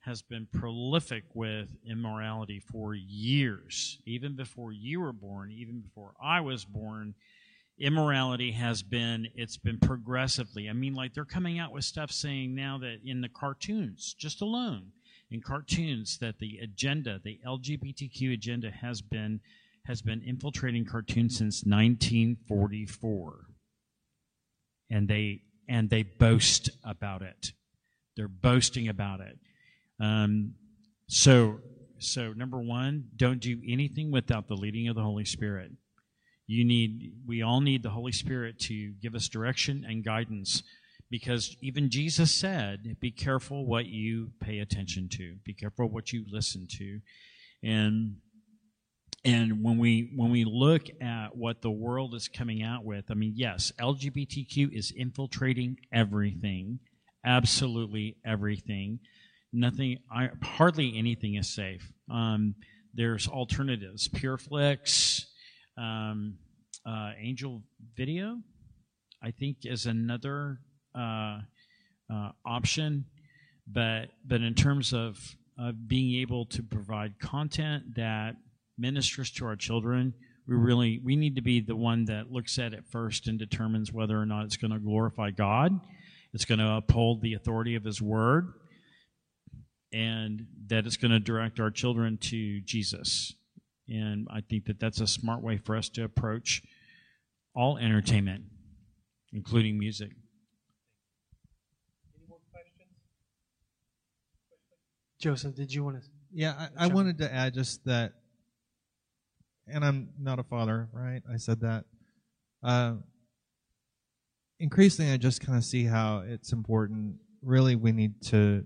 has 0.00 0.20
been 0.20 0.48
prolific 0.52 1.22
with 1.32 1.68
immorality 1.88 2.58
for 2.58 2.92
years, 2.92 4.00
even 4.04 4.34
before 4.34 4.72
you 4.72 5.00
were 5.00 5.12
born, 5.12 5.52
even 5.52 5.80
before 5.80 6.12
I 6.20 6.40
was 6.40 6.64
born 6.64 7.14
immorality 7.82 8.52
has 8.52 8.82
been 8.82 9.26
it's 9.34 9.56
been 9.56 9.78
progressively. 9.78 10.68
I 10.68 10.72
mean 10.72 10.94
like 10.94 11.14
they're 11.14 11.24
coming 11.24 11.58
out 11.58 11.72
with 11.72 11.84
stuff 11.84 12.10
saying 12.10 12.54
now 12.54 12.78
that 12.78 12.98
in 13.04 13.20
the 13.20 13.28
cartoons 13.28 14.14
just 14.18 14.40
alone 14.40 14.92
in 15.30 15.40
cartoons 15.40 16.18
that 16.18 16.38
the 16.38 16.58
agenda 16.62 17.20
the 17.24 17.40
lgbtq 17.46 18.32
agenda 18.32 18.70
has 18.70 19.00
been 19.02 19.40
has 19.86 20.00
been 20.00 20.22
infiltrating 20.22 20.84
cartoons 20.84 21.36
since 21.36 21.64
1944 21.64 23.46
and 24.90 25.08
they 25.08 25.42
and 25.68 25.90
they 25.90 26.02
boast 26.02 26.70
about 26.84 27.22
it. 27.22 27.52
They're 28.16 28.28
boasting 28.28 28.88
about 28.88 29.20
it. 29.20 29.38
Um, 29.98 30.54
so 31.08 31.60
so 31.98 32.32
number 32.32 32.60
one 32.60 33.04
don't 33.16 33.40
do 33.40 33.60
anything 33.66 34.10
without 34.10 34.48
the 34.48 34.56
leading 34.56 34.88
of 34.88 34.96
the 34.96 35.02
holy 35.02 35.24
spirit 35.24 35.72
you 36.52 36.64
need 36.64 37.12
we 37.26 37.42
all 37.42 37.60
need 37.60 37.82
the 37.82 37.90
holy 37.90 38.12
spirit 38.12 38.58
to 38.58 38.92
give 39.00 39.14
us 39.14 39.28
direction 39.28 39.84
and 39.88 40.04
guidance 40.04 40.62
because 41.10 41.56
even 41.60 41.90
jesus 41.90 42.32
said 42.32 42.96
be 43.00 43.10
careful 43.10 43.66
what 43.66 43.86
you 43.86 44.30
pay 44.40 44.58
attention 44.58 45.08
to. 45.08 45.36
Be 45.44 45.54
careful 45.54 45.88
what 45.88 46.12
you 46.12 46.24
listen 46.30 46.66
to. 46.78 47.00
And 47.62 48.16
and 49.24 49.62
when 49.62 49.78
we 49.78 50.12
when 50.16 50.30
we 50.30 50.44
look 50.44 50.82
at 51.00 51.36
what 51.36 51.62
the 51.62 51.70
world 51.70 52.12
is 52.14 52.26
coming 52.26 52.60
out 52.64 52.84
with 52.84 53.04
i 53.08 53.14
mean 53.14 53.34
yes 53.36 53.70
lgbtq 53.78 54.76
is 54.76 54.92
infiltrating 54.96 55.76
everything 55.92 56.80
absolutely 57.24 58.16
everything. 58.24 59.00
Nothing 59.52 59.98
I, 60.10 60.30
hardly 60.42 60.96
anything 60.96 61.34
is 61.34 61.54
safe. 61.54 61.92
Um, 62.10 62.54
there's 62.94 63.28
alternatives. 63.28 64.08
PureFlix, 64.08 65.26
um, 65.76 66.38
uh, 66.86 67.12
Angel 67.18 67.62
Video, 67.96 68.38
I 69.22 69.30
think, 69.30 69.58
is 69.64 69.86
another 69.86 70.58
uh, 70.96 71.38
uh, 72.12 72.30
option. 72.44 73.06
But 73.66 74.06
but 74.26 74.40
in 74.40 74.54
terms 74.54 74.92
of 74.92 75.36
being 75.86 76.20
able 76.20 76.46
to 76.46 76.62
provide 76.62 77.20
content 77.20 77.94
that 77.94 78.34
ministers 78.76 79.30
to 79.30 79.46
our 79.46 79.54
children, 79.54 80.14
we 80.46 80.56
really 80.56 81.00
we 81.02 81.16
need 81.16 81.36
to 81.36 81.42
be 81.42 81.60
the 81.60 81.76
one 81.76 82.06
that 82.06 82.32
looks 82.32 82.58
at 82.58 82.72
it 82.72 82.84
first 82.90 83.28
and 83.28 83.38
determines 83.38 83.92
whether 83.92 84.20
or 84.20 84.26
not 84.26 84.44
it's 84.44 84.56
going 84.56 84.72
to 84.72 84.78
glorify 84.78 85.30
God, 85.30 85.78
it's 86.32 86.44
going 86.44 86.58
to 86.58 86.76
uphold 86.76 87.22
the 87.22 87.34
authority 87.34 87.76
of 87.76 87.84
His 87.84 88.02
Word, 88.02 88.52
and 89.92 90.46
that 90.66 90.86
it's 90.86 90.96
going 90.96 91.12
to 91.12 91.20
direct 91.20 91.60
our 91.60 91.70
children 91.70 92.18
to 92.22 92.60
Jesus. 92.62 93.34
And 93.92 94.26
I 94.30 94.40
think 94.40 94.64
that 94.66 94.80
that's 94.80 95.00
a 95.00 95.06
smart 95.06 95.42
way 95.42 95.58
for 95.58 95.76
us 95.76 95.90
to 95.90 96.04
approach 96.04 96.62
all 97.54 97.76
entertainment, 97.76 98.44
including 99.32 99.78
music. 99.78 100.12
Any 102.16 102.24
more 102.26 102.38
questions? 102.50 102.88
Joseph, 105.20 105.54
did 105.54 105.74
you 105.74 105.84
want 105.84 106.02
to? 106.02 106.08
Yeah, 106.32 106.68
I, 106.78 106.84
I 106.84 106.86
wanted 106.86 107.18
to 107.18 107.32
add 107.32 107.52
just 107.52 107.84
that, 107.84 108.14
and 109.68 109.84
I'm 109.84 110.08
not 110.18 110.38
a 110.38 110.42
father, 110.42 110.88
right? 110.94 111.20
I 111.30 111.36
said 111.36 111.60
that. 111.60 111.84
Uh, 112.62 112.94
increasingly, 114.58 115.12
I 115.12 115.18
just 115.18 115.44
kind 115.44 115.58
of 115.58 115.64
see 115.64 115.84
how 115.84 116.22
it's 116.26 116.54
important. 116.54 117.16
Really, 117.42 117.76
we 117.76 117.92
need 117.92 118.22
to 118.28 118.64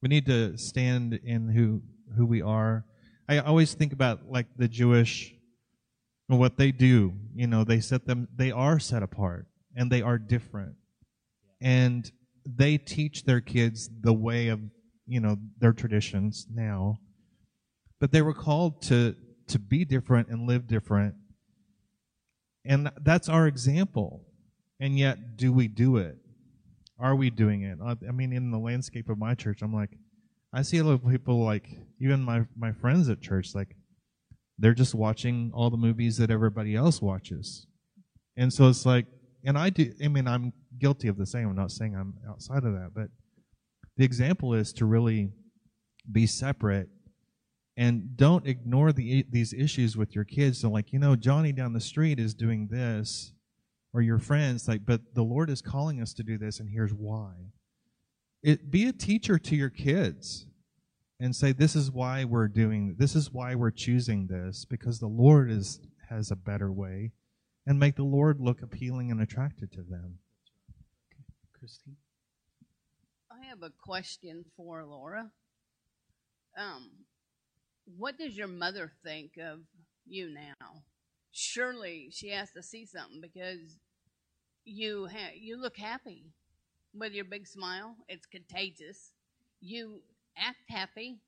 we 0.00 0.08
need 0.08 0.26
to 0.26 0.56
stand 0.56 1.14
in 1.24 1.48
who 1.48 1.82
who 2.16 2.24
we 2.24 2.40
are. 2.40 2.84
I 3.32 3.38
always 3.38 3.72
think 3.72 3.94
about 3.94 4.30
like 4.30 4.46
the 4.56 4.68
Jewish 4.68 5.34
what 6.28 6.56
they 6.56 6.72
do. 6.72 7.12
You 7.34 7.46
know, 7.46 7.64
they 7.64 7.80
set 7.80 8.06
them 8.06 8.28
they 8.34 8.50
are 8.50 8.78
set 8.78 9.02
apart 9.02 9.46
and 9.74 9.90
they 9.90 10.02
are 10.02 10.18
different. 10.18 10.74
And 11.60 12.10
they 12.44 12.76
teach 12.76 13.24
their 13.24 13.40
kids 13.40 13.88
the 14.00 14.12
way 14.12 14.48
of 14.48 14.60
you 15.06 15.20
know 15.20 15.38
their 15.58 15.72
traditions 15.72 16.46
now. 16.52 16.98
But 18.00 18.12
they 18.12 18.22
were 18.22 18.34
called 18.34 18.82
to 18.82 19.14
to 19.48 19.58
be 19.58 19.84
different 19.84 20.28
and 20.28 20.46
live 20.46 20.66
different. 20.66 21.14
And 22.64 22.90
that's 23.02 23.28
our 23.28 23.46
example. 23.46 24.26
And 24.78 24.98
yet 24.98 25.36
do 25.36 25.52
we 25.52 25.68
do 25.68 25.96
it? 25.96 26.16
Are 26.98 27.16
we 27.16 27.30
doing 27.30 27.62
it? 27.62 27.78
I 27.82 28.12
mean 28.12 28.32
in 28.32 28.50
the 28.50 28.58
landscape 28.58 29.08
of 29.08 29.18
my 29.18 29.34
church 29.34 29.62
i'm 29.62 29.72
like 29.72 29.90
i 30.52 30.62
see 30.62 30.78
a 30.78 30.84
lot 30.84 30.92
of 30.92 31.08
people 31.08 31.44
like 31.44 31.68
even 32.00 32.22
my 32.22 32.44
my 32.56 32.72
friends 32.72 33.08
at 33.08 33.20
church 33.20 33.54
like 33.54 33.76
they're 34.58 34.74
just 34.74 34.94
watching 34.94 35.50
all 35.54 35.70
the 35.70 35.76
movies 35.76 36.16
that 36.18 36.30
everybody 36.30 36.74
else 36.74 37.00
watches 37.02 37.66
and 38.36 38.52
so 38.52 38.68
it's 38.68 38.86
like 38.86 39.06
and 39.44 39.58
i 39.58 39.70
do 39.70 39.92
i 40.02 40.08
mean 40.08 40.26
i'm 40.28 40.52
guilty 40.78 41.08
of 41.08 41.16
the 41.16 41.26
same. 41.26 41.48
I'm 41.48 41.56
not 41.56 41.70
saying 41.70 41.94
I'm 41.94 42.14
outside 42.28 42.64
of 42.64 42.72
that, 42.72 42.90
but 42.94 43.08
the 43.96 44.04
example 44.04 44.54
is 44.54 44.72
to 44.74 44.84
really 44.84 45.30
be 46.10 46.26
separate 46.26 46.88
and 47.76 48.16
don't 48.16 48.46
ignore 48.46 48.92
the, 48.92 49.24
these 49.30 49.52
issues 49.52 49.96
with 49.96 50.14
your 50.14 50.24
kids. 50.24 50.60
So, 50.60 50.70
like, 50.70 50.92
you 50.92 50.98
know, 50.98 51.16
Johnny 51.16 51.52
down 51.52 51.72
the 51.72 51.80
street 51.80 52.18
is 52.18 52.34
doing 52.34 52.68
this, 52.70 53.32
or 53.94 54.02
your 54.02 54.18
friends, 54.18 54.68
like, 54.68 54.84
but 54.84 55.14
the 55.14 55.22
Lord 55.22 55.50
is 55.50 55.62
calling 55.62 56.00
us 56.02 56.12
to 56.14 56.22
do 56.22 56.36
this, 56.36 56.60
and 56.60 56.68
here's 56.68 56.92
why. 56.92 57.32
It, 58.42 58.70
be 58.70 58.88
a 58.88 58.92
teacher 58.92 59.38
to 59.38 59.56
your 59.56 59.70
kids 59.70 60.46
and 61.20 61.34
say, 61.36 61.52
this 61.52 61.76
is 61.76 61.90
why 61.90 62.24
we're 62.24 62.48
doing, 62.48 62.96
this 62.98 63.14
is 63.14 63.32
why 63.32 63.54
we're 63.54 63.70
choosing 63.70 64.26
this, 64.26 64.64
because 64.64 64.98
the 64.98 65.06
Lord 65.06 65.50
is 65.50 65.80
has 66.08 66.30
a 66.30 66.36
better 66.36 66.70
way, 66.70 67.12
and 67.66 67.78
make 67.78 67.96
the 67.96 68.02
Lord 68.02 68.40
look 68.40 68.60
appealing 68.60 69.10
and 69.10 69.20
attractive 69.20 69.70
to 69.70 69.82
them. 69.82 70.18
Christine? 71.58 71.96
I 73.30 73.46
have 73.46 73.62
a 73.62 73.70
question 73.70 74.44
for 74.56 74.84
Laura. 74.84 75.30
Um, 76.58 76.90
what 77.96 78.18
does 78.18 78.36
your 78.36 78.48
mother 78.48 78.92
think 79.04 79.38
of 79.40 79.60
you 80.06 80.28
now? 80.28 80.82
Surely 81.30 82.08
she 82.10 82.30
has 82.30 82.50
to 82.50 82.62
see 82.62 82.84
something 82.84 83.20
because 83.20 83.78
you 84.64 85.08
ha- 85.10 85.34
you 85.34 85.56
look 85.56 85.76
happy 85.76 86.24
with 86.94 87.12
your 87.12 87.24
big 87.24 87.46
smile. 87.46 87.96
It's 88.08 88.26
contagious. 88.26 89.12
You 89.60 90.02
act 90.36 90.58
happy, 90.68 91.18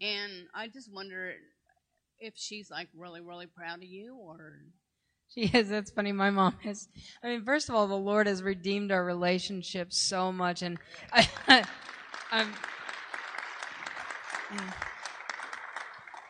and 0.00 0.48
I 0.54 0.68
just 0.68 0.92
wonder 0.92 1.34
if 2.18 2.34
she's 2.36 2.70
like 2.70 2.88
really 2.96 3.20
really 3.20 3.46
proud 3.46 3.78
of 3.78 3.84
you 3.84 4.16
or 4.16 4.58
She 5.34 5.42
is. 5.42 5.68
That's 5.68 5.90
funny. 5.90 6.12
My 6.12 6.30
mom 6.30 6.56
is. 6.64 6.88
I 7.22 7.28
mean, 7.28 7.44
first 7.44 7.68
of 7.68 7.74
all, 7.74 7.86
the 7.86 7.94
Lord 7.94 8.26
has 8.26 8.42
redeemed 8.42 8.90
our 8.90 9.04
relationship 9.04 9.92
so 9.92 10.32
much, 10.32 10.62
and 10.62 10.78
I, 11.12 11.28
I'm. 12.32 12.48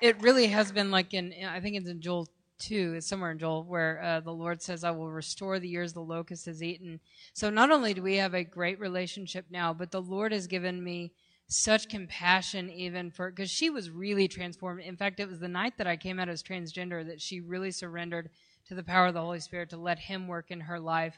It 0.00 0.20
really 0.20 0.48
has 0.48 0.72
been 0.72 0.90
like 0.90 1.14
in. 1.14 1.32
I 1.48 1.60
think 1.60 1.76
it's 1.76 1.88
in 1.88 2.00
Joel 2.00 2.28
two. 2.58 2.94
It's 2.96 3.08
somewhere 3.08 3.30
in 3.30 3.38
Joel 3.38 3.64
where 3.64 4.02
uh, 4.02 4.20
the 4.20 4.32
Lord 4.32 4.62
says, 4.62 4.84
"I 4.84 4.90
will 4.90 5.10
restore 5.10 5.58
the 5.58 5.68
years 5.68 5.92
the 5.92 6.00
locust 6.00 6.46
has 6.46 6.62
eaten." 6.62 7.00
So 7.34 7.50
not 7.50 7.70
only 7.70 7.94
do 7.94 8.02
we 8.02 8.16
have 8.16 8.34
a 8.34 8.44
great 8.44 8.78
relationship 8.80 9.46
now, 9.50 9.72
but 9.72 9.90
the 9.90 10.02
Lord 10.02 10.32
has 10.32 10.46
given 10.46 10.82
me 10.82 11.12
such 11.48 11.88
compassion 11.88 12.70
even 12.70 13.10
for 13.10 13.30
because 13.30 13.50
she 13.50 13.70
was 13.70 13.90
really 13.90 14.28
transformed. 14.28 14.82
In 14.82 14.96
fact, 14.96 15.20
it 15.20 15.28
was 15.28 15.40
the 15.40 15.48
night 15.48 15.78
that 15.78 15.86
I 15.86 15.96
came 15.96 16.20
out 16.20 16.28
as 16.28 16.42
transgender 16.42 17.06
that 17.06 17.20
she 17.20 17.40
really 17.40 17.70
surrendered 17.70 18.30
to 18.68 18.74
the 18.74 18.82
power 18.82 19.06
of 19.06 19.14
the 19.14 19.20
Holy 19.20 19.40
Spirit 19.40 19.70
to 19.70 19.78
let 19.78 19.98
Him 19.98 20.28
work 20.28 20.50
in 20.50 20.60
her 20.60 20.78
life 20.78 21.16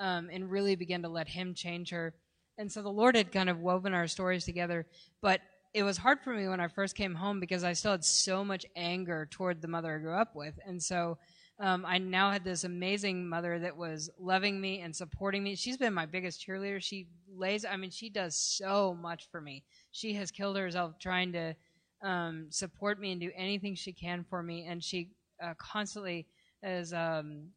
um, 0.00 0.28
and 0.32 0.50
really 0.50 0.74
begin 0.74 1.02
to 1.02 1.08
let 1.08 1.28
Him 1.28 1.54
change 1.54 1.90
her. 1.90 2.14
And 2.58 2.70
so 2.70 2.82
the 2.82 2.88
Lord 2.88 3.14
had 3.14 3.30
kind 3.30 3.48
of 3.48 3.60
woven 3.60 3.94
our 3.94 4.08
stories 4.08 4.44
together, 4.44 4.84
but 5.22 5.40
it 5.74 5.82
was 5.82 5.98
hard 5.98 6.20
for 6.20 6.32
me 6.32 6.48
when 6.48 6.60
I 6.60 6.68
first 6.68 6.96
came 6.96 7.14
home 7.14 7.40
because 7.40 7.64
I 7.64 7.72
still 7.72 7.92
had 7.92 8.04
so 8.04 8.44
much 8.44 8.64
anger 8.74 9.28
toward 9.30 9.60
the 9.60 9.68
mother 9.68 9.94
I 9.94 9.98
grew 9.98 10.14
up 10.14 10.34
with. 10.34 10.58
And 10.66 10.82
so 10.82 11.18
um, 11.60 11.84
I 11.86 11.98
now 11.98 12.30
had 12.30 12.44
this 12.44 12.64
amazing 12.64 13.28
mother 13.28 13.58
that 13.58 13.76
was 13.76 14.10
loving 14.18 14.60
me 14.60 14.80
and 14.80 14.94
supporting 14.94 15.42
me. 15.42 15.56
She's 15.56 15.76
been 15.76 15.92
my 15.92 16.06
biggest 16.06 16.46
cheerleader. 16.46 16.80
She 16.80 17.08
lays, 17.34 17.64
I 17.64 17.76
mean, 17.76 17.90
she 17.90 18.08
does 18.08 18.36
so 18.36 18.96
much 19.00 19.28
for 19.30 19.40
me. 19.40 19.64
She 19.90 20.14
has 20.14 20.30
killed 20.30 20.56
herself 20.56 20.98
trying 21.00 21.32
to 21.32 21.54
um, 22.02 22.46
support 22.50 23.00
me 23.00 23.12
and 23.12 23.20
do 23.20 23.30
anything 23.36 23.74
she 23.74 23.92
can 23.92 24.24
for 24.30 24.42
me. 24.42 24.66
And 24.66 24.82
she 24.82 25.10
uh, 25.42 25.54
constantly 25.58 26.26
is, 26.62 26.92
um, 26.92 27.48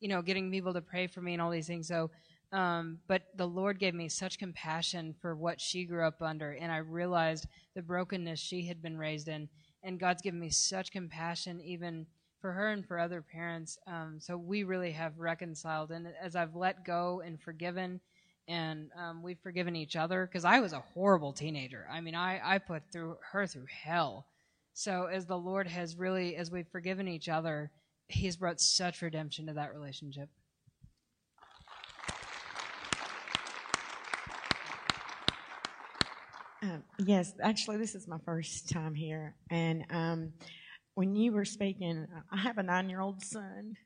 you 0.00 0.08
know, 0.08 0.22
getting 0.22 0.50
people 0.50 0.72
to 0.72 0.80
pray 0.80 1.06
for 1.06 1.20
me 1.20 1.34
and 1.34 1.42
all 1.42 1.50
these 1.50 1.66
things. 1.66 1.88
So, 1.88 2.10
um, 2.52 2.98
but 3.08 3.22
the 3.36 3.46
Lord 3.46 3.78
gave 3.78 3.94
me 3.94 4.08
such 4.08 4.38
compassion 4.38 5.14
for 5.20 5.34
what 5.34 5.60
she 5.60 5.84
grew 5.84 6.06
up 6.06 6.22
under, 6.22 6.52
and 6.52 6.70
I 6.70 6.78
realized 6.78 7.46
the 7.74 7.82
brokenness 7.82 8.38
she 8.38 8.66
had 8.66 8.80
been 8.80 8.96
raised 8.96 9.28
in, 9.28 9.48
and 9.82 10.00
God's 10.00 10.22
given 10.22 10.40
me 10.40 10.50
such 10.50 10.92
compassion 10.92 11.60
even 11.60 12.06
for 12.40 12.52
her 12.52 12.70
and 12.70 12.86
for 12.86 12.98
other 12.98 13.22
parents. 13.22 13.78
Um, 13.86 14.18
so 14.20 14.36
we 14.36 14.62
really 14.62 14.92
have 14.92 15.18
reconciled, 15.18 15.90
and 15.90 16.08
as 16.22 16.36
I've 16.36 16.54
let 16.54 16.84
go 16.84 17.22
and 17.24 17.40
forgiven. 17.40 18.00
And 18.48 18.90
um, 18.96 19.24
we've 19.24 19.40
forgiven 19.42 19.74
each 19.74 19.96
other 19.96 20.24
because 20.24 20.44
I 20.44 20.60
was 20.60 20.72
a 20.72 20.78
horrible 20.78 21.32
teenager. 21.32 21.84
I 21.90 22.00
mean, 22.00 22.14
I, 22.14 22.40
I 22.44 22.58
put 22.58 22.84
through 22.92 23.16
her 23.32 23.44
through 23.48 23.66
hell. 23.68 24.26
So 24.72 25.06
as 25.06 25.26
the 25.26 25.36
Lord 25.36 25.66
has 25.66 25.96
really, 25.96 26.36
as 26.36 26.48
we've 26.48 26.68
forgiven 26.68 27.08
each 27.08 27.28
other, 27.28 27.72
he's 28.06 28.36
brought 28.36 28.60
such 28.60 29.02
redemption 29.02 29.46
to 29.46 29.54
that 29.54 29.74
relationship. 29.74 30.28
Um, 36.62 36.84
yes, 36.98 37.34
actually, 37.42 37.76
this 37.76 37.94
is 37.94 38.08
my 38.08 38.18
first 38.24 38.70
time 38.70 38.94
here. 38.94 39.34
And 39.50 39.84
um, 39.90 40.32
when 40.94 41.14
you 41.14 41.32
were 41.32 41.44
speaking, 41.44 42.06
I 42.32 42.38
have 42.38 42.58
a 42.58 42.62
nine 42.62 42.88
year 42.88 43.00
old 43.00 43.22
son. 43.22 43.76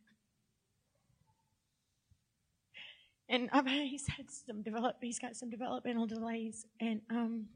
And 3.29 3.49
I've, 3.53 3.67
he's 3.67 4.07
had 4.09 4.31
some 4.31 4.63
develop. 4.63 4.97
He's 5.01 5.19
got 5.19 5.37
some 5.37 5.51
developmental 5.51 6.07
delays, 6.07 6.67
and 6.81 7.01
um, 7.11 7.47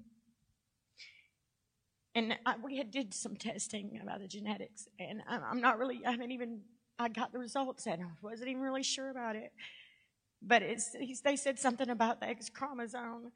and 2.14 2.36
I, 2.46 2.54
we 2.62 2.76
had 2.76 2.92
did 2.92 3.12
some 3.12 3.34
testing 3.34 3.98
about 4.00 4.20
the 4.20 4.28
genetics, 4.28 4.86
and 5.00 5.20
I, 5.28 5.38
I'm 5.38 5.60
not 5.60 5.78
really, 5.78 6.00
I 6.06 6.12
haven't 6.12 6.30
even, 6.30 6.60
I 6.96 7.08
got 7.08 7.32
the 7.32 7.40
results, 7.40 7.86
and 7.86 8.02
I 8.02 8.06
wasn't 8.22 8.50
even 8.50 8.62
really 8.62 8.84
sure 8.84 9.10
about 9.10 9.34
it. 9.34 9.52
But 10.40 10.62
it's, 10.62 10.94
they 11.22 11.34
said 11.34 11.58
something 11.58 11.90
about 11.90 12.20
the 12.20 12.28
X 12.28 12.48
chromosome, 12.50 13.32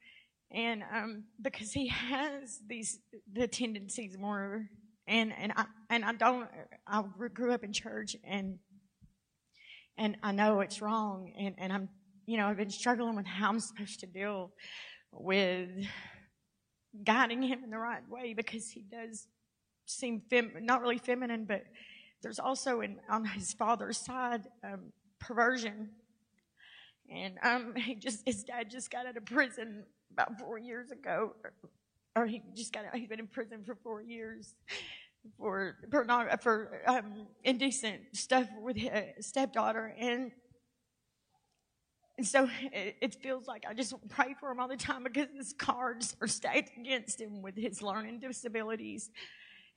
and 0.51 0.83
um, 0.93 1.23
because 1.41 1.71
he 1.71 1.87
has 1.87 2.59
these 2.67 2.99
the 3.31 3.47
tendencies 3.47 4.17
more, 4.17 4.65
and 5.07 5.33
and 5.37 5.53
I 5.55 5.65
and 5.89 6.05
I 6.05 6.13
don't, 6.13 6.47
I 6.87 7.03
grew 7.33 7.51
up 7.53 7.63
in 7.63 7.73
church, 7.73 8.15
and 8.23 8.59
and 9.97 10.17
I 10.23 10.31
know 10.31 10.61
it's 10.61 10.81
wrong, 10.81 11.33
and 11.37 11.55
and 11.57 11.73
I'm, 11.73 11.89
you 12.25 12.37
know, 12.37 12.47
I've 12.47 12.57
been 12.57 12.69
struggling 12.69 13.15
with 13.15 13.27
how 13.27 13.49
I'm 13.49 13.59
supposed 13.59 13.99
to 14.01 14.07
deal 14.07 14.51
with 15.11 15.69
guiding 17.03 17.41
him 17.41 17.63
in 17.63 17.69
the 17.69 17.77
right 17.77 18.07
way 18.09 18.33
because 18.33 18.69
he 18.69 18.81
does 18.81 19.27
seem 19.85 20.21
fem- 20.29 20.53
not 20.61 20.81
really 20.81 20.97
feminine, 20.97 21.45
but 21.45 21.63
there's 22.21 22.39
also 22.39 22.81
in, 22.81 22.97
on 23.09 23.25
his 23.25 23.53
father's 23.53 23.97
side 23.97 24.47
um, 24.63 24.91
perversion. 25.19 25.89
And 27.11 27.35
um, 27.43 27.75
he 27.77 27.95
just 27.95 28.21
his 28.25 28.43
dad 28.43 28.69
just 28.69 28.91
got 28.91 29.05
out 29.05 29.17
of 29.17 29.25
prison 29.25 29.85
about 30.11 30.39
four 30.39 30.57
years 30.57 30.91
ago, 30.91 31.35
or, 32.15 32.25
he 32.25 32.41
just 32.55 32.73
got 32.73 32.85
out, 32.85 32.95
he's 32.95 33.07
been 33.07 33.19
in 33.19 33.27
prison 33.27 33.63
for 33.65 33.75
four 33.75 34.01
years 34.01 34.55
for 35.37 35.75
for, 35.91 36.29
for 36.41 36.81
um, 36.87 37.27
indecent 37.43 38.01
stuff 38.13 38.47
with 38.61 38.75
his 38.75 39.25
stepdaughter, 39.27 39.93
and 39.97 40.31
and 42.19 42.27
so 42.27 42.49
it, 42.73 42.97
it, 42.99 43.15
feels 43.15 43.47
like 43.47 43.63
I 43.65 43.73
just 43.73 43.93
pray 44.09 44.35
for 44.37 44.51
him 44.51 44.59
all 44.59 44.67
the 44.67 44.75
time 44.75 45.05
because 45.05 45.29
his 45.37 45.53
cards 45.53 46.17
are 46.19 46.27
stacked 46.27 46.77
against 46.77 47.21
him 47.21 47.41
with 47.41 47.55
his 47.55 47.81
learning 47.81 48.19
disabilities 48.19 49.09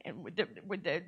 and 0.05 0.25
with 0.25 0.35
the, 0.35 0.49
with 0.67 0.83
the 0.83 1.05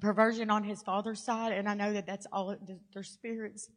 perversion 0.00 0.48
on 0.48 0.64
his 0.64 0.80
father's 0.80 1.22
side. 1.22 1.52
And 1.52 1.68
I 1.68 1.74
know 1.74 1.92
that 1.92 2.06
that's 2.06 2.26
all 2.32 2.56
their 2.94 3.02
spirits. 3.02 3.68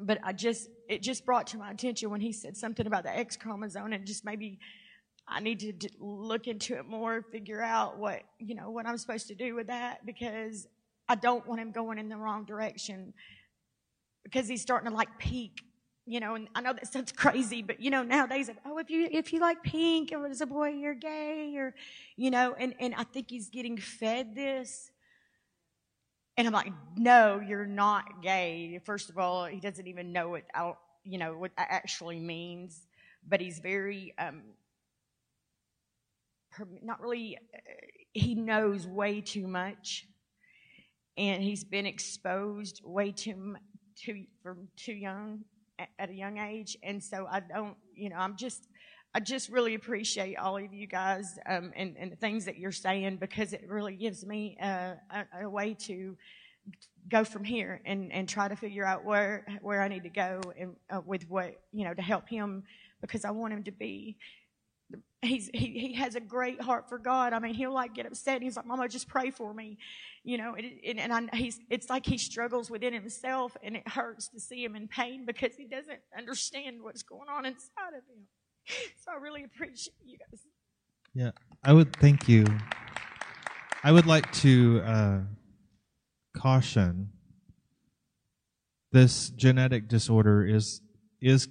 But 0.00 0.18
I 0.22 0.32
just, 0.32 0.68
it 0.88 1.02
just 1.02 1.24
brought 1.24 1.46
to 1.48 1.58
my 1.58 1.70
attention 1.70 2.10
when 2.10 2.20
he 2.20 2.32
said 2.32 2.56
something 2.56 2.86
about 2.86 3.04
the 3.04 3.16
X 3.16 3.36
chromosome 3.36 3.92
and 3.92 4.06
just 4.06 4.24
maybe 4.24 4.58
I 5.28 5.40
need 5.40 5.60
to 5.60 5.88
look 6.00 6.48
into 6.48 6.76
it 6.76 6.86
more, 6.86 7.22
figure 7.22 7.62
out 7.62 7.98
what, 7.98 8.22
you 8.38 8.54
know, 8.54 8.70
what 8.70 8.86
I'm 8.86 8.98
supposed 8.98 9.28
to 9.28 9.34
do 9.34 9.54
with 9.54 9.68
that 9.68 10.04
because 10.04 10.66
I 11.08 11.14
don't 11.14 11.46
want 11.46 11.60
him 11.60 11.70
going 11.70 11.98
in 11.98 12.08
the 12.08 12.16
wrong 12.16 12.44
direction 12.44 13.14
because 14.24 14.48
he's 14.48 14.62
starting 14.62 14.90
to 14.90 14.96
like 14.96 15.18
peak. 15.18 15.62
You 16.06 16.18
know, 16.18 16.34
and 16.34 16.48
I 16.56 16.60
know 16.60 16.72
that 16.72 16.92
sounds 16.92 17.12
crazy, 17.16 17.62
but 17.62 17.80
you 17.80 17.90
know, 17.90 18.02
nowadays, 18.02 18.50
oh, 18.66 18.78
if 18.78 18.90
you 18.90 19.08
if 19.12 19.32
you 19.32 19.38
like 19.38 19.62
pink 19.62 20.10
or 20.12 20.26
as 20.26 20.40
a 20.40 20.46
boy 20.46 20.70
you're 20.70 20.94
gay 20.94 21.54
or, 21.56 21.74
you 22.16 22.30
know, 22.30 22.54
and 22.58 22.74
and 22.80 22.94
I 22.96 23.04
think 23.04 23.30
he's 23.30 23.48
getting 23.48 23.76
fed 23.76 24.34
this, 24.34 24.90
and 26.36 26.46
I'm 26.46 26.52
like, 26.52 26.72
no, 26.96 27.40
you're 27.46 27.66
not 27.66 28.22
gay. 28.22 28.80
First 28.84 29.10
of 29.10 29.18
all, 29.18 29.46
he 29.46 29.60
doesn't 29.60 29.86
even 29.86 30.12
know 30.12 30.30
what 30.30 30.44
out, 30.54 30.78
you 31.04 31.18
know, 31.18 31.36
what 31.36 31.52
that 31.56 31.68
actually 31.70 32.18
means, 32.18 32.86
but 33.28 33.40
he's 33.40 33.58
very, 33.58 34.14
um, 34.18 34.42
not 36.82 37.00
really. 37.00 37.36
Uh, 37.54 37.58
he 38.12 38.34
knows 38.34 38.86
way 38.86 39.20
too 39.20 39.46
much, 39.46 40.06
and 41.16 41.42
he's 41.42 41.62
been 41.62 41.86
exposed 41.86 42.80
way 42.84 43.12
too 43.12 43.56
too 43.96 44.24
from 44.42 44.68
too 44.76 44.94
young 44.94 45.44
at 45.98 46.10
a 46.10 46.14
young 46.14 46.38
age, 46.38 46.76
and 46.82 47.02
so 47.02 47.26
I 47.30 47.40
don't, 47.40 47.76
you 47.94 48.10
know, 48.10 48.16
I'm 48.16 48.36
just, 48.36 48.68
I 49.12 49.20
just 49.20 49.48
really 49.50 49.74
appreciate 49.74 50.36
all 50.36 50.56
of 50.56 50.72
you 50.72 50.86
guys 50.86 51.38
um, 51.48 51.72
and, 51.74 51.96
and 51.98 52.12
the 52.12 52.16
things 52.16 52.44
that 52.44 52.58
you're 52.58 52.70
saying 52.70 53.16
because 53.16 53.52
it 53.52 53.64
really 53.68 53.96
gives 53.96 54.24
me 54.24 54.56
a, 54.60 54.94
a, 55.42 55.48
way 55.48 55.74
to 55.86 56.16
go 57.08 57.24
from 57.24 57.42
here 57.42 57.80
and, 57.84 58.12
and 58.12 58.28
try 58.28 58.46
to 58.46 58.54
figure 58.54 58.84
out 58.84 59.04
where 59.04 59.44
where 59.62 59.82
I 59.82 59.88
need 59.88 60.04
to 60.04 60.10
go 60.10 60.40
and 60.56 60.76
uh, 60.90 61.00
with 61.04 61.28
what 61.28 61.60
you 61.72 61.84
know 61.84 61.94
to 61.94 62.02
help 62.02 62.28
him 62.28 62.62
because 63.00 63.24
I 63.24 63.32
want 63.32 63.52
him 63.52 63.64
to 63.64 63.72
be 63.72 64.16
he's 65.22 65.50
he, 65.52 65.66
he 65.78 65.94
has 65.94 66.14
a 66.14 66.20
great 66.20 66.60
heart 66.60 66.88
for 66.88 66.98
God. 66.98 67.32
I 67.32 67.38
mean, 67.38 67.54
he'll 67.54 67.74
like 67.74 67.94
get 67.94 68.06
upset. 68.06 68.36
And 68.36 68.44
he's 68.44 68.56
like, 68.56 68.66
"Mama, 68.66 68.88
just 68.88 69.08
pray 69.08 69.30
for 69.30 69.52
me," 69.52 69.78
you 70.24 70.38
know. 70.38 70.54
And, 70.54 70.98
and, 71.00 71.12
I, 71.12 71.36
he's 71.36 71.58
it's 71.68 71.90
like 71.90 72.06
he 72.06 72.18
struggles 72.18 72.70
within 72.70 72.92
himself, 72.92 73.56
and 73.62 73.76
it 73.76 73.88
hurts 73.88 74.28
to 74.28 74.40
see 74.40 74.64
him 74.64 74.76
in 74.76 74.88
pain 74.88 75.24
because 75.26 75.54
he 75.56 75.64
doesn't 75.64 76.00
understand 76.16 76.82
what's 76.82 77.02
going 77.02 77.28
on 77.28 77.46
inside 77.46 77.94
of 77.96 78.04
him. 78.08 78.26
So 78.66 79.12
I 79.12 79.20
really 79.20 79.44
appreciate 79.44 79.94
you 80.04 80.18
guys. 80.18 80.40
Yeah, 81.14 81.30
I 81.64 81.72
would 81.72 81.96
thank 81.96 82.28
you. 82.28 82.46
I 83.82 83.92
would 83.92 84.06
like 84.06 84.30
to 84.34 84.82
uh, 84.84 85.18
caution. 86.36 87.10
This 88.92 89.30
genetic 89.30 89.88
disorder 89.88 90.46
is 90.46 90.82
is 91.20 91.48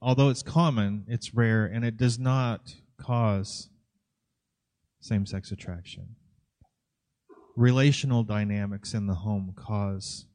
although 0.00 0.28
it's 0.28 0.42
common, 0.42 1.04
it's 1.08 1.34
rare, 1.34 1.66
and 1.66 1.84
it 1.84 1.96
does 1.96 2.18
not 2.18 2.74
cause 3.00 3.70
same 5.00 5.26
sex 5.26 5.52
attraction. 5.52 6.16
Relational 7.56 8.22
dynamics 8.22 8.94
in 8.94 9.06
the 9.06 9.14
home 9.14 9.54
cause 9.56 10.26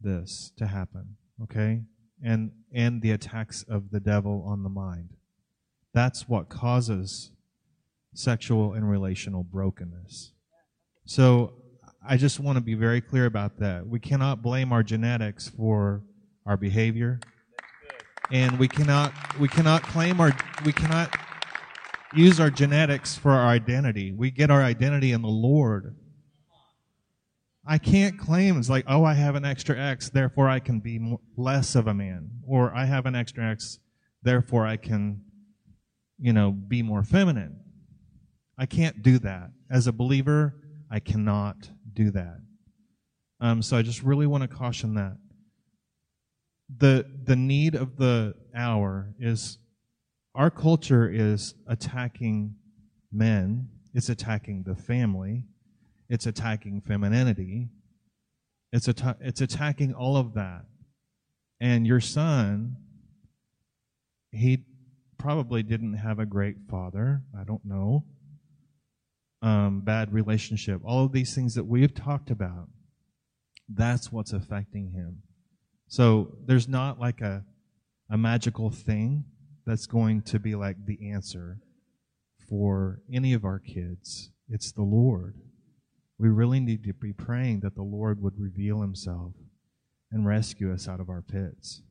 this 0.00 0.52
to 0.58 0.66
happen, 0.66 1.16
okay? 1.42 1.82
And 2.22 2.52
and 2.74 3.02
the 3.02 3.12
attacks 3.12 3.64
of 3.68 3.90
the 3.90 4.00
devil 4.00 4.44
on 4.46 4.62
the 4.62 4.68
mind. 4.68 5.16
That's 5.94 6.28
what 6.28 6.48
causes 6.48 7.30
sexual 8.14 8.72
and 8.72 8.88
relational 8.88 9.44
brokenness. 9.44 10.32
So 11.04 11.54
I 12.06 12.16
just 12.16 12.40
want 12.40 12.56
to 12.56 12.62
be 12.62 12.74
very 12.74 13.00
clear 13.00 13.26
about 13.26 13.58
that. 13.58 13.86
We 13.86 14.00
cannot 14.00 14.42
blame 14.42 14.72
our 14.72 14.82
genetics 14.82 15.48
for 15.48 16.02
our 16.46 16.56
behavior 16.56 17.20
and 18.30 18.58
we 18.58 18.66
cannot 18.66 19.12
we 19.38 19.46
cannot 19.46 19.82
claim 19.82 20.20
our 20.20 20.34
we 20.64 20.72
cannot 20.72 21.14
use 22.14 22.40
our 22.40 22.50
genetics 22.50 23.16
for 23.16 23.30
our 23.30 23.48
identity. 23.48 24.12
We 24.12 24.30
get 24.30 24.50
our 24.50 24.62
identity 24.62 25.12
in 25.12 25.22
the 25.22 25.28
Lord. 25.28 25.96
I 27.64 27.78
can't 27.78 28.18
claim 28.18 28.58
it's 28.58 28.68
like, 28.68 28.84
oh, 28.88 29.04
I 29.04 29.14
have 29.14 29.36
an 29.36 29.44
extra 29.44 29.78
X, 29.78 30.10
therefore 30.10 30.48
I 30.48 30.58
can 30.58 30.80
be 30.80 30.98
more, 30.98 31.20
less 31.36 31.76
of 31.76 31.86
a 31.86 31.94
man, 31.94 32.30
or 32.44 32.74
I 32.74 32.86
have 32.86 33.06
an 33.06 33.14
extra 33.14 33.48
X, 33.48 33.78
therefore 34.22 34.66
I 34.66 34.76
can, 34.76 35.22
you 36.22 36.32
know, 36.32 36.52
be 36.52 36.82
more 36.82 37.02
feminine. 37.02 37.58
I 38.56 38.64
can't 38.64 39.02
do 39.02 39.18
that 39.18 39.50
as 39.68 39.88
a 39.88 39.92
believer. 39.92 40.54
I 40.88 41.00
cannot 41.00 41.68
do 41.92 42.12
that. 42.12 42.38
Um, 43.40 43.60
so 43.60 43.76
I 43.76 43.82
just 43.82 44.02
really 44.04 44.26
want 44.28 44.42
to 44.42 44.48
caution 44.48 44.94
that 44.94 45.16
the 46.78 47.04
the 47.24 47.34
need 47.34 47.74
of 47.74 47.96
the 47.96 48.34
hour 48.54 49.14
is 49.18 49.58
our 50.34 50.48
culture 50.48 51.10
is 51.10 51.54
attacking 51.66 52.54
men 53.12 53.68
it's 53.92 54.08
attacking 54.08 54.62
the 54.62 54.74
family 54.74 55.44
it's 56.08 56.24
attacking 56.24 56.80
femininity 56.80 57.68
it's 58.72 58.88
att- 58.88 59.18
it's 59.20 59.42
attacking 59.42 59.92
all 59.92 60.16
of 60.16 60.32
that 60.32 60.64
and 61.60 61.86
your 61.86 62.00
son 62.00 62.76
he 64.30 64.64
probably 65.22 65.62
didn't 65.62 65.94
have 65.94 66.18
a 66.18 66.26
great 66.26 66.56
father 66.70 67.22
i 67.38 67.44
don't 67.44 67.64
know 67.64 68.04
um, 69.42 69.80
bad 69.80 70.12
relationship 70.12 70.80
all 70.84 71.04
of 71.04 71.12
these 71.12 71.34
things 71.34 71.54
that 71.54 71.64
we've 71.64 71.94
talked 71.94 72.30
about 72.30 72.68
that's 73.68 74.12
what's 74.12 74.32
affecting 74.32 74.90
him 74.90 75.22
so 75.92 76.38
there's 76.46 76.68
not 76.68 76.98
like 76.98 77.20
a, 77.20 77.44
a 78.10 78.16
magical 78.16 78.70
thing 78.70 79.24
that's 79.66 79.84
going 79.84 80.22
to 80.22 80.38
be 80.38 80.54
like 80.54 80.86
the 80.86 81.12
answer 81.12 81.58
for 82.48 83.02
any 83.12 83.34
of 83.34 83.44
our 83.44 83.58
kids. 83.58 84.30
It's 84.48 84.72
the 84.72 84.82
Lord. 84.82 85.36
We 86.18 86.30
really 86.30 86.60
need 86.60 86.82
to 86.84 86.94
be 86.94 87.12
praying 87.12 87.60
that 87.60 87.74
the 87.74 87.82
Lord 87.82 88.22
would 88.22 88.38
reveal 88.38 88.80
himself 88.80 89.32
and 90.10 90.26
rescue 90.26 90.72
us 90.72 90.88
out 90.88 91.00
of 91.00 91.08
our 91.10 91.20
pits. 91.20 91.82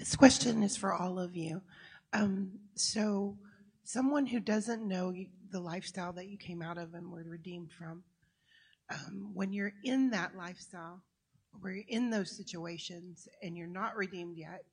This 0.00 0.16
question 0.16 0.62
is 0.62 0.78
for 0.78 0.94
all 0.94 1.18
of 1.18 1.36
you. 1.36 1.60
Um, 2.14 2.52
so, 2.74 3.36
someone 3.84 4.24
who 4.24 4.40
doesn't 4.40 4.88
know 4.88 5.12
the 5.50 5.60
lifestyle 5.60 6.14
that 6.14 6.26
you 6.26 6.38
came 6.38 6.62
out 6.62 6.78
of 6.78 6.94
and 6.94 7.12
were 7.12 7.22
redeemed 7.22 7.70
from, 7.70 8.02
um, 8.90 9.32
when 9.34 9.52
you're 9.52 9.74
in 9.84 10.08
that 10.08 10.34
lifestyle, 10.34 11.02
or 11.62 11.70
you're 11.70 11.84
in 11.86 12.08
those 12.08 12.34
situations 12.34 13.28
and 13.42 13.58
you're 13.58 13.66
not 13.66 13.94
redeemed 13.94 14.38
yet, 14.38 14.64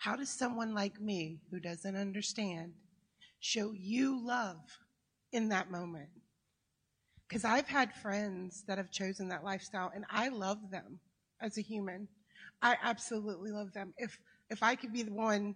how 0.00 0.16
does 0.16 0.28
someone 0.28 0.74
like 0.74 1.00
me 1.00 1.38
who 1.50 1.60
doesn't 1.60 1.96
understand 1.96 2.74
show 3.40 3.72
you 3.72 4.22
love 4.22 4.58
in 5.32 5.48
that 5.48 5.70
moment? 5.70 6.10
Because 7.26 7.46
I've 7.46 7.68
had 7.68 7.94
friends 7.94 8.64
that 8.68 8.76
have 8.76 8.90
chosen 8.90 9.28
that 9.28 9.44
lifestyle 9.44 9.90
and 9.94 10.04
I 10.10 10.28
love 10.28 10.58
them 10.70 11.00
as 11.40 11.56
a 11.56 11.62
human. 11.62 12.06
I 12.60 12.76
absolutely 12.82 13.50
love 13.50 13.72
them. 13.72 13.94
If 13.96 14.18
if 14.50 14.62
I 14.62 14.74
could 14.74 14.92
be 14.92 15.02
the 15.02 15.12
one 15.12 15.54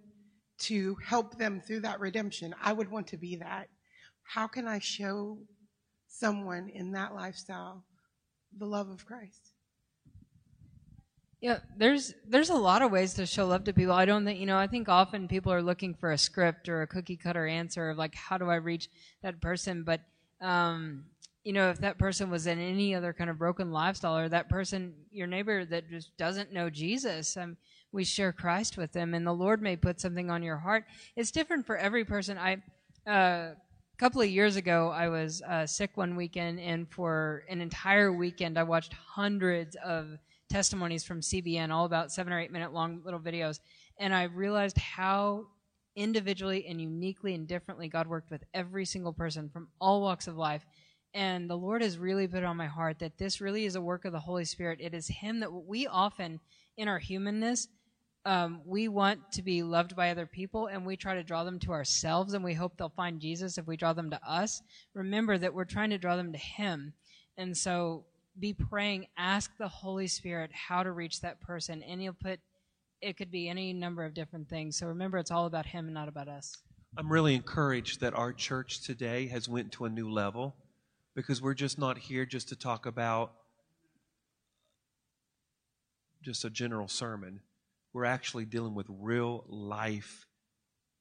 to 0.61 0.97
help 1.05 1.39
them 1.39 1.61
through 1.61 1.81
that 1.81 2.01
redemption, 2.01 2.55
I 2.63 2.73
would 2.73 2.91
want 2.91 3.07
to 3.09 3.17
be 3.17 3.37
that. 3.37 3.69
How 4.23 4.47
can 4.47 4.67
I 4.67 4.79
show 4.79 5.39
someone 6.09 6.69
in 6.69 6.93
that 6.93 7.15
lifestyle 7.15 7.85
the 8.57 8.67
love 8.67 8.89
of 8.89 9.07
Christ. 9.07 9.53
Yeah, 11.41 11.59
there's 11.77 12.15
there's 12.27 12.51
a 12.51 12.55
lot 12.55 12.83
of 12.83 12.91
ways 12.91 13.15
to 13.15 13.27
show 13.27 13.47
love 13.47 13.65
to 13.65 13.73
people. 13.73 13.93
I 13.93 14.05
don't 14.05 14.25
think 14.25 14.41
you 14.41 14.47
know. 14.47 14.59
I 14.59 14.67
think 14.67 14.89
often 14.89 15.29
people 15.29 15.53
are 15.53 15.63
looking 15.63 15.95
for 15.95 16.11
a 16.11 16.19
script 16.19 16.69
or 16.69 16.83
a 16.83 16.87
cookie 16.87 17.17
cutter 17.17 17.47
answer 17.47 17.91
of 17.91 17.99
like, 17.99 18.15
how 18.15 18.39
do 18.39 18.51
I 18.51 18.57
reach 18.57 18.89
that 19.23 19.41
person? 19.41 19.85
But 19.85 20.01
um, 20.41 21.05
you 21.45 21.53
know, 21.53 21.71
if 21.71 21.79
that 21.79 21.97
person 21.97 22.29
was 22.29 22.49
in 22.49 22.59
any 22.59 22.93
other 22.93 23.13
kind 23.13 23.31
of 23.31 23.39
broken 23.39 23.71
lifestyle, 23.71 24.19
or 24.19 24.29
that 24.29 24.49
person, 24.49 24.95
your 25.13 25.29
neighbor 25.29 25.65
that 25.65 25.89
just 25.89 26.17
doesn't 26.17 26.53
know 26.53 26.71
Jesus, 26.71 27.37
um, 27.37 27.57
we 27.93 28.05
share 28.05 28.33
Christ 28.33 28.77
with 28.77 28.93
them, 28.93 29.15
and 29.15 29.27
the 29.27 29.33
Lord 29.33 29.63
may 29.63 29.77
put 29.77 30.01
something 30.01 30.31
on 30.31 30.43
your 30.43 30.59
heart. 30.59 30.85
It's 31.17 31.31
different 31.31 31.67
for 31.67 31.77
every 31.77 32.05
person. 32.05 32.39
I 32.39 32.63
a 33.07 33.55
couple 33.97 34.21
of 34.21 34.29
years 34.29 34.57
ago, 34.57 34.91
I 34.91 35.09
was 35.09 35.43
uh, 35.43 35.67
sick 35.67 35.97
one 35.97 36.15
weekend, 36.15 36.61
and 36.61 36.89
for 36.91 37.45
an 37.49 37.61
entire 37.61 38.13
weekend, 38.13 38.59
I 38.59 38.63
watched 38.63 38.93
hundreds 38.93 39.77
of 39.85 40.19
testimonies 40.49 41.05
from 41.05 41.21
CBN, 41.21 41.71
all 41.71 41.85
about 41.85 42.13
seven 42.13 42.33
or 42.33 42.41
eight 42.41 42.53
minute 42.53 42.73
long 42.73 43.03
little 43.05 43.21
videos. 43.21 43.61
And 43.99 44.15
I 44.15 44.25
realized 44.25 44.79
how 44.79 45.47
individually 45.97 46.67
and 46.69 46.81
uniquely 46.81 47.35
and 47.35 47.47
differently 47.47 47.89
God 47.89 48.07
worked 48.07 48.31
with 48.31 48.45
every 48.55 48.85
single 48.85 49.13
person 49.13 49.51
from 49.51 49.69
all 49.81 50.01
walks 50.01 50.29
of 50.29 50.37
life. 50.37 50.65
And 51.15 51.49
the 51.49 51.57
Lord 51.57 51.83
has 51.83 51.99
really 51.99 52.29
put 52.29 52.45
on 52.45 52.57
my 52.57 52.67
heart 52.67 52.99
that 53.01 53.19
this 53.19 53.41
really 53.41 53.65
is 53.65 53.75
a 53.75 53.81
work 53.81 54.05
of 54.05 54.13
the 54.13 54.21
Holy 54.21 54.45
Spirit. 54.45 54.79
It 54.81 54.95
is 54.95 55.09
Him 55.09 55.41
that 55.41 55.51
we 55.51 55.87
often, 55.87 56.41
in 56.77 56.87
our 56.87 56.99
humanness, 56.99 57.67
um, 58.25 58.61
we 58.65 58.89
want 58.89 59.33
to 59.33 59.43
be 59.43 59.63
loved 59.63 59.97
by 59.97 60.11
other 60.11 60.27
people 60.27 60.67
and 60.67 60.85
we 60.85 60.97
try 60.97 61.15
to 61.15 61.23
draw 61.23 61.45
them 61.45 61.59
to 61.61 61.73
ourselves 61.73 62.35
and 62.35 62.45
we 62.45 62.55
hope 62.55 62.77
they'll 62.77 62.89
find 62.91 63.21
Jesus 63.21 63.59
if 63.59 63.67
we 63.67 63.77
draw 63.77 63.93
them 63.93 64.11
to 64.11 64.21
us. 64.29 64.63
Remember 64.95 65.39
that 65.39 65.55
we're 65.55 65.65
trying 65.65 65.91
to 65.91 65.99
draw 65.99 66.17
them 66.17 66.33
to 66.33 66.39
Him. 66.39 66.93
And 67.37 67.57
so 67.57 68.05
be 68.39 68.53
praying, 68.53 69.07
ask 69.17 69.51
the 69.59 69.69
Holy 69.69 70.07
Spirit 70.07 70.51
how 70.53 70.83
to 70.83 70.93
reach 70.93 71.21
that 71.21 71.41
person, 71.41 71.83
and 71.83 72.01
He'll 72.01 72.13
put 72.13 72.41
it 73.01 73.17
could 73.17 73.31
be 73.31 73.49
any 73.49 73.73
number 73.73 74.05
of 74.05 74.13
different 74.13 74.49
things. 74.49 74.77
So 74.77 74.89
remember, 74.89 75.19
it's 75.19 75.31
all 75.31 75.47
about 75.47 75.67
Him 75.67 75.87
and 75.87 75.95
not 75.95 76.09
about 76.09 76.29
us. 76.29 76.57
I'm 76.97 77.13
really 77.13 77.35
encouraged 77.35 78.01
that 78.01 78.15
our 78.15 78.33
church 78.33 78.81
today 78.81 79.29
has 79.29 79.49
went 79.49 79.73
to 79.73 79.85
a 79.85 79.89
new 79.89 80.11
level 80.11 80.57
because 81.15 81.41
we're 81.41 81.55
just 81.55 81.79
not 81.79 81.99
here 81.99 82.27
just 82.27 82.49
to 82.49 82.57
talk 82.57 82.87
about 82.87 83.33
just 86.23 86.45
a 86.45 86.51
general 86.51 86.89
sermon. 86.89 87.41
We're 87.93 88.05
actually 88.05 88.45
dealing 88.45 88.75
with 88.75 88.87
real 88.89 89.45
life 89.49 90.27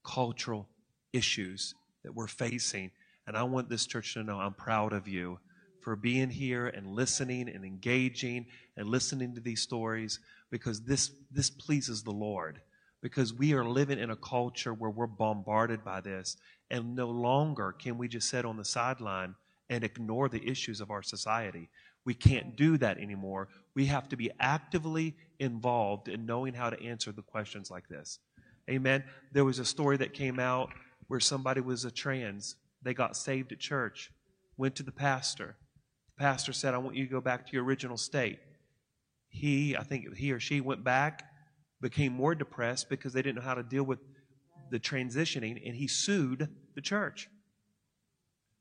cultural 0.04 0.68
issues 1.14 1.76
that 2.04 2.16
we're 2.16 2.28
facing. 2.28 2.92
And 3.26 3.36
I 3.36 3.44
want 3.44 3.70
this 3.70 3.86
church 3.86 4.14
to 4.14 4.24
know 4.24 4.40
I'm 4.40 4.54
proud 4.54 4.94
of 4.94 5.08
you 5.08 5.40
for 5.82 5.96
being 5.96 6.30
here 6.30 6.68
and 6.68 6.88
listening 6.88 7.50
and 7.50 7.64
engaging 7.64 8.46
and 8.76 8.88
listening 8.88 9.36
to 9.36 9.42
these 9.42 9.62
stories 9.62 10.20
because 10.50 10.82
this, 10.82 11.12
this 11.32 11.50
pleases 11.50 12.04
the 12.04 12.12
Lord. 12.12 12.62
Because 13.02 13.34
we 13.34 13.54
are 13.54 13.66
living 13.66 14.00
in 14.00 14.10
a 14.10 14.16
culture 14.16 14.74
where 14.74 14.90
we're 14.90 15.08
bombarded 15.08 15.84
by 15.84 16.02
this, 16.02 16.36
and 16.72 16.96
no 16.96 17.08
longer 17.08 17.72
can 17.72 17.98
we 17.98 18.08
just 18.08 18.30
sit 18.30 18.44
on 18.44 18.58
the 18.58 18.66
sideline 18.66 19.36
and 19.70 19.84
ignore 19.84 20.30
the 20.30 20.46
issues 20.50 20.82
of 20.82 20.90
our 20.90 21.04
society. 21.04 21.70
We 22.08 22.16
can't 22.16 22.56
do 22.56 22.78
that 22.80 22.98
anymore. 22.98 23.50
We 23.76 23.86
have 23.86 24.10
to 24.10 24.18
be 24.18 24.32
actively 24.40 25.16
involved 25.38 26.08
in 26.08 26.26
knowing 26.26 26.56
how 26.56 26.72
to 26.72 26.82
answer 26.82 27.12
the 27.12 27.22
questions 27.22 27.70
like 27.70 27.88
this. 27.88 28.18
Amen. 28.68 29.04
There 29.32 29.46
was 29.46 29.60
a 29.60 29.66
story 29.66 29.98
that 29.98 30.14
came 30.14 30.40
out 30.40 30.72
where 31.08 31.20
somebody 31.20 31.62
was 31.62 31.86
a 31.86 31.92
trans. 31.92 32.56
They 32.82 32.96
got 32.96 33.16
saved 33.16 33.52
at 33.52 33.60
church, 33.60 34.12
went 34.58 34.76
to 34.78 34.84
the 34.84 34.92
pastor. 34.92 35.56
The 36.18 36.24
pastor 36.24 36.54
said, 36.54 36.74
I 36.74 36.80
want 36.80 36.96
you 36.96 37.06
to 37.06 37.12
go 37.12 37.22
back 37.22 37.46
to 37.46 37.54
your 37.54 37.64
original 37.64 37.98
state 37.98 38.40
he, 39.30 39.76
I 39.78 39.84
think 39.84 40.16
he 40.16 40.32
or 40.32 40.40
she 40.40 40.62
went 40.62 40.84
back, 40.84 41.24
became 41.82 42.14
more 42.14 42.34
depressed 42.34 42.90
because 42.90 43.14
they 43.14 43.22
didn't 43.22 43.36
know 43.36 43.48
how 43.48 43.54
to 43.54 43.64
deal 43.64 43.84
with 43.84 44.00
the 44.72 44.80
transitioning, 44.80 45.62
and 45.66 45.76
he 45.76 45.88
sued 45.88 46.50
the 46.76 46.82
church. 46.82 47.30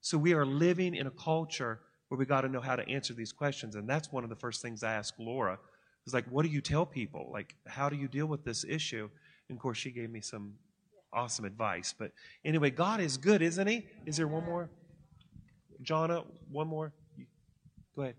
So 0.01 0.19
we 0.19 0.35
are 0.35 0.47
living 0.47 0.95
in 0.95 1.07
a 1.07 1.11
culture 1.11 1.81
where 2.09 2.19
we 2.19 2.25
got 2.25 2.43
to 2.43 2.49
know 2.49 2.61
how 2.61 2.77
to 2.77 2.89
answer 2.89 3.15
these 3.15 3.33
questions. 3.33 3.75
And 3.75 3.89
that's 3.89 4.13
one 4.13 4.25
of 4.25 4.31
the 4.31 4.37
first 4.37 4.63
things 4.63 4.83
I 4.83 4.95
asked 4.95 5.19
Laura. 5.19 5.59
Is 6.07 6.15
like, 6.15 6.27
what 6.31 6.45
do 6.45 6.49
you 6.49 6.61
tell 6.61 6.87
people? 6.87 7.29
Like, 7.33 7.57
how 7.67 7.89
do 7.89 7.97
you 7.97 8.07
deal 8.07 8.27
with 8.27 8.45
this 8.45 8.65
issue? 8.65 9.09
And 9.49 9.57
of 9.57 9.63
course, 9.63 9.79
she 9.79 9.91
gave 9.91 10.09
me 10.11 10.21
some 10.21 10.55
awesome 11.13 11.45
advice. 11.45 11.95
But 11.99 12.13
anyway, 12.45 12.71
God 12.71 13.01
is 13.01 13.17
good, 13.17 13.43
isn't 13.43 13.67
He? 13.67 13.87
Is 14.05 14.17
there 14.17 14.29
one 14.29 14.45
more? 14.45 14.71
Jonna, 15.83 16.25
one 16.51 16.69
more? 16.69 16.93
Go 17.97 18.03
ahead. 18.03 18.15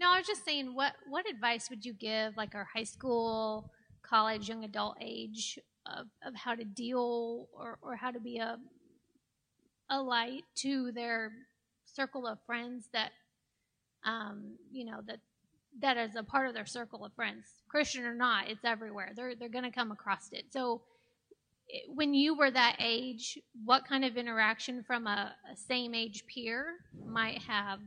No, 0.00 0.10
I 0.10 0.18
was 0.18 0.26
just 0.26 0.44
saying, 0.44 0.74
what 0.74 0.92
what 1.08 1.28
advice 1.28 1.68
would 1.70 1.84
you 1.84 1.92
give, 1.92 2.36
like 2.36 2.54
our 2.54 2.68
high 2.72 2.84
school, 2.84 3.72
college, 4.02 4.48
young 4.48 4.62
adult 4.62 4.96
age, 5.00 5.58
of, 5.96 6.06
of 6.26 6.34
how 6.34 6.54
to 6.54 6.64
deal 6.64 7.48
or, 7.52 7.78
or 7.82 7.96
how 7.96 8.10
to 8.10 8.20
be 8.20 8.38
a 8.38 8.58
a 9.90 10.00
light 10.00 10.44
to 10.54 10.92
their 10.92 11.32
circle 11.84 12.26
of 12.26 12.38
friends 12.46 12.88
that, 12.92 13.10
um, 14.04 14.56
you 14.70 14.84
know, 14.84 15.00
that 15.06 15.20
that 15.80 15.96
is 15.96 16.16
a 16.16 16.22
part 16.22 16.48
of 16.48 16.54
their 16.54 16.66
circle 16.66 17.04
of 17.04 17.12
friends, 17.14 17.46
Christian 17.68 18.04
or 18.04 18.14
not, 18.14 18.48
it's 18.48 18.64
everywhere. 18.64 19.12
They're 19.14 19.34
they're 19.34 19.48
going 19.48 19.64
to 19.64 19.70
come 19.70 19.92
across 19.92 20.28
it. 20.32 20.46
So, 20.50 20.82
when 21.88 22.14
you 22.14 22.36
were 22.36 22.50
that 22.50 22.76
age, 22.80 23.38
what 23.64 23.86
kind 23.86 24.04
of 24.04 24.16
interaction 24.16 24.82
from 24.82 25.06
a, 25.06 25.34
a 25.52 25.56
same 25.56 25.94
age 25.94 26.24
peer 26.26 26.66
might 27.06 27.42
have 27.42 27.80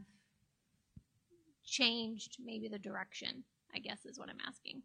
changed 1.65 2.37
maybe 2.43 2.67
the 2.67 2.77
direction, 2.77 3.43
I 3.75 3.79
guess 3.79 4.05
is 4.05 4.19
what 4.19 4.29
I'm 4.29 4.37
asking. 4.47 4.83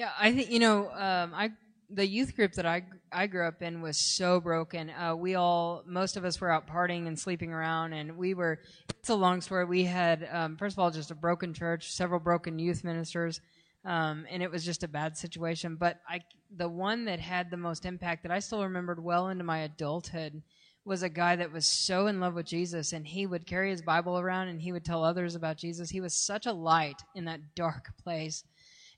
Yeah, 0.00 0.12
I 0.18 0.32
think, 0.32 0.50
you 0.50 0.60
know, 0.60 0.90
um, 0.92 1.34
I 1.34 1.50
the 1.90 2.06
youth 2.06 2.34
group 2.34 2.54
that 2.54 2.64
I 2.64 2.84
I 3.12 3.26
grew 3.26 3.46
up 3.46 3.60
in 3.60 3.82
was 3.82 3.98
so 3.98 4.40
broken. 4.40 4.88
Uh, 4.88 5.14
we 5.14 5.34
all, 5.34 5.82
most 5.84 6.16
of 6.16 6.24
us 6.24 6.40
were 6.40 6.50
out 6.50 6.66
partying 6.66 7.06
and 7.06 7.18
sleeping 7.18 7.52
around, 7.52 7.92
and 7.92 8.16
we 8.16 8.32
were. 8.32 8.60
It's 8.98 9.10
a 9.10 9.14
long 9.14 9.42
story. 9.42 9.66
We 9.66 9.84
had 9.84 10.26
um, 10.32 10.56
first 10.56 10.74
of 10.74 10.78
all 10.78 10.90
just 10.90 11.10
a 11.10 11.14
broken 11.14 11.52
church, 11.52 11.92
several 11.92 12.18
broken 12.18 12.58
youth 12.58 12.82
ministers, 12.82 13.42
um, 13.84 14.24
and 14.30 14.42
it 14.42 14.50
was 14.50 14.64
just 14.64 14.82
a 14.84 14.88
bad 14.88 15.18
situation. 15.18 15.76
But 15.76 16.00
I, 16.08 16.20
the 16.56 16.70
one 16.70 17.04
that 17.04 17.20
had 17.20 17.50
the 17.50 17.58
most 17.58 17.84
impact 17.84 18.22
that 18.22 18.32
I 18.32 18.38
still 18.38 18.62
remembered 18.62 19.04
well 19.04 19.28
into 19.28 19.44
my 19.44 19.58
adulthood 19.58 20.40
was 20.86 21.02
a 21.02 21.10
guy 21.10 21.36
that 21.36 21.52
was 21.52 21.66
so 21.66 22.06
in 22.06 22.20
love 22.20 22.32
with 22.32 22.46
Jesus 22.46 22.94
and 22.94 23.06
he 23.06 23.26
would 23.26 23.46
carry 23.46 23.70
his 23.70 23.82
Bible 23.82 24.18
around 24.18 24.48
and 24.48 24.62
he 24.62 24.72
would 24.72 24.84
tell 24.84 25.04
others 25.04 25.34
about 25.34 25.58
Jesus. 25.58 25.90
He 25.90 26.00
was 26.00 26.14
such 26.14 26.46
a 26.46 26.52
light 26.54 27.02
in 27.14 27.26
that 27.26 27.54
dark 27.54 27.90
place. 28.02 28.44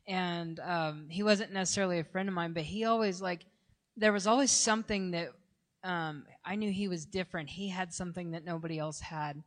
And 0.09 0.59
um, 0.61 1.07
he 1.09 1.23
wasn't 1.23 1.53
necessarily 1.53 1.99
a 1.99 2.05
friend 2.05 2.29
of 2.29 2.35
mine, 2.35 2.53
but 2.53 2.65
he 2.65 2.85
always, 2.85 3.23
like, 3.23 3.45
there 3.97 4.13
was 4.13 4.27
always 4.27 4.51
something 4.51 5.13
that 5.13 5.29
um, 5.85 6.25
I 6.45 6.57
knew 6.57 6.71
he 6.73 6.89
was 6.89 7.05
different. 7.05 7.51
He 7.51 7.69
had 7.69 7.93
something 7.93 8.33
that 8.33 8.45
nobody 8.45 8.79
else 8.79 9.01
had. 9.01 9.43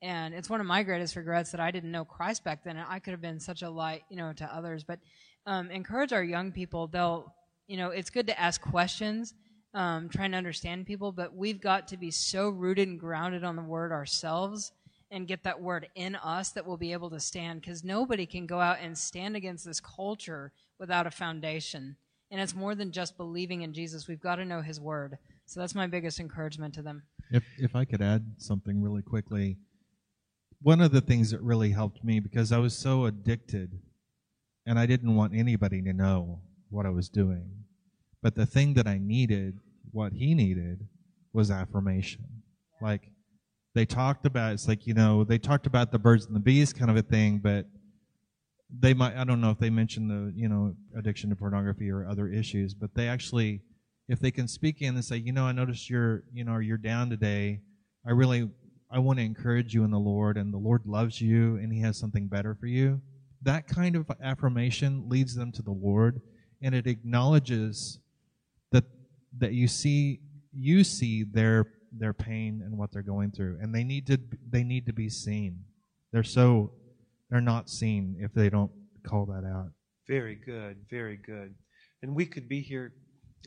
And 0.00 0.34
it's 0.34 0.50
one 0.50 0.60
of 0.60 0.66
my 0.66 0.82
greatest 0.82 1.14
regrets 1.14 1.52
that 1.52 1.60
I 1.60 1.70
didn't 1.70 1.92
know 1.92 2.04
Christ 2.04 2.42
back 2.42 2.64
then. 2.64 2.76
And 2.76 2.86
I 2.88 2.98
could 2.98 3.12
have 3.12 3.20
been 3.20 3.38
such 3.38 3.62
a 3.62 3.70
light, 3.70 4.02
you 4.10 4.16
know, 4.16 4.32
to 4.32 4.44
others. 4.44 4.82
But 4.82 4.98
um, 5.46 5.70
encourage 5.70 6.12
our 6.12 6.24
young 6.24 6.50
people. 6.50 6.88
They'll, 6.88 7.32
you 7.68 7.76
know, 7.76 7.90
it's 7.90 8.10
good 8.10 8.26
to 8.26 8.40
ask 8.40 8.60
questions 8.60 9.34
um, 9.74 10.08
trying 10.08 10.32
to 10.32 10.36
understand 10.36 10.86
people, 10.86 11.12
but 11.12 11.34
we've 11.34 11.60
got 11.60 11.88
to 11.88 11.96
be 11.96 12.10
so 12.10 12.48
rooted 12.48 12.88
and 12.88 13.00
grounded 13.00 13.44
on 13.44 13.56
the 13.56 13.62
word 13.62 13.92
ourselves 13.92 14.72
and 15.12 15.28
get 15.28 15.44
that 15.44 15.60
word 15.60 15.88
in 15.94 16.16
us 16.16 16.50
that 16.50 16.66
we'll 16.66 16.76
be 16.76 16.92
able 16.92 17.10
to 17.10 17.20
stand 17.20 17.60
because 17.60 17.84
nobody 17.84 18.26
can 18.26 18.46
go 18.46 18.58
out 18.58 18.78
and 18.80 18.98
stand 18.98 19.36
against 19.36 19.64
this 19.64 19.78
culture 19.78 20.52
without 20.80 21.06
a 21.06 21.10
foundation. 21.10 21.96
And 22.32 22.40
it's 22.40 22.54
more 22.54 22.74
than 22.74 22.90
just 22.90 23.16
believing 23.16 23.62
in 23.62 23.72
Jesus. 23.72 24.08
We've 24.08 24.20
got 24.20 24.36
to 24.36 24.44
know 24.44 24.62
his 24.62 24.80
word. 24.80 25.18
So 25.46 25.60
that's 25.60 25.74
my 25.74 25.86
biggest 25.86 26.18
encouragement 26.18 26.74
to 26.74 26.82
them. 26.82 27.04
If, 27.30 27.44
if 27.58 27.76
I 27.76 27.84
could 27.84 28.02
add 28.02 28.34
something 28.38 28.82
really 28.82 29.02
quickly, 29.02 29.58
one 30.60 30.80
of 30.80 30.90
the 30.90 31.00
things 31.00 31.30
that 31.30 31.42
really 31.42 31.70
helped 31.70 32.02
me 32.02 32.18
because 32.18 32.50
I 32.50 32.58
was 32.58 32.76
so 32.76 33.04
addicted 33.04 33.78
and 34.66 34.78
I 34.78 34.86
didn't 34.86 35.14
want 35.14 35.34
anybody 35.34 35.80
to 35.82 35.92
know 35.92 36.40
what 36.70 36.86
I 36.86 36.90
was 36.90 37.08
doing 37.08 37.62
but 38.22 38.36
the 38.36 38.46
thing 38.46 38.74
that 38.74 38.86
I 38.86 38.98
needed, 38.98 39.58
what 39.90 40.12
he 40.12 40.34
needed, 40.34 40.86
was 41.32 41.50
affirmation. 41.50 42.24
Like 42.80 43.10
they 43.74 43.86
talked 43.86 44.26
about, 44.26 44.52
it's 44.52 44.68
like, 44.68 44.86
you 44.86 44.94
know, 44.94 45.24
they 45.24 45.38
talked 45.38 45.66
about 45.66 45.92
the 45.92 45.98
birds 45.98 46.26
and 46.26 46.36
the 46.36 46.40
bees 46.40 46.72
kind 46.72 46.90
of 46.90 46.96
a 46.96 47.02
thing, 47.02 47.38
but 47.38 47.66
they 48.70 48.94
might, 48.94 49.16
I 49.16 49.24
don't 49.24 49.40
know 49.40 49.50
if 49.50 49.58
they 49.58 49.70
mentioned 49.70 50.10
the, 50.10 50.32
you 50.34 50.48
know, 50.48 50.74
addiction 50.96 51.30
to 51.30 51.36
pornography 51.36 51.90
or 51.90 52.06
other 52.06 52.28
issues, 52.28 52.74
but 52.74 52.94
they 52.94 53.08
actually, 53.08 53.62
if 54.08 54.20
they 54.20 54.30
can 54.30 54.48
speak 54.48 54.82
in 54.82 54.94
and 54.94 55.04
say, 55.04 55.16
you 55.16 55.32
know, 55.32 55.44
I 55.44 55.52
noticed 55.52 55.88
you're, 55.88 56.24
you 56.32 56.44
know, 56.44 56.58
you're 56.58 56.78
down 56.78 57.10
today. 57.10 57.60
I 58.06 58.10
really, 58.10 58.50
I 58.90 58.98
want 58.98 59.18
to 59.18 59.24
encourage 59.24 59.72
you 59.72 59.84
in 59.84 59.90
the 59.90 59.98
Lord 59.98 60.36
and 60.36 60.52
the 60.52 60.58
Lord 60.58 60.82
loves 60.86 61.20
you 61.20 61.56
and 61.56 61.72
he 61.72 61.80
has 61.80 61.98
something 61.98 62.28
better 62.28 62.54
for 62.54 62.66
you. 62.66 63.00
That 63.42 63.66
kind 63.66 63.96
of 63.96 64.10
affirmation 64.22 65.08
leads 65.08 65.34
them 65.34 65.50
to 65.52 65.62
the 65.62 65.72
Lord 65.72 66.20
and 66.62 66.74
it 66.74 66.86
acknowledges 66.86 67.98
that 68.70 68.84
that 69.38 69.52
you 69.52 69.66
see 69.66 70.20
you 70.52 70.84
see 70.84 71.24
their 71.24 71.66
their 71.96 72.12
pain 72.12 72.62
and 72.64 72.76
what 72.76 72.92
they're 72.92 73.02
going 73.02 73.30
through. 73.30 73.58
And 73.60 73.74
they 73.74 73.84
need 73.84 74.06
to 74.06 74.18
they 74.48 74.64
need 74.64 74.86
to 74.86 74.92
be 74.92 75.08
seen. 75.08 75.64
They're 76.12 76.22
so 76.22 76.72
they're 77.30 77.40
not 77.40 77.70
seen 77.70 78.16
if 78.20 78.32
they 78.32 78.50
don't 78.50 78.70
call 79.02 79.26
that 79.26 79.44
out. 79.44 79.70
Very 80.06 80.34
good 80.34 80.78
very 80.90 81.16
good. 81.16 81.54
And 82.02 82.14
we 82.14 82.26
could 82.26 82.48
be 82.48 82.60
here 82.60 82.92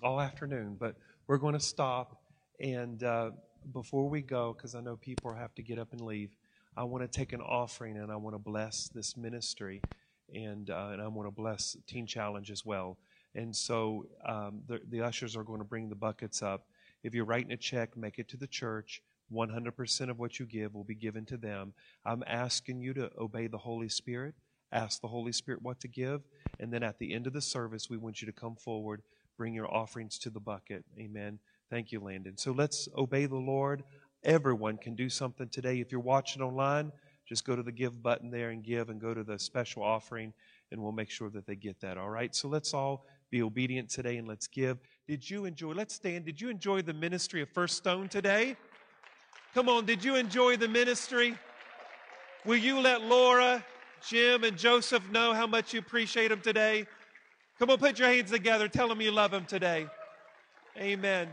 all 0.04 0.20
afternoon 0.22 0.78
but 0.80 0.96
we're 1.28 1.38
going 1.38 1.54
to 1.54 1.60
stop. 1.60 2.22
And 2.60 3.04
uh, 3.04 3.32
before 3.74 4.08
we 4.08 4.22
go 4.22 4.54
because 4.54 4.76
i 4.76 4.82
know 4.82 4.96
people 4.96 5.34
have 5.34 5.56
to 5.56 5.64
get 5.64 5.80
up 5.80 5.92
and 5.92 6.00
leave 6.00 6.30
i 6.78 6.84
want 6.84 7.04
to 7.04 7.08
take 7.08 7.34
an 7.34 7.42
offering 7.42 7.98
and 7.98 8.12
i 8.12 8.16
want 8.16 8.36
to 8.36 8.40
bless 8.40 8.90
this 8.90 9.18
ministry. 9.18 9.82
And 10.34 10.70
uh, 10.70 10.90
and 10.92 11.02
I 11.02 11.08
want 11.08 11.28
to 11.28 11.32
bless 11.32 11.78
Teen 11.88 12.08
Challenge 12.08 12.50
as 12.50 12.66
well. 12.66 12.98
And 13.36 13.56
so 13.56 14.08
um, 14.26 14.62
the, 14.68 14.80
the 14.90 15.02
ushers 15.02 15.36
are 15.36 15.44
going 15.44 15.60
to 15.60 15.66
bring 15.66 15.90
the 15.90 15.96
buckets 15.96 16.42
up. 16.42 16.66
If 17.06 17.14
you're 17.14 17.24
writing 17.24 17.52
a 17.52 17.58
check, 17.58 17.96
make 17.96 18.18
it 18.18 18.28
to 18.30 18.38
the 18.38 18.48
church. 18.48 19.04
100% 19.32 20.10
of 20.10 20.18
what 20.18 20.40
you 20.40 20.48
give 20.48 20.74
will 20.74 20.84
be 20.84 20.96
given 20.96 21.24
to 21.28 21.38
them. 21.38 21.74
I'm 22.04 22.24
asking 22.26 22.82
you 22.82 22.96
to 22.96 23.12
obey 23.20 23.46
the 23.46 23.60
Holy 23.60 23.90
Spirit. 23.90 24.34
Ask 24.72 25.02
the 25.02 25.08
Holy 25.08 25.32
Spirit 25.32 25.62
what 25.62 25.80
to 25.82 25.88
give. 25.88 26.22
And 26.60 26.74
then 26.74 26.82
at 26.82 26.98
the 26.98 27.14
end 27.14 27.28
of 27.28 27.34
the 27.34 27.42
service, 27.42 27.92
we 27.92 27.98
want 27.98 28.24
you 28.24 28.26
to 28.26 28.34
come 28.34 28.56
forward, 28.56 29.04
bring 29.38 29.54
your 29.54 29.72
offerings 29.72 30.18
to 30.20 30.32
the 30.32 30.40
bucket. 30.40 30.84
Amen. 30.98 31.38
Thank 31.70 31.92
you, 31.92 32.00
Landon. 32.00 32.38
So 32.38 32.52
let's 32.52 32.90
obey 32.98 33.28
the 33.28 33.36
Lord. 33.36 33.84
Everyone 34.24 34.78
can 34.78 34.96
do 34.96 35.08
something 35.08 35.50
today. 35.50 35.80
If 35.80 35.92
you're 35.92 36.02
watching 36.02 36.42
online, 36.42 36.92
just 37.28 37.46
go 37.46 37.56
to 37.56 37.62
the 37.62 37.72
give 37.72 38.02
button 38.02 38.32
there 38.32 38.50
and 38.50 38.64
give 38.64 38.90
and 38.90 39.00
go 39.00 39.14
to 39.14 39.24
the 39.24 39.38
special 39.38 39.84
offering, 39.84 40.34
and 40.72 40.82
we'll 40.82 40.92
make 40.92 41.12
sure 41.12 41.30
that 41.30 41.46
they 41.46 41.56
get 41.56 41.80
that. 41.82 42.00
All 42.00 42.10
right? 42.10 42.34
So 42.34 42.48
let's 42.48 42.74
all 42.74 43.06
be 43.30 43.44
obedient 43.44 43.90
today 43.90 44.18
and 44.18 44.28
let's 44.28 44.48
give. 44.48 44.80
Did 45.08 45.30
you 45.30 45.46
enjoy? 45.46 45.74
Let's 45.74 45.94
stand. 45.94 46.26
Did 46.26 46.42
you 46.42 46.50
enjoy 46.50 46.82
the 46.82 46.94
ministry 46.94 47.42
of 47.42 47.50
First 47.50 47.78
Stone 47.78 48.10
today? 48.10 48.56
Come 49.54 49.70
on, 49.70 49.86
did 49.86 50.04
you 50.04 50.16
enjoy 50.16 50.58
the 50.58 50.68
ministry? 50.68 51.38
Will 52.44 52.58
you 52.58 52.80
let 52.80 53.04
Laura, 53.04 53.64
Jim, 54.06 54.44
and 54.44 54.58
Joseph 54.58 55.04
know 55.12 55.34
how 55.34 55.48
much 55.48 55.74
you 55.74 55.80
appreciate 55.80 56.30
them 56.30 56.42
today? 56.42 56.88
Come 57.60 57.70
on, 57.70 57.78
put 57.78 58.00
your 58.00 58.08
hands 58.08 58.32
together. 58.32 58.68
Tell 58.68 58.88
them 58.88 59.00
you 59.00 59.12
love 59.12 59.32
them 59.32 59.46
today. 59.46 59.88
Amen. 60.78 61.30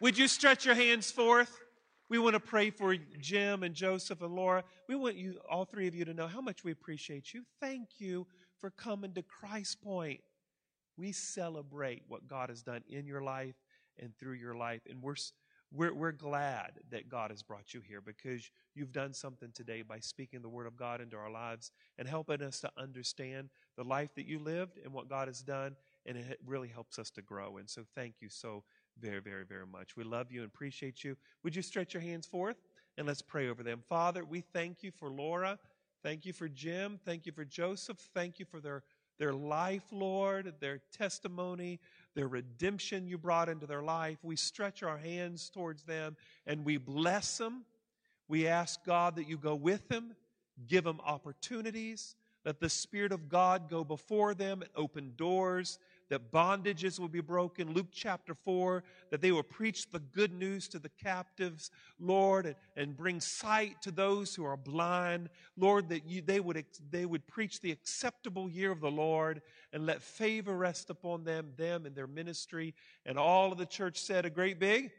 Would 0.00 0.16
you 0.16 0.28
stretch 0.28 0.64
your 0.64 0.74
hands 0.74 1.10
forth? 1.10 1.60
We 2.08 2.18
want 2.18 2.34
to 2.34 2.40
pray 2.40 2.70
for 2.70 2.96
Jim 3.20 3.62
and 3.62 3.74
Joseph 3.74 4.22
and 4.22 4.34
Laura. 4.34 4.64
We 4.88 4.94
want 4.94 5.16
you, 5.16 5.38
all 5.50 5.64
three 5.64 5.88
of 5.88 5.94
you, 5.94 6.04
to 6.04 6.14
know 6.14 6.28
how 6.28 6.40
much 6.40 6.62
we 6.62 6.70
appreciate 6.70 7.34
you. 7.34 7.42
Thank 7.60 7.88
you 7.98 8.26
for 8.60 8.70
coming 8.70 9.12
to 9.14 9.22
Christ 9.22 9.82
Point. 9.82 10.20
We 10.96 11.12
celebrate 11.12 12.02
what 12.08 12.28
God 12.28 12.48
has 12.48 12.62
done 12.62 12.82
in 12.88 13.06
your 13.06 13.22
life 13.22 13.56
and 13.98 14.16
through 14.16 14.34
your 14.34 14.54
life. 14.54 14.82
And 14.88 15.02
we're 15.02 15.16
we're, 15.74 15.94
we're 15.94 16.12
glad 16.12 16.72
that 16.90 17.08
God 17.08 17.30
has 17.30 17.42
brought 17.42 17.72
you 17.72 17.80
here 17.80 18.02
because 18.02 18.50
you've 18.74 18.92
done 18.92 19.14
something 19.14 19.50
today 19.54 19.80
by 19.80 20.00
speaking 20.00 20.42
the 20.42 20.48
Word 20.48 20.66
of 20.66 20.76
God 20.76 21.00
into 21.00 21.16
our 21.16 21.30
lives 21.30 21.70
and 21.98 22.06
helping 22.06 22.42
us 22.42 22.60
to 22.60 22.70
understand 22.76 23.48
the 23.76 23.84
life 23.84 24.14
that 24.16 24.26
you 24.26 24.38
lived 24.38 24.78
and 24.84 24.92
what 24.92 25.08
God 25.08 25.28
has 25.28 25.40
done. 25.40 25.74
And 26.04 26.18
it 26.18 26.38
really 26.44 26.68
helps 26.68 26.98
us 26.98 27.10
to 27.12 27.22
grow. 27.22 27.56
And 27.56 27.70
so 27.70 27.84
thank 27.94 28.16
you 28.20 28.28
so 28.28 28.64
very, 29.00 29.20
very, 29.20 29.44
very 29.44 29.66
much. 29.66 29.96
We 29.96 30.04
love 30.04 30.30
you 30.30 30.42
and 30.42 30.48
appreciate 30.48 31.04
you. 31.04 31.16
Would 31.42 31.56
you 31.56 31.62
stretch 31.62 31.94
your 31.94 32.02
hands 32.02 32.26
forth 32.26 32.56
and 32.98 33.06
let's 33.06 33.22
pray 33.22 33.48
over 33.48 33.62
them? 33.62 33.82
Father, 33.88 34.24
we 34.26 34.42
thank 34.42 34.82
you 34.82 34.90
for 34.90 35.08
Laura. 35.08 35.58
Thank 36.02 36.26
you 36.26 36.32
for 36.32 36.48
Jim. 36.48 36.98
Thank 37.04 37.24
you 37.24 37.32
for 37.32 37.44
Joseph. 37.44 37.98
Thank 38.12 38.38
you 38.38 38.44
for 38.44 38.60
their, 38.60 38.82
their 39.22 39.32
life, 39.32 39.84
Lord, 39.92 40.52
their 40.58 40.80
testimony, 40.98 41.78
their 42.16 42.26
redemption 42.26 43.06
you 43.06 43.16
brought 43.16 43.48
into 43.48 43.68
their 43.68 43.80
life. 43.80 44.18
We 44.24 44.34
stretch 44.34 44.82
our 44.82 44.98
hands 44.98 45.48
towards 45.48 45.84
them 45.84 46.16
and 46.44 46.64
we 46.64 46.76
bless 46.76 47.38
them. 47.38 47.64
We 48.26 48.48
ask 48.48 48.84
God 48.84 49.14
that 49.14 49.28
you 49.28 49.38
go 49.38 49.54
with 49.54 49.86
them, 49.86 50.16
give 50.66 50.82
them 50.82 51.00
opportunities, 51.06 52.16
let 52.44 52.58
the 52.58 52.68
Spirit 52.68 53.12
of 53.12 53.28
God 53.28 53.70
go 53.70 53.84
before 53.84 54.34
them 54.34 54.60
and 54.60 54.70
open 54.74 55.12
doors 55.16 55.78
that 56.12 56.30
bondages 56.30 57.00
will 57.00 57.08
be 57.08 57.22
broken. 57.22 57.72
Luke 57.72 57.86
chapter 57.90 58.34
4, 58.34 58.84
that 59.10 59.22
they 59.22 59.32
will 59.32 59.42
preach 59.42 59.90
the 59.90 59.98
good 59.98 60.30
news 60.30 60.68
to 60.68 60.78
the 60.78 60.90
captives, 60.90 61.70
Lord, 61.98 62.44
and, 62.44 62.54
and 62.76 62.94
bring 62.94 63.18
sight 63.18 63.80
to 63.80 63.90
those 63.90 64.34
who 64.34 64.44
are 64.44 64.58
blind. 64.58 65.30
Lord, 65.56 65.88
that 65.88 66.06
you, 66.06 66.20
they, 66.20 66.38
would, 66.38 66.66
they 66.90 67.06
would 67.06 67.26
preach 67.26 67.62
the 67.62 67.72
acceptable 67.72 68.50
year 68.50 68.70
of 68.70 68.82
the 68.82 68.90
Lord 68.90 69.40
and 69.72 69.86
let 69.86 70.02
favor 70.02 70.54
rest 70.54 70.90
upon 70.90 71.24
them, 71.24 71.52
them 71.56 71.86
and 71.86 71.96
their 71.96 72.06
ministry. 72.06 72.74
And 73.06 73.18
all 73.18 73.50
of 73.50 73.56
the 73.56 73.64
church 73.64 73.98
said 73.98 74.26
a 74.26 74.30
great 74.30 74.60
big 74.60 74.90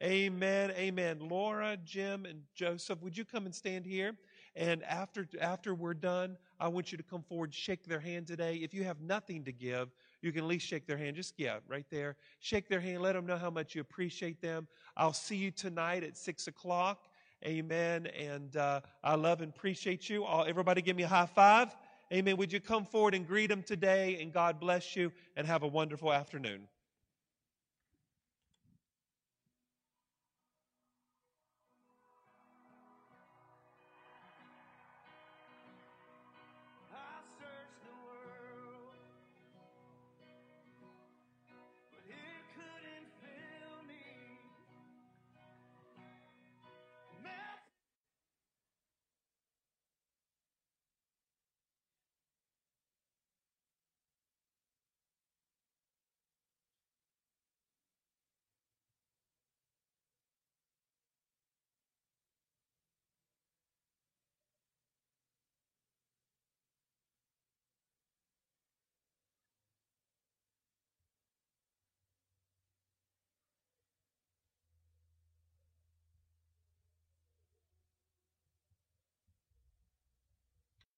Amen, 0.00 0.70
amen. 0.76 1.18
Laura, 1.28 1.76
Jim, 1.84 2.24
and 2.24 2.42
Joseph, 2.54 3.02
would 3.02 3.18
you 3.18 3.24
come 3.24 3.46
and 3.46 3.54
stand 3.54 3.84
here? 3.84 4.14
And 4.54 4.84
after, 4.84 5.28
after 5.40 5.74
we're 5.74 5.94
done, 5.94 6.36
I 6.60 6.68
want 6.68 6.92
you 6.92 6.98
to 6.98 7.04
come 7.04 7.24
forward, 7.24 7.52
shake 7.52 7.84
their 7.84 7.98
hand 7.98 8.28
today. 8.28 8.56
If 8.56 8.72
you 8.72 8.84
have 8.84 9.00
nothing 9.00 9.44
to 9.44 9.52
give, 9.52 9.88
you 10.22 10.32
can 10.32 10.42
at 10.42 10.48
least 10.48 10.66
shake 10.66 10.86
their 10.86 10.96
hand. 10.96 11.16
Just, 11.16 11.34
yeah, 11.36 11.58
right 11.68 11.86
there. 11.90 12.16
Shake 12.40 12.68
their 12.68 12.80
hand. 12.80 13.02
Let 13.02 13.14
them 13.14 13.26
know 13.26 13.36
how 13.36 13.50
much 13.50 13.74
you 13.74 13.80
appreciate 13.80 14.40
them. 14.40 14.66
I'll 14.96 15.12
see 15.12 15.36
you 15.36 15.50
tonight 15.50 16.02
at 16.04 16.16
6 16.16 16.46
o'clock. 16.48 17.08
Amen. 17.44 18.06
And 18.06 18.56
uh, 18.56 18.80
I 19.04 19.14
love 19.14 19.40
and 19.42 19.52
appreciate 19.54 20.08
you. 20.10 20.24
All, 20.24 20.44
everybody 20.44 20.82
give 20.82 20.96
me 20.96 21.04
a 21.04 21.08
high 21.08 21.26
five. 21.26 21.74
Amen. 22.12 22.36
Would 22.36 22.52
you 22.52 22.60
come 22.60 22.84
forward 22.84 23.14
and 23.14 23.26
greet 23.26 23.48
them 23.48 23.62
today? 23.62 24.18
And 24.20 24.32
God 24.32 24.58
bless 24.58 24.96
you 24.96 25.12
and 25.36 25.46
have 25.46 25.62
a 25.62 25.68
wonderful 25.68 26.12
afternoon. 26.12 26.66